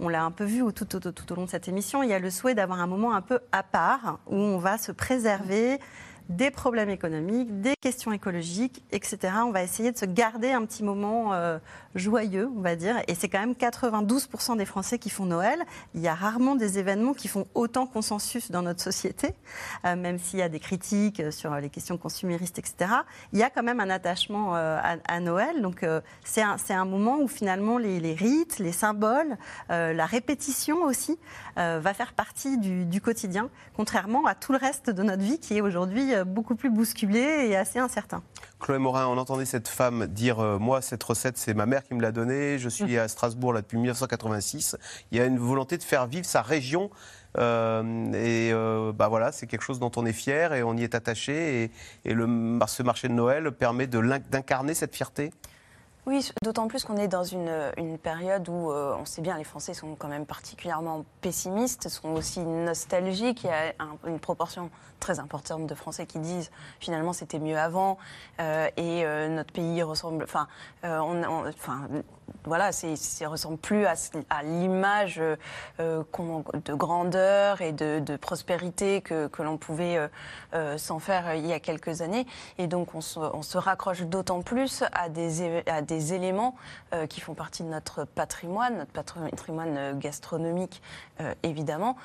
on 0.00 0.08
l'a 0.08 0.24
un 0.24 0.30
peu 0.30 0.44
vu 0.44 0.62
tout 0.72 0.96
au 0.96 1.34
long 1.34 1.44
de 1.44 1.50
cette 1.50 1.68
émission, 1.68 2.02
il 2.02 2.10
y 2.10 2.12
a 2.12 2.18
le 2.18 2.30
souhait 2.30 2.54
d'avoir 2.54 2.80
un 2.80 2.86
moment 2.86 3.14
un 3.14 3.22
peu 3.22 3.40
à 3.52 3.62
part 3.62 4.18
où 4.26 4.36
on 4.36 4.58
va 4.58 4.78
se 4.78 4.92
préserver 4.92 5.78
des 6.28 6.50
problèmes 6.50 6.90
économiques, 6.90 7.60
des 7.60 7.74
questions 7.80 8.12
écologiques, 8.12 8.82
etc. 8.90 9.32
On 9.44 9.52
va 9.52 9.62
essayer 9.62 9.92
de 9.92 9.96
se 9.96 10.04
garder 10.04 10.50
un 10.50 10.64
petit 10.64 10.82
moment 10.82 11.32
euh, 11.34 11.58
joyeux, 11.94 12.50
on 12.56 12.60
va 12.60 12.74
dire. 12.74 12.96
Et 13.06 13.14
c'est 13.14 13.28
quand 13.28 13.38
même 13.38 13.52
92% 13.52 14.56
des 14.56 14.64
Français 14.64 14.98
qui 14.98 15.08
font 15.08 15.24
Noël. 15.24 15.62
Il 15.94 16.00
y 16.00 16.08
a 16.08 16.14
rarement 16.14 16.56
des 16.56 16.78
événements 16.78 17.14
qui 17.14 17.28
font 17.28 17.46
autant 17.54 17.86
consensus 17.86 18.50
dans 18.50 18.62
notre 18.62 18.82
société, 18.82 19.34
euh, 19.84 19.94
même 19.94 20.18
s'il 20.18 20.40
y 20.40 20.42
a 20.42 20.48
des 20.48 20.58
critiques 20.58 21.20
euh, 21.20 21.30
sur 21.30 21.54
les 21.54 21.70
questions 21.70 21.96
consuméristes, 21.96 22.58
etc. 22.58 22.90
Il 23.32 23.38
y 23.38 23.44
a 23.44 23.50
quand 23.50 23.62
même 23.62 23.80
un 23.80 23.90
attachement 23.90 24.54
à, 24.54 25.20
Noël. 25.20 25.62
Donc 25.62 25.84
c'est 26.24 26.42
un, 26.42 26.84
moment 26.84 27.18
où 27.18 27.28
finalement 27.28 27.78
les, 27.78 28.14
rites, 28.14 28.58
les 28.58 28.72
symboles, 28.72 29.36
la 29.68 30.06
répétition 30.06 30.82
aussi 30.82 31.18
va 31.56 31.94
faire 31.94 32.12
partie 32.12 32.58
du 32.58 33.00
quotidien, 33.00 33.48
contrairement 33.76 34.26
à 34.26 34.34
tout 34.34 34.52
le 34.52 34.58
reste 34.58 34.90
de 34.90 35.02
notre 35.02 35.22
vie 35.22 35.38
qui 35.38 35.56
est 35.56 35.60
aujourd'hui 35.60 36.15
beaucoup 36.24 36.54
plus 36.54 36.70
bousculé 36.70 37.20
et 37.48 37.56
assez 37.56 37.78
incertain. 37.78 38.22
Chloé 38.58 38.78
Morin, 38.78 39.06
on 39.06 39.18
entendait 39.18 39.44
cette 39.44 39.68
femme 39.68 40.06
dire 40.06 40.40
euh, 40.40 40.58
Moi, 40.58 40.80
cette 40.80 41.02
recette, 41.02 41.36
c'est 41.36 41.52
ma 41.54 41.66
mère 41.66 41.82
qui 41.82 41.94
me 41.94 42.00
l'a 42.00 42.12
donnée. 42.12 42.58
Je 42.58 42.68
suis 42.68 42.96
à 42.98 43.06
Strasbourg 43.08 43.52
là, 43.52 43.60
depuis 43.60 43.76
1986. 43.76 44.76
Il 45.10 45.18
y 45.18 45.20
a 45.20 45.26
une 45.26 45.38
volonté 45.38 45.76
de 45.78 45.82
faire 45.82 46.06
vivre 46.06 46.26
sa 46.26 46.42
région. 46.42 46.90
euh, 47.38 47.82
et 48.14 48.50
euh, 48.52 48.92
bah 48.92 49.08
voilà, 49.08 49.30
c'est 49.32 49.46
quelque 49.46 49.62
chose 49.62 49.78
dont 49.78 49.90
on 49.96 50.06
est 50.06 50.12
fier 50.14 50.54
et 50.54 50.62
on 50.62 50.74
y 50.76 50.82
est 50.84 50.94
attaché. 50.94 51.64
Et, 51.64 51.70
et 52.06 52.14
le, 52.14 52.26
ce 52.66 52.82
marché 52.82 53.08
de 53.08 53.12
Noël 53.12 53.52
permet 53.52 53.86
d'incarner 53.86 54.74
cette 54.74 54.94
fierté. 54.94 55.32
Oui, 56.06 56.30
d'autant 56.40 56.68
plus 56.68 56.84
qu'on 56.84 56.96
est 56.98 57.08
dans 57.08 57.24
une, 57.24 57.50
une 57.76 57.98
période 57.98 58.48
où 58.48 58.70
euh, 58.70 58.94
on 58.96 59.04
sait 59.04 59.22
bien 59.22 59.36
les 59.36 59.42
Français 59.42 59.74
sont 59.74 59.96
quand 59.96 60.06
même 60.06 60.24
particulièrement 60.24 61.04
pessimistes, 61.20 61.88
sont 61.88 62.10
aussi 62.10 62.38
nostalgiques. 62.40 63.42
Il 63.42 63.48
y 63.48 63.50
a 63.50 63.72
un- 63.80 64.08
une 64.08 64.20
proportion 64.20 64.70
très 65.00 65.20
importante 65.20 65.66
de 65.66 65.74
Français 65.74 66.06
qui 66.06 66.18
disent 66.18 66.50
finalement 66.80 67.12
c'était 67.12 67.38
mieux 67.38 67.58
avant 67.58 67.98
euh, 68.40 68.68
et 68.76 69.04
euh, 69.04 69.28
notre 69.28 69.52
pays 69.52 69.82
ressemble. 69.82 70.24
Enfin, 70.24 70.48
euh, 70.84 70.98
enfin 71.48 71.88
voilà, 72.44 72.72
c'est 72.72 73.26
ressemble 73.26 73.56
plus 73.56 73.86
à, 73.86 73.94
l'image 74.42 75.20
de 75.78 76.74
grandeur 76.74 77.60
et 77.60 77.72
de, 77.72 78.16
prospérité 78.16 79.00
que, 79.00 79.28
que 79.28 79.42
l'on 79.42 79.56
pouvait 79.56 79.98
s'en 80.76 80.98
faire 80.98 81.34
il 81.34 81.46
y 81.46 81.52
a 81.52 81.60
quelques 81.60 82.02
années. 82.02 82.26
Et 82.58 82.66
donc 82.66 82.94
on 82.94 83.00
se, 83.00 83.18
on 83.18 83.42
se 83.42 83.58
raccroche 83.58 84.02
d'autant 84.02 84.42
plus 84.42 84.82
à 84.92 85.08
des, 85.08 85.62
à 85.68 85.82
des 85.82 86.14
éléments 86.14 86.56
qui 87.08 87.20
font 87.20 87.34
partie 87.34 87.62
de 87.62 87.68
notre 87.68 88.04
patrimoine, 88.04 88.78
notre 88.78 88.92
patrimoine 88.92 89.98
gastronomique 89.98 90.82
évidemment, 91.44 91.96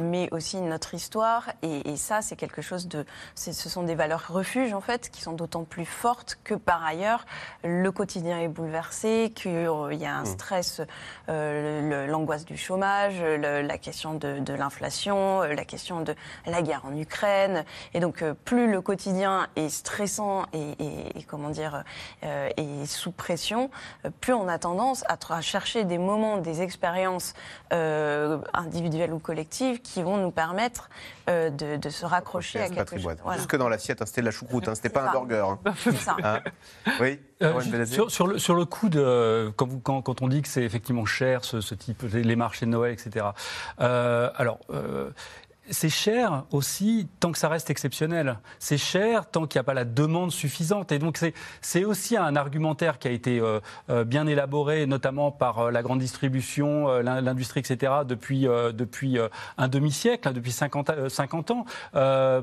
mais 0.00 0.28
aussi 0.30 0.60
notre 0.60 0.94
histoire. 0.94 1.50
Et 1.62 1.96
ça, 1.96 2.22
c'est 2.26 2.36
quelque 2.36 2.60
chose 2.62 2.88
de, 2.88 3.04
ce 3.34 3.52
sont 3.68 3.82
des 3.84 3.94
valeurs 3.94 4.26
refuges 4.28 4.72
en 4.72 4.80
fait 4.80 5.10
qui 5.10 5.22
sont 5.22 5.32
d'autant 5.32 5.64
plus 5.64 5.84
fortes 5.86 6.38
que 6.44 6.54
par 6.54 6.84
ailleurs 6.84 7.24
le 7.64 7.90
quotidien 7.90 8.40
est 8.40 8.48
bouleversé, 8.48 9.32
qu'il 9.34 9.52
y 9.92 10.06
a 10.06 10.14
un 10.16 10.22
Mmh. 10.22 10.26
stress, 10.26 10.80
euh, 11.28 12.06
l'angoisse 12.06 12.44
du 12.44 12.56
chômage, 12.56 13.20
le- 13.20 13.62
la 13.62 13.78
question 13.78 14.14
de, 14.14 14.38
de 14.40 14.54
l'inflation, 14.54 15.42
euh, 15.42 15.54
la 15.54 15.64
question 15.64 16.00
de 16.00 16.14
la 16.46 16.62
guerre 16.62 16.82
en 16.84 16.96
Ukraine. 16.96 17.64
Et 17.94 18.00
donc, 18.00 18.22
euh, 18.22 18.34
plus 18.44 18.70
le 18.70 18.80
quotidien 18.80 19.46
est 19.56 19.68
stressant 19.68 20.46
et, 20.52 20.72
et- 20.78 21.18
et 21.18 21.22
comment 21.22 21.50
dire, 21.50 21.84
euh, 22.24 22.48
est 22.56 22.86
sous 22.86 23.12
pression, 23.12 23.70
euh, 24.04 24.10
plus 24.20 24.32
on 24.32 24.48
a 24.48 24.58
tendance 24.58 25.04
à, 25.08 25.16
chercher 25.40 25.84
des 25.84 25.98
moments, 25.98 26.38
des 26.38 26.62
expériences 26.62 27.34
euh, 27.72 28.38
individuelles 28.54 29.12
ou 29.12 29.18
collectives 29.18 29.80
qui 29.80 30.02
vont 30.02 30.16
nous 30.16 30.30
permettre 30.30 30.88
euh, 31.28 31.50
de, 31.50 31.76
de 31.76 31.90
se 31.90 32.06
raccrocher 32.16 32.60
à 32.60 32.68
quelque 32.68 32.98
chose. 32.98 33.16
Voilà. 33.22 33.38
Jusque 33.38 33.56
dans 33.56 33.68
l'assiette, 33.68 34.02
hein, 34.02 34.06
c'était 34.06 34.20
de 34.20 34.26
la 34.26 34.32
choucroute, 34.32 34.68
hein, 34.68 34.74
c'était 34.74 34.88
pas 34.88 35.02
un 35.02 35.06
ça. 35.06 35.12
burger. 35.12 35.46
hein. 35.64 35.72
C'est 35.78 35.96
ça. 35.96 36.16
Hein 36.22 36.40
oui, 37.00 37.20
Euh, 37.42 37.84
sur, 37.86 38.10
sur 38.10 38.26
le, 38.26 38.38
sur 38.38 38.54
le 38.54 38.64
coup 38.64 38.88
de 38.88 39.52
quand, 39.56 39.66
vous- 39.68 39.78
quand, 39.80 40.00
quand 40.02 40.22
on 40.22 40.28
dit 40.28 40.40
que 40.42 40.48
c'est 40.48 40.62
effectivement 40.62 41.04
cher 41.04 41.44
ce, 41.44 41.60
ce 41.60 41.74
type 41.74 42.02
les, 42.12 42.22
les 42.22 42.36
marchés 42.36 42.64
de 42.66 42.70
Noël 42.70 42.92
etc. 42.94 43.26
Euh, 43.80 44.30
alors 44.36 44.58
euh, 44.70 45.10
c'est 45.70 45.88
cher 45.88 46.44
aussi 46.52 47.08
tant 47.20 47.32
que 47.32 47.38
ça 47.38 47.48
reste 47.48 47.70
exceptionnel. 47.70 48.38
C'est 48.58 48.78
cher 48.78 49.28
tant 49.30 49.46
qu'il 49.46 49.58
n'y 49.58 49.60
a 49.60 49.64
pas 49.64 49.74
la 49.74 49.84
demande 49.84 50.30
suffisante. 50.30 50.92
Et 50.92 50.98
donc 50.98 51.18
c'est 51.60 51.84
aussi 51.84 52.16
un 52.16 52.36
argumentaire 52.36 52.98
qui 52.98 53.08
a 53.08 53.10
été 53.10 53.40
euh, 53.40 53.60
euh, 53.90 54.04
bien 54.04 54.26
élaboré, 54.26 54.86
notamment 54.86 55.30
par 55.30 55.58
euh, 55.58 55.70
la 55.70 55.82
grande 55.82 55.98
distribution, 55.98 56.88
l'in- 57.00 57.20
l'industrie, 57.20 57.60
etc. 57.60 57.92
depuis 58.06 58.42
depuis 58.74 59.18
un 59.58 59.68
demi-siècle, 59.68 60.28
hein, 60.28 60.32
depuis 60.32 60.52
50, 60.52 60.90
euh, 60.90 61.08
50 61.08 61.50
ans, 61.50 61.64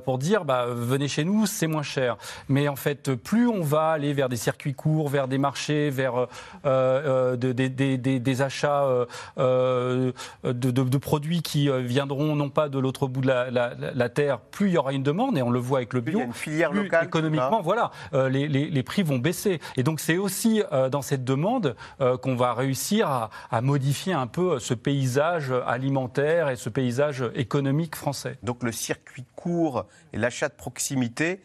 pour 0.06 0.18
dire 0.18 0.46
bah, 0.46 0.66
venez 0.68 1.08
chez 1.08 1.24
nous, 1.24 1.46
c'est 1.46 1.68
moins 1.68 1.84
cher. 1.84 2.18
Mais 2.50 2.68
en 2.68 2.76
fait, 2.76 3.14
plus 3.16 3.48
on 3.48 3.62
va 3.62 3.90
aller 3.92 4.14
vers 4.14 4.30
des 4.30 4.36
circuits 4.38 4.74
courts, 4.74 5.10
vers 5.10 5.28
des 5.28 5.38
marchés, 5.38 5.90
vers 5.90 6.28
de- 6.66 7.52
des- 7.52 8.42
achats 8.42 8.86
de, 9.38 10.14
de- 10.52 10.98
produits 10.98 11.42
qui 11.42 11.70
viendront 11.84 12.36
non 12.36 12.50
pas 12.50 12.70
de 12.70 12.80
l'autre 12.80 13.08
bout 13.14 13.22
de 13.22 13.28
la, 13.28 13.50
la- 13.50 13.74
la 13.76 14.10
terre, 14.10 14.40
plus 14.40 14.68
il 14.68 14.74
y 14.74 14.78
aura 14.78 14.92
une 14.92 15.04
demande, 15.04 15.38
et 15.38 15.42
on 15.42 15.50
le 15.52 15.60
voit 15.60 15.78
avec 15.80 15.94
le 15.94 16.02
bio. 16.02 16.18
il 16.18 16.20
y 16.20 16.24
a 16.24 16.26
une 16.26 16.34
filière 16.34 16.70
plus 16.72 16.84
locale 16.84 17.06
Économiquement, 17.06 17.58
va. 17.58 17.62
voilà, 17.62 17.92
euh, 18.14 18.28
les, 18.28 18.48
les- 18.50 18.70
les 18.70 18.84
prix 18.84 19.04
vont 19.04 19.18
baisser. 19.20 19.60
Et 19.78 19.84
donc 19.84 20.00
c'est 20.02 20.18
aussi 20.18 20.62
euh, 20.74 20.90
dans 20.90 21.02
cette 21.02 21.24
demande 21.24 21.76
euh, 22.02 22.18
qu'on 22.18 22.36
va 22.36 22.54
réussir 22.54 23.08
à, 23.08 23.30
à 23.52 23.62
modifier 23.62 24.14
un 24.14 24.28
peu 24.28 24.60
ce 24.60 24.74
paysage 24.74 25.54
alimentaire 25.66 26.50
et 26.50 26.56
ce 26.58 26.70
paysage 26.70 27.24
économique 27.36 27.96
français. 27.96 28.38
Donc 28.44 28.64
le 28.64 28.72
circuit 28.72 29.26
court 29.36 29.86
et 30.12 30.18
l'achat 30.18 30.50
de 30.50 30.54
proximité 30.56 31.42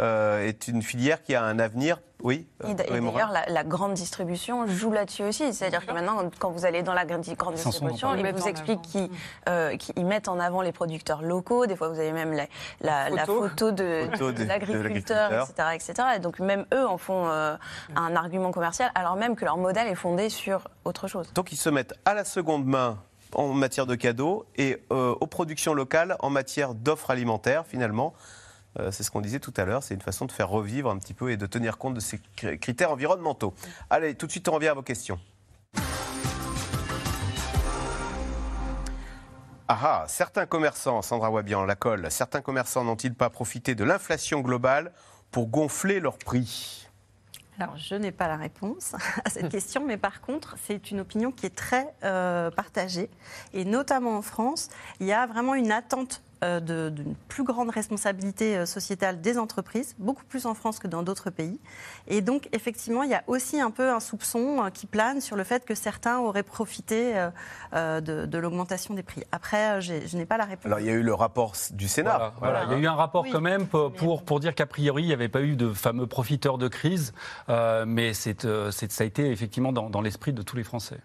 est 0.00 0.68
une 0.68 0.80
filière 0.82 1.22
qui 1.24 1.34
a 1.34 1.42
un 1.44 1.58
avenir. 1.58 1.98
Oui. 2.22 2.48
Et 2.64 2.74
Morin 3.00 3.12
d'ailleurs, 3.12 3.30
la, 3.32 3.46
la 3.46 3.62
grande 3.64 3.94
distribution 3.94 4.66
joue 4.66 4.90
là-dessus 4.90 5.22
aussi. 5.22 5.52
C'est-à-dire 5.54 5.86
que 5.86 5.92
maintenant, 5.92 6.28
quand 6.40 6.50
vous 6.50 6.66
allez 6.66 6.82
dans 6.82 6.92
la 6.94 7.04
grande 7.04 7.20
distribution, 7.20 8.12
ils 8.14 8.26
Ils 8.26 8.32
vous 8.34 8.48
expliquent 8.48 8.82
qu'ils 8.82 9.08
euh, 9.48 9.76
mettent 10.02 10.26
en 10.26 10.40
avant 10.40 10.60
les 10.60 10.72
producteurs 10.72 11.22
locaux. 11.22 11.66
Des 11.66 11.76
fois, 11.76 11.88
vous 11.88 11.98
avez 12.00 12.10
même 12.12 12.32
la, 12.32 12.46
la- 12.80 13.08
la 13.10 13.24
Photo. 13.24 13.70
de, 13.70 14.08
Photo 14.10 14.32
de- 14.32 14.38
de 14.38 14.42
de 14.42 14.48
l'agriculteur, 14.48 15.30
l'agriculteur. 15.30 15.48
etc., 15.48 15.68
etc. 15.92 16.08
Et 16.16 16.18
donc, 16.18 16.40
même 16.40 16.66
eux 16.74 16.86
en 16.86 16.98
font 16.98 17.28
euh, 17.28 17.56
un 17.94 18.16
argument 18.16 18.50
commercial, 18.50 18.90
alors 18.96 19.14
même 19.14 19.36
que 19.36 19.44
leur 19.44 19.56
modèle 19.56 19.86
est 19.86 19.94
fondé 19.94 20.28
sur 20.28 20.66
autre 20.84 21.06
chose. 21.06 21.32
Donc 21.34 21.52
ils 21.52 21.56
se 21.56 21.68
mettent 21.70 21.94
à 22.04 22.14
la 22.14 22.24
seconde 22.24 22.66
main 22.66 22.98
en 23.34 23.48
matière 23.52 23.86
de 23.86 23.94
cadeaux 23.94 24.44
et 24.56 24.82
euh, 24.90 25.14
aux 25.20 25.26
productions 25.26 25.74
locales 25.74 26.16
en 26.20 26.30
matière 26.30 26.74
d'offres 26.74 27.10
alimentaires 27.10 27.64
finalement. 27.66 28.12
Euh, 28.78 28.90
c'est 28.90 29.02
ce 29.02 29.10
qu'on 29.10 29.20
disait 29.20 29.40
tout 29.40 29.54
à 29.56 29.64
l'heure, 29.64 29.82
c'est 29.82 29.94
une 29.94 30.00
façon 30.00 30.26
de 30.26 30.32
faire 30.32 30.48
revivre 30.48 30.90
un 30.90 30.98
petit 30.98 31.14
peu 31.14 31.30
et 31.30 31.36
de 31.36 31.46
tenir 31.46 31.78
compte 31.78 31.94
de 31.94 32.00
ces 32.00 32.20
cr- 32.36 32.58
critères 32.58 32.92
environnementaux. 32.92 33.54
Allez, 33.90 34.14
tout 34.14 34.26
de 34.26 34.30
suite 34.30 34.48
on 34.48 34.52
revient 34.52 34.68
à 34.68 34.74
vos 34.74 34.82
questions. 34.82 35.18
Ah 39.70 39.78
ah, 39.82 40.04
certains 40.08 40.46
commerçants, 40.46 41.02
Sandra 41.02 41.30
Wabian, 41.30 41.64
la 41.64 41.76
colle, 41.76 42.10
certains 42.10 42.40
commerçants 42.40 42.84
n'ont-ils 42.84 43.14
pas 43.14 43.28
profité 43.28 43.74
de 43.74 43.84
l'inflation 43.84 44.40
globale 44.40 44.92
pour 45.30 45.48
gonfler 45.48 46.00
leurs 46.00 46.16
prix? 46.16 46.88
Alors, 47.60 47.76
je 47.76 47.96
n'ai 47.96 48.12
pas 48.12 48.28
la 48.28 48.36
réponse 48.36 48.94
à 49.24 49.30
cette 49.30 49.50
question, 49.50 49.84
mais 49.84 49.96
par 49.96 50.20
contre, 50.20 50.56
c'est 50.64 50.90
une 50.90 51.00
opinion 51.00 51.32
qui 51.32 51.44
est 51.44 51.54
très 51.54 51.92
euh, 52.04 52.50
partagée. 52.50 53.10
Et 53.52 53.64
notamment 53.64 54.16
en 54.16 54.22
France, 54.22 54.68
il 55.00 55.06
y 55.06 55.12
a 55.12 55.26
vraiment 55.26 55.54
une 55.54 55.72
attente 55.72 56.22
d'une 56.42 57.14
plus 57.28 57.42
grande 57.44 57.70
responsabilité 57.70 58.56
euh, 58.56 58.66
sociétale 58.66 59.20
des 59.20 59.38
entreprises, 59.38 59.94
beaucoup 59.98 60.24
plus 60.24 60.46
en 60.46 60.54
France 60.54 60.78
que 60.78 60.86
dans 60.86 61.02
d'autres 61.02 61.30
pays. 61.30 61.58
Et 62.06 62.20
donc, 62.20 62.48
effectivement, 62.52 63.02
il 63.02 63.10
y 63.10 63.14
a 63.14 63.24
aussi 63.26 63.60
un 63.60 63.70
peu 63.70 63.90
un 63.90 64.00
soupçon 64.00 64.62
euh, 64.64 64.70
qui 64.70 64.86
plane 64.86 65.20
sur 65.20 65.34
le 65.36 65.44
fait 65.44 65.64
que 65.64 65.74
certains 65.74 66.18
auraient 66.18 66.42
profité 66.42 67.16
euh, 67.18 67.30
euh, 67.74 68.00
de, 68.00 68.26
de 68.26 68.38
l'augmentation 68.38 68.94
des 68.94 69.02
prix. 69.02 69.22
Après, 69.32 69.78
euh, 69.78 69.80
je 69.80 70.16
n'ai 70.16 70.26
pas 70.26 70.36
la 70.36 70.44
réponse. 70.44 70.66
Alors 70.66 70.80
il 70.80 70.86
y 70.86 70.90
a 70.90 70.92
eu 70.92 71.02
le 71.02 71.14
rapport 71.14 71.54
du 71.72 71.88
Sénat. 71.88 72.32
Voilà, 72.38 72.60
voilà. 72.60 72.64
Il 72.66 72.70
y 72.72 72.74
a 72.74 72.78
eu 72.78 72.86
un 72.86 72.94
rapport 72.94 73.26
quand 73.30 73.40
même 73.40 73.66
pour, 73.66 73.92
pour, 73.92 74.22
pour 74.22 74.40
dire 74.40 74.54
qu'a 74.54 74.66
priori, 74.66 75.02
il 75.02 75.06
n'y 75.06 75.12
avait 75.12 75.28
pas 75.28 75.42
eu 75.42 75.56
de 75.56 75.72
fameux 75.72 76.06
profiteurs 76.06 76.58
de 76.58 76.68
crise, 76.68 77.12
euh, 77.48 77.84
mais 77.86 78.14
c'est, 78.14 78.44
euh, 78.44 78.70
c'est- 78.70 78.92
ça 78.92 79.04
a 79.04 79.06
été 79.06 79.30
effectivement 79.30 79.72
dans, 79.72 79.90
dans 79.90 80.00
l'esprit 80.00 80.32
de 80.32 80.42
tous 80.42 80.56
les 80.56 80.64
Français. 80.64 80.98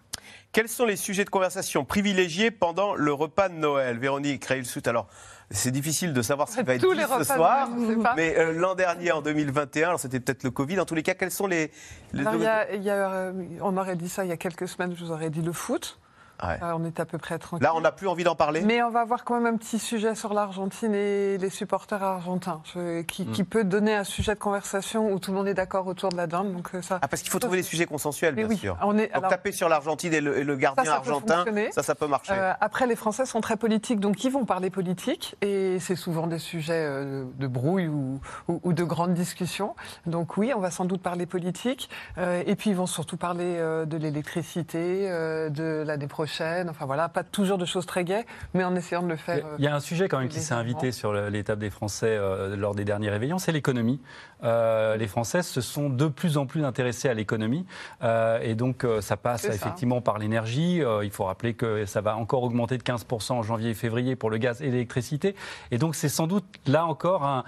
Quels 0.52 0.68
sont 0.68 0.84
les 0.86 0.96
sujets 0.96 1.24
de 1.24 1.30
conversation 1.30 1.84
privilégiés 1.84 2.50
pendant 2.50 2.94
le 2.94 3.12
repas 3.12 3.48
de 3.48 3.54
Noël? 3.54 3.98
Véronique 3.98 4.44
Reilsout, 4.44 4.86
alors 4.86 5.08
c'est 5.50 5.70
difficile 5.70 6.12
de 6.12 6.22
savoir 6.22 6.48
ce 6.48 6.56
qui 6.58 6.62
va 6.62 6.74
être 6.74 6.80
Tous 6.80 6.92
dit 6.92 6.98
les 6.98 7.04
ce 7.04 7.08
repas 7.08 7.18
de 7.20 7.24
soir, 7.24 7.68
Noël, 7.70 7.98
mais 8.16 8.36
euh, 8.38 8.52
l'an 8.52 8.74
dernier, 8.74 9.12
en 9.12 9.20
2021, 9.22 9.88
alors 9.88 10.00
c'était 10.00 10.20
peut-être 10.20 10.42
le 10.44 10.50
Covid, 10.50 10.80
en 10.80 10.84
tous 10.86 10.94
les 10.94 11.02
cas, 11.02 11.14
quels 11.14 11.30
sont 11.30 11.46
les... 11.46 11.70
les 12.12 12.22
y 12.24 12.46
a- 12.46 12.72
il 12.74 12.82
y 12.82 12.90
a, 12.90 13.10
euh, 13.10 13.32
on 13.60 13.76
aurait 13.76 13.96
dit 13.96 14.08
ça 14.08 14.24
il 14.24 14.28
y 14.28 14.32
a 14.32 14.36
quelques 14.36 14.68
semaines, 14.68 14.94
je 14.96 15.04
vous 15.04 15.12
aurais 15.12 15.30
dit 15.30 15.42
le 15.42 15.52
foot. 15.52 15.98
Ouais. 16.42 16.58
Euh, 16.62 16.72
on 16.76 16.84
est 16.84 16.98
à 17.00 17.04
peu 17.04 17.16
près 17.18 17.38
tranquille. 17.38 17.62
Là, 17.64 17.74
on 17.76 17.80
n'a 17.80 17.92
plus 17.92 18.08
envie 18.08 18.24
d'en 18.24 18.34
parler 18.34 18.60
Mais 18.62 18.82
on 18.82 18.90
va 18.90 19.00
avoir 19.00 19.24
quand 19.24 19.34
même 19.40 19.54
un 19.54 19.56
petit 19.56 19.78
sujet 19.78 20.14
sur 20.14 20.34
l'Argentine 20.34 20.94
et 20.94 21.38
les 21.38 21.48
supporters 21.50 22.02
argentins, 22.02 22.60
je- 22.74 23.02
qui, 23.02 23.26
qui 23.26 23.44
peut 23.44 23.62
donner 23.64 23.94
un 23.94 24.04
sujet 24.04 24.34
de 24.34 24.40
conversation 24.40 25.12
où 25.12 25.18
tout 25.20 25.30
le 25.30 25.36
monde 25.36 25.46
est 25.48 25.54
d'accord 25.54 25.86
autour 25.86 26.08
de 26.10 26.16
la 26.16 26.26
dinde. 26.26 26.52
Donc 26.52 26.70
euh, 26.74 26.82
ça. 26.82 26.98
Ah, 27.02 27.08
parce 27.08 27.22
qu'il 27.22 27.30
faut 27.30 27.38
trouver 27.38 27.58
des 27.58 27.62
sujets 27.62 27.86
consensuels, 27.86 28.34
bien 28.34 28.48
oui, 28.48 28.56
sûr. 28.56 28.76
on 28.82 28.98
est- 28.98 29.06
Donc 29.06 29.16
alors- 29.16 29.30
taper 29.30 29.52
sur 29.52 29.68
l'Argentine 29.68 30.12
et 30.12 30.20
le, 30.20 30.36
et 30.38 30.44
le 30.44 30.56
gardien 30.56 30.84
Ça, 30.84 30.90
ça 30.90 31.00
peut 31.00 31.10
argentin, 31.10 31.44
ça, 31.72 31.82
ça 31.82 31.94
peut 31.94 32.06
marcher. 32.08 32.32
Euh, 32.36 32.52
après, 32.60 32.86
les 32.86 32.96
Français 32.96 33.26
sont 33.26 33.40
très 33.40 33.56
politiques, 33.56 34.00
donc 34.00 34.22
ils 34.24 34.30
vont 34.32 34.44
parler 34.44 34.70
politique, 34.70 35.36
et 35.40 35.78
c'est 35.78 35.96
souvent 35.96 36.26
des 36.26 36.38
sujets 36.40 36.72
euh, 36.84 37.24
de 37.38 37.46
brouille 37.46 37.86
ou, 37.88 38.20
ou- 38.48 38.60
ou 38.64 38.72
de 38.72 38.82
grandes 38.84 39.14
discussions. 39.14 39.76
Donc 40.06 40.36
oui, 40.36 40.52
on 40.54 40.60
va 40.60 40.70
sans 40.72 40.84
doute 40.84 41.00
parler 41.02 41.26
politique, 41.26 41.88
euh, 42.18 42.42
et 42.44 42.56
puis 42.56 42.70
ils 42.70 42.76
vont 42.76 42.86
surtout 42.86 43.16
parler 43.16 43.44
euh, 43.58 43.84
de 43.84 43.96
l'électricité, 43.96 45.08
de 45.50 45.82
l'année 45.86 46.06
prochaine, 46.24 46.70
enfin 46.70 46.86
voilà, 46.86 47.10
pas 47.10 47.22
toujours 47.22 47.58
de 47.58 47.66
choses 47.66 47.84
très 47.84 48.02
gaies, 48.02 48.24
mais 48.54 48.64
en 48.64 48.74
essayant 48.74 49.02
de 49.02 49.08
le 49.08 49.16
faire. 49.16 49.44
Il 49.58 49.64
y 49.64 49.68
a 49.68 49.74
un 49.74 49.80
sujet 49.80 50.08
quand 50.08 50.18
même 50.18 50.30
qui 50.30 50.40
s'est 50.40 50.54
invité 50.54 50.90
sur 50.90 51.12
l'étape 51.12 51.58
des 51.58 51.68
Français 51.68 52.16
euh, 52.18 52.56
lors 52.56 52.74
des 52.74 52.86
derniers 52.86 53.10
réveillons, 53.10 53.36
c'est 53.38 53.52
l'économie. 53.52 54.00
Euh, 54.42 54.96
les 54.96 55.06
Français 55.06 55.42
se 55.42 55.60
sont 55.60 55.90
de 55.90 56.06
plus 56.06 56.38
en 56.38 56.46
plus 56.46 56.64
intéressés 56.64 57.10
à 57.10 57.14
l'économie 57.14 57.66
euh, 58.02 58.38
et 58.40 58.54
donc 58.54 58.84
euh, 58.84 59.02
ça 59.02 59.18
passe 59.18 59.44
effectivement 59.44 60.00
par 60.00 60.18
l'énergie. 60.18 60.82
Euh, 60.82 61.04
il 61.04 61.10
faut 61.10 61.24
rappeler 61.24 61.52
que 61.52 61.84
ça 61.84 62.00
va 62.00 62.16
encore 62.16 62.42
augmenter 62.42 62.78
de 62.78 62.82
15% 62.82 63.32
en 63.32 63.42
janvier 63.42 63.70
et 63.70 63.74
février 63.74 64.16
pour 64.16 64.30
le 64.30 64.38
gaz 64.38 64.62
et 64.62 64.70
l'électricité. 64.70 65.34
Et 65.72 65.76
donc 65.76 65.94
c'est 65.94 66.08
sans 66.08 66.26
doute 66.26 66.46
là 66.66 66.86
encore 66.86 67.24
un, 67.24 67.44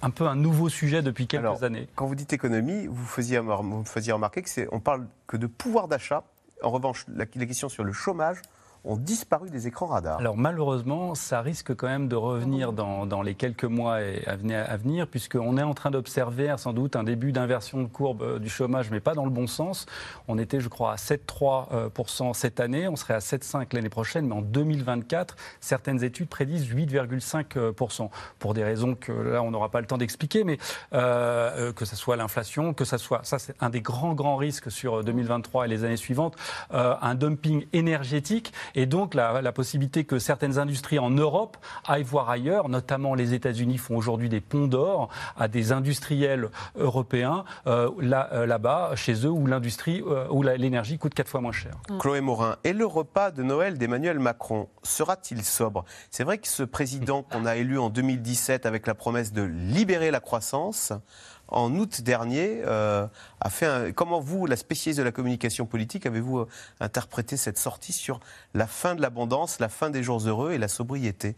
un 0.00 0.10
peu 0.10 0.26
un 0.26 0.36
nouveau 0.36 0.70
sujet 0.70 1.02
depuis 1.02 1.26
quelques 1.26 1.44
Alors, 1.44 1.62
années. 1.62 1.88
Quand 1.94 2.06
vous 2.06 2.14
dites 2.14 2.32
économie, 2.32 2.86
vous 2.86 3.04
faisiez, 3.04 3.38
vous 3.38 3.62
me 3.62 3.84
faisiez 3.84 4.12
remarquer 4.12 4.40
que 4.40 4.48
c'est, 4.48 4.66
on 4.72 4.80
parle 4.80 5.06
que 5.26 5.36
de 5.36 5.46
pouvoir 5.46 5.88
d'achat. 5.88 6.24
En 6.62 6.70
revanche, 6.70 7.04
la- 7.08 7.26
les 7.34 7.46
questions 7.46 7.68
sur 7.68 7.84
le 7.84 7.92
chômage 7.92 8.40
ont 8.84 8.96
disparu 8.96 9.50
des 9.50 9.66
écrans 9.66 9.86
radars. 9.86 10.18
Alors 10.18 10.36
malheureusement, 10.36 11.14
ça 11.14 11.40
risque 11.40 11.74
quand 11.74 11.86
même 11.86 12.08
de 12.08 12.16
revenir 12.16 12.72
dans, 12.72 13.22
les 13.22 13.34
quelques 13.34 13.64
mois 13.64 13.98
à 14.26 14.36
venir, 14.76 15.08
puisqu'on 15.08 15.56
est 15.56 15.62
en 15.62 15.74
train 15.74 15.90
d'observer 15.90 16.54
sans 16.58 16.72
doute 16.72 16.96
un 16.96 17.04
début 17.04 17.32
d'inversion 17.32 17.82
de 17.82 17.86
courbe 17.86 18.22
euh, 18.22 18.38
du 18.38 18.48
chômage, 18.48 18.90
mais 18.90 19.00
pas 19.00 19.14
dans 19.14 19.24
le 19.24 19.30
bon 19.30 19.46
sens. 19.46 19.86
On 20.28 20.38
était, 20.38 20.60
je 20.60 20.68
crois, 20.68 20.92
à 20.92 20.96
7,3% 20.96 22.30
euh, 22.30 22.32
cette 22.34 22.60
année, 22.60 22.88
on 22.88 22.96
serait 22.96 23.14
à 23.14 23.18
7,5% 23.18 23.74
l'année 23.74 23.88
prochaine, 23.88 24.26
mais 24.26 24.34
en 24.34 24.42
2024, 24.42 25.36
certaines 25.60 26.02
études 26.04 26.28
prédisent 26.28 26.68
8,5%, 26.68 28.10
pour 28.38 28.54
des 28.54 28.64
raisons 28.64 28.94
que 28.94 29.12
là, 29.12 29.42
on 29.42 29.50
n'aura 29.50 29.70
pas 29.70 29.80
le 29.80 29.86
temps 29.86 29.98
d'expliquer, 29.98 30.44
mais 30.44 30.58
euh, 30.92 31.72
que 31.72 31.84
ce 31.84 31.96
soit 31.96 32.16
l'inflation, 32.16 32.74
que 32.74 32.84
ce 32.84 32.98
soit, 32.98 33.20
ça 33.24 33.38
c'est 33.38 33.54
un 33.60 33.70
des 33.70 33.80
grands, 33.80 34.14
grands 34.14 34.36
risques 34.36 34.70
sur 34.70 35.02
2023 35.02 35.66
et 35.66 35.68
les 35.68 35.84
années 35.84 35.96
suivantes, 35.96 36.36
un 36.70 37.14
dumping 37.14 37.66
énergétique 37.72 38.52
et 38.74 38.86
donc 38.86 39.14
la, 39.14 39.42
la 39.42 39.52
possibilité 39.52 40.04
que 40.04 40.18
certaines 40.18 40.58
industries 40.58 40.98
en 40.98 41.10
Europe 41.10 41.56
aillent 41.86 42.02
voir 42.02 42.30
ailleurs, 42.30 42.68
notamment 42.68 43.14
les 43.14 43.34
États-Unis 43.34 43.78
font 43.78 43.96
aujourd'hui 43.96 44.28
des 44.28 44.40
ponts 44.40 44.66
d'or 44.66 45.08
à 45.36 45.48
des 45.48 45.72
industriels 45.72 46.48
européens 46.76 47.44
euh, 47.66 47.90
là, 48.00 48.28
euh, 48.32 48.46
là-bas, 48.46 48.92
chez 48.96 49.26
eux, 49.26 49.30
où 49.30 49.46
l'industrie, 49.46 50.02
euh, 50.06 50.26
où 50.30 50.42
l'énergie 50.42 50.98
coûte 50.98 51.14
quatre 51.14 51.28
fois 51.28 51.40
moins 51.40 51.52
cher. 51.52 51.74
Chloé 51.98 52.20
Morin, 52.20 52.56
et 52.64 52.72
le 52.72 52.86
repas 52.86 53.30
de 53.30 53.42
Noël 53.42 53.78
d'Emmanuel 53.78 54.18
Macron 54.18 54.68
sera-t-il 54.82 55.42
sobre? 55.44 55.84
C'est 56.10 56.24
vrai 56.24 56.38
que 56.38 56.48
ce 56.48 56.62
président 56.62 57.22
qu'on 57.30 57.46
a 57.46 57.56
élu 57.56 57.78
en 57.78 57.90
2017 57.90 58.66
avec 58.66 58.86
la 58.86 58.94
promesse 58.94 59.32
de 59.32 59.42
libérer 59.42 60.10
la 60.10 60.20
croissance, 60.20 60.92
en 61.54 61.72
août 61.76 62.02
dernier, 62.02 62.62
euh, 62.66 63.06
a 63.40 63.48
fait 63.48 63.66
un... 63.66 63.92
Comment 63.92 64.20
vous, 64.20 64.46
la 64.46 64.56
spécialiste 64.56 64.98
de 64.98 65.04
la 65.04 65.12
communication 65.12 65.66
politique, 65.66 66.04
avez-vous 66.04 66.40
euh, 66.40 66.48
interprété 66.80 67.36
cette 67.36 67.58
sortie 67.58 67.92
sur 67.92 68.18
la 68.54 68.66
fin 68.66 68.96
de 68.96 69.00
l'abondance, 69.00 69.60
la 69.60 69.68
fin 69.68 69.88
des 69.88 70.02
jours 70.02 70.18
heureux 70.26 70.50
et 70.52 70.58
la 70.58 70.66
sobriété? 70.68 71.36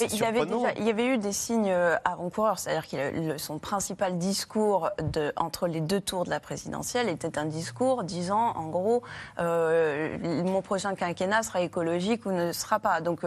Il, 0.00 0.16
y 0.16 0.22
avait 0.24 0.38
surprenant. 0.38 0.62
déjà- 0.62 0.78
il 0.78 0.86
y 0.86 0.90
avait 0.90 1.06
eu 1.06 1.18
des 1.18 1.32
signes 1.32 1.70
euh, 1.70 1.96
avant-coureurs, 2.04 2.58
c'est-à-dire 2.58 2.88
que 2.88 3.36
son 3.36 3.58
principal 3.58 4.16
discours 4.16 4.90
de, 5.02 5.32
entre 5.36 5.66
les 5.66 5.80
deux 5.80 6.00
tours 6.00 6.24
de 6.24 6.30
la 6.30 6.40
présidentielle 6.40 7.08
était 7.10 7.38
un 7.38 7.44
discours 7.44 8.04
disant, 8.04 8.52
en 8.56 8.68
gros, 8.68 9.02
euh, 9.38 10.16
mon 10.44 10.62
prochain 10.62 10.94
quinquennat 10.94 11.42
sera 11.42 11.60
écologique 11.60 12.24
ou 12.24 12.32
ne 12.32 12.52
sera 12.52 12.78
pas. 12.78 13.00
Donc 13.02 13.20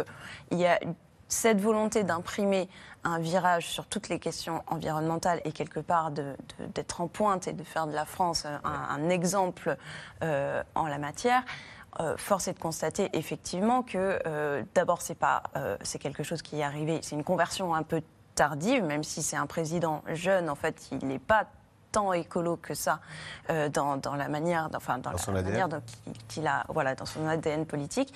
il 0.50 0.58
y 0.58 0.66
a 0.66 0.80
cette 1.28 1.62
volonté 1.62 2.04
d'imprimer 2.04 2.68
un 3.04 3.20
virage 3.20 3.68
sur 3.68 3.86
toutes 3.86 4.10
les 4.10 4.20
questions 4.20 4.64
environnementales 4.68 5.41
et 5.45 5.52
quelque 5.52 5.80
part 5.80 6.12
d'être 6.12 7.02
en 7.02 7.08
pointe 7.08 7.47
et 7.47 7.54
de 7.54 7.64
faire 7.64 7.88
de 7.88 7.93
la 7.93 8.06
France 8.06 8.45
un, 8.45 8.62
un 8.64 9.10
exemple 9.10 9.76
euh, 10.24 10.64
en 10.76 10.88
la 10.88 10.97
matière. 10.97 11.43
Euh, 11.99 12.16
force 12.16 12.47
est 12.47 12.54
de 12.54 12.60
constater 12.60 13.10
effectivement 13.14 13.84
que 13.84 14.20
euh, 14.26 14.64
d'abord 14.76 15.02
c'est 15.02 15.16
pas 15.16 15.43
euh, 15.58 15.76
c'est 15.82 15.99
quelque 15.99 16.24
chose 16.24 16.41
qui 16.41 16.60
est 16.60 16.64
arrivé, 16.64 16.99
c'est 17.02 17.16
une 17.16 17.24
conversion 17.24 17.76
un 17.76 17.84
peu 17.84 18.02
tardive, 18.34 18.86
même 18.86 19.04
si 19.04 19.22
c'est 19.22 19.36
un 19.36 19.45
président 19.45 20.02
jeune, 20.08 20.49
en 20.49 20.56
fait 20.56 20.88
il 20.91 21.06
n'est 21.06 21.20
pas 21.20 21.47
tant 21.92 22.14
écolo 22.14 22.58
que 22.58 22.74
ça 22.74 23.00
euh, 23.50 23.70
dans, 23.70 23.98
dans 23.98 24.16
la 24.16 24.28
manière, 24.28 24.70
enfin 24.76 24.98
dans, 24.98 25.12
Dans 25.12 25.18
la 25.18 25.18
son 25.18 25.36
ADN. 25.36 25.52
manière 25.52 25.82
qu'il 26.28 26.48
a, 26.48 26.66
voilà, 26.70 26.96
dans 26.96 27.06
son 27.06 27.28
ADN 27.28 27.66
politique. 27.66 28.14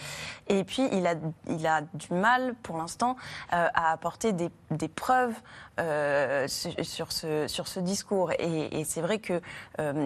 Et 0.47 0.63
puis 0.63 0.87
il 0.91 1.05
a, 1.07 1.15
il 1.47 1.65
a 1.67 1.81
du 1.93 2.13
mal 2.13 2.55
pour 2.63 2.77
l'instant 2.77 3.15
euh, 3.53 3.67
à 3.73 3.91
apporter 3.91 4.33
des, 4.33 4.49
des 4.71 4.87
preuves 4.87 5.35
euh, 5.79 6.47
sur, 6.47 7.11
ce, 7.11 7.47
sur 7.47 7.67
ce 7.67 7.79
discours. 7.79 8.31
Et, 8.39 8.79
et 8.79 8.83
c'est 8.85 9.01
vrai 9.01 9.19
que 9.19 9.41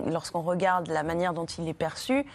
lorsqu'on 0.07 0.41
regarde 0.41 0.87
la 0.87 1.03
manière 1.03 1.33
dont 1.33 1.45
il 1.45 1.67
est 1.67 1.73
perçu, 1.73 2.25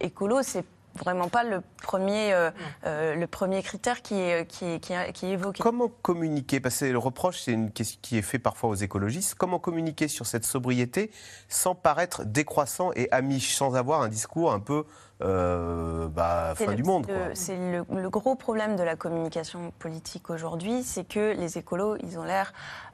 écolo, 0.00 0.42
c'est 0.42 0.64
vraiment 0.98 1.28
pas 1.28 1.44
le 1.44 1.62
premier, 1.82 2.32
euh, 2.32 2.50
euh, 2.84 3.14
le 3.14 3.26
premier 3.26 3.62
critère 3.62 4.02
qui 4.02 4.14
est, 4.14 4.46
qui 4.46 4.80
qui 4.80 5.26
évoqué. 5.26 5.62
Comment 5.62 5.88
communiquer 5.88 6.60
Parce 6.60 6.78
que 6.80 6.86
le 6.86 6.98
reproche, 6.98 7.40
c'est 7.40 7.52
une 7.52 7.70
question 7.70 7.98
qui 8.02 8.18
est 8.18 8.22
fait 8.22 8.38
parfois 8.38 8.70
aux 8.70 8.74
écologistes. 8.74 9.34
Comment 9.34 9.58
communiquer 9.58 10.08
sur 10.08 10.26
cette 10.26 10.44
sobriété 10.44 11.10
sans 11.48 11.74
paraître 11.74 12.24
décroissant 12.24 12.90
et 12.94 13.10
amiche, 13.12 13.54
sans 13.54 13.74
avoir 13.74 14.02
un 14.02 14.08
discours 14.08 14.52
un 14.52 14.60
peu 14.60 14.84
euh, 15.22 16.08
bah, 16.08 16.54
fin 16.56 16.66
le- 16.66 16.74
du 16.76 16.82
monde 16.82 17.06
c'est 17.34 17.56
le- 17.56 17.84
gros 18.10 18.34
problème 18.34 18.76
de 18.76 18.82
la 18.82 18.96
communication 18.96 19.72
politique 19.78 20.30
aujourd'hui, 20.30 20.82
c'est 20.82 21.04
que 21.04 21.32
les 21.36 21.58
écolos, 21.58 21.96
ils 22.02 22.18
ont 22.18 22.24
l'air 22.24 22.52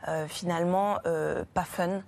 euh, 0.09 0.27
finalement 0.29 0.99
euh, 1.07 1.45
pas 1.55 1.65
fun. 1.65 2.03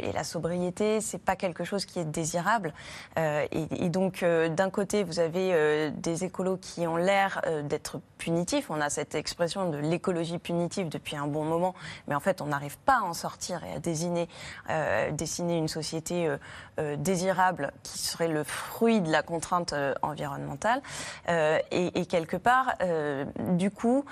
Et 0.00 0.12
la 0.12 0.22
sobriété, 0.22 1.00
c'est 1.00 1.18
pas 1.18 1.34
quelque 1.34 1.64
chose 1.64 1.86
qui 1.86 1.98
est 1.98 2.04
désirable. 2.04 2.72
Et, 3.16 3.66
et 3.72 3.88
donc, 3.88 4.24
d'un 4.24 4.70
côté, 4.70 5.02
vous 5.02 5.18
avez 5.18 5.90
des 5.90 6.22
écolos 6.22 6.56
qui 6.58 6.86
ont 6.86 6.94
l'air 6.96 7.42
d'être 7.64 7.98
punitifs. 8.16 8.70
On 8.70 8.80
a 8.80 8.90
cette 8.90 9.16
expression 9.16 9.68
de 9.68 9.78
l'écologie 9.78 10.38
punitive 10.38 10.88
depuis 10.88 11.16
un 11.16 11.26
bon 11.26 11.42
moment, 11.44 11.74
mais 12.06 12.14
en 12.14 12.20
fait, 12.20 12.40
on 12.42 12.46
n'arrive 12.46 12.78
pas 12.78 12.98
à 12.98 13.02
en 13.02 13.12
sortir 13.12 13.64
et 13.64 13.72
à 13.74 13.80
dessiner, 13.80 14.28
dessiner 15.10 15.56
une 15.58 15.66
société 15.66 16.30
désirable 16.98 17.72
qui 17.82 17.98
serait 17.98 18.28
le 18.28 18.44
fruit 18.44 19.00
de 19.00 19.10
la 19.10 19.22
contrainte 19.36 19.74
euh, 19.74 19.92
environnementale. 20.00 20.80
Euh, 21.28 21.58
et, 21.70 22.06
quelque 22.06 22.38
part, 22.38 22.74
euh, 22.80 23.24
du 23.50 23.70
coup, 23.70 24.04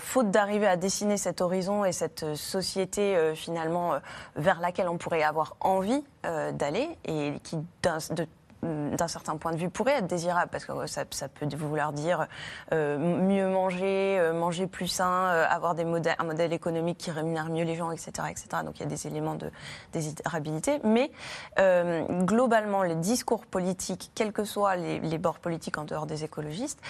faute 0.00 0.30
d'arriver 0.30 0.66
à 0.66 0.76
dessiner 0.76 1.16
cet 1.16 1.40
horizon 1.40 1.84
et 1.84 1.92
cette 1.92 2.34
société 2.34 3.32
finalement 3.34 3.94
vers 4.36 4.60
laquelle 4.60 4.88
on 4.88 4.98
pourrait 4.98 5.22
avoir 5.22 5.56
envie 5.60 6.04
d'aller 6.52 6.88
et 7.04 7.34
qui 7.42 7.56
de- 7.56 8.26
d'un 8.62 9.08
certain 9.08 9.36
point 9.36 9.52
de 9.52 9.56
vue 9.56 9.70
pourrait 9.70 9.98
être 9.98 10.06
désirable 10.06 10.50
parce 10.50 10.64
que 10.64 10.72
euh, 10.72 10.86
ça, 10.86 11.04
ça 11.10 11.28
peut 11.28 11.46
vouloir 11.56 11.92
dire 11.92 12.26
euh, 12.72 12.98
mieux 12.98 13.48
manger, 13.48 14.18
euh, 14.18 14.32
manger 14.32 14.66
plus 14.66 14.88
sain, 14.88 15.28
euh, 15.28 15.46
avoir 15.48 15.74
des 15.74 15.84
modèles, 15.84 16.16
un 16.18 16.24
modèle 16.24 16.52
économique 16.52 16.98
qui 16.98 17.10
rémunère 17.10 17.50
mieux 17.50 17.64
les 17.64 17.76
gens, 17.76 17.90
etc., 17.90 18.10
etc. 18.30 18.48
Donc 18.64 18.78
il 18.78 18.80
y 18.80 18.86
a 18.86 18.88
des 18.88 19.06
éléments 19.06 19.34
de 19.34 19.50
désirabilité, 19.92 20.80
mais 20.84 21.10
euh, 21.58 22.04
globalement 22.24 22.82
les 22.82 22.96
discours 22.96 23.46
politiques, 23.46 24.10
quels 24.14 24.32
que 24.32 24.44
soient 24.44 24.76
les, 24.76 25.00
les 25.00 25.18
bords 25.18 25.38
politiques 25.38 25.78
en 25.78 25.84
dehors 25.84 26.06
des 26.06 26.24
écologistes, 26.24 26.80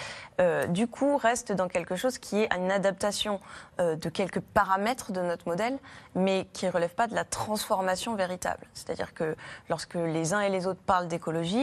euh, 0.41 0.65
du 0.67 0.87
coup 0.87 1.17
restent 1.17 1.51
dans 1.51 1.67
quelque 1.67 1.95
chose 1.95 2.17
qui 2.17 2.41
est 2.41 2.53
une 2.55 2.71
adaptation 2.71 3.39
euh, 3.79 3.95
de 3.95 4.09
quelques 4.09 4.39
paramètres 4.39 5.11
de 5.11 5.21
notre 5.21 5.47
modèle, 5.47 5.77
mais 6.15 6.47
qui 6.53 6.65
ne 6.65 6.71
relève 6.71 6.93
pas 6.93 7.07
de 7.07 7.15
la 7.15 7.23
transformation 7.23 8.15
véritable. 8.15 8.67
C'est-à-dire 8.73 9.13
que 9.13 9.35
lorsque 9.69 9.95
les 9.95 10.33
uns 10.33 10.41
et 10.41 10.49
les 10.49 10.67
autres 10.67 10.81
parlent 10.85 11.07
d'écologie, 11.07 11.58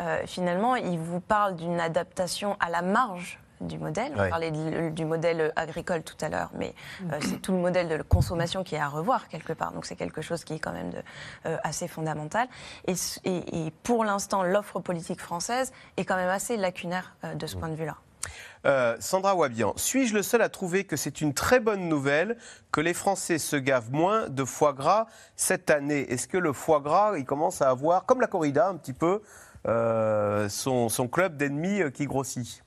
euh, 0.00 0.22
finalement, 0.26 0.74
ils 0.74 0.98
vous 0.98 1.20
parlent 1.20 1.54
d'une 1.54 1.78
adaptation 1.80 2.56
à 2.58 2.70
la 2.70 2.82
marge 2.82 3.38
du 3.62 3.78
modèle. 3.78 4.12
On 4.16 4.20
Ouais. 4.20 4.28
parlait 4.28 4.50
de- 4.50 4.90
du 4.90 5.04
modèle 5.06 5.50
agricole 5.56 6.02
tout 6.02 6.16
à 6.20 6.28
l'heure, 6.28 6.50
mais 6.54 6.74
euh, 7.10 7.18
c'est 7.22 7.40
tout 7.40 7.52
le 7.52 7.58
modèle 7.58 7.88
de 7.88 8.02
consommation 8.02 8.62
qui 8.64 8.74
est 8.74 8.78
à 8.78 8.88
revoir 8.88 9.28
quelque 9.28 9.54
part. 9.54 9.72
Donc 9.72 9.86
c'est 9.86 9.96
quelque 9.96 10.20
chose 10.20 10.44
qui 10.44 10.52
est 10.54 10.58
quand 10.58 10.72
même 10.74 10.90
de, 10.90 10.98
euh, 11.46 11.56
assez 11.64 11.88
fondamental. 11.88 12.48
Et, 12.86 12.92
s- 12.92 13.18
et- 13.24 13.66
et 13.66 13.70
pour 13.82 14.04
l'instant, 14.04 14.42
l'offre 14.42 14.80
politique 14.80 15.20
française 15.22 15.72
est 15.96 16.04
quand 16.04 16.16
même 16.16 16.28
assez 16.28 16.58
lacunaire 16.58 17.16
euh, 17.24 17.34
de 17.34 17.46
ce 17.46 17.56
point 17.56 17.68
de 17.70 17.74
vue-là. 17.76 17.96
Euh, 18.64 18.96
Sandra 18.98 19.34
Wabian, 19.36 19.72
suis-je 19.76 20.14
le 20.14 20.22
seul 20.22 20.42
à 20.42 20.48
trouver 20.48 20.84
que 20.84 20.96
c'est 20.96 21.20
une 21.20 21.34
très 21.34 21.60
bonne 21.60 21.88
nouvelle 21.88 22.36
que 22.72 22.80
les 22.80 22.94
Français 22.94 23.38
se 23.38 23.56
gavent 23.56 23.92
moins 23.92 24.28
de 24.28 24.44
foie 24.44 24.72
gras 24.72 25.06
cette 25.36 25.70
année? 25.70 26.10
Est-ce 26.12 26.26
que 26.26 26.38
le 26.38 26.52
foie 26.52 26.80
gras, 26.80 27.16
il 27.16 27.24
commence 27.24 27.62
à 27.62 27.70
avoir, 27.70 28.06
comme 28.06 28.20
la 28.20 28.26
corrida 28.26 28.68
un 28.68 28.76
petit 28.76 28.92
peu, 28.92 29.22
euh, 29.68 30.48
son, 30.48 30.88
son 30.88 31.06
club 31.08 31.36
d'ennemis 31.36 31.82
euh, 31.82 31.90
qui 31.90 32.06
grossit? 32.06 32.62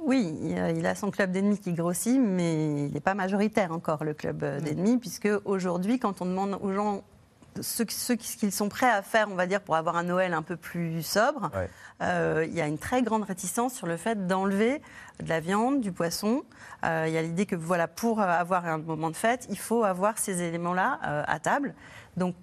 Oui, 0.00 0.38
il 0.42 0.86
a- 0.86 0.94
son 0.94 1.10
club 1.10 1.32
d'ennemis 1.32 1.58
qui 1.58 1.72
grossit, 1.72 2.20
mais 2.20 2.86
il 2.86 2.92
n'est 2.92 3.00
pas 3.00 3.14
majoritaire 3.14 3.72
encore, 3.72 4.04
le 4.04 4.12
club 4.12 4.42
euh, 4.42 4.60
d'ennemis, 4.60 4.98
puisque 4.98 5.28
aujourd'hui, 5.46 5.98
quand 5.98 6.20
on 6.20 6.26
demande 6.26 6.58
aux 6.60 6.72
gens 6.72 7.02
ce, 7.60 7.84
ce 7.88 8.12
qu'ils 8.12 8.52
sont 8.52 8.68
prêts 8.68 8.90
à 8.90 9.02
faire, 9.02 9.28
on 9.30 9.34
va 9.34 9.46
dire, 9.46 9.60
pour 9.60 9.76
avoir 9.76 9.96
un 9.96 10.02
Noël 10.04 10.34
un 10.34 10.42
peu 10.42 10.56
plus 10.56 11.02
sobre, 11.02 11.50
euh, 12.02 12.44
il 12.48 12.54
y 12.54 12.60
a 12.60 12.66
une 12.66 12.78
très 12.78 13.02
grande 13.02 13.22
réticence 13.24 13.74
sur 13.74 13.86
le 13.86 13.96
fait 13.96 14.26
d'enlever 14.26 14.80
de 15.22 15.28
la 15.28 15.40
viande, 15.40 15.80
du 15.80 15.92
poisson. 15.92 16.42
Euh, 16.84 17.04
il 17.06 17.12
y 17.14 17.18
a 17.18 17.22
l'idée 17.22 17.46
que 17.46 17.56
voilà, 17.56 17.88
pour 17.88 18.20
avoir 18.20 18.66
un 18.66 18.78
moment 18.78 19.10
de 19.10 19.16
fête, 19.16 19.46
il 19.50 19.58
faut 19.58 19.84
avoir 19.84 20.18
ces 20.18 20.42
éléments-là 20.42 20.98
euh, 21.06 21.22
à 21.26 21.38
table. 21.38 21.74
Donc, 22.16 22.34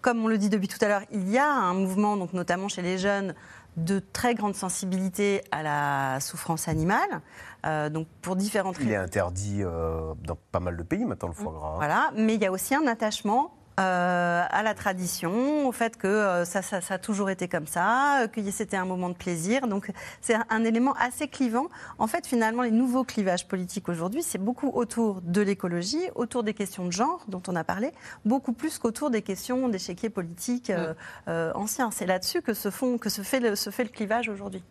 comme 0.00 0.24
on 0.24 0.28
le 0.28 0.38
dit 0.38 0.48
depuis 0.48 0.68
tout 0.68 0.82
à 0.84 0.88
l'heure, 0.88 1.02
il 1.10 1.28
y 1.28 1.38
a 1.38 1.50
un 1.50 1.74
mouvement, 1.74 2.16
donc 2.16 2.32
notamment 2.32 2.68
chez 2.68 2.82
les 2.82 2.98
jeunes, 2.98 3.34
de 3.76 4.00
très 4.00 4.34
grande 4.34 4.54
sensibilité 4.54 5.42
à 5.52 5.62
la 5.62 6.20
souffrance 6.20 6.68
animale. 6.68 7.20
Euh, 7.66 7.88
donc 7.88 8.08
pour 8.20 8.36
différentes 8.36 8.76
Il 8.80 8.90
est 8.90 8.96
interdit 8.96 9.62
euh, 9.62 10.12
dans 10.24 10.36
pas 10.50 10.60
mal 10.60 10.76
de 10.76 10.82
pays 10.82 11.04
maintenant, 11.04 11.28
le 11.28 11.34
foie 11.34 11.52
gras. 11.52 11.68
hein. 11.68 11.76
voilà, 11.76 12.10
mais 12.16 12.34
il 12.34 12.40
y 12.42 12.46
a 12.46 12.52
aussi 12.52 12.74
un 12.74 12.86
attachement 12.86 13.54
euh, 13.80 14.44
à 14.48 14.62
la 14.62 14.74
tradition, 14.74 15.66
au 15.66 15.72
fait 15.72 15.96
que 15.96 16.06
euh, 16.06 16.44
ça, 16.44 16.60
ça- 16.62 16.80
ça 16.80 16.94
a 16.94 16.98
toujours 16.98 17.30
été 17.30 17.48
comme 17.48 17.66
ça, 17.66 18.22
euh, 18.22 18.26
que 18.26 18.40
c'était 18.50 18.76
un 18.76 18.84
moment 18.84 19.08
de 19.08 19.14
plaisir. 19.14 19.66
Donc 19.68 19.90
c'est 20.20 20.34
un, 20.34 20.44
un 20.50 20.64
élément 20.64 20.92
assez 20.94 21.28
clivant. 21.28 21.66
En 21.98 22.06
fait, 22.06 22.26
finalement, 22.26 22.62
les 22.62 22.70
nouveaux 22.70 23.04
clivages 23.04 23.48
politiques 23.48 23.88
aujourd'hui, 23.88 24.22
c'est 24.22 24.38
beaucoup 24.38 24.68
autour 24.68 25.20
de 25.22 25.40
l'écologie, 25.40 26.02
autour 26.14 26.42
des 26.42 26.52
questions 26.54 26.84
de 26.84 26.92
genre 26.92 27.24
dont 27.28 27.42
on 27.48 27.56
a 27.56 27.64
parlé, 27.64 27.92
beaucoup 28.24 28.52
plus 28.52 28.78
qu'autour 28.78 29.10
des 29.10 29.22
questions 29.22 29.68
d'échiquier 29.68 30.10
politique 30.10 30.70
euh, 30.70 30.92
euh, 31.28 31.52
ancien. 31.54 31.90
C'est 31.90 32.06
là-dessus 32.06 32.42
que, 32.42 32.54
se 32.54 32.70
font, 32.70 32.98
que 32.98 33.08
se, 33.08 33.22
fait 33.22 33.40
le, 33.40 33.56
se 33.56 33.70
fait 33.70 33.84
le 33.84 33.90
clivage 33.90 34.28
aujourd'hui. 34.28 34.62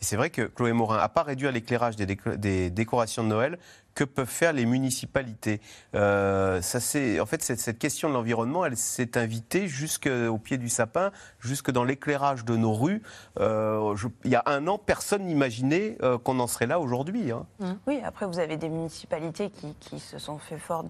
Et 0.00 0.04
c'est 0.04 0.16
vrai 0.16 0.30
que 0.30 0.42
Chloé 0.42 0.72
Morin, 0.72 0.98
à 0.98 1.08
part 1.08 1.26
réduire 1.26 1.50
l'éclairage 1.50 1.96
des, 1.96 2.06
déco- 2.06 2.36
des 2.36 2.70
décorations 2.70 3.24
de 3.24 3.28
Noël, 3.28 3.58
que 3.98 4.04
peuvent 4.04 4.26
faire 4.28 4.52
les 4.52 4.64
municipalités 4.64 5.60
Euh, 5.94 6.60
ça, 6.62 6.78
En 7.20 7.26
fait, 7.26 7.42
cette, 7.42 7.78
question 7.78 8.08
de 8.08 8.14
l'environnement, 8.14 8.64
elle 8.64 8.76
s'est 8.76 9.18
invitée 9.18 9.66
jusqu'au 9.66 10.38
pied 10.38 10.58
du 10.58 10.68
sapin, 10.68 11.10
jusque 11.40 11.70
dans 11.70 11.82
l'éclairage 11.82 12.44
de 12.44 12.56
nos 12.56 12.74
rues. 12.74 13.02
Euh, 13.40 13.96
il 14.24 14.30
y 14.30 14.36
a 14.36 14.42
un 14.46 14.66
an, 14.68 14.78
personne 14.78 15.24
n'imaginait 15.24 15.96
euh, 16.02 16.18
qu'on 16.18 16.38
en 16.38 16.46
serait 16.46 16.66
là 16.66 16.78
aujourd'hui. 16.78 17.32
hein. 17.32 17.46
Oui, 17.86 18.00
après, 18.04 18.26
vous 18.26 18.38
avez 18.38 18.56
des 18.56 18.68
municipalités 18.68 19.50
qui, 19.50 19.98
se 19.98 20.18
sont 20.18 20.38
fait 20.38 20.58
fort 20.58 20.84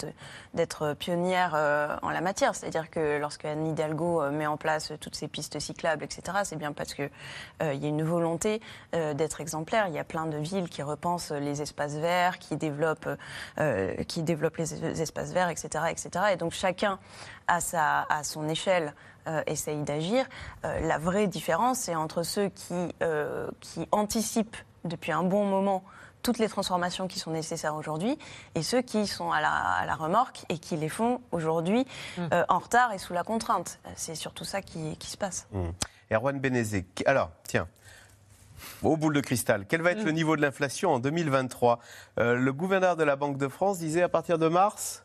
d'être 0.52 0.94
pionnières 0.94 1.54
euh, 1.54 1.96
en 2.02 2.10
la 2.10 2.20
matière. 2.20 2.54
C'est-à-dire 2.54 2.90
que 2.90 3.18
lorsque 3.18 3.44
Anne 3.44 3.66
Hidalgo 3.66 4.30
met 4.30 4.46
en 4.46 4.56
place 4.56 4.92
toutes 5.00 5.14
ces 5.14 5.28
pistes 5.28 5.58
cyclables, 5.58 6.04
etc., 6.04 6.38
c'est 6.44 6.56
bien 6.56 6.72
parce 6.72 6.92
qu'il 6.92 7.10
y 7.60 7.64
a 7.84 7.88
une 7.88 8.02
volonté 8.02 8.60
d'être 8.92 9.40
exemplaire. 9.40 9.86
Il 9.88 9.94
y 9.94 9.98
a 9.98 10.04
plein 10.04 10.26
de 10.26 10.36
villes 10.36 10.68
qui 10.68 10.82
repensent 10.82 11.32
les 11.32 11.62
espaces 11.62 11.94
verts, 11.94 12.38
qui 12.38 12.56
développent, 12.56 12.97
euh, 13.06 13.94
qui 14.04 14.22
développent 14.22 14.56
les 14.56 15.00
espaces 15.00 15.32
verts, 15.32 15.48
etc., 15.48 15.84
etc. 15.90 16.10
Et 16.32 16.36
donc, 16.36 16.52
chacun, 16.52 16.98
à, 17.46 17.60
sa, 17.60 18.02
à 18.02 18.24
son 18.24 18.48
échelle, 18.48 18.94
euh, 19.26 19.42
essaye 19.46 19.82
d'agir. 19.82 20.24
Euh, 20.64 20.80
la 20.80 20.98
vraie 20.98 21.26
différence, 21.26 21.80
c'est 21.80 21.94
entre 21.94 22.22
ceux 22.22 22.48
qui, 22.48 22.94
euh, 23.02 23.48
qui 23.60 23.86
anticipent 23.92 24.56
depuis 24.84 25.12
un 25.12 25.22
bon 25.22 25.44
moment 25.44 25.84
toutes 26.22 26.38
les 26.38 26.48
transformations 26.48 27.08
qui 27.08 27.18
sont 27.18 27.30
nécessaires 27.30 27.74
aujourd'hui 27.74 28.18
et 28.54 28.62
ceux 28.62 28.82
qui 28.82 29.06
sont 29.06 29.30
à 29.30 29.40
la, 29.40 29.52
à 29.52 29.86
la 29.86 29.94
remorque 29.94 30.44
et 30.48 30.58
qui 30.58 30.76
les 30.76 30.88
font 30.88 31.20
aujourd'hui 31.30 31.86
euh, 32.18 32.44
en 32.48 32.58
retard 32.58 32.92
et 32.92 32.98
sous 32.98 33.12
la 33.12 33.22
contrainte. 33.22 33.78
C'est 33.94 34.14
surtout 34.14 34.44
ça 34.44 34.60
qui, 34.60 34.96
qui 34.96 35.10
se 35.10 35.16
passe. 35.16 35.46
Hum. 35.54 35.72
Erwan 36.10 36.40
Benezé, 36.40 36.86
alors, 37.06 37.30
tiens, 37.44 37.68
au 38.82 38.96
boule 38.96 39.14
de 39.14 39.20
cristal, 39.20 39.64
quel 39.68 39.82
va 39.82 39.92
être 39.92 40.04
le 40.04 40.12
niveau 40.12 40.36
de 40.36 40.42
l'inflation 40.42 40.90
en 40.92 40.98
2023 41.00 41.78
Euh, 42.18 42.34
Le 42.34 42.52
gouverneur 42.52 42.96
de 42.96 43.04
la 43.04 43.16
Banque 43.16 43.38
de 43.38 43.48
France 43.48 43.78
disait 43.78 44.02
à 44.02 44.08
partir 44.08 44.38
de 44.38 44.48
mars, 44.48 45.04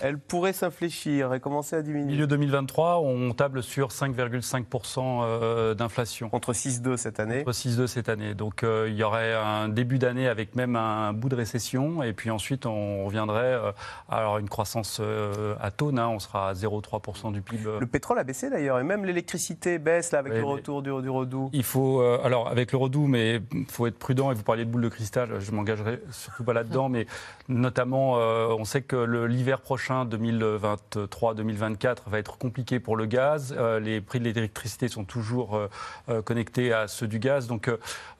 elle 0.00 0.18
pourrait 0.18 0.52
s'infléchir 0.52 1.34
et 1.34 1.40
commencer 1.40 1.76
à 1.76 1.82
diminuer. 1.82 2.12
Milieu 2.12 2.26
2023, 2.26 3.00
on 3.00 3.32
table 3.32 3.62
sur 3.62 3.88
5,5% 3.88 5.22
euh, 5.22 5.74
d'inflation. 5.74 6.28
Contre 6.28 6.52
6,2 6.52 6.96
cette 6.96 7.20
année. 7.20 7.44
Contre 7.44 7.56
6,2 7.56 7.86
cette 7.86 8.08
année. 8.08 8.34
Donc 8.34 8.62
euh, 8.62 8.86
il 8.88 8.94
y 8.96 9.02
aurait 9.02 9.34
un 9.34 9.68
début 9.68 9.98
d'année 9.98 10.28
avec 10.28 10.54
même 10.54 10.76
un 10.76 11.12
bout 11.12 11.28
de 11.28 11.34
récession. 11.36 12.02
Et 12.02 12.12
puis 12.12 12.30
ensuite, 12.30 12.66
on 12.66 13.04
reviendrait 13.04 13.54
euh, 13.54 13.72
à 14.08 14.22
une 14.38 14.48
croissance 14.48 14.98
euh, 15.00 15.54
à 15.60 15.70
taux. 15.70 15.92
on 15.92 16.18
sera 16.18 16.50
à 16.50 16.52
0,3% 16.54 17.32
du 17.32 17.42
PIB. 17.42 17.78
Le 17.80 17.86
pétrole 17.86 18.18
a 18.18 18.24
baissé 18.24 18.50
d'ailleurs, 18.50 18.78
et 18.78 18.84
même 18.84 19.04
l'électricité 19.04 19.78
baisse 19.78 20.12
là, 20.12 20.20
avec 20.20 20.34
le 20.34 20.44
retour 20.44 20.82
du, 20.82 20.90
du 21.02 21.10
redout. 21.10 21.50
Il 21.52 21.64
faut, 21.64 22.00
euh, 22.00 22.20
alors 22.24 22.48
avec 22.48 22.72
le 22.72 22.78
redout, 22.78 23.06
mais 23.06 23.40
il 23.52 23.66
faut 23.66 23.86
être 23.86 23.98
prudent. 23.98 24.30
Et 24.30 24.34
vous 24.34 24.42
parliez 24.42 24.64
de 24.64 24.70
boule 24.70 24.82
de 24.82 24.88
cristal, 24.88 25.40
je 25.40 25.50
m'engagerai 25.52 26.00
surtout 26.10 26.44
pas 26.44 26.52
là-dedans. 26.52 26.88
Mais 26.98 27.06
notamment, 27.48 28.14
on 28.14 28.64
sait 28.64 28.82
que 28.82 28.96
le- 28.96 29.26
l'hiver 29.48 29.62
prochain, 29.62 30.04
2023-2024, 30.04 31.96
va 32.08 32.18
être 32.18 32.36
compliqué 32.36 32.80
pour 32.80 32.96
le 32.96 33.06
gaz. 33.06 33.54
Euh, 33.56 33.80
les 33.80 34.02
prix 34.02 34.18
de 34.18 34.24
l'électricité 34.24 34.88
sont 34.88 35.04
toujours 35.04 35.56
euh, 35.56 35.70
euh, 36.10 36.20
connectés 36.20 36.74
à 36.74 36.86
ceux 36.86 37.08
du 37.08 37.18
gaz. 37.18 37.46
Donc 37.46 37.70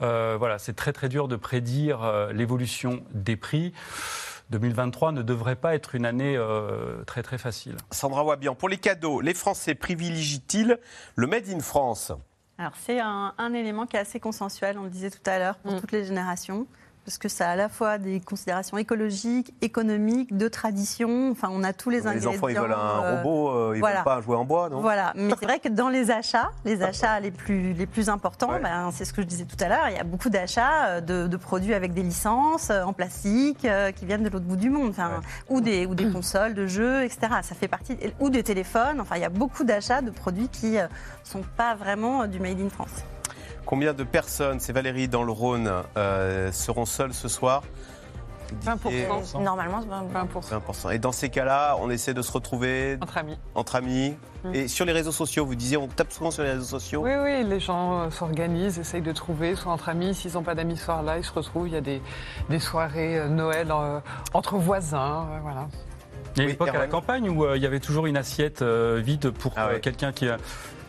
voilà, 0.00 0.58
c'est 0.58 0.72
très 0.72 0.94
très 0.94 1.10
dur 1.10 1.28
de 1.28 1.36
prédire 1.36 2.02
euh, 2.02 2.32
l'évolution 2.32 3.02
des 3.12 3.36
prix. 3.36 3.74
2023 4.48 5.12
ne 5.12 5.20
devrait 5.20 5.56
pas 5.56 5.74
être 5.74 5.94
une 5.94 6.06
année 6.06 6.34
euh, 6.34 7.04
très 7.04 7.22
très 7.22 7.36
facile. 7.36 7.76
Sandra 7.90 8.24
Wabian, 8.24 8.54
pour 8.54 8.70
les 8.70 8.78
cadeaux, 8.78 9.20
les 9.20 9.34
Français 9.34 9.74
privilégient-ils 9.74 10.78
le 11.14 11.26
Made 11.26 11.50
in 11.50 11.60
France? 11.60 12.10
Alors 12.56 12.72
c'est 12.86 13.00
un, 13.00 13.34
un 13.36 13.52
élément 13.52 13.84
qui 13.84 13.96
est 13.96 14.00
assez 14.00 14.18
consensuel, 14.18 14.78
on 14.78 14.84
le 14.84 14.90
disait 14.90 15.10
tout 15.10 15.18
à 15.26 15.38
l'heure, 15.38 15.56
pour 15.58 15.78
toutes 15.78 15.92
les 15.92 16.06
générations. 16.06 16.66
Parce 17.08 17.16
que 17.16 17.30
ça 17.30 17.48
a 17.48 17.52
à 17.52 17.56
la 17.56 17.70
fois 17.70 17.96
des 17.96 18.20
considérations 18.20 18.76
écologiques, 18.76 19.54
économiques, 19.62 20.36
de 20.36 20.46
tradition. 20.46 21.30
Enfin, 21.30 21.48
on 21.50 21.64
a 21.64 21.72
tous 21.72 21.88
les 21.88 22.00
Les 22.00 22.06
ingrédients. 22.06 22.32
enfants, 22.32 22.48
ils 22.48 22.58
veulent 22.58 22.70
un 22.70 23.02
euh, 23.02 23.16
robot, 23.22 23.48
euh, 23.48 23.72
ils 23.76 23.80
voilà. 23.80 23.96
veulent 23.96 24.04
pas 24.04 24.16
un 24.16 24.20
jouet 24.20 24.36
en 24.36 24.44
bois, 24.44 24.68
non? 24.68 24.82
Voilà, 24.82 25.14
mais 25.14 25.32
c'est 25.40 25.46
vrai 25.46 25.58
que 25.58 25.70
dans 25.70 25.88
les 25.88 26.10
achats, 26.10 26.50
les 26.66 26.82
achats 26.82 27.18
les 27.18 27.30
plus, 27.30 27.72
les 27.72 27.86
plus 27.86 28.10
importants, 28.10 28.60
ben, 28.62 28.90
c'est 28.92 29.06
ce 29.06 29.14
que 29.14 29.22
je 29.22 29.26
disais 29.26 29.46
tout 29.46 29.56
à 29.64 29.68
l'heure, 29.70 29.88
il 29.88 29.96
y 29.96 29.98
a 29.98 30.04
beaucoup 30.04 30.28
d'achats 30.28 30.88
euh, 30.88 31.00
de, 31.00 31.26
de 31.28 31.36
produits 31.38 31.72
avec 31.72 31.94
des 31.94 32.02
licences 32.02 32.68
en 32.68 32.92
plastique 32.92 33.66
qui 33.96 34.04
viennent 34.04 34.22
de 34.22 34.28
l'autre 34.28 34.44
bout 34.44 34.56
du 34.56 34.68
monde, 34.68 34.90
enfin, 34.90 35.22
ou, 35.48 35.62
des, 35.62 35.86
ou 35.86 35.94
des 35.94 36.10
consoles 36.10 36.52
de 36.52 36.66
jeux, 36.66 37.04
etc. 37.04 37.20
Ça 37.40 37.54
fait 37.54 37.68
partie, 37.68 37.96
ou 38.20 38.28
des 38.28 38.42
téléphones, 38.42 39.00
enfin 39.00 39.16
il 39.16 39.22
y 39.22 39.24
a 39.24 39.30
beaucoup 39.30 39.64
d'achats 39.64 40.02
de 40.02 40.10
produits 40.10 40.50
qui 40.50 40.72
ne 40.72 40.86
sont 41.24 41.42
pas 41.56 41.74
vraiment 41.74 42.26
du 42.26 42.38
Made 42.38 42.60
in 42.60 42.68
France. 42.68 43.02
Combien 43.68 43.92
de 43.92 44.02
personnes, 44.02 44.60
c'est 44.60 44.72
Valérie 44.72 45.08
dans 45.08 45.22
le 45.22 45.30
Rhône, 45.30 45.70
euh, 45.98 46.50
seront 46.52 46.86
seules 46.86 47.12
ce 47.12 47.28
soir? 47.28 47.62
20%. 48.64 49.42
Normalement, 49.42 49.82
c'est 49.82 50.56
20%. 50.56 50.88
20%. 50.88 50.94
Et 50.94 50.98
dans 50.98 51.12
ces 51.12 51.28
cas-là, 51.28 51.76
on 51.82 51.90
essaie 51.90 52.14
de 52.14 52.22
se 52.22 52.32
retrouver 52.32 52.96
Entre 53.02 53.18
amis. 53.18 53.38
entre 53.54 53.76
amis. 53.76 54.16
Mm. 54.42 54.54
Et 54.54 54.68
sur 54.68 54.86
les 54.86 54.92
réseaux 54.92 55.12
sociaux, 55.12 55.44
vous 55.44 55.54
disiez, 55.54 55.76
on 55.76 55.86
tape 55.86 56.10
souvent 56.10 56.30
sur 56.30 56.44
les 56.44 56.52
réseaux 56.52 56.78
sociaux. 56.78 57.02
Oui, 57.04 57.10
oui, 57.22 57.44
les 57.44 57.60
gens 57.60 58.00
euh, 58.00 58.10
s'organisent, 58.10 58.78
essayent 58.78 59.02
de 59.02 59.12
trouver, 59.12 59.54
soit 59.54 59.70
entre 59.70 59.90
amis, 59.90 60.14
s'ils 60.14 60.32
n'ont 60.32 60.42
pas 60.42 60.54
d'amis 60.54 60.78
ce 60.78 60.86
soir-là, 60.86 61.18
ils 61.18 61.24
se 61.24 61.32
retrouvent, 61.32 61.68
il 61.68 61.74
y 61.74 61.76
a 61.76 61.82
des, 61.82 62.00
des 62.48 62.60
soirées 62.60 63.18
euh, 63.18 63.28
Noël 63.28 63.68
euh, 63.70 64.00
entre 64.32 64.56
voisins, 64.56 65.26
euh, 65.30 65.40
voilà. 65.42 65.68
Il 66.36 66.38
y 66.38 66.40
a 66.42 66.44
une 66.44 66.50
époque 66.54 66.68
à 66.68 66.78
la 66.78 66.86
campagne 66.86 67.28
où 67.28 67.44
euh, 67.44 67.56
il 67.56 67.62
y 67.62 67.66
avait 67.66 67.80
toujours 67.80 68.06
une 68.06 68.16
assiette 68.16 68.62
euh, 68.62 69.00
vide 69.04 69.30
pour 69.30 69.52
Ah 69.56 69.68
euh, 69.68 69.78
quelqu'un 69.80 70.12
qui 70.12 70.28
a. 70.28 70.36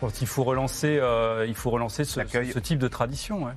quand 0.00 0.20
il 0.20 0.26
faut 0.26 0.44
relancer, 0.44 0.98
euh, 1.00 1.44
il 1.48 1.54
faut 1.54 1.70
relancer 1.70 2.04
ce, 2.04 2.20
ce- 2.26 2.44
ce 2.52 2.58
type 2.58 2.78
de 2.78 2.88
tradition. 2.88 3.44
ouais. 3.44 3.52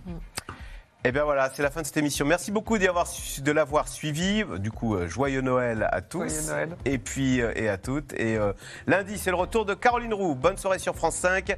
Et 1.05 1.11
bien 1.11 1.25
voilà, 1.25 1.51
c'est 1.53 1.61
la 1.63 1.69
fin 1.69 1.81
de 1.81 1.85
cette 1.85 1.97
émission. 1.97 2.25
Merci 2.25 2.51
beaucoup 2.51 2.77
d'y 2.77 2.87
avoir 2.87 3.07
de 3.41 3.51
l'avoir 3.51 3.89
suivi. 3.89 4.43
Du 4.59 4.71
coup, 4.71 4.97
joyeux 5.07 5.41
Noël 5.41 5.87
à 5.91 6.01
tous. 6.01 6.19
Joyeux 6.29 6.47
Noël. 6.47 6.77
Et 6.85 6.97
puis, 6.97 7.39
et 7.39 7.67
à 7.67 7.77
toutes. 7.77 8.13
Et 8.13 8.37
euh, 8.37 8.53
lundi, 8.87 9.17
c'est 9.17 9.29
le 9.29 9.35
retour 9.35 9.65
de 9.65 9.73
Caroline 9.73 10.13
Roux. 10.13 10.33
Bonne 10.33 10.55
soirée 10.57 10.79
sur 10.79 10.95
France 10.95 11.15
5. 11.15 11.57